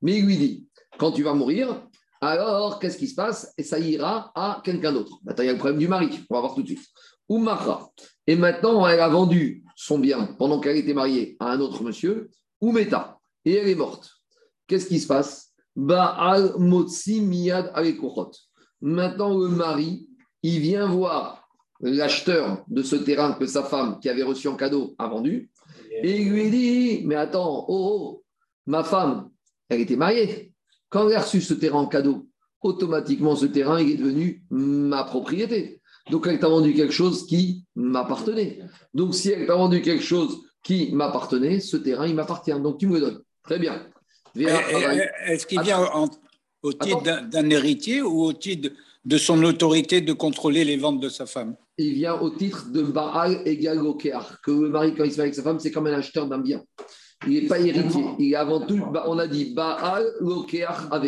Mais 0.03 0.19
il 0.19 0.27
lui 0.27 0.37
dit, 0.37 0.69
quand 0.99 1.11
tu 1.11 1.25
vas 1.25 1.35
mourir, 1.35 1.83
alors 2.21 2.79
qu'est-ce 2.79 2.97
qui 2.97 3.09
se 3.09 3.17
passe? 3.17 3.53
Et 3.59 3.65
ça 3.65 3.81
ira 3.81 4.31
à 4.37 4.63
quelqu'un 4.65 4.93
d'autre. 4.93 5.19
Maintenant, 5.25 5.43
il 5.43 5.47
y 5.47 5.51
a 5.51 5.53
le 5.53 5.59
problème 5.59 5.81
du 5.81 5.89
mari. 5.89 6.21
On 6.31 6.35
va 6.35 6.41
voir 6.41 6.55
tout 6.55 6.63
de 6.63 6.69
suite. 6.69 6.87
Ou 7.29 7.39
Mara. 7.39 7.91
Et 8.27 8.37
maintenant, 8.37 8.87
elle 8.87 9.01
a 9.01 9.09
vendu 9.09 9.65
son 9.75 9.99
bien 9.99 10.27
pendant 10.39 10.61
qu'elle 10.61 10.77
était 10.77 10.95
mariée 10.95 11.37
à 11.41 11.51
un 11.51 11.61
autre 11.61 11.83
monsieur, 11.83 12.31
ou 12.61 12.71
Meta. 12.71 13.12
Et 13.45 13.55
elle 13.55 13.69
est 13.69 13.75
morte. 13.75 14.11
Qu'est-ce 14.67 14.87
qui 14.87 15.01
se 15.01 15.07
passe? 15.07 15.53
Baal 15.75 16.55
Motsi 16.59 17.21
Miyad 17.21 17.71
Alekochot. 17.75 18.33
Maintenant, 18.81 19.39
le 19.39 19.49
mari, 19.49 20.09
il 20.43 20.61
vient 20.61 20.87
voir 20.87 21.49
l'acheteur 21.81 22.65
de 22.69 22.83
ce 22.83 22.97
terrain 22.97 23.33
que 23.33 23.47
sa 23.47 23.65
femme, 23.65 23.99
qui 24.01 24.09
avait 24.09 24.23
reçu 24.23 24.49
en 24.49 24.57
cadeau, 24.57 24.95
a 24.99 25.09
vendu. 25.09 25.51
Et 26.03 26.23
il 26.23 26.31
lui 26.31 26.51
dit 26.51 27.03
Mais 27.05 27.17
attends, 27.17 27.65
oh, 27.69 27.89
oh, 28.19 28.25
ma 28.67 28.85
femme, 28.85 29.31
elle 29.69 29.81
était 29.81 29.97
mariée. 29.97 30.53
Quand 30.89 31.09
elle 31.09 31.17
a 31.17 31.23
reçu 31.23 31.41
ce 31.41 31.55
terrain 31.55 31.81
en 31.81 31.87
cadeau, 31.87 32.29
automatiquement, 32.61 33.35
ce 33.35 33.47
terrain, 33.47 33.81
il 33.81 33.93
est 33.93 33.97
devenu 33.97 34.45
ma 34.51 35.05
propriété. 35.05 35.81
Donc, 36.11 36.27
elle 36.27 36.39
t'a 36.39 36.49
vendu 36.49 36.75
quelque 36.75 36.93
chose 36.93 37.27
qui 37.27 37.65
m'appartenait. 37.75 38.61
Donc, 38.95 39.15
si 39.15 39.31
elle 39.31 39.47
t'a 39.47 39.55
vendu 39.55 39.83
quelque 39.83 40.03
chose 40.03 40.43
qui 40.63 40.93
m'appartenait, 40.93 41.61
ce 41.61 41.77
terrain, 41.77 42.07
il 42.07 42.15
m'appartient. 42.15 42.59
Donc, 42.61 42.79
tu 42.79 42.87
me 42.87 42.95
le 42.95 43.01
donnes. 43.01 43.23
Très 43.45 43.59
bien. 43.59 43.87
Est-ce 44.35 45.47
qu'il 45.47 45.61
vient 45.61 45.81
en- 45.81 46.09
au 46.63 46.73
titre 46.73 47.03
d'un 47.29 47.51
héritier 47.51 48.03
ou 48.03 48.23
au 48.23 48.33
titre 48.33 48.71
de 49.05 49.19
son 49.19 49.43
autorité 49.43 50.01
de 50.01 50.13
contrôler 50.13 50.65
les 50.65 50.77
ventes 50.77 51.01
de 51.01 51.09
sa 51.09 51.27
femme? 51.27 51.57
Il 51.79 51.95
vient 51.95 52.15
au 52.15 52.31
titre 52.31 52.71
de 52.71 52.83
Baal 52.83 53.43
égal 53.47 53.79
au 53.81 53.95
que 53.95 54.11
le 54.51 54.69
mari, 54.69 54.95
quand 54.95 55.05
il 55.05 55.13
se 55.13 55.17
met 55.17 55.23
avec 55.23 55.35
sa 55.35 55.43
femme, 55.43 55.59
c'est 55.59 55.71
comme 55.71 55.87
un 55.87 55.93
acheteur 55.95 56.29
d'un 56.29 56.39
bien. 56.39 56.63
Il 57.27 57.35
n'est 57.35 57.49
pas 57.49 57.59
héritier. 57.61 58.05
Il 58.19 58.33
est 58.33 58.37
avant 58.37 58.67
tout, 58.67 58.85
bah, 58.93 59.05
on 59.07 59.19
a 59.19 59.27
dit 59.29 59.55
Baal 59.55 60.05
a 60.21 60.95
Ave. 60.95 61.07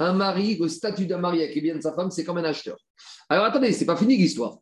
Un 0.00 0.12
mari, 0.12 0.58
le 0.60 0.68
statut 0.68 1.06
d'un 1.06 1.18
mari 1.18 1.42
avec 1.42 1.54
les 1.54 1.60
biens 1.60 1.76
de 1.76 1.80
sa 1.82 1.92
femme, 1.94 2.10
c'est 2.10 2.24
comme 2.24 2.38
un 2.38 2.44
acheteur. 2.44 2.76
Alors 3.28 3.44
attendez, 3.46 3.72
c'est 3.72 3.86
pas 3.86 3.96
fini 3.96 4.16
l'histoire. 4.16 4.58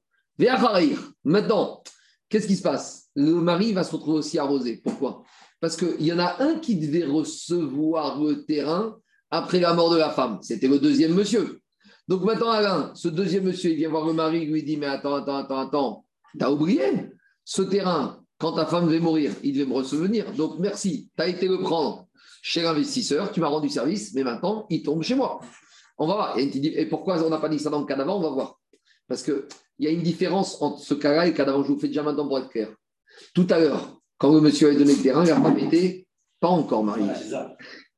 Maintenant, 1.24 1.82
qu'est-ce 2.28 2.46
qui 2.46 2.56
se 2.56 2.62
passe? 2.62 3.08
Le 3.14 3.32
mari 3.34 3.72
va 3.72 3.84
se 3.84 3.92
retrouver 3.92 4.18
aussi 4.18 4.38
arrosé. 4.38 4.80
Pourquoi? 4.82 5.23
Parce 5.64 5.76
qu'il 5.76 6.04
y 6.04 6.12
en 6.12 6.18
a 6.18 6.42
un 6.42 6.58
qui 6.58 6.76
devait 6.76 7.06
recevoir 7.06 8.22
le 8.22 8.44
terrain 8.44 8.98
après 9.30 9.60
la 9.60 9.72
mort 9.72 9.88
de 9.88 9.96
la 9.96 10.10
femme. 10.10 10.38
C'était 10.42 10.68
le 10.68 10.78
deuxième 10.78 11.14
monsieur. 11.14 11.62
Donc 12.06 12.22
maintenant, 12.22 12.50
Alain, 12.50 12.92
ce 12.94 13.08
deuxième 13.08 13.44
monsieur, 13.44 13.70
il 13.70 13.76
vient 13.76 13.88
voir 13.88 14.04
le 14.04 14.12
mari, 14.12 14.42
il 14.42 14.52
lui 14.52 14.62
dit 14.62 14.76
Mais 14.76 14.84
attends, 14.84 15.14
attends, 15.14 15.38
attends, 15.38 15.60
attends, 15.60 16.04
t'as 16.38 16.50
oublié 16.50 17.08
ce 17.46 17.62
terrain, 17.62 18.20
quand 18.36 18.52
ta 18.52 18.66
femme 18.66 18.84
devait 18.88 19.00
mourir, 19.00 19.32
il 19.42 19.54
devait 19.54 19.64
me 19.64 19.72
recevenir. 19.72 20.30
Donc 20.34 20.58
merci, 20.58 21.08
tu 21.16 21.22
as 21.22 21.28
été 21.28 21.48
le 21.48 21.56
prendre 21.56 22.08
chez 22.42 22.60
l'investisseur, 22.60 23.32
tu 23.32 23.40
m'as 23.40 23.48
rendu 23.48 23.70
service, 23.70 24.12
mais 24.12 24.22
maintenant, 24.22 24.66
il 24.68 24.82
tombe 24.82 25.02
chez 25.02 25.14
moi. 25.14 25.40
On 25.96 26.06
va 26.06 26.14
voir. 26.14 26.38
Et, 26.38 26.84
pourquoi 26.90 27.24
on 27.24 27.30
n'a 27.30 27.38
pas 27.38 27.48
dit 27.48 27.58
ça 27.58 27.70
dans 27.70 27.80
le 27.80 27.86
cas 27.86 27.96
d'avant 27.96 28.18
On 28.18 28.22
va 28.22 28.28
voir. 28.28 28.60
Parce 29.08 29.22
qu'il 29.22 29.46
y 29.78 29.86
a 29.86 29.90
une 29.90 30.02
différence 30.02 30.60
entre 30.60 30.80
ce 30.80 30.92
cas-là 30.92 31.26
et 31.26 31.30
le 31.30 31.34
cas. 31.34 31.46
Je 31.46 31.72
vous 31.72 31.78
fais 31.78 31.88
déjà 31.88 32.02
maintenant 32.02 32.28
pour 32.28 32.50
clair. 32.50 32.68
Tout 33.32 33.46
à 33.48 33.58
l'heure, 33.58 33.98
quand 34.18 34.32
le 34.32 34.40
monsieur 34.40 34.70
a 34.70 34.74
donné 34.74 34.94
le 34.94 35.02
terrain, 35.02 35.24
la 35.24 35.40
femme 35.40 35.56
n'était 35.56 36.06
pas 36.40 36.48
encore 36.48 36.84
mariée. 36.84 37.10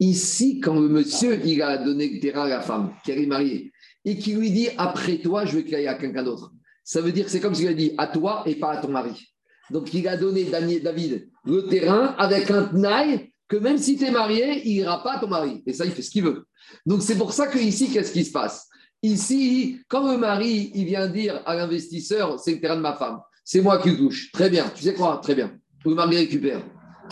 Ici, 0.01 0.61
quand 0.61 0.79
le 0.79 0.89
monsieur 0.89 1.41
il 1.45 1.63
a 1.63 1.79
donné 1.79 2.09
le 2.09 2.21
terrain 2.21 2.45
à 2.45 2.49
la 2.49 2.61
femme, 2.61 2.93
qui 3.05 3.13
est 3.13 3.27
mariée, 3.27 3.73
et 4.05 4.19
qui 4.19 4.35
lui 4.35 4.51
dit 4.51 4.69
après 4.79 5.19
toi, 5.19 5.45
je 5.45 5.57
veux 5.57 5.63
qu'il 5.63 5.75
aille 5.75 5.89
à 5.89 5.95
quelqu'un 5.95 6.23
d'autre, 6.23 6.53
ça 6.85 7.01
veut 7.01 7.13
dire 7.13 7.25
que 7.25 7.31
c'est 7.31 7.41
comme 7.41 7.55
s'il 7.55 7.69
a 7.69 7.75
dit 7.75 7.93
à 7.99 8.07
toi 8.07 8.45
et 8.47 8.55
pas 8.55 8.73
à 8.73 8.77
ton 8.77 8.89
mari. 8.89 9.33
Donc 9.71 9.93
il 9.93 10.07
a 10.07 10.17
donné 10.17 10.45
David 10.45 11.29
le 11.45 11.67
terrain 11.67 12.15
avec 12.19 12.51
un 12.51 12.65
tenaille 12.65 13.33
que 13.49 13.57
même 13.57 13.79
si 13.79 13.97
tu 13.97 14.05
es 14.05 14.11
marié, 14.11 14.63
il 14.65 14.77
n'ira 14.77 15.03
pas 15.03 15.15
à 15.15 15.19
ton 15.21 15.29
mari. 15.29 15.63
Et 15.67 15.73
ça, 15.73 15.85
il 15.85 15.91
fait 15.91 16.03
ce 16.03 16.11
qu'il 16.11 16.23
veut. 16.25 16.47
Donc 16.85 17.03
c'est 17.03 17.17
pour 17.17 17.33
ça 17.33 17.49
que 17.49 17.59
ici, 17.59 17.91
qu'est-ce 17.91 18.13
qui 18.13 18.25
se 18.25 18.33
passe? 18.33 18.69
Ici, 19.03 19.81
quand 19.89 20.11
le 20.11 20.19
mari, 20.19 20.71
il 20.75 20.85
vient 20.85 21.09
dire 21.09 21.43
à 21.45 21.57
l'investisseur, 21.57 22.39
c'est 22.39 22.53
le 22.53 22.61
terrain 22.61 22.77
de 22.77 22.81
ma 22.81 22.95
femme, 22.95 23.21
c'est 23.45 23.61
moi 23.61 23.79
qui 23.79 23.91
le 23.91 23.97
touche. 23.97 24.31
Très 24.33 24.51
bien, 24.51 24.71
tu 24.75 24.85
sais 24.85 24.95
quoi? 24.95 25.21
Très 25.23 25.35
bien. 25.35 25.53
Le 25.87 25.95
mari 25.95 26.17
récupère. 26.17 26.63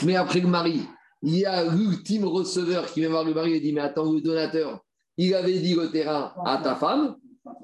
Mais 0.04 0.16
après 0.16 0.40
le 0.40 0.48
mari, 0.48 0.82
il 1.22 1.38
y 1.38 1.46
a 1.46 1.64
l'ultime 1.64 2.24
receveur 2.24 2.86
qui 2.92 3.00
vient 3.00 3.08
voir 3.08 3.24
le 3.24 3.32
mari 3.32 3.54
et 3.54 3.60
dit 3.60 3.72
Mais 3.72 3.80
attends, 3.80 4.12
le 4.12 4.20
donateur, 4.20 4.80
il 5.16 5.32
avait 5.34 5.58
dit 5.60 5.74
le 5.74 5.90
terrain 5.90 6.32
à 6.44 6.58
ta 6.58 6.74
femme, 6.74 7.16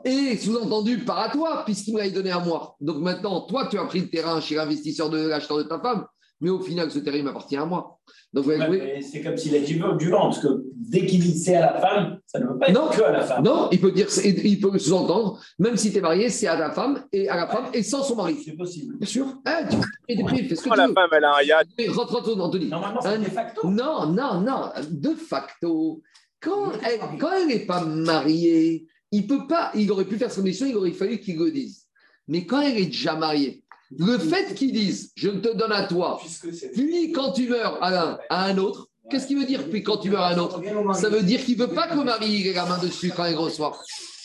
et 0.04 0.36
sous-entendu 0.36 0.98
par 0.98 1.18
à 1.18 1.28
toi, 1.28 1.64
puisqu'il 1.64 1.94
me 1.94 1.98
l'avait 1.98 2.12
donné 2.12 2.30
à 2.30 2.38
moi. 2.38 2.76
Donc 2.80 2.98
maintenant, 2.98 3.40
toi, 3.42 3.66
tu 3.66 3.78
as 3.78 3.84
pris 3.84 4.00
le 4.00 4.08
terrain 4.08 4.40
chez 4.40 4.54
l'investisseur 4.54 5.10
de 5.10 5.18
l'acheteur 5.26 5.58
de 5.58 5.64
ta 5.64 5.80
femme, 5.80 6.06
mais 6.40 6.50
au 6.50 6.60
final, 6.60 6.90
ce 6.90 6.98
terrain 6.98 7.22
m'appartient 7.22 7.56
à 7.56 7.64
moi. 7.66 7.98
Donc, 8.32 8.44
vous 8.44 8.50
Ouais, 8.50 8.66
voyez, 8.66 9.02
C'est 9.02 9.22
comme 9.22 9.36
s'il 9.36 9.54
a 9.56 9.58
dit 9.60 9.74
du 9.98 10.08
vent, 10.10 10.22
parce 10.22 10.38
que 10.38 10.48
dès 10.76 11.04
qu'il 11.06 11.20
dit 11.20 11.36
c'est 11.38 11.56
à 11.56 11.72
la 11.72 11.80
femme, 11.80 12.18
ça 12.26 12.38
ne 12.38 12.46
veut 12.46 12.58
pas 12.58 12.68
être 12.68 12.74
Non. 12.74 12.88
que 12.88 13.02
à 13.02 13.10
la 13.12 13.22
femme. 13.22 13.44
non, 13.44 13.68
il 13.72 13.80
peut 13.80 13.90
dire, 13.92 14.06
il 14.24 14.60
peut 14.60 14.78
sous-entendre, 14.78 15.40
même 15.58 15.76
si 15.76 15.90
tu 15.92 15.98
es 15.98 16.00
marié, 16.00 16.28
c'est 16.30 16.46
à 16.46 16.56
la 16.58 16.70
femme 16.70 17.04
et 17.12 17.28
à 17.28 17.36
la 17.36 17.46
femme 17.48 17.66
et 17.74 17.82
sans 17.82 18.02
son 18.02 18.16
mari. 18.16 18.36
C'est 18.44 18.52
possible. 18.56 18.96
Bien 18.98 19.06
sûr. 19.06 19.26
Eh, 19.46 19.68
tu 19.68 19.76
fais 20.08 20.16
des 20.16 20.22
prix, 20.24 20.44
fais 20.48 20.54
ce 20.56 20.62
que 20.62 20.70
tu 20.70 20.76
la 20.76 20.86
veux. 20.86 20.94
femme, 20.94 21.10
elle 21.12 21.24
a 21.24 21.36
un 21.36 21.42
yacht, 21.42 21.66
Mais 21.76 21.88
rentre, 21.88 22.12
rentre, 22.14 22.40
Anthony. 22.40 22.66
Normalement, 22.68 23.00
c'est 23.00 23.18
de 23.18 23.24
facto. 23.24 23.68
Non, 23.68 24.06
non, 24.06 24.40
non. 24.40 24.70
De 24.90 25.10
facto, 25.14 26.00
quand 26.40 26.72
elle 26.84 27.00
quand 27.18 27.32
elle 27.32 27.48
n'est 27.48 27.66
pas 27.66 27.84
mariée, 27.84 28.86
il 29.12 29.26
peut 29.26 29.46
pas. 29.48 29.72
Il 29.74 29.90
aurait 29.90 30.04
pu 30.04 30.16
faire 30.16 30.30
son 30.30 30.42
mission, 30.42 30.66
il 30.66 30.76
aurait 30.76 30.92
fallu 30.92 31.18
qu'il 31.20 31.36
le 31.38 31.50
dise. 31.50 31.86
Mais 32.28 32.46
quand 32.46 32.60
elle 32.60 32.78
est 32.78 32.86
déjà 32.86 33.16
mariée, 33.16 33.64
le 33.98 34.18
fait 34.18 34.54
qu'il 34.54 34.72
dise 34.72 35.12
je 35.16 35.30
te 35.30 35.54
donne 35.56 35.72
à 35.72 35.86
toi, 35.86 36.20
c'est. 36.26 36.70
puis 36.72 37.12
quand 37.12 37.32
tu 37.32 37.48
meurs 37.48 37.82
à 37.82 37.88
un, 38.12 38.18
à 38.28 38.44
un 38.46 38.58
autre, 38.58 38.88
qu'est-ce 39.10 39.26
qu'il 39.26 39.38
veut 39.38 39.44
dire 39.46 39.68
Puis 39.68 39.82
quand 39.82 39.98
tu 39.98 40.10
meurs 40.10 40.22
à 40.22 40.28
un 40.34 40.38
autre, 40.38 40.60
ça 40.94 41.08
veut 41.08 41.22
dire 41.22 41.44
qu'il 41.44 41.58
ne 41.58 41.64
veut 41.64 41.74
pas 41.74 41.88
que 41.88 41.96
le 41.96 42.04
mari 42.04 42.48
ait 42.48 42.52
la 42.52 42.66
main 42.66 42.78
dessus 42.78 43.12
quand 43.14 43.24
il 43.26 43.36
reçoit. 43.36 43.76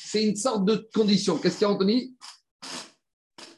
C'est 0.05 0.23
une 0.23 0.35
sorte 0.35 0.65
de 0.65 0.87
condition. 0.93 1.37
Qu'est-ce 1.37 1.57
qu'il 1.57 1.67
y 1.67 1.69
a, 1.69 1.73
Anthony? 1.73 2.15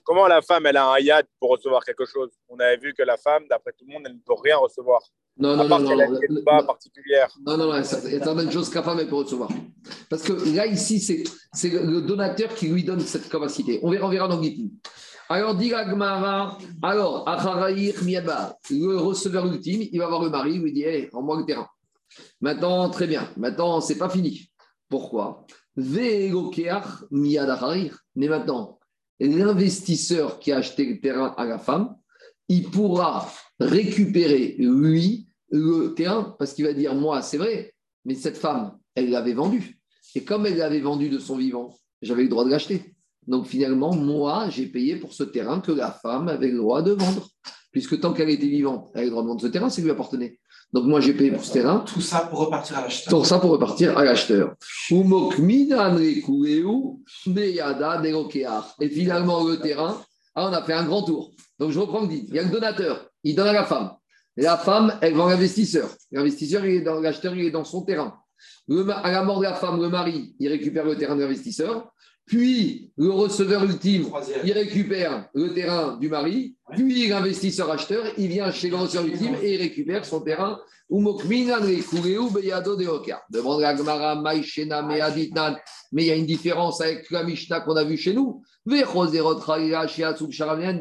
Comment 0.03 0.27
la 0.27 0.41
femme, 0.41 0.65
elle 0.65 0.77
a 0.77 0.87
un 0.93 0.99
yacht 0.99 1.27
pour 1.39 1.49
recevoir 1.51 1.83
quelque 1.83 2.05
chose? 2.05 2.29
On 2.47 2.57
avait 2.59 2.77
vu 2.77 2.93
que 2.93 3.03
la 3.03 3.17
femme, 3.17 3.43
d'après 3.49 3.73
tout 3.77 3.83
le 3.85 3.93
monde, 3.93 4.03
elle 4.05 4.13
ne 4.13 4.19
peut 4.19 4.35
rien 4.41 4.55
recevoir. 4.57 5.01
Non, 5.37 5.55
non, 5.55 5.67
non, 5.67 6.43
pas 6.45 6.63
particulière. 6.63 7.29
Non, 7.45 7.57
non, 7.57 7.71
non, 7.73 7.83
ça- 7.83 7.99
il 8.05 8.13
y 8.13 8.15
a 8.15 8.23
certaines 8.23 8.51
choses 8.51 8.69
qu'un 8.69 8.81
femme 8.81 8.99
elle 8.99 9.07
peut 9.09 9.15
recevoir. 9.15 9.49
Parce 10.09 10.23
que 10.23 10.33
là, 10.55 10.65
ici, 10.65 10.99
c'est 10.99 11.23
c'est 11.53 11.69
le 11.69 11.83
le 11.83 12.01
donateur 12.01 12.55
qui 12.55 12.69
lui 12.69 12.83
donne 12.83 13.01
cette 13.01 13.29
capacité. 13.29 13.79
On 13.83 13.91
verra, 13.91 14.07
on 14.07 14.09
verra 14.09 14.27
dans 14.27 14.41
Gittin. 14.41 14.69
Alors, 15.29 15.55
dit 15.55 15.69
la 15.69 15.89
Gemara, 15.89 16.57
alors, 16.81 17.25
le 18.69 18.97
receveur 18.97 19.45
ultime, 19.47 19.81
il 19.91 19.99
va 19.99 20.07
voir 20.07 20.23
le 20.23 20.29
mari, 20.29 20.53
il 20.53 20.61
lui 20.61 20.71
dit 20.71 20.83
Hé, 20.83 21.09
rends-moi 21.11 21.39
le 21.39 21.45
terrain. 21.45 21.67
Maintenant, 22.39 22.89
très 22.89 23.07
bien. 23.07 23.29
Maintenant, 23.35 23.81
c'est 23.81 23.97
pas 23.97 24.09
fini. 24.09 24.49
Pourquoi? 24.89 25.45
Mais 25.75 26.31
maintenant, 28.15 28.79
l'investisseur 29.19 30.39
qui 30.39 30.51
a 30.51 30.57
acheté 30.57 30.85
le 30.85 30.99
terrain 30.99 31.35
à 31.37 31.45
la 31.45 31.59
femme, 31.59 31.95
il 32.47 32.69
pourra 32.69 33.29
récupérer, 33.59 34.55
lui, 34.57 35.27
le 35.51 35.93
terrain, 35.93 36.35
parce 36.39 36.53
qu'il 36.53 36.65
va 36.65 36.73
dire, 36.73 36.95
moi, 36.95 37.21
c'est 37.21 37.37
vrai, 37.37 37.73
mais 38.05 38.15
cette 38.15 38.37
femme, 38.37 38.77
elle 38.95 39.09
l'avait 39.09 39.33
vendu. 39.33 39.79
Et 40.15 40.23
comme 40.23 40.45
elle 40.45 40.57
l'avait 40.57 40.79
vendu 40.79 41.09
de 41.09 41.19
son 41.19 41.35
vivant, 41.35 41.77
j'avais 42.01 42.23
le 42.23 42.29
droit 42.29 42.45
de 42.45 42.49
l'acheter. 42.49 42.95
Donc 43.27 43.45
finalement, 43.47 43.93
moi, 43.93 44.49
j'ai 44.49 44.65
payé 44.65 44.95
pour 44.95 45.13
ce 45.13 45.23
terrain 45.23 45.59
que 45.59 45.71
la 45.71 45.91
femme 45.91 46.27
avait 46.29 46.49
le 46.49 46.57
droit 46.57 46.81
de 46.81 46.91
vendre. 46.91 47.27
Puisque 47.71 47.99
tant 47.99 48.13
qu'elle 48.13 48.29
était 48.29 48.47
vivante, 48.47 48.89
elle 48.93 48.99
avait 48.99 49.05
le 49.07 49.11
droit 49.11 49.23
de 49.23 49.27
vendre 49.27 49.41
ce 49.41 49.47
terrain, 49.47 49.69
ça 49.69 49.81
lui 49.81 49.91
appartenait. 49.91 50.39
Donc 50.73 50.85
moi, 50.85 50.99
j'ai 50.99 51.13
payé 51.13 51.31
pour 51.31 51.43
ce 51.43 51.53
terrain. 51.53 51.79
Tout 51.79 52.01
ça 52.01 52.21
pour 52.21 52.39
repartir 52.39 52.77
à 52.77 52.81
l'acheteur. 52.81 53.11
Pour 53.11 53.25
ça, 53.25 53.39
pour 53.39 53.51
repartir 53.51 53.97
à 53.97 54.03
l'acheteur. 54.03 54.55
Et 58.81 58.89
finalement, 58.89 59.43
le 59.43 59.59
terrain, 59.59 60.01
ah, 60.35 60.49
on 60.49 60.53
a 60.53 60.61
fait 60.63 60.73
un 60.73 60.85
grand 60.85 61.03
tour. 61.03 61.31
Donc 61.59 61.71
je 61.71 61.79
reprends 61.79 62.01
le 62.01 62.07
dit. 62.07 62.25
Il 62.29 62.35
y 62.35 62.39
a 62.39 62.43
le 62.43 62.49
donateur, 62.49 63.09
il 63.23 63.35
donne 63.35 63.47
à 63.47 63.53
la 63.53 63.65
femme. 63.65 63.91
Et 64.37 64.43
la 64.43 64.57
femme, 64.57 64.93
elle 65.01 65.15
vend 65.15 65.27
l'investisseur. 65.27 65.89
L'investisseur, 66.11 66.65
il 66.65 66.75
est 66.75 66.81
dans 66.81 66.99
l'acheteur, 66.99 67.35
il 67.35 67.45
est 67.45 67.51
dans 67.51 67.63
son 67.63 67.81
terrain. 67.83 68.15
Le 68.67 68.87
à 68.89 69.11
la 69.11 69.23
mort 69.23 69.39
de 69.39 69.45
la 69.45 69.55
femme, 69.55 69.81
le 69.81 69.89
mari, 69.89 70.35
il 70.39 70.47
récupère 70.49 70.85
le 70.85 70.95
terrain 70.95 71.15
de 71.15 71.21
l'investisseur. 71.21 71.91
Puis 72.27 72.91
le 72.97 73.09
receveur 73.09 73.63
ultime, 73.63 74.07
Troisième. 74.07 74.41
il 74.43 74.51
récupère 74.51 75.29
le 75.33 75.53
terrain 75.53 75.95
du 75.95 76.09
mari, 76.09 76.57
puis 76.73 77.07
l'investisseur 77.07 77.71
acheteur, 77.71 78.03
il 78.17 78.27
vient 78.27 78.51
chez 78.51 78.69
le 78.69 78.75
receveur 78.75 79.05
ultime 79.05 79.37
et 79.41 79.53
il 79.53 79.61
récupère 79.61 80.03
son 80.03 80.19
terrain. 80.19 80.59
Demande 80.89 81.21
la 83.61 83.75
Gemara, 83.75 84.21
meaditnan. 84.21 85.57
Mais 85.91 86.03
il 86.03 86.07
y 86.07 86.11
a 86.11 86.15
une 86.15 86.25
différence 86.25 86.79
avec 86.81 87.11
la 87.11 87.23
Mishnah 87.23 87.59
qu'on 87.61 87.75
a 87.75 87.83
vue 87.83 87.97
chez 87.97 88.13
nous. 88.13 88.41
Dans 88.65 88.75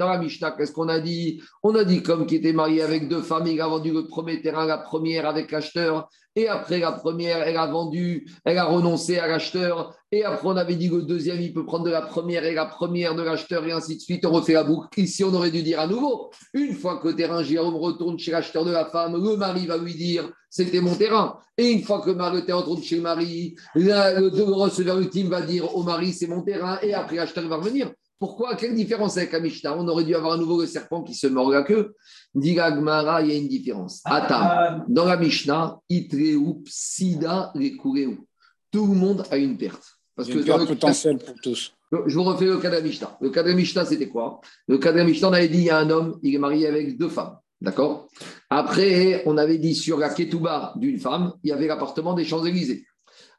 la 0.09 0.19
Mishnah, 0.19 0.51
qu'est-ce 0.53 0.73
qu'on 0.73 0.89
a 0.89 1.01
dit? 1.01 1.43
On 1.63 1.75
a 1.77 1.85
dit 1.85 2.03
comme 2.03 2.27
qui 2.27 2.37
était 2.37 2.53
marié 2.53 2.83
avec 2.83 3.09
deux 3.09 3.23
femmes, 3.23 3.47
il 3.47 3.61
a 3.61 3.69
vendu 3.69 3.93
le 3.93 4.07
premier 4.07 4.43
terrain, 4.43 4.67
la 4.67 4.79
première 4.79 5.27
avec 5.27 5.51
l'acheteur, 5.53 6.09
et 6.37 6.49
après 6.49 6.79
la 6.79 6.93
première, 6.93 7.43
elle 7.43 7.57
a 7.57 7.67
vendu, 7.67 8.31
elle 8.45 8.59
a 8.59 8.65
renoncé 8.65 9.19
à 9.19 9.27
l'acheteur, 9.27 9.95
et 10.13 10.23
après 10.23 10.47
on 10.47 10.57
avait 10.57 10.77
dit 10.77 10.89
que 10.91 10.97
le 10.97 11.03
deuxième, 11.03 11.41
il 11.41 11.53
peut 11.53 11.65
prendre 11.65 11.85
de 11.85 11.91
la 11.91 12.03
première 12.03 12.45
et 12.45 12.55
la 12.55 12.67
première 12.67 13.15
de 13.15 13.23
l'acheteur, 13.23 13.67
et 13.67 13.73
ainsi 13.73 13.97
de 13.97 14.01
suite, 14.01 14.25
on 14.27 14.31
refait 14.31 14.53
la 14.53 14.65
boucle. 14.65 14.89
Ici, 15.01 15.25
on 15.25 15.35
aurait 15.35 15.51
dû 15.51 15.63
dire 15.63 15.81
à 15.81 15.87
nouveau, 15.87 16.31
une 16.53 16.75
fois 16.75 16.99
que 16.99 17.09
le 17.09 17.17
terrain 17.17 17.43
Jérôme 17.43 17.77
retourne 17.77 18.19
chez 18.19 18.31
l'acheteur 18.31 18.65
de 18.65 18.71
la 18.71 18.85
femme, 18.85 19.15
le 19.15 19.37
mari 19.37 19.67
va 19.67 19.79
lui 19.79 19.95
dire, 19.95 20.31
c'était 20.51 20.81
mon 20.81 20.95
terrain. 20.95 21.39
Et 21.59 21.71
une 21.71 21.83
fois 21.83 22.01
que 22.03 22.11
le 22.11 22.45
terrain 22.45 22.61
retourne 22.61 22.83
chez 22.83 22.97
le 22.97 23.03
mari, 23.03 23.57
la- 23.75 24.21
le 24.21 24.29
receveur 24.43 24.99
ultime 24.99 25.29
va 25.29 25.41
dire 25.41 25.75
au 25.75 25.83
mari, 25.83 26.13
c'est 26.13 26.27
mon 26.27 26.43
terrain, 26.43 26.79
et 26.83 26.93
après 26.93 27.17
l'acheteur 27.17 27.49
va 27.49 27.57
revenir. 27.57 27.91
Pourquoi? 28.19 28.57
Quelle 28.57 28.75
différence 28.75 29.17
avec 29.19 29.33
la 29.33 29.41
Mishnah? 29.41 29.77
On 29.77 29.87
aurait 29.89 30.05
dû 30.05 30.15
avoir 30.15 30.35
à 30.35 30.37
nouveau 30.39 30.61
le 30.61 30.67
serpent 30.67 31.03
qui 31.03 31.15
se 31.15 31.27
mord 31.27 31.51
la 31.51 31.63
queue. 31.63 31.95
Dit 32.35 32.55
la 32.55 32.75
Gemara, 32.75 33.21
il 33.23 33.29
y 33.29 33.33
a 33.33 33.35
une 33.37 33.49
différence. 33.49 34.01
Attends. 34.05 34.37
Ah, 34.41 34.85
Dans 34.89 35.05
la 35.05 35.17
Mishnah, 35.19 35.79
Itreu, 35.91 36.63
Psida, 36.65 37.53
Rekureu. 37.55 38.17
Tout 38.73 38.87
le 38.87 38.95
monde 38.95 39.25
a 39.31 39.37
une 39.37 39.57
perte. 39.59 39.83
Parce 40.15 40.29
Il 40.29 40.37
y 40.37 40.41
que 40.43 40.47
dans 40.47 40.57
le- 40.59 40.67
potentielle 40.67 41.19
pour 41.19 41.35
tous. 41.43 41.73
je 42.07 42.15
vous 42.15 42.25
refais 42.25 42.47
le 42.47 42.57
cas 42.57 42.71
de 42.71 42.77
la 42.77 42.81
Mishnah. 42.81 43.19
Le 43.21 43.29
cas 43.31 43.43
de 43.43 43.51
la 43.51 43.55
Mishnah, 43.55 43.85
c'était 43.85 44.09
quoi? 44.09 44.41
Le 44.67 44.79
cas 44.79 44.93
de 44.93 44.97
la 44.97 45.05
Mishnah, 45.05 45.29
on 45.29 45.33
avait 45.35 45.49
dit 45.49 45.59
il 45.59 45.65
y 45.65 45.71
a 45.71 45.79
un 45.79 45.91
homme, 45.91 46.19
il 46.23 46.35
est 46.35 46.39
marié 46.39 46.67
avec 46.67 46.97
deux 46.97 47.11
femmes. 47.11 47.37
D'accord? 47.61 48.09
Après, 48.51 49.23
on 49.27 49.37
avait 49.39 49.59
dit 49.59 49.75
sur 49.75 49.99
la 49.99 50.09
Ketouba 50.11 50.73
d'une 50.77 50.99
femme, 50.99 51.33
il 51.43 51.51
y 51.51 51.53
avait 51.53 51.67
l'appartement 51.67 52.15
des 52.15 52.25
Champs-Élysées. 52.25 52.87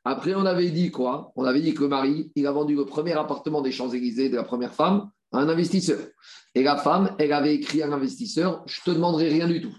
Après, 0.10 0.34
on 0.36 0.46
avait 0.46 0.70
dit 0.70 0.90
quoi? 0.90 1.34
On 1.36 1.44
avait 1.44 1.60
dit 1.60 1.74
que 1.74 1.82
le 1.82 1.90
mari, 1.90 2.32
il 2.36 2.48
a 2.48 2.52
vendu 2.54 2.76
le 2.76 2.86
premier 2.86 3.12
appartement 3.12 3.62
des 3.62 3.74
Champs-Élysées 3.74 4.30
de 4.30 4.38
la 4.38 4.44
première 4.44 4.74
femme 4.74 5.10
à 5.34 5.40
un 5.40 5.50
investisseur. 5.50 6.00
Et 6.56 6.64
la 6.64 6.78
femme, 6.78 7.14
elle 7.20 7.34
avait 7.34 7.56
écrit 7.56 7.82
à 7.82 7.88
l'investisseur 7.88 8.64
Je 8.68 8.80
te 8.86 8.92
demanderai 8.92 9.28
rien 9.28 9.48
du 9.48 9.60
tout. 9.62 9.76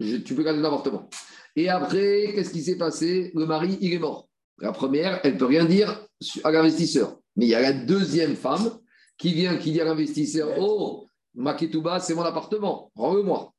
Je- 0.00 0.16
tu 0.16 0.34
peux 0.34 0.42
garder 0.42 0.62
l'appartement. 0.62 1.10
Et 1.54 1.68
après, 1.68 2.32
qu'est-ce 2.34 2.50
qui 2.50 2.62
s'est 2.62 2.78
passé? 2.78 3.30
Le 3.34 3.44
mari, 3.44 3.76
il 3.82 3.92
est 3.92 3.98
mort. 3.98 4.28
La 4.58 4.72
première, 4.72 5.20
elle 5.22 5.34
ne 5.34 5.38
peut 5.38 5.44
rien 5.44 5.66
dire 5.66 6.00
à 6.44 6.50
l'investisseur. 6.50 7.18
Mais 7.36 7.44
il 7.44 7.50
y 7.50 7.54
a 7.54 7.60
la 7.60 7.72
deuxième 7.74 8.36
femme 8.36 8.70
qui 9.18 9.34
vient, 9.34 9.56
qui 9.58 9.72
dit 9.72 9.82
à 9.82 9.84
l'investisseur 9.84 10.48
Oh, 10.58 11.08
ma 11.34 11.52
ketouba, 11.52 12.00
c'est 12.00 12.14
mon 12.14 12.22
appartement, 12.22 12.90
rends-le-moi. 12.96 13.52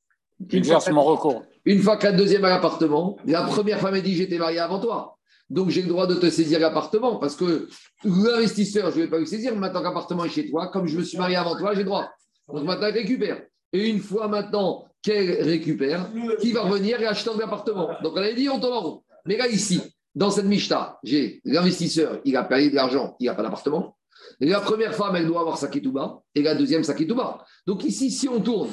Une 0.55 0.63
une 1.65 1.81
fois 1.83 1.97
que 1.97 2.05
la 2.07 2.13
deuxième 2.13 2.45
a 2.45 2.49
l'appartement, 2.49 3.17
la 3.25 3.43
première 3.43 3.79
femme 3.79 3.93
a 3.93 4.01
dit 4.01 4.15
J'étais 4.15 4.39
mariée 4.39 4.59
avant 4.59 4.79
toi. 4.79 5.18
Donc 5.49 5.69
j'ai 5.69 5.81
le 5.81 5.87
droit 5.87 6.05
de 6.05 6.15
te 6.15 6.29
saisir 6.29 6.59
l'appartement 6.59 7.17
parce 7.17 7.35
que 7.35 7.67
l'investisseur, 8.03 8.91
je 8.91 8.97
ne 8.97 9.03
vais 9.03 9.09
pas 9.09 9.17
le 9.17 9.25
saisir. 9.25 9.55
Maintenant 9.55 9.79
que 9.79 9.85
l'appartement 9.85 10.25
est 10.25 10.29
chez 10.29 10.49
toi, 10.49 10.67
comme 10.67 10.87
je 10.87 10.97
me 10.97 11.03
suis 11.03 11.17
marié 11.17 11.37
avant 11.37 11.57
toi, 11.57 11.73
j'ai 11.73 11.79
le 11.79 11.85
droit. 11.85 12.07
Donc 12.47 12.63
maintenant, 12.65 12.87
elle 12.87 12.93
récupère. 12.93 13.41
Et 13.73 13.89
une 13.89 13.99
fois 13.99 14.27
maintenant 14.27 14.85
qu'elle 15.01 15.43
récupère, 15.43 16.07
qui 16.39 16.51
va 16.51 16.61
revenir 16.61 17.01
et 17.01 17.05
acheter 17.05 17.31
l'appartement. 17.39 17.89
Donc 18.03 18.13
on 18.13 18.17
avait 18.17 18.35
dit 18.35 18.49
on 18.49 18.59
tombe 18.59 18.73
en 18.73 18.81
rond. 18.81 19.03
Mais 19.25 19.37
là, 19.37 19.47
ici, 19.47 19.81
dans 20.15 20.31
cette 20.31 20.45
Mishta, 20.45 20.99
j'ai 21.03 21.41
l'investisseur, 21.45 22.19
il 22.25 22.35
a 22.35 22.43
payé 22.43 22.69
de 22.69 22.75
l'argent, 22.75 23.15
il 23.19 23.27
n'a 23.27 23.35
pas 23.35 23.43
d'appartement. 23.43 23.95
La 24.39 24.59
première 24.59 24.93
femme, 24.93 25.15
elle 25.15 25.27
doit 25.27 25.41
avoir 25.41 25.57
sa 25.57 25.67
ketouba, 25.67 26.21
et 26.35 26.41
la 26.41 26.55
deuxième, 26.55 26.83
sa 26.83 26.93
ketouba. 26.93 27.43
Donc 27.65 27.83
ici, 27.83 28.11
si 28.11 28.27
on 28.27 28.39
tourne, 28.39 28.69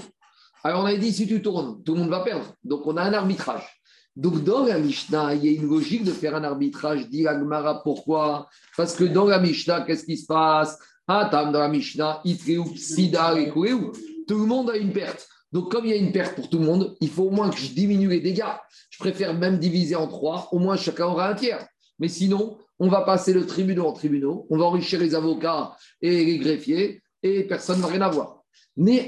alors 0.62 0.82
on 0.82 0.86
avait 0.86 0.98
dit 0.98 1.12
si 1.12 1.26
tu 1.26 1.42
tournes, 1.42 1.82
tout 1.84 1.94
le 1.94 2.00
monde 2.00 2.10
va 2.10 2.20
perdre. 2.20 2.44
Donc 2.64 2.86
on 2.86 2.96
a 2.96 3.02
un 3.02 3.12
arbitrage. 3.12 3.75
Donc 4.16 4.42
dans 4.42 4.64
la 4.64 4.78
Mishnah, 4.78 5.34
il 5.34 5.44
y 5.44 5.48
a 5.48 5.60
une 5.60 5.68
logique 5.68 6.02
de 6.02 6.10
faire 6.10 6.34
un 6.34 6.42
arbitrage, 6.42 7.08
dit 7.08 7.26
Agmara. 7.26 7.82
Pourquoi? 7.82 8.48
Parce 8.76 8.96
que 8.96 9.04
dans 9.04 9.26
la 9.26 9.38
Mishnah, 9.38 9.82
qu'est-ce 9.82 10.04
qui 10.04 10.16
se 10.16 10.26
passe? 10.26 10.78
Ah, 11.06 11.28
tam 11.30 11.52
dans 11.52 11.60
la 11.60 11.68
Mishnah. 11.68 12.22
Tout 12.24 14.38
le 14.38 14.46
monde 14.46 14.70
a 14.70 14.76
une 14.76 14.92
perte. 14.92 15.28
Donc, 15.52 15.70
comme 15.70 15.84
il 15.84 15.90
y 15.90 15.94
a 15.94 15.96
une 15.96 16.12
perte 16.12 16.34
pour 16.34 16.50
tout 16.50 16.58
le 16.58 16.64
monde, 16.64 16.96
il 17.00 17.08
faut 17.08 17.24
au 17.24 17.30
moins 17.30 17.50
que 17.50 17.56
je 17.56 17.72
diminue 17.72 18.08
les 18.08 18.20
dégâts. 18.20 18.42
Je 18.90 18.98
préfère 18.98 19.34
même 19.34 19.58
diviser 19.58 19.94
en 19.94 20.08
trois. 20.08 20.48
Au 20.50 20.58
moins, 20.58 20.76
chacun 20.76 21.06
aura 21.06 21.30
un 21.30 21.34
tiers. 21.34 21.66
Mais 21.98 22.08
sinon, 22.08 22.58
on 22.78 22.88
va 22.88 23.02
passer 23.02 23.32
le 23.32 23.46
tribunal 23.46 23.86
en 23.86 23.92
tribunaux. 23.92 24.46
On 24.50 24.58
va 24.58 24.64
enrichir 24.64 24.98
les 24.98 25.14
avocats 25.14 25.76
et 26.00 26.24
les 26.24 26.38
greffiers 26.38 27.02
et 27.22 27.44
personne 27.44 27.78
ne 27.78 27.82
va 27.82 27.88
rien 27.88 28.00
avoir. 28.00 28.42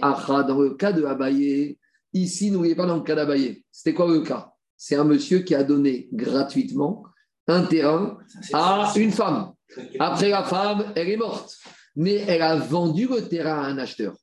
Acha, 0.01 0.43
dans 0.45 0.61
le 0.61 0.75
cas 0.75 0.93
de 0.93 1.05
Abaye, 1.05 1.77
ici, 2.13 2.51
n'oubliez 2.51 2.75
pas 2.75 2.87
dans 2.87 2.97
le 2.97 3.03
cas 3.03 3.15
d'Abaye. 3.15 3.65
C'était 3.71 3.93
quoi 3.93 4.07
le 4.07 4.21
cas? 4.21 4.53
C'est 4.79 4.95
un 4.95 5.05
monsieur 5.05 5.41
qui 5.41 5.55
a 5.57 5.65
donné 5.65 6.09
gratuitement 6.13 7.03
un 7.49 7.65
terrain 7.65 8.19
à 8.53 8.93
une 8.97 9.11
femme. 9.11 9.53
Après, 9.99 10.29
la 10.29 10.45
femme, 10.45 10.93
elle 10.95 11.11
est 11.11 11.17
morte. 11.17 11.57
Mais 11.97 12.25
elle 12.29 12.43
a 12.43 12.55
vendu 12.57 13.09
le 13.09 13.27
terrain 13.27 13.63
à 13.63 13.67
un 13.67 13.79
acheteur. 13.79 14.15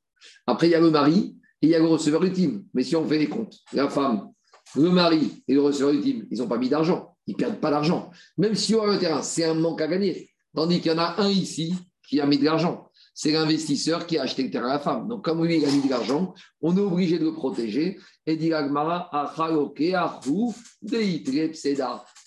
Après, 0.48 0.68
il 0.68 0.72
y 0.72 0.76
a 0.76 0.80
le 0.80 0.92
mari 0.92 1.36
et 1.62 1.68
il 1.68 1.70
y 1.70 1.76
a 1.76 1.80
le 1.80 1.88
receveur 1.88 2.24
ultime. 2.24 2.64
Mais 2.74 2.84
si 2.84 2.96
on 2.96 3.06
fait 3.06 3.18
les 3.18 3.28
comptes, 3.28 3.56
la 3.74 3.90
femme, 3.90 4.32
le 4.76 4.90
mari 4.90 5.44
et 5.48 5.54
le 5.54 5.62
receveur 5.62 5.92
ultime, 5.92 6.26
ils 6.32 6.38
n'ont 6.40 6.48
pas 6.48 6.58
mis 6.58 6.70
d'argent. 6.70 7.18
Ils 7.28 7.34
ne 7.34 7.38
perdent 7.38 7.60
pas 7.60 7.72
d'argent. 7.72 8.12
Même 8.38 8.56
si 8.56 8.76
on 8.76 8.84
a 8.84 8.94
le 8.94 8.98
terrain, 8.98 9.22
c'est 9.22 9.44
un 9.44 9.56
manque 9.56 9.82
à 9.82 9.88
gagner. 9.88 10.30
Tandis 10.56 10.80
qu'il 10.80 10.92
y 10.92 10.96
en 10.96 11.00
a 11.00 11.16
un 11.18 11.30
ici 11.30 11.76
qui 12.08 12.22
a 12.22 12.26
mis 12.26 12.38
de 12.38 12.46
l'argent. 12.46 12.90
C'est 13.18 13.32
l'investisseur 13.32 14.06
qui 14.08 14.18
a 14.18 14.24
acheté 14.24 14.44
le 14.44 14.52
terrain 14.52 14.68
à 14.68 14.74
la 14.74 14.80
femme. 14.80 15.08
Donc, 15.08 15.24
comme 15.24 15.44
lui, 15.46 15.56
il 15.58 15.66
a 15.66 15.72
mis 15.72 15.82
de 15.82 15.90
l'argent, 15.90 16.34
on 16.62 16.76
est 16.76 16.82
obligé 16.82 17.18
de 17.18 17.24
le 17.24 17.32
protéger. 17.32 17.98
Et 18.28 18.36
dit. 18.36 18.52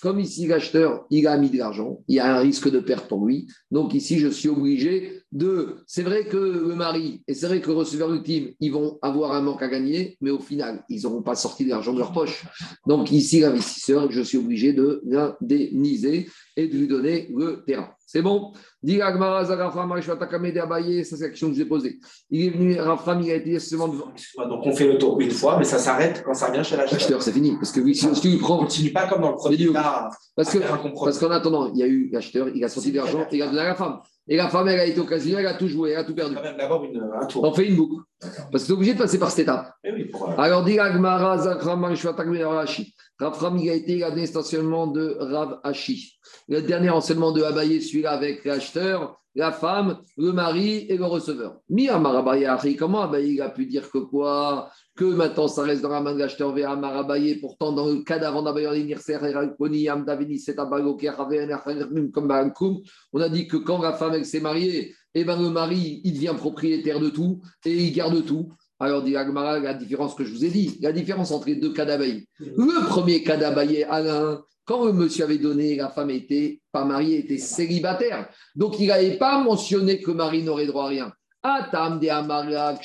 Comme 0.00 0.20
ici, 0.20 0.46
l'acheteur, 0.46 1.04
il 1.10 1.26
a 1.26 1.36
mis 1.36 1.50
de 1.50 1.58
l'argent, 1.58 1.98
il 2.08 2.14
y 2.16 2.20
a 2.20 2.34
un 2.34 2.38
risque 2.38 2.70
de 2.70 2.80
perte 2.80 3.06
pour 3.06 3.26
lui. 3.26 3.48
Donc, 3.70 3.92
ici, 3.92 4.18
je 4.18 4.28
suis 4.28 4.48
obligé 4.48 5.24
de. 5.30 5.76
C'est 5.86 6.04
vrai 6.04 6.26
que 6.26 6.36
le 6.36 6.74
mari 6.74 7.22
et 7.28 7.34
c'est 7.34 7.48
vrai 7.48 7.60
que 7.60 7.66
le 7.66 7.74
receveur 7.74 8.14
ultime, 8.14 8.52
ils 8.60 8.72
vont 8.72 8.98
avoir 9.02 9.32
un 9.32 9.42
manque 9.42 9.62
à 9.62 9.68
gagner, 9.68 10.16
mais 10.22 10.30
au 10.30 10.38
final, 10.38 10.84
ils 10.88 11.02
n'auront 11.02 11.22
pas 11.22 11.34
sorti 11.34 11.64
de 11.64 11.70
l'argent 11.70 11.92
de 11.92 11.98
leur 11.98 12.12
poche. 12.12 12.46
Donc, 12.86 13.12
ici, 13.12 13.40
l'investisseur, 13.40 14.10
je 14.10 14.22
suis 14.22 14.38
obligé 14.38 14.72
de 14.72 15.02
l'indemniser 15.04 16.30
et 16.56 16.66
de 16.66 16.78
lui 16.78 16.88
donner 16.88 17.28
le 17.36 17.64
terrain. 17.66 17.92
C'est 18.10 18.22
bon 18.22 18.52
Dit 18.82 19.02
Agmara, 19.02 19.44
Marishwatakamede, 19.84 20.56
Abaye, 20.56 21.04
ça 21.04 21.14
c'est 21.18 21.24
la 21.24 21.28
question 21.28 21.48
que 21.48 21.52
je 21.52 21.58
vous 21.58 21.66
ai 21.66 21.68
posée. 21.68 21.98
Il 22.30 22.46
est 22.46 22.50
venu, 22.50 22.80
Rafram, 22.80 23.20
il 23.20 23.30
a 23.30 23.34
été 23.34 23.58
seulement 23.58 23.88
devant. 23.88 24.06
Donc 24.48 24.62
on 24.64 24.72
fait 24.74 24.86
le 24.86 24.96
tour 24.96 25.20
une 25.20 25.30
fois, 25.30 25.58
mais 25.58 25.64
ça 25.64 25.76
s'arrête 25.76 26.22
quand 26.24 26.32
ça 26.32 26.46
revient 26.46 26.64
chez 26.64 26.76
l'acheteur. 26.78 26.98
L'acheteur, 26.98 27.22
c'est 27.22 27.32
fini. 27.32 27.56
Parce 27.56 27.70
que 27.70 27.80
oui, 27.80 27.94
si, 27.94 28.10
tu 28.12 28.28
lui 28.28 28.36
On 28.36 28.38
prends. 28.38 28.58
continue 28.60 28.92
pas 28.94 29.08
comme 29.08 29.20
dans 29.20 29.32
le 29.32 29.36
premier 29.36 29.58
cas. 29.72 30.08
Parce 30.34 30.50
compromis. 30.56 30.94
Parce 31.04 31.18
qu'en 31.18 31.30
attendant, 31.30 31.70
il 31.70 31.80
y 31.80 31.82
a 31.82 31.86
eu 31.86 32.08
l'acheteur, 32.10 32.48
il 32.48 32.64
a 32.64 32.68
sorti 32.68 32.92
de 32.92 32.96
l'argent, 32.96 33.26
il 33.30 33.42
a 33.42 33.46
donné 33.46 33.60
à 33.60 33.64
la 33.64 33.74
femme. 33.74 33.98
Et 34.26 34.36
la 34.36 34.48
femme, 34.48 34.68
elle 34.68 34.80
a 34.80 34.86
été 34.86 35.00
occasionnelle, 35.00 35.44
elle 35.44 35.54
a 35.54 35.58
tout 35.58 35.68
joué, 35.68 35.90
elle 35.90 35.98
a 35.98 36.04
tout 36.04 36.14
perdu. 36.14 36.34
d'abord 36.34 36.86
un 37.20 37.26
tour. 37.26 37.44
On 37.44 37.52
fait 37.52 37.68
une 37.68 37.76
boucle. 37.76 38.02
Parce 38.20 38.64
que 38.64 38.66
tu 38.66 38.72
es 38.72 38.74
obligé 38.74 38.94
de 38.94 38.98
passer 38.98 39.18
par 39.18 39.30
cette 39.30 39.44
étape. 39.44 39.72
Eh 39.84 39.92
oui, 39.92 40.10
euh, 40.12 40.26
Alors, 40.38 40.64
dit 40.64 40.78
Agmara, 40.78 41.38
Zakram. 41.38 41.84
Rafram, 43.20 43.58
il 43.58 43.70
a 43.70 43.74
été 43.74 43.96
il 43.96 44.04
a 44.04 44.10
donné 44.10 44.36
enseignement 44.36 44.86
de 44.86 45.16
Rav 45.18 45.58
Hashi. 45.64 46.18
Le 46.48 46.62
dernier 46.62 46.90
enseignement 46.90 47.32
de 47.32 47.42
Abaye, 47.42 47.82
celui-là 47.82 48.12
avec 48.12 48.44
l'acheteur, 48.44 49.16
la 49.34 49.50
femme, 49.50 49.98
le 50.16 50.32
mari 50.32 50.86
et 50.88 50.96
le 50.96 51.04
receveur. 51.04 51.58
Mi 51.68 51.88
Amarabaye, 51.88 52.76
comment 52.76 53.02
Abaye 53.02 53.40
a 53.40 53.50
pu 53.50 53.66
dire 53.66 53.90
que 53.90 53.98
quoi 53.98 54.70
Que 54.96 55.04
maintenant 55.04 55.48
ça 55.48 55.62
reste 55.62 55.82
dans 55.82 55.88
la 55.88 56.00
main 56.00 56.14
de 56.14 56.18
l'acheteur 56.18 56.52
vers 56.52 56.70
Amarabaye. 56.70 57.36
Pourtant, 57.40 57.72
dans 57.72 57.86
le 57.86 58.02
cas 58.02 58.18
d'avant 58.18 58.42
d'Abaye, 58.42 58.66
on 63.12 63.20
a 63.20 63.28
dit 63.28 63.48
que 63.48 63.56
quand 63.56 63.82
la 63.82 63.92
femme 63.92 64.14
elle 64.14 64.26
s'est 64.26 64.40
mariée, 64.40 64.94
eh 65.20 65.24
ben, 65.24 65.40
le 65.40 65.50
mari, 65.50 66.00
il 66.04 66.12
devient 66.14 66.34
propriétaire 66.36 67.00
de 67.00 67.08
tout 67.08 67.40
et 67.64 67.74
il 67.74 67.92
garde 67.92 68.24
tout. 68.24 68.52
Alors, 68.80 69.02
dit 69.02 69.16
Agmara, 69.16 69.58
la 69.58 69.74
différence 69.74 70.14
que 70.14 70.24
je 70.24 70.32
vous 70.32 70.44
ai 70.44 70.50
dit, 70.50 70.78
la 70.80 70.92
différence 70.92 71.32
entre 71.32 71.48
les 71.48 71.56
deux 71.56 71.72
cas. 71.72 71.84
Le 71.84 72.86
premier 72.88 73.22
cas 73.22 73.36
Alain, 73.36 74.40
quand 74.64 74.84
le 74.84 74.92
monsieur 74.92 75.24
avait 75.24 75.38
donné, 75.38 75.76
la 75.76 75.88
femme 75.88 76.10
était 76.10 76.60
pas 76.70 76.84
mariée, 76.84 77.18
était 77.18 77.38
célibataire. 77.38 78.28
Donc, 78.54 78.78
il 78.78 78.88
n'avait 78.88 79.16
pas 79.16 79.42
mentionné 79.42 80.00
que 80.00 80.10
le 80.10 80.16
mari 80.16 80.42
n'aurait 80.42 80.66
droit 80.66 80.84
à 80.84 80.88
rien. 80.88 81.12
Atam 81.42 81.98
de 81.98 82.08
Amara. 82.08 82.78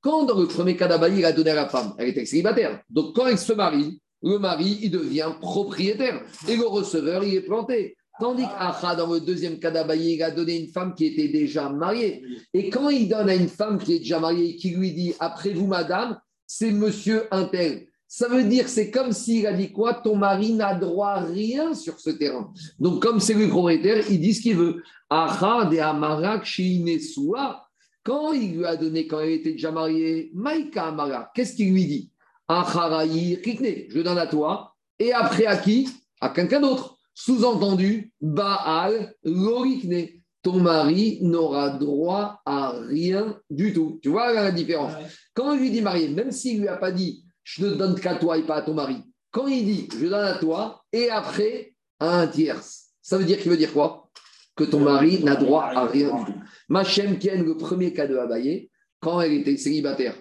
Quand 0.00 0.24
dans 0.24 0.40
le 0.40 0.46
premier 0.46 0.76
cas 0.76 0.88
il 1.08 1.24
a 1.24 1.32
donné 1.32 1.50
à 1.50 1.54
la 1.54 1.68
femme, 1.68 1.92
elle 1.98 2.08
était 2.08 2.24
célibataire. 2.24 2.80
Donc, 2.88 3.14
quand 3.14 3.26
elle 3.26 3.38
se 3.38 3.52
marie, 3.52 4.00
le 4.22 4.38
mari, 4.38 4.78
il 4.82 4.90
devient 4.90 5.32
propriétaire. 5.40 6.22
Et 6.48 6.56
le 6.56 6.66
receveur, 6.66 7.22
il 7.22 7.34
est 7.34 7.42
planté. 7.42 7.97
Tandis 8.20 8.42
qu'Acha, 8.42 8.96
dans 8.96 9.12
le 9.12 9.20
deuxième 9.20 9.58
cas 9.58 9.70
d'Abaye, 9.70 10.14
il 10.14 10.22
a 10.22 10.30
donné 10.30 10.58
une 10.58 10.68
femme 10.68 10.94
qui 10.94 11.06
était 11.06 11.28
déjà 11.28 11.68
mariée. 11.68 12.24
Et 12.52 12.68
quand 12.68 12.88
il 12.88 13.08
donne 13.08 13.28
à 13.28 13.34
une 13.34 13.48
femme 13.48 13.78
qui 13.78 13.94
est 13.94 13.98
déjà 14.00 14.18
mariée, 14.18 14.56
qui 14.56 14.70
lui 14.70 14.92
dit 14.92 15.14
Après 15.20 15.50
vous, 15.50 15.66
madame, 15.66 16.18
c'est 16.46 16.72
monsieur 16.72 17.24
Intel. 17.30 17.86
Ça 18.06 18.26
veut 18.26 18.44
dire, 18.44 18.68
c'est 18.68 18.90
comme 18.90 19.12
s'il 19.12 19.46
a 19.46 19.52
dit 19.52 19.70
quoi? 19.70 19.94
Ton 19.94 20.16
mari 20.16 20.54
n'a 20.54 20.74
droit 20.74 21.10
à 21.10 21.20
rien 21.20 21.74
sur 21.74 22.00
ce 22.00 22.10
terrain. 22.10 22.52
Donc, 22.78 23.02
comme 23.02 23.20
c'est 23.20 23.34
lui 23.34 23.48
propriétaire, 23.48 24.02
il 24.10 24.20
dit 24.20 24.34
ce 24.34 24.40
qu'il 24.40 24.56
veut. 24.56 24.82
Acha 25.10 25.66
de 25.66 25.78
Amarak 25.78 26.44
Shinesua. 26.44 27.68
Quand 28.02 28.32
il 28.32 28.56
lui 28.56 28.64
a 28.64 28.76
donné, 28.76 29.06
quand 29.06 29.20
elle 29.20 29.32
était 29.32 29.52
déjà 29.52 29.70
mariée, 29.70 30.30
Maïka 30.34 30.86
Amara, 30.86 31.30
qu'est-ce 31.34 31.54
qu'il 31.54 31.72
lui 31.72 31.84
dit? 31.84 32.10
Acharaï 32.48 33.38
Rikne, 33.44 33.90
je 33.90 34.00
donne 34.00 34.16
à 34.16 34.26
toi. 34.26 34.74
Et 34.98 35.12
après 35.12 35.44
à 35.44 35.58
qui? 35.58 35.88
À 36.20 36.30
quelqu'un 36.30 36.60
d'autre. 36.60 36.97
Sous-entendu, 37.20 38.12
Baal 38.20 39.12
Lorikne. 39.24 40.06
Ton 40.40 40.60
mari 40.60 41.18
n'aura 41.20 41.70
droit 41.70 42.40
à 42.46 42.70
rien 42.86 43.36
du 43.50 43.72
tout. 43.72 43.98
Tu 44.00 44.08
vois 44.08 44.32
la 44.32 44.52
différence? 44.52 44.92
Quand 45.34 45.52
il 45.52 45.60
lui 45.60 45.70
dit 45.72 45.82
marié, 45.82 46.08
même 46.10 46.30
s'il 46.30 46.58
ne 46.58 46.60
lui 46.60 46.68
a 46.68 46.76
pas 46.76 46.92
dit 46.92 47.24
je 47.42 47.66
ne 47.66 47.74
donne 47.74 47.98
qu'à 47.98 48.14
toi 48.14 48.38
et 48.38 48.44
pas 48.44 48.58
à 48.58 48.62
ton 48.62 48.72
mari, 48.72 48.98
quand 49.32 49.48
il 49.48 49.64
dit 49.64 49.88
je 50.00 50.06
donne 50.06 50.24
à 50.24 50.38
toi 50.38 50.84
et 50.92 51.10
après 51.10 51.74
à 51.98 52.20
un 52.20 52.28
tierce, 52.28 52.90
ça 53.02 53.18
veut 53.18 53.24
dire 53.24 53.38
qu'il 53.38 53.50
veut 53.50 53.56
dire 53.56 53.72
quoi? 53.72 54.08
Que 54.54 54.62
ton 54.62 54.78
mari 54.78 55.22
n'a 55.24 55.34
droit 55.34 55.64
à 55.64 55.86
rien 55.86 56.16
du 56.18 56.24
tout. 56.24 56.38
Machem 56.68 57.18
Ken, 57.18 57.44
le 57.44 57.56
premier 57.56 57.92
cas 57.92 58.06
de 58.06 58.16
Abaye, 58.16 58.70
quand 59.00 59.20
elle 59.20 59.32
était 59.32 59.56
célibataire, 59.56 60.14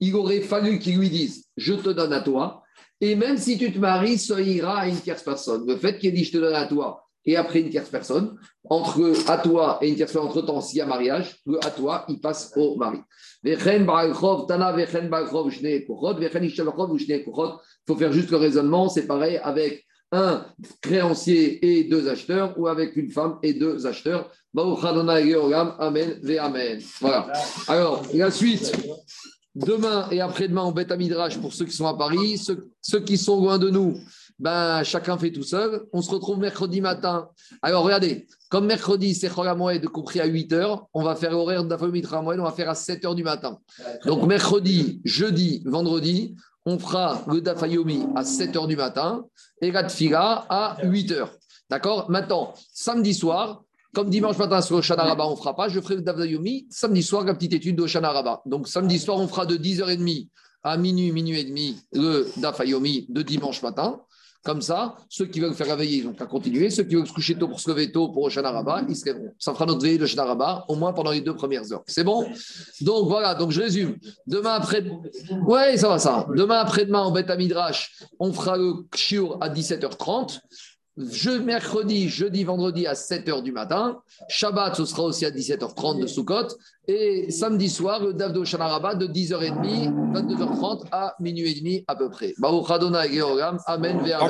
il 0.00 0.16
aurait 0.16 0.40
fallu 0.40 0.80
qu'il 0.80 0.98
lui 0.98 1.10
dise 1.10 1.44
je 1.56 1.74
te 1.74 1.90
donne 1.90 2.12
à 2.12 2.22
toi 2.22 2.59
et 3.00 3.14
même 3.14 3.38
si 3.38 3.56
tu 3.56 3.72
te 3.72 3.78
maries, 3.78 4.18
ça 4.18 4.40
ira 4.40 4.80
à 4.80 4.88
une 4.88 5.00
tierce 5.00 5.22
personne. 5.22 5.66
Le 5.66 5.76
fait 5.76 5.98
qu'il 5.98 6.10
ait 6.10 6.12
dit 6.12 6.24
je 6.24 6.32
te 6.32 6.38
donne 6.38 6.54
à 6.54 6.66
toi 6.66 7.06
et 7.24 7.36
après 7.36 7.60
une 7.60 7.70
tierce 7.70 7.88
personne, 7.88 8.36
entre 8.68 9.12
à 9.28 9.38
toi 9.38 9.78
et 9.82 9.88
une 9.88 9.94
tierce 9.94 10.12
personne, 10.12 10.28
entre-temps, 10.28 10.60
s'il 10.60 10.78
y 10.78 10.80
a 10.80 10.86
mariage, 10.86 11.36
le 11.46 11.64
à 11.64 11.70
toi, 11.70 12.04
il 12.08 12.20
passe 12.20 12.52
au 12.56 12.76
mari. 12.76 12.98
Il 13.42 13.56
faut 17.86 17.96
faire 17.96 18.12
juste 18.12 18.30
le 18.30 18.36
raisonnement, 18.36 18.88
c'est 18.88 19.06
pareil 19.06 19.40
avec 19.42 19.86
un 20.12 20.44
créancier 20.80 21.64
et 21.64 21.84
deux 21.84 22.08
acheteurs 22.08 22.58
ou 22.58 22.66
avec 22.66 22.96
une 22.96 23.10
femme 23.10 23.38
et 23.42 23.54
deux 23.54 23.86
acheteurs. 23.86 24.30
Amen, 24.54 26.20
amen. 26.40 26.80
Voilà. 27.00 27.32
Alors, 27.68 28.02
la 28.12 28.30
suite. 28.30 28.72
Demain 29.54 30.08
et 30.10 30.20
après-demain, 30.20 30.62
on 30.62 30.70
bête 30.70 30.92
à 30.92 30.96
Midrash 30.96 31.38
pour 31.38 31.52
ceux 31.52 31.64
qui 31.64 31.74
sont 31.74 31.86
à 31.86 31.96
Paris. 31.96 32.38
Ceux, 32.38 33.00
qui 33.00 33.18
sont 33.18 33.40
loin 33.40 33.58
de 33.58 33.68
nous, 33.68 33.98
ben, 34.38 34.84
chacun 34.84 35.18
fait 35.18 35.32
tout 35.32 35.42
seul. 35.42 35.86
On 35.92 36.02
se 36.02 36.10
retrouve 36.10 36.38
mercredi 36.38 36.80
matin. 36.80 37.28
Alors, 37.60 37.82
regardez, 37.82 38.28
comme 38.48 38.66
mercredi, 38.66 39.14
c'est 39.14 39.30
Moed 39.36 39.86
compris 39.88 40.20
à 40.20 40.26
8 40.26 40.52
h, 40.52 40.80
on 40.94 41.02
va 41.02 41.16
faire 41.16 41.32
l'horaire 41.32 41.64
d'Afomitra 41.64 42.22
Moed, 42.22 42.38
on 42.38 42.44
va 42.44 42.52
faire 42.52 42.70
à 42.70 42.76
7 42.76 43.02
h 43.02 43.14
du 43.16 43.24
matin. 43.24 43.58
Donc, 44.06 44.24
mercredi, 44.26 45.00
jeudi, 45.04 45.62
vendredi, 45.66 46.36
on 46.64 46.78
fera 46.78 47.24
le 47.26 47.40
Dafayomi 47.40 48.06
à 48.14 48.24
7 48.24 48.54
h 48.54 48.68
du 48.68 48.76
matin 48.76 49.24
et 49.60 49.72
la 49.72 49.82
Tfila 49.84 50.46
à 50.48 50.76
8 50.84 51.10
h. 51.12 51.28
D'accord? 51.68 52.08
Maintenant, 52.10 52.54
samedi 52.72 53.14
soir, 53.14 53.64
comme 53.94 54.10
dimanche 54.10 54.38
matin 54.38 54.60
sur 54.60 54.76
Oshana 54.76 55.16
on 55.26 55.30
ne 55.30 55.36
fera 55.36 55.56
pas, 55.56 55.68
je 55.68 55.80
ferai 55.80 55.96
le 55.96 56.02
Davayomi 56.02 56.66
samedi 56.70 57.02
soir, 57.02 57.24
la 57.24 57.34
petite 57.34 57.54
étude 57.54 57.80
Rabba. 57.80 58.42
Donc, 58.46 58.68
samedi 58.68 58.98
soir, 58.98 59.18
on 59.18 59.26
fera 59.26 59.46
de 59.46 59.56
10h30 59.56 60.28
à 60.62 60.76
minuit, 60.76 61.12
minuit 61.12 61.40
et 61.40 61.44
demi, 61.44 61.76
le 61.92 62.28
Dafayomi 62.36 63.06
de 63.08 63.22
dimanche 63.22 63.62
matin. 63.62 64.00
Comme 64.42 64.62
ça, 64.62 64.96
ceux 65.10 65.26
qui 65.26 65.38
veulent 65.38 65.52
faire 65.52 65.66
la 65.66 65.76
veille, 65.76 65.98
ils 65.98 66.06
ont 66.06 66.14
qu'à 66.14 66.24
continuer. 66.24 66.70
Ceux 66.70 66.84
qui 66.84 66.94
veulent 66.94 67.06
se 67.06 67.12
coucher 67.12 67.34
tôt 67.34 67.46
pour 67.46 67.60
se 67.60 67.68
lever 67.68 67.92
tôt 67.92 68.08
pour 68.08 68.22
Oshana 68.22 68.50
Rabba, 68.50 68.82
ils. 68.88 68.96
Ça 68.96 69.52
fera 69.52 69.66
notre 69.66 69.82
veille 69.82 69.98
de 69.98 70.04
Oshana 70.04 70.64
au 70.66 70.76
moins 70.76 70.94
pendant 70.94 71.10
les 71.10 71.20
deux 71.20 71.34
premières 71.34 71.70
heures. 71.70 71.82
C'est 71.86 72.04
bon? 72.04 72.26
Donc 72.80 73.06
voilà, 73.06 73.34
donc 73.34 73.50
je 73.50 73.60
résume. 73.60 73.98
Demain 74.26 74.54
après. 74.54 74.82
Ouais, 75.46 75.76
ça 75.76 75.88
va, 75.88 75.98
ça. 75.98 76.26
Demain 76.34 76.58
après-demain, 76.60 77.00
en 77.00 77.10
Beth 77.10 77.28
Midrash, 77.36 77.92
on 78.18 78.32
fera 78.32 78.56
le 78.56 78.76
Kshur 78.90 79.36
à 79.42 79.50
17h30. 79.50 80.40
Je, 80.96 81.30
mercredi, 81.30 82.08
jeudi, 82.08 82.44
vendredi 82.44 82.86
à 82.86 82.94
7h 82.94 83.42
du 83.42 83.52
matin. 83.52 84.00
Shabbat, 84.28 84.74
ce 84.74 84.84
sera 84.84 85.04
aussi 85.04 85.24
à 85.24 85.30
17h30 85.30 86.02
de 86.02 86.06
Sukkot. 86.06 86.48
Et 86.88 87.30
samedi 87.30 87.70
soir, 87.70 88.02
le 88.02 88.12
Davdo 88.12 88.44
Shanaraba 88.44 88.96
de 88.96 89.06
10h30, 89.06 90.12
22h30 90.12 90.86
à 90.90 91.14
minuit 91.20 91.52
et 91.52 91.60
demi 91.60 91.84
à 91.86 91.94
peu 91.94 92.10
près. 92.10 92.34
Amen, 93.66 94.00
Amen. 94.00 94.28